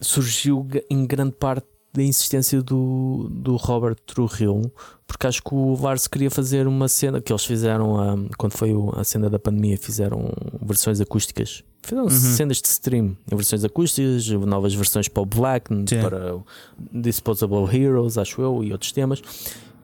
surgiu 0.00 0.66
em 0.88 1.06
grande 1.06 1.32
parte 1.32 1.66
da 1.92 2.02
insistência 2.02 2.62
do, 2.62 3.28
do 3.30 3.56
Robert 3.56 3.96
Trujillo, 4.06 4.72
porque 5.06 5.26
acho 5.26 5.42
que 5.42 5.52
o 5.52 5.76
Lars 5.80 6.06
queria 6.06 6.30
fazer 6.30 6.68
uma 6.68 6.86
cena 6.88 7.20
que 7.20 7.32
eles 7.32 7.44
fizeram 7.44 8.00
a, 8.00 8.16
quando 8.38 8.52
foi 8.52 8.70
a 8.96 9.02
cena 9.02 9.28
da 9.28 9.40
pandemia, 9.40 9.76
fizeram 9.76 10.32
versões 10.62 11.00
acústicas. 11.00 11.64
Fizeram 11.82 12.04
Uhum. 12.04 12.10
cenas 12.10 12.58
de 12.58 12.68
stream 12.68 13.16
em 13.30 13.36
versões 13.36 13.64
acústicas, 13.64 14.28
novas 14.28 14.72
versões 14.72 15.08
para 15.08 15.22
o 15.22 15.26
Black, 15.26 15.68
Sim. 15.88 16.00
para 16.00 16.36
o 16.36 16.44
Disposable 16.92 17.64
Heroes, 17.76 18.16
acho 18.18 18.40
eu, 18.40 18.62
e 18.62 18.70
outros 18.70 18.92
temas. 18.92 19.20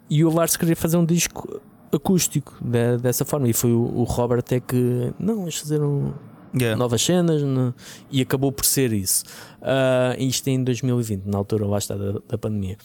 E 0.08 0.24
o 0.24 0.30
Lars 0.32 0.56
queria 0.56 0.76
fazer 0.76 0.98
um 0.98 1.04
disco 1.04 1.60
acústico 1.96 2.56
de- 2.60 2.98
dessa 2.98 3.24
forma. 3.24 3.48
E 3.48 3.52
foi 3.52 3.72
o, 3.72 3.80
o 3.82 4.04
Robert 4.04 4.44
é 4.50 4.60
que, 4.60 5.12
não, 5.18 5.36
vamos 5.36 5.56
fazer 5.58 5.82
um, 5.82 6.12
Yeah. 6.58 6.74
novas 6.78 7.02
cenas 7.02 7.42
né? 7.42 7.74
e 8.10 8.22
acabou 8.22 8.50
por 8.50 8.64
ser 8.64 8.90
isso. 8.92 9.24
Ah, 9.60 10.16
isto 10.18 10.48
em 10.48 10.64
2020, 10.64 11.24
na 11.26 11.36
altura 11.36 11.66
lá 11.66 11.76
está 11.76 11.94
da, 11.94 12.12
da 12.26 12.38
pandemia. 12.38 12.78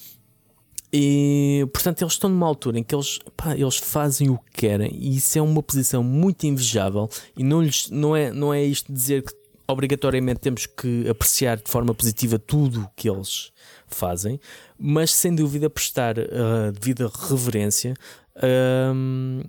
E 0.92 1.66
portanto 1.72 2.02
eles 2.02 2.14
estão 2.14 2.30
numa 2.30 2.46
altura 2.46 2.80
em 2.80 2.84
que 2.84 2.94
eles, 2.94 3.20
pá, 3.38 3.56
eles 3.56 3.78
fazem 3.78 4.30
o 4.30 4.38
que 4.38 4.52
querem 4.68 4.92
e 4.94 5.16
isso 5.16 5.38
é 5.38 5.42
uma 5.42 5.64
posição 5.64 6.04
muito 6.04 6.46
invejável 6.46 7.10
e 7.38 7.44
não, 7.46 7.62
lhes, 7.62 7.90
não, 7.90 8.14
é, 8.14 8.30
não 8.32 8.54
é 8.54 8.62
isto 8.62 8.92
dizer 8.92 9.24
que 9.24 9.32
obrigatoriamente 9.66 10.42
temos 10.42 10.66
que 10.66 11.08
apreciar 11.08 11.56
de 11.56 11.72
forma 11.72 11.94
positiva 11.96 12.38
tudo 12.38 12.82
o 12.82 12.90
que 12.94 13.10
eles 13.10 13.52
fazem, 13.88 14.38
mas 14.78 15.14
sem 15.14 15.34
dúvida 15.34 15.70
prestar 15.70 16.16
a 16.20 16.72
devida 16.72 17.10
reverência 17.30 17.94
hum, 18.94 19.42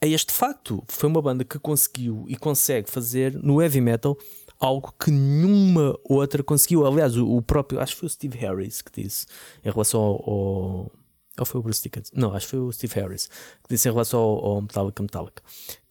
a 0.00 0.06
este 0.06 0.32
facto. 0.32 0.82
Foi 0.88 1.08
uma 1.08 1.22
banda 1.22 1.44
que 1.44 1.58
conseguiu 1.58 2.24
e 2.28 2.36
consegue 2.36 2.90
fazer 2.90 3.34
no 3.42 3.60
heavy 3.62 3.80
metal 3.80 4.16
algo 4.58 4.92
que 4.98 5.10
nenhuma 5.10 5.96
outra 6.04 6.42
conseguiu. 6.42 6.86
Aliás, 6.86 7.16
o, 7.16 7.36
o 7.36 7.42
próprio, 7.42 7.80
acho 7.80 7.94
que 7.94 8.00
foi 8.00 8.06
o 8.06 8.10
Steve 8.10 8.38
Harris 8.38 8.82
que 8.82 9.02
disse 9.02 9.26
em 9.64 9.70
relação 9.70 10.00
ao. 10.00 10.30
ao 10.30 10.92
ou 11.38 11.46
foi 11.46 11.60
o 11.60 11.62
Bruce 11.62 11.80
Dickinson? 11.80 12.12
Não, 12.16 12.34
acho 12.34 12.46
que 12.46 12.50
foi 12.50 12.58
o 12.58 12.72
Steve 12.72 12.94
Harris 12.94 13.28
que 13.28 13.68
disse 13.70 13.88
em 13.88 13.92
relação 13.92 14.18
ao, 14.18 14.44
ao 14.44 14.62
Metallica 14.62 15.02
Metallica 15.02 15.42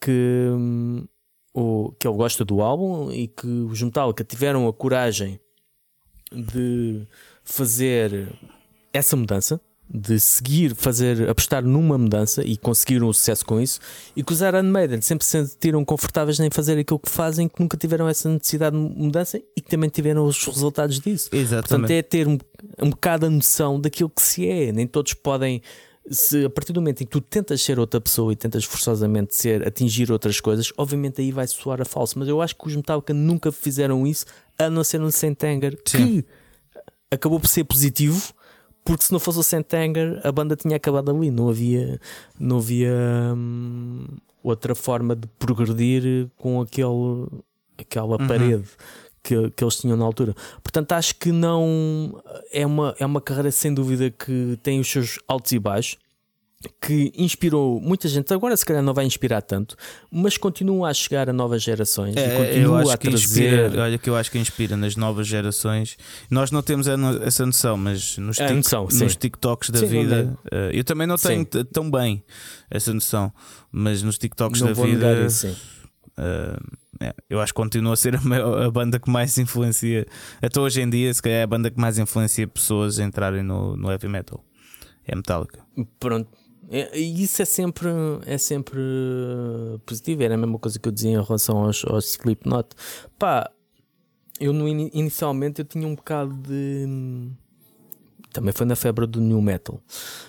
que, 0.02 0.50
hum, 0.52 1.08
o, 1.54 1.94
que 1.98 2.06
ele 2.06 2.18
gosta 2.18 2.44
do 2.44 2.62
álbum 2.62 3.10
e 3.14 3.30
que 3.30 3.48
os 3.48 3.82
Metallica 3.82 4.26
tiveram 4.26 4.68
a 4.68 4.74
coragem 4.74 5.40
de 6.32 7.08
fazer 7.44 8.30
essa 8.92 9.16
mudança, 9.16 9.62
de 9.90 10.20
seguir, 10.20 10.76
fazer, 10.76 11.30
apostar 11.30 11.64
numa 11.64 11.98
mudança 11.98 12.44
e 12.44 12.58
conseguiram 12.58 13.08
o 13.08 13.14
sucesso 13.14 13.46
com 13.46 13.60
isso, 13.60 13.80
e 14.16 14.24
que 14.24 14.34
os 14.34 14.42
Iron 14.42 14.64
Maiden 14.64 15.02
sempre 15.02 15.26
se 15.26 15.32
sentiram 15.32 15.84
confortáveis 15.86 16.40
em 16.40 16.50
fazer 16.50 16.78
aquilo 16.78 17.00
que 17.00 17.10
fazem, 17.10 17.48
que 17.48 17.60
nunca 17.60 17.78
tiveram 17.78 18.08
essa 18.08 18.30
necessidade 18.30 18.76
de 18.76 18.82
mudança 18.82 19.38
e 19.56 19.62
que 19.62 19.70
também 19.70 19.90
tiveram 19.90 20.26
os 20.26 20.44
resultados 20.46 21.00
disso. 21.00 21.30
Portanto, 21.30 21.48
Exatamente. 21.48 21.94
é 21.94 22.02
ter 22.02 22.28
um, 22.28 22.38
um 22.82 22.90
bocado 22.90 23.26
a 23.26 23.30
noção 23.30 23.80
daquilo 23.80 24.10
que 24.10 24.22
se 24.22 24.48
é. 24.48 24.72
Nem 24.72 24.86
todos 24.86 25.14
podem. 25.14 25.62
Se, 26.10 26.46
a 26.46 26.50
partir 26.50 26.72
do 26.72 26.80
momento 26.80 27.02
em 27.02 27.06
que 27.06 27.12
tu 27.12 27.20
tentas 27.20 27.62
ser 27.62 27.80
outra 27.80 28.00
pessoa 28.00 28.32
e 28.32 28.36
tentas 28.36 28.64
forçosamente 28.64 29.36
ser, 29.36 29.68
atingir 29.68 30.10
outras 30.10 30.40
coisas, 30.40 30.72
obviamente 30.78 31.22
aí 31.22 31.32
vai 31.32 31.46
soar 31.48 31.82
a 31.82 31.86
falso. 31.86 32.18
Mas 32.18 32.30
eu 32.30 32.42
acho 32.42 32.56
que 32.56 32.68
os 32.68 32.76
Metallica 32.76 33.14
nunca 33.14 33.52
fizeram 33.52 34.08
isso, 34.08 34.26
a 34.58 34.70
não 34.70 34.84
ser 34.86 35.00
no 35.00 35.12
Sentenger, 35.12 35.78
que 35.84 36.24
acabou 37.12 37.40
por 37.40 37.48
ser 37.48 37.66
positivo, 37.66 38.34
porque 38.88 39.04
se 39.04 39.12
não 39.12 39.20
fosse 39.20 39.38
o 39.38 39.44
Sentenger, 39.44 40.22
a 40.24 40.32
banda 40.32 40.56
tinha 40.56 40.78
acabado 40.78 41.12
ali. 41.12 41.30
Não 41.30 41.50
havia, 41.50 42.00
não 42.40 42.60
havia 42.60 42.94
hum, 43.36 44.06
outra 44.42 44.74
forma 44.74 45.14
de 45.14 45.28
progredir 45.38 46.30
com 46.38 46.62
aquele, 46.62 47.28
aquela 47.78 48.18
parede 48.18 48.64
que, 49.22 49.52
que 49.52 49.62
eles 49.62 49.76
tinham 49.76 49.98
na 49.98 50.06
altura. 50.06 50.34
Portanto, 50.64 50.94
acho 50.94 51.16
que 51.16 51.34
não 51.34 52.18
é 52.50 52.66
uma, 52.66 52.96
é 52.98 53.06
uma 53.06 53.20
carreira 53.20 53.52
sem 53.52 53.74
dúvida 53.74 54.10
que 54.10 54.58
tem 54.64 54.80
os 54.80 54.90
seus 54.90 55.20
altos 55.28 55.52
e 55.52 55.60
baixos. 55.60 55.98
Que 56.82 57.14
inspirou 57.16 57.80
muita 57.80 58.08
gente, 58.08 58.34
agora 58.34 58.58
se 58.58 58.66
calhar 58.66 58.82
não 58.82 58.92
vai 58.92 59.06
inspirar 59.06 59.44
tanto, 59.44 59.76
mas 60.10 60.38
continua 60.40 60.90
a 60.90 60.94
chegar 60.94 61.30
a 61.30 61.34
novas 61.34 61.62
gerações 61.62 62.16
e 62.16 62.20
É, 62.20 62.34
eu 62.34 62.36
continua 62.36 62.82
acho 62.82 62.92
a 62.92 62.98
trazer. 62.98 63.16
inspira, 63.64 63.84
olha 63.84 63.98
que 64.00 64.10
eu 64.10 64.16
acho 64.16 64.32
que 64.32 64.40
inspira 64.40 64.76
nas 64.76 64.96
novas 64.96 65.28
gerações. 65.28 65.98
Nós 66.32 66.50
não 66.50 66.64
temos 66.64 66.88
essa 67.22 67.46
noção, 67.46 67.78
mas 67.78 68.18
nos, 68.18 68.40
A 68.42 68.48
tic- 68.48 68.56
noção, 68.56 68.88
nos 68.92 69.16
TikToks 69.16 69.70
da 69.70 69.80
Sim, 69.80 69.86
vida, 69.86 70.36
eh, 70.52 70.72
eu 70.74 70.84
também 70.84 71.06
não 71.06 71.16
tenho 71.16 71.42
Sim. 71.42 71.64
tão 71.72 71.92
bem 71.92 72.24
essa 72.72 72.92
noção, 72.92 73.32
mas 73.72 74.02
nos 74.02 74.18
TikToks 74.18 74.60
não 74.60 74.74
da 74.74 74.84
vida, 74.84 75.26
isso, 75.28 75.56
eh, 76.18 76.58
é, 77.02 77.14
eu 77.30 77.40
acho 77.40 77.54
que 77.54 77.58
continua 77.58 77.94
a 77.94 77.96
ser 77.96 78.16
a, 78.16 78.22
maior- 78.22 78.64
a 78.64 78.72
banda 78.72 79.00
que 79.00 79.12
mais 79.12 79.38
influencia, 79.38 80.08
até 80.42 80.60
hoje 80.60 80.82
em 80.82 80.90
dia, 80.90 81.14
se 81.14 81.22
calhar 81.22 81.38
é 81.38 81.44
a 81.44 81.48
banda 81.48 81.70
que 81.70 81.80
mais 81.80 82.00
influencia 82.00 82.48
pessoas 82.48 82.98
a 82.98 83.04
entrarem 83.04 83.44
no, 83.44 83.78
no 83.78 83.92
heavy 83.92 84.08
metal. 84.08 84.44
É 85.10 85.16
Metallica. 85.16 85.62
Pronto. 86.00 86.28
É, 86.70 86.98
E 87.00 87.24
isso 87.24 87.42
é 87.42 87.46
sempre, 87.46 87.90
é 88.26 88.38
sempre 88.38 88.80
positivo. 89.86 90.24
Era 90.24 90.36
a 90.36 90.38
mesma 90.38 90.60
coisa 90.60 90.78
que 90.80 90.88
eu 90.88 90.92
dizia 90.92 91.12
em 91.12 91.22
relação 91.24 91.60
aos, 91.66 91.84
aos 91.86 92.06
Slipknot. 92.12 92.70
Pá, 93.18 93.50
eu 94.40 94.52
no 94.54 94.68
ini- 94.68 94.92
inicialmente 94.94 95.62
eu 95.62 95.66
tinha 95.66 95.88
um 95.88 95.96
bocado 95.96 96.34
de. 96.36 97.30
Também 98.34 98.54
foi 98.54 98.66
na 98.68 98.76
febre 98.76 99.08
do 99.08 99.20
new 99.20 99.42
metal, 99.42 99.82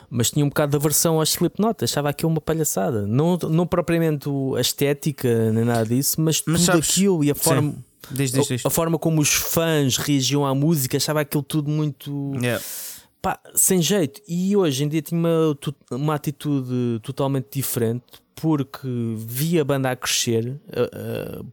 mas 0.09 0.31
tinha 0.31 0.43
um 0.44 0.48
bocado 0.48 0.70
de 0.70 0.77
aversão 0.77 1.19
aos 1.19 1.31
Slipknot. 1.31 1.85
Achava 1.85 2.09
aquilo 2.09 2.31
uma 2.31 2.40
palhaçada. 2.40 3.06
Não, 3.06 3.36
não 3.51 3.66
propriamente 3.66 4.28
a 4.56 4.60
estética 4.60 5.52
nem 5.52 5.65
nada 5.65 5.85
disso, 5.85 6.20
mas, 6.20 6.43
Mas 6.47 6.60
tudo 6.62 6.65
sabes- 6.73 6.89
aquilo 6.90 7.23
e 7.24 7.31
a 7.31 7.35
forma, 7.35 7.74
Diz, 8.10 8.32
diz, 8.32 8.47
diz. 8.47 8.65
a, 8.65 8.69
a 8.69 8.70
forma 8.70 8.98
como 8.98 9.20
os 9.20 9.31
fãs 9.35 9.98
reagiam 9.98 10.47
à 10.47 10.55
música. 10.55 10.97
Achava 10.97 11.20
aquilo 11.20 11.43
tudo 11.43 11.69
muito 11.69 12.32
Yeah. 12.40 12.65
Pá, 13.23 13.39
sem 13.55 13.81
jeito. 13.82 14.20
E 14.28 14.57
hoje 14.57 14.85
em 14.85 14.89
dia 14.89 15.03
tinha 15.03 15.19
uma, 15.19 15.57
uma 15.90 16.15
atitude 16.15 17.01
totalmente 17.03 17.49
diferente 17.53 18.05
porque 18.35 18.86
vi 19.16 19.59
a 19.59 19.65
banda 19.65 19.90
a 19.90 19.97
crescer 19.97 20.61
ah, 20.73 20.90
ah, 20.93 21.45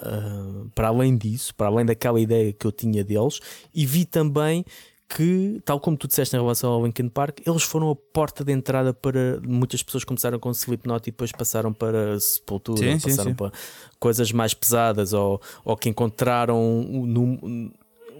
ah, 0.00 0.64
para 0.74 0.88
além 0.88 1.16
disso, 1.16 1.54
para 1.54 1.66
além 1.66 1.84
daquela 1.84 2.20
ideia 2.20 2.52
que 2.52 2.64
eu 2.66 2.70
tinha 2.72 3.02
deles, 3.02 3.40
e 3.74 3.84
vi 3.84 4.04
também 4.04 4.64
que, 5.08 5.60
tal 5.64 5.80
como 5.80 5.96
tu 5.96 6.06
disseste 6.06 6.36
em 6.36 6.38
relação 6.38 6.70
ao 6.70 6.84
Linkin 6.84 7.08
Park, 7.08 7.40
eles 7.46 7.62
foram 7.62 7.90
a 7.90 7.96
porta 7.96 8.44
de 8.44 8.52
entrada 8.52 8.92
para 8.92 9.40
muitas 9.42 9.82
pessoas 9.82 10.04
começaram 10.04 10.38
com 10.38 10.50
Slipknot 10.50 11.08
e 11.08 11.10
depois 11.10 11.32
passaram 11.32 11.72
para 11.72 12.20
Sepultura, 12.20 12.78
Sim, 12.78 12.98
sim, 12.98 13.08
passaram 13.08 13.30
sim. 13.30 13.34
para 13.36 13.50
coisas 13.98 14.30
mais 14.32 14.52
pesadas 14.52 15.14
ou, 15.14 15.40
ou 15.64 15.76
que 15.78 15.88
encontraram 15.88 16.82
num- 16.84 17.70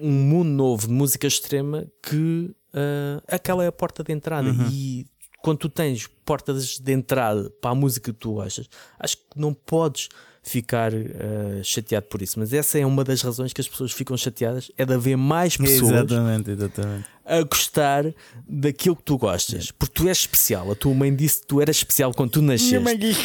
um 0.01 0.11
mundo 0.11 0.49
novo 0.49 0.87
de 0.87 0.93
música 0.93 1.27
extrema 1.27 1.87
que 2.03 2.51
ah, 2.75 3.23
aquela 3.29 3.65
é 3.65 3.67
a 3.67 3.73
porta 3.73 4.03
de 4.03 4.13
entrada 4.13 4.49
Uhum. 4.51 4.69
e 4.71 5.07
quando 5.43 5.59
tu 5.59 5.69
tens 5.69 6.07
portas 6.25 6.79
de 6.79 6.93
entrada 6.93 7.49
para 7.61 7.71
a 7.71 7.75
música 7.75 8.13
que 8.13 8.19
tu 8.19 8.35
gostas, 8.35 8.69
acho 8.99 9.17
que 9.17 9.23
não 9.37 9.55
podes 9.55 10.09
ficar 10.43 10.93
ah, 10.95 11.63
chateado 11.63 12.07
por 12.07 12.21
isso. 12.23 12.39
Mas 12.39 12.53
essa 12.53 12.79
é 12.79 12.85
uma 12.87 13.05
das 13.05 13.23
razões 13.23 13.53
que 13.53 13.61
as 13.61 13.69
pessoas 13.69 13.93
ficam 13.93 14.17
chateadas: 14.17 14.71
é 14.77 14.85
de 14.85 14.95
haver 14.95 15.17
mais 15.17 15.57
pessoas 15.59 15.93
Exatamente, 15.93 16.51
exatamente. 16.51 17.05
a 17.25 17.43
gostar 17.43 18.05
daquilo 18.49 18.97
que 18.97 19.03
tu 19.05 19.17
gostas. 19.19 19.71
Porque 19.71 19.95
tu 19.95 20.09
és 20.09 20.19
especial. 20.19 20.71
A 20.71 20.75
tua 20.75 20.93
mãe 20.95 21.15
disse 21.15 21.41
que 21.41 21.47
tu 21.47 21.61
eras 21.61 21.77
especial 21.77 22.13
quando 22.15 22.31
tu 22.33 22.43
nasceste. 22.43 22.75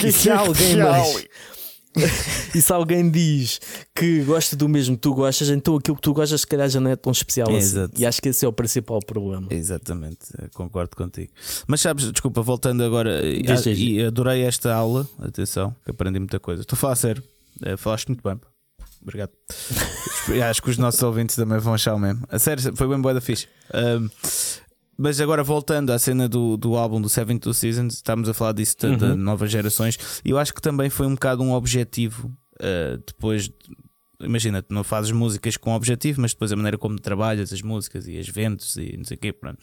E 0.06 0.11
se 0.11 0.30
alguém 0.30 0.76
mais. 0.78 1.26
e 2.56 2.61
se 2.61 2.72
alguém 2.74 3.10
diz 3.10 3.60
que 3.95 4.24
gosta 4.24 4.56
do 4.56 4.68
mesmo 4.68 4.95
que 4.95 5.02
tu 5.02 5.14
gostas, 5.14 5.49
então 5.49 5.76
aquilo 5.76 5.95
que 5.95 6.02
tu 6.02 6.14
gostas, 6.14 6.41
se 6.41 6.48
calhar 6.48 6.70
já 6.70 6.80
não 6.80 6.90
é 6.91 6.95
tão 6.95 7.11
especial 7.11 7.48
assim. 7.49 7.57
Exato. 7.57 7.94
E 8.02 8.06
acho 8.06 8.22
que 8.22 8.30
esse 8.30 8.44
é 8.45 8.48
o 8.48 8.53
principal 8.53 8.99
problema. 9.06 9.48
Exatamente, 9.52 10.26
concordo 10.53 10.95
contigo. 10.95 11.32
Mas 11.68 11.82
sabes, 11.82 12.11
desculpa, 12.11 12.41
voltando 12.41 12.84
agora, 12.84 13.22
e- 13.26 13.44
e 13.76 14.03
adorei 14.03 14.41
esta 14.44 14.74
aula, 14.74 15.07
atenção, 15.20 15.76
que 15.84 15.91
aprendi 15.91 16.20
muita 16.20 16.40
coisa. 16.40 16.61
Estou 16.64 16.76
a 16.76 16.80
falar 16.80 16.94
a 16.94 16.98
sério, 16.98 17.24
Eh, 17.64 17.78
falaste 17.78 18.07
muito 18.07 18.24
bem. 18.28 18.40
Obrigado. 19.02 19.32
Acho 20.49 20.61
que 20.61 20.70
os 20.72 20.78
nossos 20.78 21.03
ouvintes 21.03 21.36
também 21.36 21.60
vão 21.60 21.74
achar 21.74 21.94
o 21.94 21.99
mesmo. 21.99 22.26
A 22.30 22.40
sério, 22.40 22.76
foi 22.76 22.88
bem 22.88 22.99
boa 22.99 23.14
da 23.14 23.22
fixe. 23.22 23.48
Ahm, 23.74 24.07
mas 24.98 25.20
agora 25.20 25.44
voltando 25.44 25.91
à 25.91 25.99
cena 25.99 26.28
do, 26.30 26.56
do 26.57 26.76
álbum 26.76 27.02
do 27.02 27.10
Seven 27.10 27.38
Two 27.38 27.53
Seasons, 27.53 27.95
estamos 27.95 28.28
a 28.30 28.34
falar 28.34 28.53
disso 28.53 28.76
de, 28.80 28.95
de 28.95 29.06
Uhum. 29.06 29.15
novas 29.15 29.52
gerações, 29.52 29.98
e 30.24 30.30
eu 30.30 30.38
acho 30.38 30.53
que 30.53 30.61
também 30.61 30.90
foi 30.90 31.07
um 31.07 31.14
bocado 31.14 31.41
um 31.44 31.53
objetivo 31.53 32.32
ah, 32.60 32.99
depois. 33.06 33.45
de- 33.49 33.53
Imagina, 34.22 34.61
tu 34.61 34.74
não 34.74 34.86
fazes 34.86 35.11
músicas 35.11 35.57
com 35.57 35.74
objetivo, 35.76 36.22
mas 36.22 36.32
depois 36.32 36.49
a 36.52 36.56
maneira 36.56 36.78
como 36.78 36.98
trabalhas 36.98 37.52
as 37.52 37.61
músicas 37.61 38.07
e 38.07 38.18
as 38.18 38.30
ventos 38.30 38.78
e 38.78 38.95
não 38.95 39.03
sei 39.03 39.18
o 39.18 39.20
quê. 39.20 39.34
Pronto. 39.34 39.57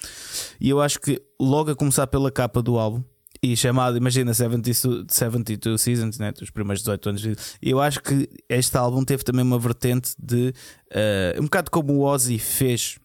E 0.61 0.69
eu 0.69 0.82
acho 0.82 1.01
que 1.01 1.23
logo 1.40 1.70
a 1.70 1.74
começar 1.77 2.07
pela 2.09 2.31
capa 2.31 2.61
do 2.61 2.78
álbum, 2.78 3.02
e 3.43 3.57
chamado, 3.57 3.97
imagina, 3.97 4.35
70, 4.35 4.74
Su- 4.74 5.07
72 5.09 5.81
Seasons, 5.81 6.19
né? 6.19 6.31
os 6.43 6.51
primeiros 6.51 6.82
18 6.82 7.09
anos 7.09 7.23
de 7.23 7.35
eu 7.62 7.81
acho 7.81 8.02
que 8.02 8.28
este 8.51 8.77
álbum 8.77 9.02
teve 9.02 9.23
também 9.24 9.43
uma 9.43 9.59
vertente 9.59 10.11
de 10.23 10.52
ah, 10.93 11.39
um 11.40 11.44
bocado 11.44 11.70
como 11.70 11.94
o 11.94 12.02
Ozzy 12.05 12.39
fez. 12.39 12.98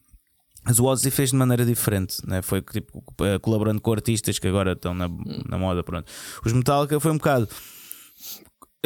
Mas 0.65 0.79
o 0.79 0.85
Ozzy 0.85 1.11
fez 1.11 1.29
de 1.29 1.35
maneira 1.35 1.65
diferente, 1.65 2.17
né? 2.25 2.41
foi 2.41 2.61
tipo, 2.61 3.03
eh, 3.21 3.37
colaborando 3.39 3.79
com 3.79 3.91
artistas 3.91 4.39
que 4.39 4.47
agora 4.47 4.73
estão 4.73 4.93
na, 4.93 5.07
na 5.47 5.57
moda. 5.57 5.83
Pronto. 5.83 6.11
Os 6.43 6.51
Metallica 6.51 6.99
foi 6.99 7.11
um 7.11 7.17
bocado 7.17 7.47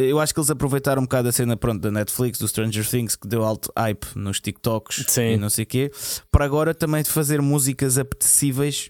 eu 0.08 0.20
acho 0.20 0.34
que 0.34 0.40
eles 0.40 0.50
aproveitaram 0.50 1.02
um 1.02 1.06
bocado 1.06 1.28
a 1.28 1.32
cena 1.32 1.58
pronto, 1.58 1.82
da 1.82 1.92
Netflix, 1.92 2.40
do 2.40 2.48
Stranger 2.48 2.88
Things, 2.88 3.16
que 3.16 3.28
deu 3.28 3.44
alto 3.44 3.72
hype 3.78 4.08
nos 4.16 4.40
TikToks 4.40 5.06
Sim. 5.08 5.34
e 5.34 5.38
não 5.38 5.50
sei 5.50 5.64
o 5.64 5.68
quê, 5.68 5.92
para 6.32 6.46
agora 6.46 6.74
também 6.74 7.04
fazer 7.04 7.42
músicas 7.42 7.98
apetecíveis 7.98 8.90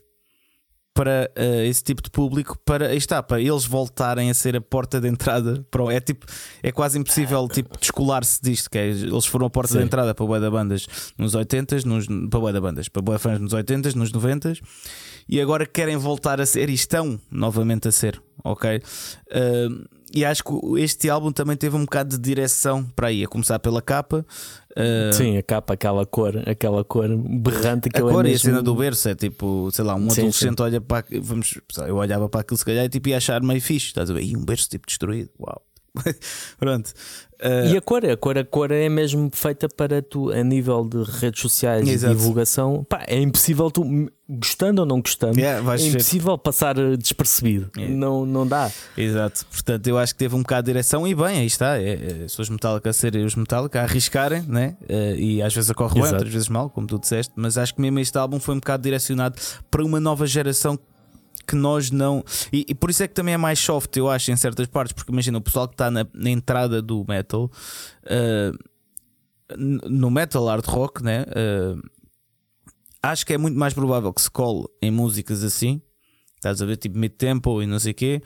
para 0.93 1.31
uh, 1.37 1.61
esse 1.63 1.83
tipo 1.83 2.01
de 2.01 2.09
público, 2.09 2.57
para 2.65 2.93
está, 2.93 3.23
para 3.23 3.39
eles 3.39 3.65
voltarem 3.65 4.29
a 4.29 4.33
ser 4.33 4.55
a 4.55 4.61
porta 4.61 4.99
de 4.99 5.07
entrada. 5.07 5.65
Para, 5.71 5.83
o- 5.83 5.91
é 5.91 5.99
tipo, 5.99 6.25
é 6.61 6.71
quase 6.71 6.97
impossível 6.99 7.47
tipo, 7.47 7.77
descolar-se 7.79 8.41
disto. 8.41 8.69
Que 8.69 8.77
é, 8.77 8.87
eles 8.89 9.25
foram 9.25 9.45
a 9.45 9.49
porta 9.49 9.71
Sim. 9.73 9.79
de 9.79 9.85
entrada 9.85 10.13
para 10.13 10.25
boa 10.25 10.39
da 10.39 10.51
bandas 10.51 10.87
nos 11.17 11.35
80s, 11.35 11.85
nos, 11.85 12.05
para 12.29 12.39
boa 12.39 12.51
da 12.51 12.59
bandas, 12.59 12.89
para 12.89 13.01
boa 13.01 13.17
fãs 13.17 13.39
nos 13.39 13.53
80s, 13.53 13.95
nos 13.95 14.11
90s, 14.11 14.59
e 15.27 15.39
agora 15.39 15.65
querem 15.65 15.95
voltar 15.95 16.41
a 16.41 16.45
ser 16.45 16.69
e 16.69 16.73
estão 16.73 17.19
novamente 17.31 17.87
a 17.87 17.91
ser, 17.91 18.21
ok? 18.43 18.77
Uh, 19.31 19.85
e 20.13 20.25
acho 20.25 20.43
que 20.43 20.51
este 20.81 21.07
álbum 21.07 21.31
também 21.31 21.55
teve 21.55 21.75
um 21.75 21.81
bocado 21.81 22.17
de 22.17 22.17
direção 22.17 22.83
para 22.95 23.09
aí, 23.09 23.23
a 23.23 23.27
começar 23.27 23.59
pela 23.59 23.79
capa. 23.81 24.25
Uh, 24.71 25.13
Sim, 25.13 25.37
a 25.37 25.43
capa, 25.43 25.73
aquela 25.73 26.05
cor, 26.05 26.43
aquela 26.47 26.83
cor 26.83 27.07
berrante 27.17 27.89
que 27.89 27.97
a 27.97 28.01
cor 28.01 28.25
é 28.25 28.29
e 28.29 28.31
a 28.31 28.33
mesmo... 28.33 28.49
cena 28.49 28.61
do 28.61 28.75
berço 28.75 29.09
é 29.09 29.15
tipo, 29.15 29.69
sei 29.71 29.85
lá, 29.85 29.95
um 29.95 30.09
Sim, 30.09 30.21
adolescente 30.21 30.61
olha 30.61 30.81
para 30.81 31.05
vamos, 31.21 31.59
eu 31.87 31.95
olhava 31.95 32.29
para 32.29 32.41
aquilo 32.41 32.57
se 32.57 32.65
calhar 32.65 32.85
e 32.85 32.89
tipo, 32.89 33.09
ia 33.09 33.17
achar 33.17 33.41
meio 33.41 33.61
fixe, 33.61 33.87
estás 33.87 34.09
a 34.09 34.13
ver? 34.13 34.23
E 34.23 34.35
um 34.35 34.43
berço 34.43 34.69
tipo 34.69 34.87
destruído, 34.87 35.29
uau. 35.39 35.61
Pronto. 36.59 36.91
Uh, 37.41 37.73
E 37.73 37.77
a 37.77 37.81
cor, 37.81 38.05
a 38.05 38.17
cor, 38.17 38.37
a 38.37 38.43
cor 38.43 38.71
é 38.71 38.89
mesmo 38.89 39.29
feita 39.31 39.69
para 39.69 40.01
tu, 40.01 40.29
a 40.29 40.43
nível 40.43 40.83
de 40.83 41.03
redes 41.03 41.41
sociais 41.41 41.87
Exato. 41.87 42.13
e 42.13 42.17
divulgação. 42.17 42.85
Pá, 42.87 43.05
é 43.07 43.17
impossível 43.17 43.71
tu, 43.71 44.09
gostando 44.27 44.81
ou 44.81 44.85
não 44.85 44.99
gostando, 44.99 45.39
yeah, 45.39 45.59
é 45.73 45.87
impossível 45.87 46.37
passar 46.37 46.77
eh, 46.77 46.97
despercebido. 46.97 47.71
É. 47.77 47.87
Não, 47.87 48.25
não 48.25 48.45
dá. 48.45 48.69
Exato, 48.97 49.45
portanto 49.45 49.87
eu 49.87 49.97
acho 49.97 50.13
que 50.13 50.19
teve 50.19 50.35
um 50.35 50.41
bocado 50.41 50.63
de 50.63 50.73
direção 50.73 51.07
e 51.07 51.15
bem, 51.15 51.39
aí 51.39 51.45
está. 51.45 51.77
É, 51.77 52.23
é, 52.23 52.27
se 52.27 52.41
os 52.41 52.49
Metallica 52.49 52.89
a 52.89 52.93
serem 52.93 53.23
os 53.23 53.35
Metallica 53.35 53.79
a 53.79 53.83
arriscarem, 53.83 54.41
né? 54.41 54.75
Eh, 54.89 55.15
e 55.17 55.41
às 55.41 55.53
vezes 55.53 55.69
ocorre 55.69 55.93
bem, 55.93 56.11
outras 56.11 56.31
vezes 56.31 56.49
mal, 56.49 56.69
como 56.69 56.87
tu 56.87 56.99
disseste, 56.99 57.31
mas 57.37 57.57
acho 57.57 57.73
que 57.73 57.79
mesmo 57.81 57.99
este 57.99 58.17
álbum 58.17 58.39
foi 58.39 58.55
um 58.55 58.59
bocado 58.59 58.83
direcionado 58.83 59.35
para 59.71 59.83
uma 59.83 59.99
nova 59.99 60.27
geração 60.27 60.77
que 61.49 61.55
nós 61.55 61.91
não. 61.91 62.23
E, 62.53 62.65
e 62.69 62.75
por 62.75 62.89
isso 62.89 63.01
é 63.03 63.07
que 63.07 63.13
também 63.13 63.33
é 63.33 63.37
mais 63.37 63.59
soft, 63.59 63.95
eu 63.97 64.09
acho, 64.09 64.31
em 64.31 64.35
certas 64.37 64.67
partes, 64.67 64.93
porque 64.93 65.11
imagina 65.11 65.37
o 65.37 65.41
pessoal 65.41 65.67
que 65.67 65.73
está 65.73 65.89
na, 65.89 66.05
na 66.13 66.29
entrada 66.29 66.81
do 66.81 67.03
metal, 67.07 67.51
n- 69.57 69.79
no 69.89 70.09
metal 70.11 70.45
hard 70.45 70.65
rock, 70.65 71.03
né? 71.03 71.25
Eh, 71.35 71.75
acho 73.01 73.25
que 73.25 73.33
é 73.33 73.37
muito 73.37 73.57
mais 73.57 73.73
provável 73.73 74.13
que 74.13 74.21
se 74.21 74.29
cole 74.29 74.65
em 74.81 74.91
músicas 74.91 75.43
assim. 75.43 75.81
Estás 76.35 76.61
a 76.61 76.65
ver, 76.65 76.77
tipo 76.77 76.97
mid-tempo 76.97 77.61
e 77.61 77.65
não 77.65 77.77
sei 77.79 77.91
o 77.91 77.95
quê, 77.95 78.21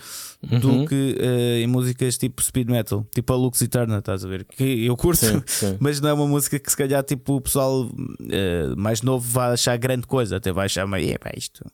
Uhum. 0.51 0.59
do 0.59 0.85
que 0.87 1.15
eh, 1.19 1.61
em 1.63 1.67
músicas 1.67 2.15
tipo 2.15 2.43
speed 2.43 2.69
metal, 2.69 3.03
tipo 3.11 3.33
a 3.33 3.35
Lux 3.35 3.59
Eterna, 3.59 3.97
estás 3.97 4.23
a 4.23 4.27
ver? 4.27 4.45
Que 4.45 4.85
eu 4.85 4.95
curto, 4.95 5.25
Sim, 5.25 5.41
sim. 5.47 5.77
mas 5.79 5.99
não 5.99 6.09
é 6.09 6.13
uma 6.13 6.27
música 6.27 6.59
que 6.59 6.69
se 6.69 6.77
calhar 6.77 7.01
tipo, 7.03 7.37
o 7.37 7.41
pessoal 7.41 7.89
eh, 8.29 8.67
mais 8.77 9.01
novo 9.01 9.27
vai 9.27 9.51
achar 9.53 9.75
grande 9.77 10.05
coisa, 10.05 10.37
até 10.37 10.51
vai 10.51 10.65
achar 10.67 10.85
meio, 10.85 11.09
"Epá, 11.11 11.31
isto. 11.35 11.65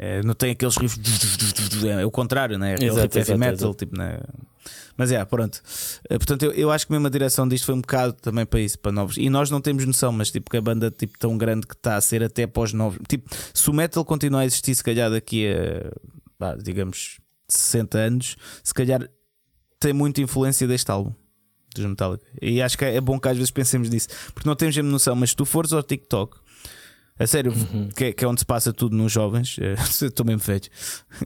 Eh, 0.00 0.22
não 0.22 0.32
tem 0.32 0.52
aqueles 0.52 0.76
riffs, 0.76 1.00
é 1.84 2.06
o 2.06 2.10
contrário, 2.10 2.56
né? 2.56 2.74
Aquele 2.74 2.90
Exato, 2.90 3.18
heavy 3.18 3.36
metal, 3.36 3.54
exato. 3.54 3.74
tipo, 3.74 3.98
né? 3.98 4.20
Mas 4.96 5.10
é, 5.10 5.24
pronto. 5.24 5.60
Eh, 6.08 6.16
portanto, 6.18 6.44
eu, 6.44 6.52
eu 6.52 6.70
acho 6.70 6.86
que 6.86 6.92
mesmo 6.92 7.08
a 7.08 7.10
direção 7.10 7.48
disto 7.48 7.64
foi 7.64 7.74
um 7.74 7.80
bocado 7.80 8.12
também 8.12 8.46
para 8.46 8.60
isso, 8.60 8.78
para 8.78 8.92
novos. 8.92 9.16
E 9.16 9.28
nós 9.28 9.50
não 9.50 9.60
temos 9.60 9.84
noção, 9.84 10.12
mas 10.12 10.30
tipo, 10.30 10.48
que 10.48 10.56
a 10.56 10.60
banda 10.60 10.88
tipo, 10.88 11.18
tão 11.18 11.36
grande 11.36 11.66
que 11.66 11.74
está 11.74 11.96
a 11.96 12.00
ser 12.00 12.22
até 12.22 12.46
para 12.46 12.62
os 12.62 12.72
novos. 12.72 13.00
Tipo, 13.08 13.28
se 13.52 13.68
o 13.68 13.72
metal 13.72 14.04
continuar 14.04 14.40
a 14.40 14.46
existir, 14.46 14.72
se 14.74 14.84
calhar 14.84 15.10
daqui 15.10 15.48
a, 15.48 16.54
digamos, 16.56 17.18
60 17.48 17.98
anos, 17.98 18.36
se 18.62 18.72
calhar 18.72 19.08
tem 19.80 19.92
muita 19.92 20.20
influência 20.20 20.66
deste 20.66 20.90
álbum 20.92 21.12
dos 21.74 21.84
Metallica. 21.84 22.24
E 22.40 22.62
acho 22.62 22.78
que 22.78 22.84
é 22.84 23.00
bom 23.00 23.18
que 23.18 23.28
às 23.28 23.36
vezes 23.36 23.50
pensemos 23.50 23.90
nisso, 23.90 24.08
porque 24.32 24.48
não 24.48 24.54
temos 24.54 24.76
mesmo 24.76 24.90
noção. 24.90 25.14
Mas 25.14 25.30
se 25.30 25.36
tu 25.36 25.44
fores 25.44 25.72
ao 25.72 25.82
TikTok, 25.82 26.38
a 27.18 27.26
sério, 27.26 27.52
Uhum. 27.52 27.88
que, 27.88 28.04
é, 28.04 28.12
que 28.12 28.24
é 28.24 28.28
onde 28.28 28.40
se 28.40 28.46
passa 28.46 28.72
tudo 28.72 28.96
nos 28.96 29.10
jovens, 29.12 29.56
eh, 29.60 29.74
estou 30.06 30.24
mesmo 30.24 30.40
velho, 30.42 30.62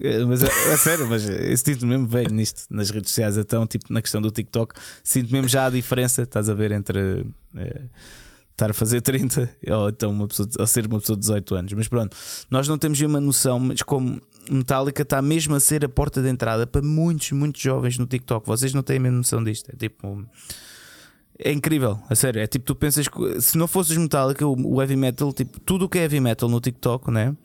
Eh, 0.00 0.24
mas 0.24 0.42
a, 0.42 0.46
a 0.46 0.76
sério, 0.78 1.06
mas 1.08 1.28
eu 1.28 1.56
sinto 1.56 1.86
mesmo 1.86 2.06
velho 2.06 2.32
nisto, 2.32 2.62
nas 2.70 2.90
redes 2.90 3.10
sociais, 3.10 3.36
então, 3.36 3.66
tipo 3.66 3.92
na 3.92 4.00
questão 4.00 4.20
do 4.22 4.30
TikTok, 4.30 4.74
sinto 5.04 5.30
mesmo 5.32 5.48
já 5.48 5.66
a 5.66 5.70
diferença, 5.70 6.22
estás 6.22 6.48
a 6.48 6.54
ver, 6.54 6.72
entre 6.72 7.26
eh, 7.56 7.82
estar 8.52 8.70
a 8.70 8.74
fazer 8.74 9.00
30 9.00 9.50
ou 9.70 9.88
então 9.88 10.10
uma 10.10 10.28
pessoa, 10.28 10.48
ou 10.58 10.66
ser 10.66 10.86
uma 10.86 11.00
pessoa 11.00 11.16
de 11.16 11.20
18 11.20 11.54
anos. 11.54 11.72
Mas 11.72 11.88
pronto, 11.88 12.16
nós 12.50 12.68
não 12.68 12.78
temos 12.78 12.98
nenhuma 12.98 13.20
noção, 13.20 13.58
mas 13.58 13.82
como 13.82 14.20
Metallica 14.50 15.02
está 15.02 15.20
mesmo 15.22 15.54
a 15.54 15.60
ser 15.60 15.84
a 15.84 15.88
porta 15.88 16.20
de 16.22 16.28
entrada 16.28 16.66
para 16.66 16.82
muitos, 16.82 17.30
muitos 17.32 17.60
jovens 17.60 17.96
no 17.98 18.06
TikTok, 18.06 18.46
vocês 18.46 18.72
não 18.74 18.82
têm 18.82 18.96
a 18.96 19.00
mesma 19.00 19.18
noção 19.18 19.42
disto. 19.42 19.70
É 19.72 19.76
tipo. 19.76 20.24
É 21.44 21.52
incrível, 21.52 21.98
a 22.08 22.14
sério. 22.14 22.40
É 22.40 22.46
tipo, 22.46 22.64
tu 22.64 22.74
pensas 22.74 23.08
que 23.08 23.40
se 23.40 23.58
não 23.58 23.66
fosses 23.66 23.96
Metallica, 23.96 24.46
o 24.46 24.80
heavy 24.80 24.96
metal, 24.96 25.32
tipo, 25.32 25.58
tudo 25.60 25.86
o 25.86 25.88
que 25.88 25.98
é 25.98 26.02
heavy 26.02 26.20
metal 26.20 26.48
no 26.48 26.60
TikTok, 26.60 27.10
né? 27.10 27.36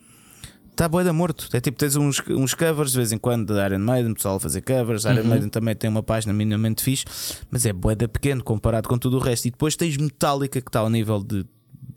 Está 0.71 0.87
boeda 0.87 1.11
morto. 1.11 1.49
É 1.53 1.59
tipo, 1.59 1.75
tens 1.77 1.95
uns, 1.95 2.21
uns 2.29 2.53
covers 2.53 2.91
de 2.91 2.97
vez 2.97 3.11
em 3.11 3.17
quando 3.17 3.55
da 3.55 3.65
Iron 3.65 3.79
Maiden, 3.79 4.13
pessoal 4.13 4.35
a 4.35 4.39
fazer 4.39 4.61
covers. 4.61 5.05
Iron 5.05 5.21
Uhum. 5.21 5.27
Maiden 5.27 5.49
também 5.49 5.75
tem 5.75 5.89
uma 5.89 6.03
página 6.03 6.31
minimamente 6.31 6.83
fixe, 6.83 7.03
mas 7.49 7.65
é 7.65 7.73
boeda 7.73 8.07
pequeno 8.07 8.43
comparado 8.43 8.87
com 8.87 8.97
tudo 8.99 9.17
o 9.17 9.19
resto. 9.19 9.47
E 9.47 9.51
depois 9.51 9.75
tens 9.75 9.97
Metallica 9.97 10.61
que 10.61 10.69
está 10.69 10.81
ao 10.81 10.89
nível 10.91 11.23
de 11.23 11.43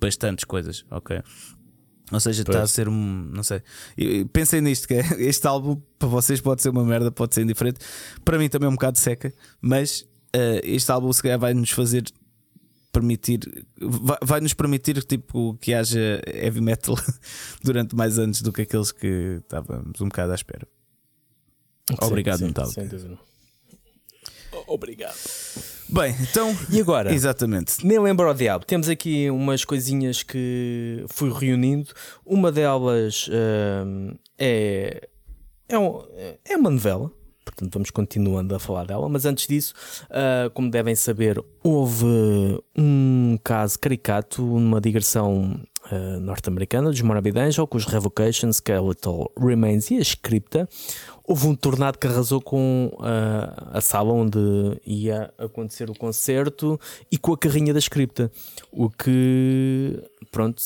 bastantes 0.01 0.45
coisas, 0.47 0.87
ok? 0.91 1.21
Ou 2.11 2.19
seja, 2.19 2.41
está 2.41 2.63
a 2.63 2.67
ser 2.67 2.89
um. 2.89 3.31
Não 3.33 3.43
sei. 3.43 3.63
Pensem 4.33 4.63
nisto: 4.63 4.89
que 4.89 4.95
é- 4.95 5.07
este 5.29 5.47
álbum 5.47 5.81
para 5.99 6.09
vocês 6.09 6.41
pode 6.41 6.63
ser 6.63 6.71
uma 6.71 6.85
merda, 6.85 7.11
pode 7.13 7.35
ser 7.35 7.43
indiferente. 7.43 7.79
Para 8.25 8.39
mim 8.39 8.49
também 8.49 8.67
é 8.67 8.71
um 8.71 8.75
bocado 8.75 8.99
seca, 8.99 9.31
mas 9.61 10.07
eh, 10.33 10.61
este 10.65 10.91
álbum 10.93 11.13
se 11.13 11.23
calhar 11.23 11.39
vai 11.39 11.55
nos 11.55 11.71
fazer 11.71 12.05
permitir. 12.93 13.41
Vai, 13.81 14.19
vai 14.23 14.41
nos 14.41 14.53
permitir 14.55 15.03
tipo, 15.05 15.57
que 15.61 15.73
haja 15.75 16.21
heavy 16.27 16.61
metal 16.61 16.97
durante 17.63 17.95
mais 17.95 18.19
anos 18.19 18.43
do 18.43 18.53
que 18.53 18.63
aqueles 18.63 18.91
que 18.93 19.39
estávamos 19.43 20.01
um 20.01 20.09
bocado 20.09 20.33
à 20.33 20.35
espera. 20.35 20.67
Obrigado, 22.03 22.39
sim, 22.39 22.47
Metallica. 22.47 22.73
sem 22.81 22.87
dúvida. 22.89 23.19
Obrigado. 24.67 25.17
Bem, 25.89 26.15
então. 26.21 26.57
E 26.71 26.81
agora? 26.81 27.13
Exatamente. 27.13 27.85
Nem 27.87 27.99
lembro 27.99 28.27
ao 28.29 28.35
diabo. 28.35 28.65
Temos 28.65 28.89
aqui 28.89 29.31
umas 29.31 29.65
coisinhas 29.65 30.23
que 30.23 31.05
fui 31.09 31.33
reunindo. 31.33 31.91
Uma 32.25 32.51
delas 32.53 33.29
hum, 33.87 34.17
é, 34.39 35.09
é, 35.69 35.79
um- 35.79 36.03
é 36.45 36.57
uma 36.57 36.71
novela. 36.71 37.11
Portanto, 37.51 37.75
vamos 37.75 37.91
continuando 37.91 38.55
a 38.55 38.59
falar 38.59 38.87
dela. 38.87 39.09
Mas 39.09 39.25
antes 39.25 39.47
disso, 39.47 39.75
ah, 40.11 40.51
como 40.55 40.71
devem 40.71 40.95
saber, 40.95 41.43
houve 41.63 42.07
um 42.77 43.39
caso 43.43 43.79
caricato 43.79 44.43
numa 44.43 44.81
digressão 44.81 45.61
ah, 45.91 46.21
norte-americana 46.21 46.91
dos 46.91 47.01
Morbid 47.01 47.39
Angel 47.39 47.67
com 47.67 47.77
os 47.77 47.85
Revocations, 47.85 48.57
Skeletal 48.57 49.31
Remains 49.39 49.91
e 49.91 49.97
a 49.97 50.01
Scripta. 50.01 50.69
Houve 51.25 51.47
um 51.47 51.55
tornado 51.55 51.99
que 51.99 52.07
arrasou 52.07 52.41
com 52.41 52.91
ah, 53.01 53.71
a 53.73 53.81
sala 53.81 54.13
onde 54.13 54.39
ia 54.87 55.33
acontecer 55.39 55.91
o 55.91 55.95
concerto 55.95 56.79
e 57.11 57.19
com 57.19 57.33
a 57.33 57.39
carrinha 57.39 57.73
da 57.73 57.81
Scripta. 57.81 58.31
O 58.71 58.89
que, 58.89 60.03
pronto, 60.31 60.63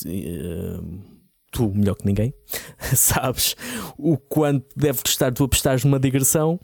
tu 1.55 1.73
melhor 1.75 1.95
que 1.95 2.05
ninguém 2.05 2.35
sabes 2.95 3.55
o 3.97 4.17
quanto 4.19 4.67
deve 4.77 5.01
custar 5.03 5.33
tu 5.33 5.45
apostares 5.45 5.85
numa 5.85 5.99
digressão 6.01 6.59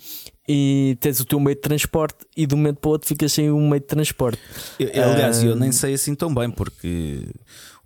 e 0.49 0.97
tens 1.01 1.21
o 1.21 1.25
teu 1.25 1.39
meio 1.39 1.55
de 1.55 1.61
transporte 1.63 2.27
e 2.37 2.45
de 2.45 2.55
um 2.55 2.59
momento 2.59 2.79
para 2.81 2.89
o 2.89 2.93
outro 2.93 3.09
ficas 3.09 3.33
sem 3.33 3.51
um 3.53 3.69
meio 3.69 3.81
de 3.81 3.87
transporte. 3.87 4.41
Eu- 4.81 4.91
aliás, 5.13 5.43
eu 5.45 5.55
nem 5.55 5.71
sei 5.71 5.95
assim 5.95 6.13
tão 6.15 6.35
bem, 6.35 6.51
porque 6.51 7.29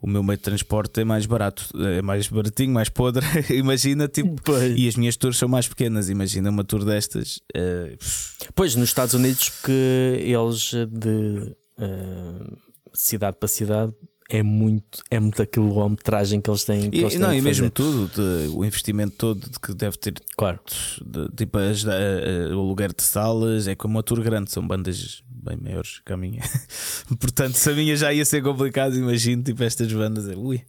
o 0.00 0.06
meu 0.06 0.22
meio 0.22 0.38
de 0.38 0.42
transporte 0.44 1.00
é 1.00 1.04
mais 1.04 1.26
barato, 1.26 1.68
é 1.78 2.00
mais 2.00 2.26
baratinho, 2.26 2.72
mais 2.72 2.88
podre. 2.88 3.24
Imagina, 3.54 4.08
tipo. 4.08 4.34
Pois. 4.42 4.78
E 4.78 4.88
as 4.88 4.96
minhas 4.96 5.14
tours 5.16 5.36
são 5.36 5.46
mais 5.48 5.68
pequenas. 5.68 6.08
Imagina 6.08 6.48
uma 6.48 6.64
tour 6.64 6.84
destas. 6.86 7.38
eh, 7.54 7.96
pff, 7.98 8.34
Pois, 8.54 8.74
nos 8.76 8.88
Estados 8.88 9.12
Unidos, 9.12 9.50
que 9.62 10.20
eles 10.22 10.70
de 10.90 11.54
eh, 11.78 12.46
cidade 12.94 13.36
para 13.38 13.48
cidade 13.48 13.92
é 14.30 14.42
muito, 14.42 15.02
é 15.10 15.20
muita 15.20 15.44
quilometragem 15.46 16.40
que 16.40 16.48
eles 16.50 16.64
têm. 16.64 16.90
Que 16.90 16.98
e, 16.98 17.00
eles 17.00 17.12
têm 17.12 17.22
não, 17.22 17.34
e 17.34 17.40
mesmo 17.42 17.70
tudo, 17.70 18.10
de- 18.14 18.48
o 18.56 18.64
investimento 18.64 19.14
todo 19.16 19.50
de 19.50 19.58
que 19.60 19.74
deve 19.74 19.96
ter, 19.98 20.14
Claro. 20.36 20.58
de- 21.04 21.28
tipo 21.36 21.58
as- 21.58 21.86
a- 21.86 21.92
a- 21.92 22.56
o 22.56 22.60
aluguer 22.60 22.92
de 22.94 23.02
salas, 23.02 23.68
é 23.68 23.74
como 23.74 23.96
uma 23.96 24.02
tour 24.02 24.20
grande, 24.22 24.50
são 24.50 24.66
bandas 24.66 25.22
bem 25.28 25.56
maiores 25.60 26.00
que 26.06 26.12
a 26.12 26.16
minha. 26.16 26.40
Portanto, 27.20 27.54
se 27.54 27.70
a 27.70 27.74
minha 27.74 27.94
já 27.96 28.12
ia 28.12 28.24
ser 28.24 28.42
complicado, 28.42 28.96
imagino, 28.96 29.42
tipo 29.42 29.62
estas 29.62 29.92
bandas, 29.92 30.28
é, 30.28 30.34
ui. 30.34 30.62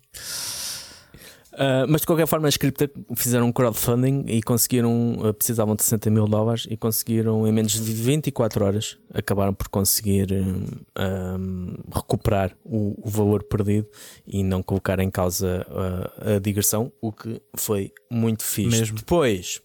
Uh, 1.55 1.87
mas 1.87 2.01
de 2.01 2.07
qualquer 2.07 2.27
forma, 2.27 2.47
a 2.47 2.49
Scripta 2.49 2.91
fizeram 3.15 3.47
um 3.47 3.51
crowdfunding 3.51 4.25
e 4.27 4.43
conseguiram, 4.43 5.13
uh, 5.19 5.33
precisavam 5.33 5.73
de 5.73 5.83
60 5.83 6.09
mil 6.09 6.27
dólares 6.27 6.67
e 6.69 6.75
conseguiram 6.75 7.47
em 7.47 7.51
menos 7.51 7.73
de 7.73 7.93
24 7.93 8.65
horas 8.65 8.97
acabaram 9.13 9.53
por 9.53 9.69
conseguir 9.69 10.33
um, 10.33 10.65
um, 11.01 11.75
recuperar 11.93 12.51
o, 12.65 12.99
o 13.01 13.09
valor 13.09 13.43
perdido 13.43 13.87
e 14.27 14.43
não 14.43 14.61
colocar 14.61 14.99
em 14.99 15.09
causa 15.09 15.65
uh, 15.69 16.35
a 16.35 16.39
digressão, 16.39 16.91
o 17.01 17.13
que 17.13 17.41
foi 17.55 17.93
muito 18.11 18.43
fixe. 18.43 18.77
Mesmo. 18.77 18.97
Depois, 18.97 19.61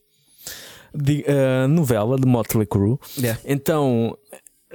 de, 0.94 1.24
novela 1.68 2.16
de 2.16 2.26
Motley 2.26 2.66
Crue. 2.66 2.98
Yeah. 3.18 3.40
Então, 3.44 4.16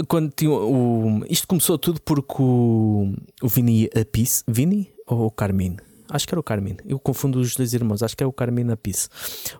quando 0.07 0.31
tinha 0.31 0.51
o. 0.51 1.23
Isto 1.29 1.47
começou 1.47 1.77
tudo 1.77 2.01
porque 2.01 2.35
o, 2.39 3.13
o 3.41 3.47
Vini 3.47 3.89
Apis. 3.95 4.43
Vini 4.47 4.91
ou 5.07 5.31
Carmine? 5.31 5.77
Acho 6.09 6.27
que 6.27 6.33
era 6.33 6.39
o 6.39 6.43
Carmine. 6.43 6.77
Eu 6.85 6.99
confundo 6.99 7.39
os 7.39 7.55
dois 7.55 7.73
irmãos. 7.73 8.03
Acho 8.03 8.15
que 8.15 8.23
é 8.23 8.27
o 8.27 8.33
Carmine 8.33 8.71
Apis. 8.71 9.09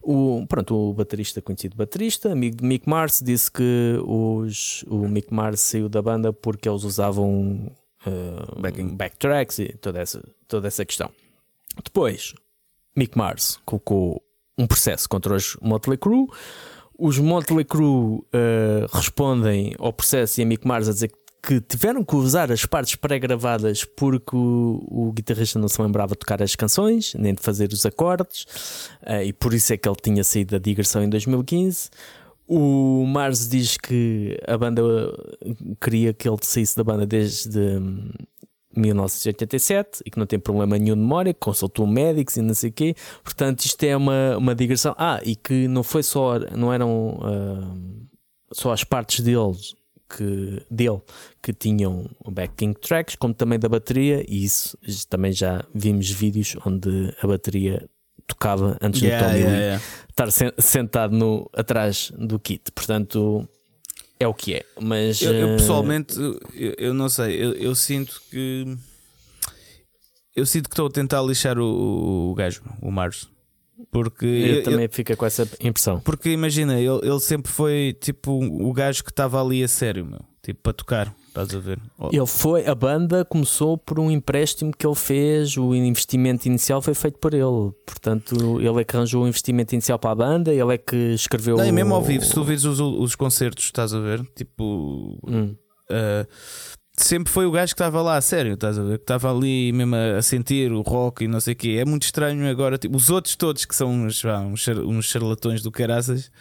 O, 0.01 0.45
pronto, 0.47 0.75
o 0.75 0.93
baterista, 0.93 1.41
conhecido 1.41 1.75
baterista, 1.75 2.31
amigo 2.31 2.57
de 2.57 2.63
Mick 2.63 2.87
Mars, 2.87 3.21
disse 3.23 3.51
que 3.51 3.99
os, 4.05 4.83
o 4.87 5.07
Mick 5.07 5.33
Mars 5.33 5.61
saiu 5.61 5.89
da 5.89 6.01
banda 6.01 6.31
porque 6.31 6.69
eles 6.69 6.83
usavam 6.83 7.71
uh, 8.05 8.61
Backing. 8.61 8.95
backtracks 8.95 9.59
e 9.59 9.69
toda 9.77 9.99
essa, 9.99 10.23
toda 10.47 10.67
essa 10.67 10.85
questão. 10.85 11.09
Depois, 11.83 12.33
Mick 12.95 13.17
Mars 13.17 13.59
colocou 13.65 14.21
um 14.57 14.67
processo 14.67 15.09
contra 15.09 15.35
os 15.35 15.57
Motley 15.61 15.97
Crue. 15.97 16.27
Os 16.97 17.19
Motley 17.19 17.65
Crue 17.65 17.85
uh, 17.87 18.23
respondem 18.93 19.75
ao 19.77 19.91
processo 19.91 20.39
e 20.39 20.43
a 20.43 20.45
Mick 20.45 20.65
Mars 20.65 20.87
a 20.87 20.93
dizer 20.93 21.09
que 21.09 21.17
tiveram 21.61 22.03
que 22.03 22.15
usar 22.15 22.51
as 22.51 22.65
partes 22.65 22.95
pré-gravadas 22.95 23.83
porque 23.83 24.35
o, 24.35 24.85
o, 24.89 25.11
guitarrista 25.13 25.59
não 25.59 25.67
se 25.67 25.81
lembrava 25.81 26.13
de 26.13 26.19
tocar 26.19 26.41
as 26.41 26.55
canções, 26.55 27.13
nem 27.15 27.33
de 27.33 27.41
fazer 27.41 27.71
os 27.71 27.85
acordes, 27.85 28.43
uh, 29.03 29.21
e 29.23 29.33
por 29.33 29.53
isso 29.53 29.73
é 29.73 29.77
que 29.77 29.87
ele 29.87 29.97
tinha 30.01 30.23
saído 30.23 30.51
da 30.51 30.57
digressão 30.57 31.03
em 31.03 31.09
2015. 31.09 31.89
O 32.47 33.05
Mars 33.07 33.47
diz 33.47 33.75
que 33.77 34.37
a 34.47 34.57
banda 34.57 34.81
queria 35.81 36.13
que 36.13 36.29
ele 36.29 36.37
saísse 36.41 36.77
da 36.77 36.83
banda 36.83 37.05
desde 37.05 37.59
hum, 37.59 38.11
1987 38.75 40.03
e 40.05 40.11
que 40.11 40.19
não 40.19 40.27
tem 40.27 40.37
problema 40.37 40.77
nenhum 40.77 40.95
de 40.95 41.01
memória, 41.01 41.33
que 41.33 41.39
consultou 41.39 41.87
médicos 41.87 42.37
e 42.37 42.41
não 42.41 42.53
sei 42.53 42.69
o 42.69 42.73
quê. 42.73 42.95
Portanto, 43.23 43.61
isto 43.61 43.83
é 43.83 43.97
uma, 43.97 44.37
uma 44.37 44.53
digressão. 44.53 44.93
Ah, 44.97 45.19
e 45.23 45.35
que 45.35 45.67
não 45.67 45.81
foi 45.81 46.03
só, 46.03 46.37
não 46.55 46.71
eram 46.71 47.17
uh, 47.19 48.07
só 48.51 48.71
as 48.71 48.83
partes 48.83 49.21
deles 49.21 49.75
que, 50.09 50.61
dele 50.69 51.01
que 51.41 51.53
tinham 51.53 52.09
backing 52.27 52.73
tracks, 52.73 53.15
como 53.15 53.33
também 53.33 53.57
da 53.59 53.67
bateria, 53.69 54.23
e 54.27 54.43
isso 54.43 54.77
também 55.09 55.31
já 55.31 55.63
vimos 55.73 56.09
vídeos 56.09 56.55
onde 56.65 57.13
a 57.21 57.27
bateria 57.27 57.87
tocava 58.27 58.77
antes 58.81 59.01
Yeah, 59.01 59.25
do 59.27 59.29
Tommy 59.29 59.39
yeah, 59.43 59.59
yeah. 59.59 59.83
estar 60.09 60.31
sen- 60.31 60.53
sentado 60.57 61.15
no, 61.15 61.49
atrás 61.53 62.11
do 62.17 62.39
kit. 62.39 62.71
Portanto, 62.71 63.47
é 64.19 64.27
o 64.27 64.33
que 64.33 64.55
é. 64.55 64.65
Mas 64.81 65.21
Eu, 65.21 65.33
eu 65.33 65.47
eh, 65.49 65.57
pessoalmente, 65.57 66.15
eu, 66.53 66.73
eu 66.77 66.93
não 66.93 67.09
sei, 67.09 67.35
eu, 67.43 67.53
eu 67.53 67.75
sinto 67.75 68.21
que. 68.31 68.75
Eu 70.35 70.45
sinto 70.45 70.67
que 70.69 70.73
estou 70.73 70.87
a 70.87 70.91
tentar 70.91 71.21
lixar 71.21 71.57
o, 71.57 72.31
o 72.31 72.35
gajo, 72.35 72.61
o 72.81 72.91
Mars. 72.91 73.29
Porque. 73.95 74.25
eu 74.25 74.55
eu- 74.55 74.63
também 74.63 74.89
fico 74.89 75.15
com 75.15 75.25
essa 75.25 75.47
impressão. 75.61 76.01
porque 76.01 76.29
imagina, 76.29 76.77
ele, 76.77 76.99
ele 77.01 77.19
sempre 77.21 77.49
foi 77.49 77.95
tipo 78.01 78.31
o 78.43 78.73
gajo 78.73 79.01
que 79.01 79.09
estava 79.09 79.41
ali 79.41 79.63
a 79.63 79.69
sério, 79.69 80.05
meu. 80.05 80.19
Tipo, 80.43 80.59
para 80.63 80.73
tocar, 80.73 81.15
estás 81.29 81.55
a 81.55 81.59
ver? 81.59 81.79
Ele 82.11 82.25
foi, 82.27 82.67
a 82.67 82.75
banda 82.75 83.23
começou 83.23 83.77
por 83.77 83.97
um 83.99 84.11
empréstimo 84.11 84.71
que 84.77 84.85
ele 84.85 84.95
fez, 84.95 85.55
o 85.57 85.73
investimento 85.73 86.45
inicial 86.47 86.81
foi 86.81 86.93
feito 86.93 87.17
por 87.19 87.33
ele. 87.33 87.71
Portanto, 87.85 88.59
ele 88.61 88.81
é 88.81 88.83
que 88.83 88.95
arranjou 88.95 89.23
o 89.23 89.27
investimento 89.27 89.73
inicial 89.73 89.97
para 89.97 90.11
a 90.11 90.15
banda, 90.15 90.53
ele 90.53 90.73
é 90.73 90.77
que 90.77 90.95
escreveu. 91.13 91.55
Não, 91.55 91.65
e 91.65 91.71
mesmo 91.71 91.95
ao 91.95 92.01
vivo, 92.03 92.25
se 92.25 92.33
tu 92.33 92.43
vires 92.43 92.65
os, 92.65 92.79
os 92.81 93.15
concertos, 93.15 93.63
estás 93.63 93.93
a 93.93 93.99
ver? 93.99 94.21
Tipo. 94.35 95.17
Hum. 95.25 95.55
Uh, 95.89 96.27
sempre 96.97 97.31
foi 97.31 97.45
o 97.45 97.51
gajo 97.51 97.73
que 97.73 97.81
estava 97.81 98.01
lá 98.01 98.17
a 98.17 98.21
sério, 98.21 98.53
estás 98.53 98.77
a 98.79 98.83
ver? 98.83 98.97
Que 98.97 99.03
estava 99.03 99.31
ali 99.31 99.71
mesmo 99.71 99.95
a, 99.95 100.17
a 100.17 100.21
sentir 100.21 100.71
o 100.71 100.81
rock 100.81 101.23
e 101.25 101.27
não 101.27 101.39
sei 101.39 101.53
o 101.53 101.55
quê. 101.55 101.77
É 101.79 101.85
muito 101.85 102.03
estranho 102.03 102.47
agora. 102.49 102.77
Tipo, 102.77 102.95
os 102.95 103.09
outros 103.09 103.35
todos 103.35 103.65
que 103.65 103.75
são 103.75 103.91
uns, 103.91 104.21
vá, 104.21 104.39
uns, 104.39 104.67
uns 104.67 105.05
charlatões 105.05 105.61
do 105.61 105.71
caraças. 105.71 106.31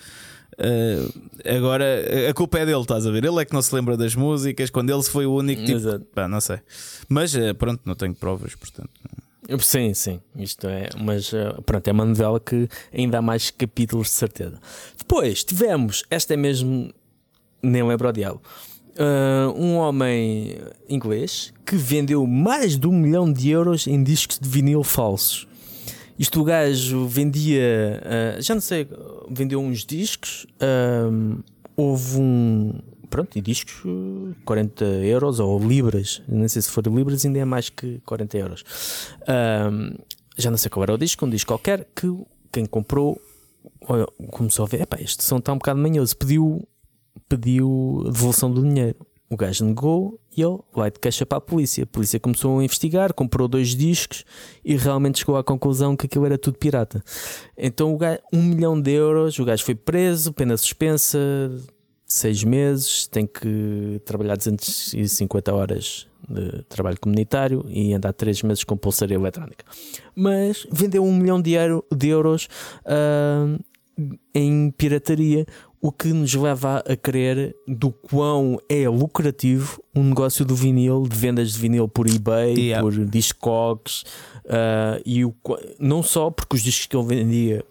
uh, 0.58 1.56
agora 1.56 1.84
a 2.30 2.34
culpa 2.34 2.58
é 2.58 2.66
dele, 2.66 2.80
estás 2.80 3.06
a 3.06 3.10
ver? 3.10 3.24
Ele 3.24 3.40
é 3.40 3.44
que 3.44 3.52
não 3.52 3.62
se 3.62 3.74
lembra 3.74 3.96
das 3.96 4.14
músicas. 4.14 4.70
Quando 4.70 4.90
ele 4.90 5.02
foi 5.02 5.26
o 5.26 5.34
único, 5.34 5.62
tipo, 5.64 5.76
Exato. 5.78 6.04
pá, 6.14 6.28
não 6.28 6.40
sei, 6.40 6.60
mas 7.08 7.34
uh, 7.34 7.54
pronto, 7.54 7.80
não 7.84 7.94
tenho 7.94 8.14
provas, 8.14 8.54
portanto, 8.54 8.90
Sim, 9.60 9.92
sim, 9.92 10.20
isto 10.36 10.66
é, 10.66 10.88
mas 10.98 11.30
eh, 11.34 11.52
pronto, 11.66 11.86
é 11.86 11.92
uma 11.92 12.06
novela 12.06 12.40
que 12.40 12.66
ainda 12.90 13.18
há 13.18 13.22
mais 13.22 13.50
capítulos 13.50 14.06
de 14.06 14.14
certeza. 14.14 14.58
Depois 14.96 15.44
tivemos, 15.44 16.02
esta 16.10 16.32
é 16.32 16.36
mesmo, 16.36 16.90
nem 17.62 17.82
lembro 17.86 18.06
ao 18.06 18.12
diabo, 18.12 18.40
eh, 18.96 19.52
um 19.56 19.76
homem 19.76 20.56
inglês 20.88 21.52
que 21.66 21.74
vendeu 21.76 22.26
mais 22.26 22.78
de 22.78 22.86
um 22.86 22.92
milhão 22.92 23.32
de 23.32 23.50
euros 23.50 23.86
em 23.86 24.02
discos 24.02 24.38
de 24.38 24.48
vinil 24.48 24.84
falsos. 24.84 25.48
Isto 26.16 26.40
o 26.40 26.44
gajo 26.44 27.06
vendia, 27.06 28.00
eh, 28.04 28.38
já 28.40 28.54
não 28.54 28.60
sei, 28.60 28.86
vendeu 29.28 29.60
uns 29.60 29.84
discos, 29.84 30.46
ahm, 30.60 31.40
houve 31.76 32.18
um. 32.18 32.72
Pronto, 33.10 33.36
e 33.36 33.40
discos 33.40 33.82
eh, 33.84 34.34
40 34.44 34.84
euros 34.84 35.40
ou 35.40 35.58
libras, 35.58 36.22
não 36.28 36.48
sei 36.48 36.62
se 36.62 36.70
for 36.70 36.86
libras, 36.86 37.24
ainda 37.24 37.40
é 37.40 37.44
mais 37.44 37.68
que 37.68 38.00
40 38.06 38.38
euros. 38.38 38.64
Já 40.36 40.50
não 40.50 40.58
sei 40.58 40.68
qual 40.70 40.82
era 40.84 40.94
o 40.94 40.98
disco, 40.98 41.26
um 41.26 41.30
disco 41.30 41.48
qualquer, 41.48 41.88
que 41.94 42.06
quem 42.52 42.66
comprou 42.66 43.20
começou 44.30 44.64
a 44.64 44.68
ver: 44.68 44.86
este 45.00 45.24
som 45.24 45.38
está 45.38 45.52
um 45.52 45.58
bocado 45.58 45.80
manhoso, 45.80 46.16
pediu, 46.16 46.66
pediu 47.28 48.02
devolução 48.04 48.50
do 48.50 48.62
dinheiro. 48.62 48.96
O 49.30 49.36
gajo 49.36 49.64
negou 49.64 50.20
e 50.36 50.42
ele 50.42 50.58
vai 50.72 50.90
de 50.90 51.00
queixa 51.00 51.24
para 51.24 51.38
a 51.38 51.40
polícia. 51.40 51.84
A 51.84 51.86
polícia 51.86 52.20
começou 52.20 52.58
a 52.58 52.64
investigar, 52.64 53.12
comprou 53.12 53.48
dois 53.48 53.74
discos 53.74 54.24
e 54.64 54.76
realmente 54.76 55.20
chegou 55.20 55.36
à 55.36 55.42
conclusão 55.42 55.96
que 55.96 56.06
aquilo 56.06 56.26
era 56.26 56.38
tudo 56.38 56.58
pirata. 56.58 57.02
Então, 57.56 57.94
o 57.94 57.98
gajo, 57.98 58.20
um 58.32 58.42
milhão 58.42 58.80
de 58.80 58.92
euros, 58.92 59.38
o 59.38 59.44
gajo 59.44 59.64
foi 59.64 59.74
preso, 59.74 60.32
pena 60.32 60.56
suspensa, 60.56 61.18
seis 62.06 62.44
meses, 62.44 63.06
tem 63.06 63.26
que 63.26 64.00
trabalhar 64.04 64.36
250 64.36 65.54
horas 65.54 66.06
de 66.28 66.62
trabalho 66.68 66.98
comunitário 67.00 67.64
e 67.68 67.92
andar 67.92 68.12
três 68.12 68.42
meses 68.42 68.64
com 68.64 68.76
pulseira 68.76 69.14
eletrónica. 69.14 69.64
Mas 70.14 70.66
vendeu 70.70 71.04
um 71.04 71.14
milhão 71.14 71.40
de, 71.40 71.54
de 71.94 72.08
euros 72.08 72.48
ah, 72.84 73.58
em 74.34 74.70
pirataria, 74.70 75.46
o 75.84 75.92
que 75.92 76.14
nos 76.14 76.32
leva 76.32 76.78
a 76.78 76.96
crer 76.96 77.54
do 77.68 77.92
quão 77.92 78.58
é 78.70 78.88
lucrativo 78.88 79.84
um 79.94 80.02
negócio 80.02 80.42
do 80.42 80.56
vinil, 80.56 81.02
de 81.02 81.14
vendas 81.14 81.52
de 81.52 81.58
vinil 81.58 81.86
por 81.86 82.08
eBay, 82.08 82.54
Yeah. 82.54 82.82
por 82.82 83.04
Discogs, 83.04 84.02
ah, 84.48 84.98
e 85.04 85.26
o, 85.26 85.34
não 85.78 86.02
só 86.02 86.30
porque 86.30 86.56
os 86.56 86.62
discos 86.62 86.86
que 86.86 86.96
ele 86.96 87.06
vendia 87.06 87.64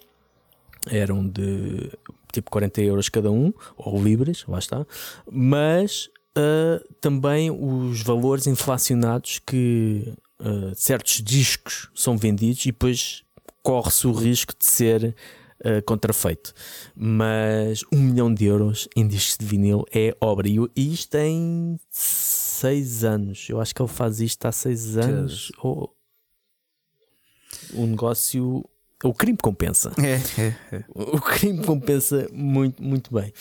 eram 0.91 1.27
de 1.27 1.90
tipo 2.31 2.52
40 2.52 2.84
euros 2.84 3.10
cada 3.10 3.31
um, 3.31 3.52
ou 3.76 3.99
libras, 3.99 4.45
lá 4.48 4.60
está, 4.60 4.85
mas 5.31 6.07
ah, 6.35 6.84
também 7.02 7.49
os 7.49 8.03
valores 8.03 8.45
inflacionados 8.45 9.40
que 9.40 10.14
ah, 10.40 10.72
certos 10.76 11.19
discos 11.19 11.90
são 11.95 12.15
vendidos 12.15 12.64
e 12.64 12.72
depois 12.72 13.23
corre-se 13.64 14.06
o 14.06 14.11
risco 14.11 14.53
de 14.56 14.68
ser 14.68 15.15
ah, 15.64 15.81
contrafeito. 15.81 16.53
Mas 16.95 17.84
um 17.91 17.98
milhão 17.98 18.34
de 18.34 18.45
euros 18.45 18.88
em 18.95 19.07
discos 19.07 19.38
de 19.38 19.45
vinil 19.45 19.85
é 19.94 20.15
obra, 20.19 20.48
e, 20.48 20.57
e 20.76 20.94
isto 20.94 21.11
tem 21.11 21.80
seis 21.90 23.03
anos. 23.03 23.48
Eu 23.49 23.60
acho 23.61 23.73
que 23.73 23.81
ele 23.81 23.90
faz 23.90 24.19
isto 24.19 24.45
há 24.45 24.52
seis 24.52 24.98
anos. 24.98 25.52
Ou... 25.60 25.95
O 27.73 27.85
negócio. 27.85 28.64
O 29.03 29.14
crime 29.14 29.38
compensa. 29.38 29.91
é, 29.98 30.41
é, 30.41 30.76
é. 30.76 30.84
O 30.94 31.19
crime 31.19 31.64
compensa 31.64 32.27
muito, 32.31 32.81
muito 32.81 33.14
bem. 33.14 33.34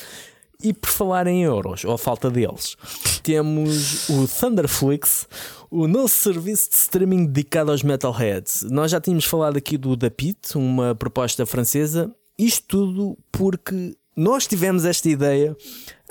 E 0.63 0.73
por 0.73 0.91
falar 0.91 1.27
em 1.27 1.43
euros, 1.43 1.85
ou 1.85 1.93
a 1.93 1.99
falta 1.99 2.31
deles, 2.31 2.77
temos 3.23 4.09
o 4.09 4.29
Thunderflix, 4.29 5.27
o 5.71 5.89
nosso 5.89 6.15
serviço 6.15 6.71
de 6.71 6.77
streaming 6.77 7.27
dedicado 7.27 7.71
aos 7.71 7.83
metalheads. 7.83 8.63
Nós 8.71 8.91
já 8.91 9.01
tínhamos 9.01 9.25
falado 9.25 9.57
aqui 9.57 9.77
do 9.77 9.97
Da 9.97 10.11
Pit, 10.11 10.57
uma 10.57 10.95
proposta 10.95 11.45
francesa. 11.45 12.15
Isto 12.39 12.65
tudo 12.69 13.19
porque 13.31 13.95
nós 14.17 14.47
tivemos 14.47 14.85
esta 14.85 15.09
ideia 15.09 15.57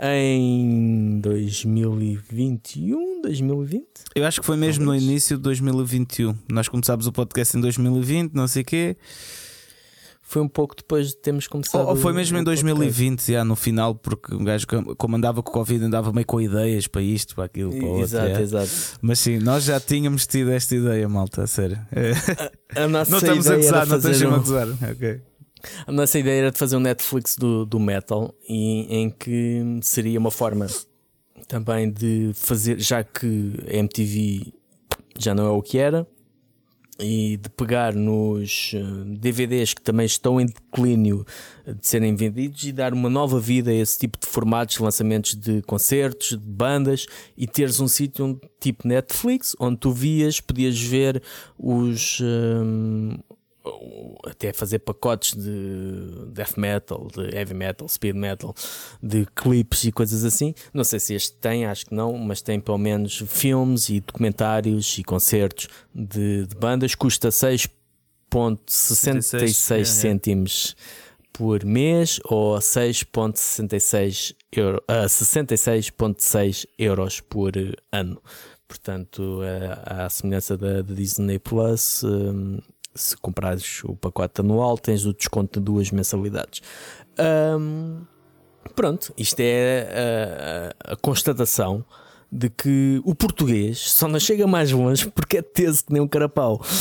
em 0.01 1.19
2021, 1.19 3.21
2020. 3.21 3.85
Eu 4.15 4.25
acho 4.25 4.41
que 4.41 4.45
foi 4.45 4.57
mesmo 4.57 4.85
Talvez. 4.85 5.03
no 5.03 5.09
início 5.09 5.37
de 5.37 5.43
2021. 5.43 6.35
Nós 6.49 6.67
começámos 6.67 7.05
o 7.05 7.11
podcast 7.11 7.55
em 7.55 7.61
2020, 7.61 8.33
não 8.33 8.47
sei 8.47 8.63
o 8.63 8.65
quê. 8.65 8.97
Foi 10.31 10.41
um 10.41 10.47
pouco 10.47 10.73
depois 10.77 11.07
de 11.07 11.17
termos 11.17 11.45
começado. 11.45 11.89
Ou, 11.89 11.95
foi 11.97 12.13
mesmo 12.13 12.37
em 12.37 12.41
o 12.41 12.45
podcast. 12.45 12.65
2020, 12.65 13.33
já 13.33 13.43
no 13.43 13.53
final, 13.53 13.93
porque 13.93 14.33
um 14.33 14.45
gajo, 14.45 14.65
como 14.97 15.17
andava 15.17 15.43
com 15.43 15.49
o 15.49 15.53
Covid, 15.53 15.83
andava 15.83 16.13
meio 16.13 16.25
com 16.25 16.39
ideias 16.39 16.87
para 16.87 17.01
isto, 17.01 17.35
para 17.35 17.43
aquilo, 17.43 17.75
para 17.75 17.85
outro. 17.85 18.03
Exato, 18.03 18.27
é. 18.27 18.41
exato. 18.41 18.69
Mas 19.01 19.19
sim, 19.19 19.39
nós 19.39 19.65
já 19.65 19.77
tínhamos 19.77 20.25
tido 20.25 20.49
esta 20.51 20.73
ideia, 20.73 21.09
malta, 21.09 21.43
a 21.43 21.47
sério. 21.47 21.77
É. 21.91 22.81
A 22.81 22.87
nossa 22.87 23.11
Não 23.11 23.17
estamos 23.17 23.45
a 23.49 23.55
ideia 23.57 23.67
era 23.67 23.79
gozar, 23.79 23.87
não 23.87 23.97
estamos 23.97 24.21
um- 24.21 24.33
a 24.33 24.37
gozar. 24.37 24.67
Ok. 24.89 25.21
A 25.85 25.91
nossa 25.91 26.17
ideia 26.17 26.39
era 26.43 26.51
de 26.51 26.57
fazer 26.57 26.77
um 26.77 26.79
Netflix 26.79 27.35
do, 27.35 27.65
do 27.65 27.77
metal 27.77 28.33
e, 28.47 28.87
em 28.89 29.09
que 29.09 29.79
seria 29.81 30.17
uma 30.17 30.31
forma 30.31 30.65
também 31.45 31.91
de 31.91 32.31
fazer, 32.35 32.79
já 32.79 33.03
que 33.03 33.53
a 33.69 33.75
MTV 33.75 34.53
já 35.19 35.35
não 35.35 35.45
é 35.45 35.49
o 35.49 35.61
que 35.61 35.77
era, 35.77 36.07
e 37.01 37.37
de 37.37 37.49
pegar 37.49 37.93
nos 37.93 38.71
eh, 38.75 38.79
DVDs 39.17 39.73
que 39.73 39.81
também 39.81 40.05
estão 40.05 40.39
em 40.39 40.45
declínio 40.45 41.25
de 41.65 41.87
serem 41.87 42.15
vendidos 42.15 42.63
e 42.63 42.71
dar 42.71 42.93
uma 42.93 43.09
nova 43.09 43.39
vida 43.39 43.71
a 43.71 43.73
esse 43.73 43.99
tipo 43.99 44.19
de 44.19 44.27
formatos, 44.27 44.77
lançamentos 44.77 45.35
de 45.35 45.61
concertos, 45.63 46.29
de 46.29 46.37
bandas 46.37 47.05
e 47.35 47.47
teres 47.47 47.79
um 47.79 47.87
sítio 47.87 48.39
tipo 48.59 48.87
Netflix 48.87 49.55
onde 49.59 49.77
tu 49.77 49.91
vias, 49.91 50.39
podias 50.39 50.79
ver 50.79 51.21
os. 51.57 52.19
Um, 52.21 53.17
até 54.25 54.51
fazer 54.51 54.79
pacotes 54.79 55.35
de 55.35 56.31
death 56.31 56.57
metal, 56.57 57.07
de 57.13 57.35
heavy 57.35 57.53
metal, 57.53 57.87
speed 57.87 58.15
metal, 58.15 58.55
de 59.01 59.25
clipes 59.35 59.83
e 59.83 59.91
coisas 59.91 60.23
assim. 60.23 60.55
Não 60.73 60.83
sei 60.83 60.99
se 60.99 61.13
este 61.13 61.33
tem, 61.33 61.65
acho 61.65 61.85
que 61.85 61.93
não, 61.93 62.17
mas 62.17 62.41
tem 62.41 62.59
pelo 62.59 62.77
menos 62.77 63.23
filmes 63.27 63.89
e 63.89 63.99
documentários 63.99 64.97
e 64.97 65.03
concertos 65.03 65.67
de, 65.93 66.47
de 66.47 66.55
bandas. 66.55 66.95
Custa 66.95 67.29
6,66 67.29 69.85
cêntimos 69.85 70.75
por 71.31 71.63
mês 71.63 72.19
ou 72.25 72.57
6,66 72.57 74.35
euro, 74.51 74.83
uh, 74.89 75.05
66,6 75.05 76.65
euros 76.77 77.21
por 77.21 77.53
ano. 77.91 78.21
Portanto, 78.67 79.41
uh, 79.41 79.79
à 79.85 80.09
semelhança 80.09 80.57
da, 80.57 80.81
da 80.81 80.93
Disney 80.93 81.39
Plus, 81.39 82.03
um, 82.03 82.59
se 82.93 83.15
comprares 83.17 83.83
o 83.83 83.95
pacote 83.95 84.41
anual, 84.41 84.77
tens 84.77 85.05
o 85.05 85.13
desconto 85.13 85.59
de 85.59 85.65
duas 85.65 85.91
mensalidades. 85.91 86.61
Um, 87.59 88.01
pronto, 88.75 89.13
isto 89.17 89.39
é 89.39 90.73
a, 90.85 90.89
a, 90.89 90.93
a, 90.93 90.95
constatação 90.97 91.85
de 92.31 92.49
que 92.49 93.01
o 93.03 93.13
português 93.13 93.79
só 93.79 94.07
não 94.07 94.19
chega 94.19 94.47
mais 94.47 94.71
longe 94.71 95.09
porque 95.11 95.37
é 95.37 95.41
teso 95.41 95.85
que 95.85 95.93
nem 95.93 96.01
um 96.01 96.07
carapau. 96.07 96.61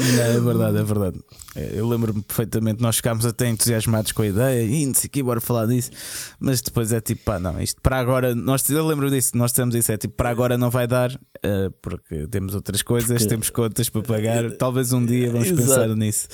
Não, 0.00 0.22
é 0.22 0.40
verdade, 0.40 0.78
é 0.78 0.82
verdade. 0.82 1.20
É, 1.54 1.72
eu 1.74 1.88
lembro-me 1.88 2.22
perfeitamente, 2.22 2.80
nós 2.80 2.96
ficámos 2.96 3.26
até 3.26 3.48
entusiasmados 3.48 4.12
com 4.12 4.22
a 4.22 4.26
ideia 4.26 4.62
e 4.62 4.86
não 4.86 4.94
sei 4.94 5.08
aqui, 5.08 5.22
bora 5.22 5.40
falar 5.40 5.66
disso, 5.66 5.90
mas 6.38 6.60
depois 6.60 6.92
é 6.92 7.00
tipo, 7.00 7.22
pá, 7.24 7.38
não, 7.38 7.60
isto 7.60 7.80
para 7.82 7.98
agora, 7.98 8.34
nós, 8.34 8.68
eu 8.70 8.86
lembro 8.86 9.10
disso, 9.10 9.36
nós 9.36 9.52
temos 9.52 9.74
isso, 9.74 9.92
é 9.92 9.96
tipo, 9.96 10.14
para 10.14 10.30
agora 10.30 10.56
não 10.56 10.70
vai 10.70 10.86
dar, 10.86 11.12
uh, 11.12 11.70
porque 11.82 12.26
temos 12.28 12.54
outras 12.54 12.82
coisas, 12.82 13.10
porque... 13.10 13.26
temos 13.26 13.50
contas 13.50 13.88
para 13.88 14.02
pagar, 14.02 14.50
talvez 14.52 14.92
um 14.92 15.04
dia 15.04 15.30
vamos 15.30 15.50
pensar 15.50 15.88
nisso. 15.88 16.28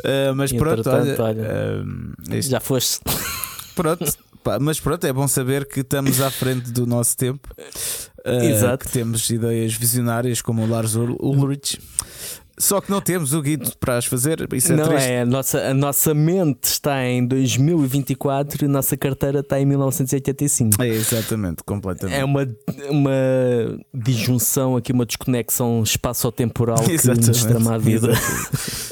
Uh, 0.00 0.34
mas 0.34 0.52
pronto, 0.52 0.88
olha, 0.88 1.22
olha 1.22 1.84
uh, 1.84 2.42
já 2.42 2.60
foste. 2.60 3.00
Pronto, 3.74 4.04
pá, 4.42 4.58
mas 4.60 4.78
pronto, 4.78 5.04
é 5.04 5.12
bom 5.12 5.26
saber 5.26 5.66
que 5.66 5.80
estamos 5.80 6.20
à 6.20 6.30
frente 6.30 6.70
do 6.70 6.86
nosso 6.86 7.16
tempo. 7.16 7.48
Exato. 8.24 8.86
Que 8.86 8.92
temos 8.92 9.28
ideias 9.28 9.74
visionárias 9.74 10.40
como 10.40 10.62
o 10.62 10.68
Lars 10.68 10.94
Ulrich. 10.94 11.78
Só 12.56 12.80
que 12.80 12.90
não 12.90 13.00
temos 13.00 13.32
o 13.32 13.42
guido 13.42 13.72
para 13.78 13.98
as 13.98 14.04
fazer. 14.04 14.46
Isso 14.52 14.72
é 14.72 14.76
não 14.76 14.88
triste. 14.88 15.08
é, 15.08 15.22
a 15.22 15.26
nossa, 15.26 15.58
a 15.58 15.74
nossa 15.74 16.14
mente 16.14 16.64
está 16.64 17.04
em 17.04 17.26
2024 17.26 18.64
e 18.64 18.66
a 18.66 18.68
nossa 18.68 18.96
carteira 18.96 19.40
está 19.40 19.60
em 19.60 19.66
1985. 19.66 20.80
É 20.82 20.88
exatamente, 20.88 21.64
completamente. 21.64 22.16
É 22.16 22.24
uma, 22.24 22.46
uma 22.88 23.12
disjunção 23.92 24.76
aqui, 24.76 24.92
uma 24.92 25.04
desconexão 25.04 25.82
espaço-temporal 25.82 26.78
que 26.84 27.08
nos 27.08 27.44
trama 27.44 27.74
a 27.74 27.78
vida. 27.78 28.12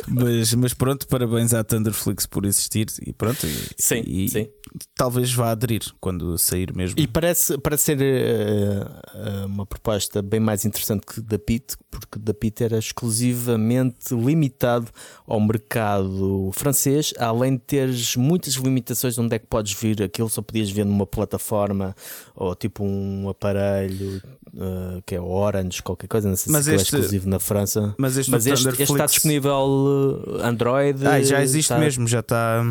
mas, 0.09 0.55
mas 0.55 0.75
pronto, 0.75 1.07
parabéns 1.07 1.55
à 1.55 1.63
Thunderflix 1.63 2.27
por 2.27 2.45
existir 2.45 2.87
e 3.07 3.13
pronto. 3.13 3.47
E, 3.47 3.69
sim, 3.79 4.03
e, 4.07 4.29
sim. 4.29 4.49
Talvez 4.95 5.33
vá 5.33 5.51
aderir 5.51 5.83
quando 6.01 6.39
sair 6.39 6.75
mesmo. 6.75 6.99
E 6.99 7.07
parece, 7.07 7.59
parece 7.59 7.85
ser 7.85 7.99
uh, 7.99 9.47
uma 9.47 9.67
proposta 9.67 10.23
bem 10.23 10.41
mais 10.41 10.65
interessante 10.65 11.05
que 11.07 11.21
da 11.21 11.39
Pit, 11.39 11.77
porque 11.91 12.19
da 12.19 12.33
Pit 12.33 12.63
era 12.65 12.79
exclusiva 12.79 13.53
relativamente 13.53 14.15
limitado 14.15 14.89
ao 15.27 15.41
mercado 15.41 16.51
francês, 16.53 17.13
além 17.19 17.55
de 17.55 17.63
teres 17.63 18.17
muitas 18.17 18.55
limitações 18.55 19.15
de 19.15 19.21
onde 19.21 19.35
é 19.35 19.39
que 19.39 19.47
podes 19.47 19.73
vir 19.73 20.03
aquilo, 20.03 20.29
só 20.29 20.43
podias 20.43 20.71
ver 20.71 20.85
numa 20.85 21.07
plataforma 21.07 21.95
ou 22.35 22.55
tipo 22.55 22.85
um 22.85 23.29
aparelho 23.29 24.23
uh, 24.55 25.03
que 25.05 25.15
é 25.15 25.21
Orange, 25.21 25.83
qualquer 25.83 26.07
coisa, 26.07 26.29
não 26.29 26.37
sei 26.37 26.53
mas 26.53 26.65
se 26.65 26.73
é 26.73 26.75
este, 26.75 26.95
é 26.95 26.99
exclusivo 26.99 27.29
na 27.29 27.39
França. 27.39 27.95
Mas 27.99 28.17
este, 28.17 28.31
mas 28.31 28.47
este, 28.47 28.69
este 28.69 28.83
está 28.83 29.07
disponível 29.07 30.41
Android. 30.43 31.07
Ah, 31.07 31.23
já 31.23 31.43
existe 31.43 31.73
está... 31.73 31.79
mesmo, 31.79 32.07
já 32.07 32.21
está. 32.21 32.65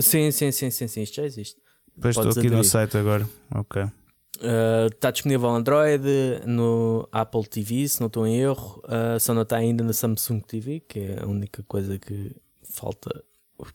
Sim, 0.00 0.30
sim, 0.30 0.50
sim, 0.50 0.70
sim, 0.70 0.88
sim, 0.88 1.02
isto 1.02 1.16
já 1.16 1.24
existe. 1.24 1.60
Pois 2.00 2.16
estou 2.16 2.30
aqui 2.30 2.50
no 2.50 2.64
site 2.64 2.96
agora. 2.96 3.28
Ok. 3.54 3.82
Está 4.92 5.10
uh, 5.10 5.12
disponível 5.12 5.50
Android, 5.50 6.02
no 6.46 7.06
Apple 7.12 7.46
TV, 7.46 7.86
se 7.86 8.00
não 8.00 8.06
estou 8.06 8.26
em 8.26 8.36
erro, 8.36 8.82
uh, 8.86 9.20
só 9.20 9.34
não 9.34 9.42
está 9.42 9.56
ainda 9.56 9.84
na 9.84 9.92
Samsung 9.92 10.40
TV, 10.40 10.80
que 10.80 10.98
é 10.98 11.22
a 11.22 11.26
única 11.26 11.62
coisa 11.64 11.98
que 11.98 12.34
falta 12.62 13.22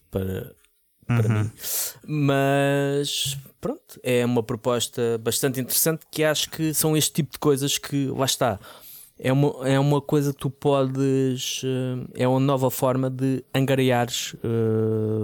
para, 0.10 0.56
para 1.06 1.28
uhum. 1.28 1.44
mim. 1.44 1.52
Mas 2.08 3.38
pronto, 3.62 4.00
é 4.02 4.26
uma 4.26 4.42
proposta 4.42 5.20
bastante 5.20 5.60
interessante 5.60 6.06
que 6.10 6.24
acho 6.24 6.50
que 6.50 6.74
são 6.74 6.98
este 6.98 7.14
tipo 7.14 7.34
de 7.34 7.40
coisas 7.40 7.78
que 7.78 8.08
lá 8.08 8.26
está. 8.26 8.60
É 9.18 9.32
uma, 9.32 9.68
é 9.68 9.80
uma 9.80 10.02
coisa 10.02 10.34
que 10.34 10.40
tu 10.40 10.50
podes. 10.50 11.64
Uh, 11.64 12.08
é 12.14 12.28
uma 12.28 12.40
nova 12.40 12.70
forma 12.70 13.10
de 13.10 13.44
angariares 13.54 14.36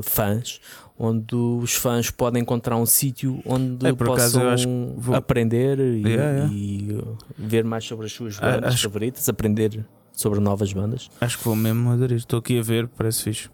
fãs 0.03 0.61
onde 1.03 1.35
os 1.35 1.73
fãs 1.73 2.11
podem 2.11 2.43
encontrar 2.43 2.77
um 2.77 2.85
sítio 2.85 3.41
onde 3.43 3.87
é, 3.87 3.91
possam 3.91 4.93
vou... 4.95 5.15
aprender 5.15 5.79
e, 5.79 6.07
yeah, 6.07 6.31
yeah. 6.31 6.53
e, 6.53 6.93
uh, 6.93 7.17
ver 7.35 7.63
mais 7.63 7.83
sobre 7.83 8.05
as 8.05 8.11
suas 8.11 8.37
ah, 8.39 8.51
bandas 8.51 8.75
acho... 8.75 8.83
favoritas, 8.83 9.27
aprender 9.27 9.83
sobre 10.11 10.39
novas 10.39 10.71
bandas. 10.71 11.09
Acho 11.19 11.39
que 11.39 11.43
vou 11.43 11.55
mesmo 11.55 11.89
aderir. 11.89 12.17
Estou 12.17 12.37
aqui 12.37 12.59
a 12.59 12.61
ver, 12.61 12.87
parece 12.87 13.23
fixe. 13.23 13.49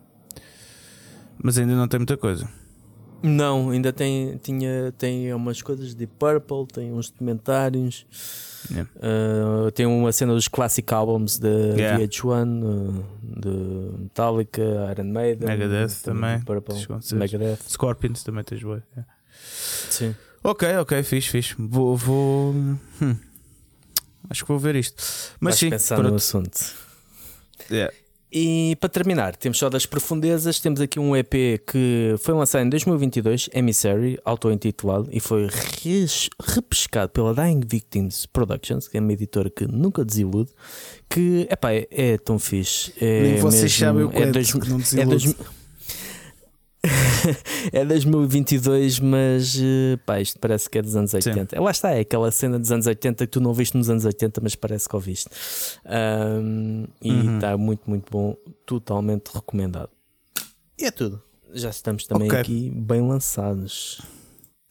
Mas 1.42 1.58
ainda 1.58 1.74
não 1.74 1.88
tem 1.88 2.02
muita 2.02 2.18
coisa. 2.18 2.50
Não, 3.22 3.72
ainda 3.72 3.92
tem, 3.92 4.38
tinha, 4.38 4.94
tem 4.98 5.34
umas 5.34 5.62
coisas 5.62 5.96
de 5.96 6.06
Purple, 6.06 6.68
tem 6.72 6.94
uns 6.94 7.10
documentários. 7.10 8.06
Yeah. 8.70 8.90
Uh, 8.98 9.72
tem 9.72 9.86
uma 9.86 10.12
cena 10.12 10.34
dos 10.34 10.48
classic 10.48 10.94
albums 10.94 11.40
da 11.40 11.48
yeah. 11.48 12.00
VH1, 12.00 12.64
uh, 12.64 13.06
de 13.40 14.02
Metallica, 14.04 14.62
Iron 14.92 15.06
Maiden, 15.06 15.48
Megadeth 15.48 16.02
também, 16.04 16.42
Purple, 16.42 16.76
Megadeth, 17.14 17.60
Scorpions 17.70 18.24
também 18.24 18.44
tens 18.44 18.62
yeah. 18.62 18.84
Sim. 19.90 20.16
Ok, 20.44 20.68
ok, 20.78 21.04
fixe, 21.04 21.30
fixe. 21.30 21.56
Vou. 21.58 21.96
vou... 21.96 22.54
Hum. 22.54 23.16
Acho 24.30 24.44
que 24.44 24.48
vou 24.50 24.60
ver 24.60 24.76
isto. 24.76 25.02
Mas 25.40 25.54
Vais 25.54 25.60
sim, 25.60 25.70
pensar 25.70 25.96
pronto. 25.96 26.10
no 26.10 26.16
assunto. 26.16 26.60
Yeah. 27.72 27.94
E 28.32 28.76
para 28.82 28.90
terminar, 28.90 29.36
temos 29.38 29.58
só 29.58 29.70
das 29.70 29.86
profundezas. 29.86 30.60
Temos 30.60 30.82
aqui 30.82 31.00
um 31.00 31.16
EP 31.16 31.62
que 31.66 32.16
foi 32.20 32.34
lançado 32.34 32.66
em 32.66 32.70
2022, 32.70 33.50
Emissary, 33.54 34.20
auto-intitulado, 34.26 35.08
e 35.12 35.20
foi 35.20 35.48
repescado 36.42 37.10
pela 37.10 37.34
Dying 37.34 37.62
Victims 37.66 38.26
Productions, 38.26 38.88
que 38.88 38.98
é 38.98 39.00
uma 39.00 39.14
editora 39.14 39.50
que 39.50 39.66
nunca 39.66 40.04
desilude. 40.04 40.52
Que 41.10 41.48
epá, 41.50 41.72
é, 41.72 41.88
é 41.90 42.18
tão 42.18 42.38
fixe. 42.38 42.94
É 43.00 43.22
Nem 43.22 43.36
vocês 43.38 43.74
sabem 43.74 44.04
o 44.04 44.10
que 44.10 44.22
é, 44.22 44.32
dois, 44.32 44.52
que 44.52 44.70
não 44.70 44.78
desilude. 44.78 45.02
É 45.02 45.06
dois, 45.06 45.36
é 47.72 47.86
2022, 47.86 49.00
mas 49.00 49.56
eh, 49.60 49.98
pá, 50.06 50.20
isto 50.20 50.40
parece 50.40 50.70
que 50.70 50.78
é 50.78 50.82
dos 50.82 50.96
anos 50.96 51.14
80. 51.14 51.56
Sim. 51.56 51.64
Lá 51.64 51.72
está, 51.72 51.92
é 51.92 52.00
aquela 52.00 52.32
cena 52.32 52.60
dos 52.60 52.72
anos 52.72 52.88
80 52.88 53.26
que 53.26 53.32
tu 53.32 53.40
não 53.40 53.54
viste 53.54 53.76
nos 53.76 53.90
anos 53.90 54.06
80, 54.06 54.42
mas 54.42 54.56
parece 54.56 54.88
que 54.88 54.96
ouviste. 54.96 55.30
Um, 55.86 56.86
e 57.02 57.36
está 57.36 57.54
uhum. 57.54 57.62
muito, 57.62 57.90
muito 57.90 58.12
bom, 58.12 58.36
totalmente 58.66 59.30
recomendado. 59.34 59.90
E 60.80 60.86
é 60.86 60.92
tudo. 60.92 61.22
Já 61.54 61.70
estamos 61.70 62.06
também 62.06 62.28
okay. 62.28 62.40
aqui 62.40 62.70
bem 62.70 63.02
lançados. 63.02 64.02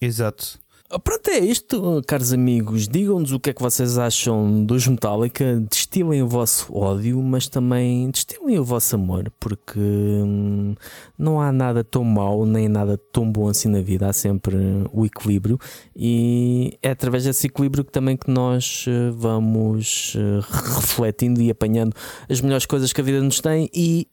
Exato. 0.00 0.58
Ah, 0.88 1.00
pronto, 1.00 1.28
é 1.28 1.40
isto, 1.40 2.00
caros 2.06 2.32
amigos. 2.32 2.86
Digam-nos 2.86 3.32
o 3.32 3.40
que 3.40 3.50
é 3.50 3.52
que 3.52 3.60
vocês 3.60 3.98
acham 3.98 4.64
dos 4.64 4.86
Metallica. 4.86 5.60
Destilem 5.68 6.22
o 6.22 6.28
vosso 6.28 6.72
ódio, 6.72 7.20
mas 7.20 7.48
também 7.48 8.08
destilem 8.08 8.56
o 8.60 8.64
vosso 8.64 8.94
amor, 8.94 9.32
porque 9.40 9.80
hum, 9.80 10.76
não 11.18 11.40
há 11.40 11.50
nada 11.50 11.82
tão 11.82 12.04
mau 12.04 12.46
nem 12.46 12.68
nada 12.68 12.96
tão 12.96 13.30
bom 13.30 13.48
assim 13.48 13.68
na 13.68 13.80
vida. 13.80 14.08
Há 14.08 14.12
sempre 14.12 14.56
o 14.92 15.04
equilíbrio, 15.04 15.58
e 15.94 16.78
é 16.80 16.90
através 16.92 17.24
desse 17.24 17.48
equilíbrio 17.48 17.84
que 17.84 17.90
também 17.90 18.16
que 18.16 18.30
nós 18.30 18.84
eh, 18.86 19.10
vamos 19.10 20.14
eh, 20.16 20.40
refletindo 20.76 21.42
e 21.42 21.50
apanhando 21.50 21.96
as 22.30 22.40
melhores 22.40 22.64
coisas 22.64 22.92
que 22.92 23.00
a 23.00 23.04
vida 23.04 23.20
nos 23.20 23.40
tem 23.40 23.68
e 23.74 24.06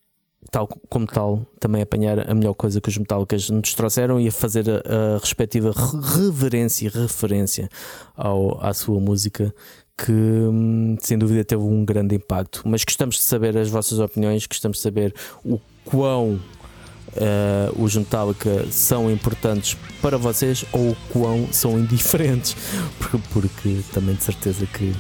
tal 0.53 0.67
como 0.87 1.07
tal, 1.07 1.47
também 1.59 1.81
apanhar 1.81 2.29
a 2.29 2.33
melhor 2.35 2.53
coisa 2.53 2.79
que 2.79 2.87
os 2.87 2.95
Metallicas 2.95 3.49
nos 3.49 3.73
trouxeram 3.73 4.21
e 4.21 4.27
a 4.27 4.31
fazer 4.31 4.69
a, 4.69 5.15
a 5.15 5.17
respectiva 5.17 5.73
reverência 6.15 6.85
e 6.85 6.89
referência 6.89 7.67
ao, 8.15 8.63
à 8.63 8.71
sua 8.71 8.99
música, 8.99 9.51
que 9.97 10.11
hum, 10.11 10.95
sem 11.01 11.17
dúvida 11.17 11.43
teve 11.43 11.63
um 11.63 11.83
grande 11.83 12.13
impacto. 12.13 12.61
Mas 12.65 12.83
gostamos 12.83 13.15
de 13.15 13.23
saber 13.23 13.57
as 13.57 13.67
vossas 13.67 13.97
opiniões, 13.97 14.45
gostamos 14.45 14.77
de 14.77 14.83
saber 14.83 15.15
o 15.43 15.59
quão 15.83 16.33
uh, 16.33 17.83
os 17.83 17.95
Metallica 17.95 18.67
são 18.69 19.09
importantes 19.09 19.75
para 20.03 20.19
vocês 20.19 20.63
ou 20.71 20.91
o 20.91 20.97
quão 21.09 21.51
são 21.51 21.79
indiferentes, 21.79 22.55
porque, 23.01 23.17
porque 23.33 23.79
também 23.91 24.13
de 24.13 24.23
certeza 24.23 24.67
que 24.67 24.93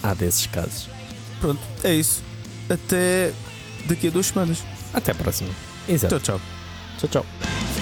há 0.00 0.14
desses 0.14 0.46
casos. 0.46 0.88
Pronto, 1.40 1.60
é 1.82 1.92
isso. 1.92 2.22
até 2.70 3.32
daqui 3.88 4.06
a 4.06 4.10
duas 4.12 4.26
semanas. 4.26 4.62
Até 4.92 5.12
a 5.12 5.14
próxima. 5.14 5.50
Exato. 5.88 6.18
Tchau, 6.20 6.38
tchau. 6.38 6.40
Tchau, 6.98 7.08
tchau. 7.22 7.81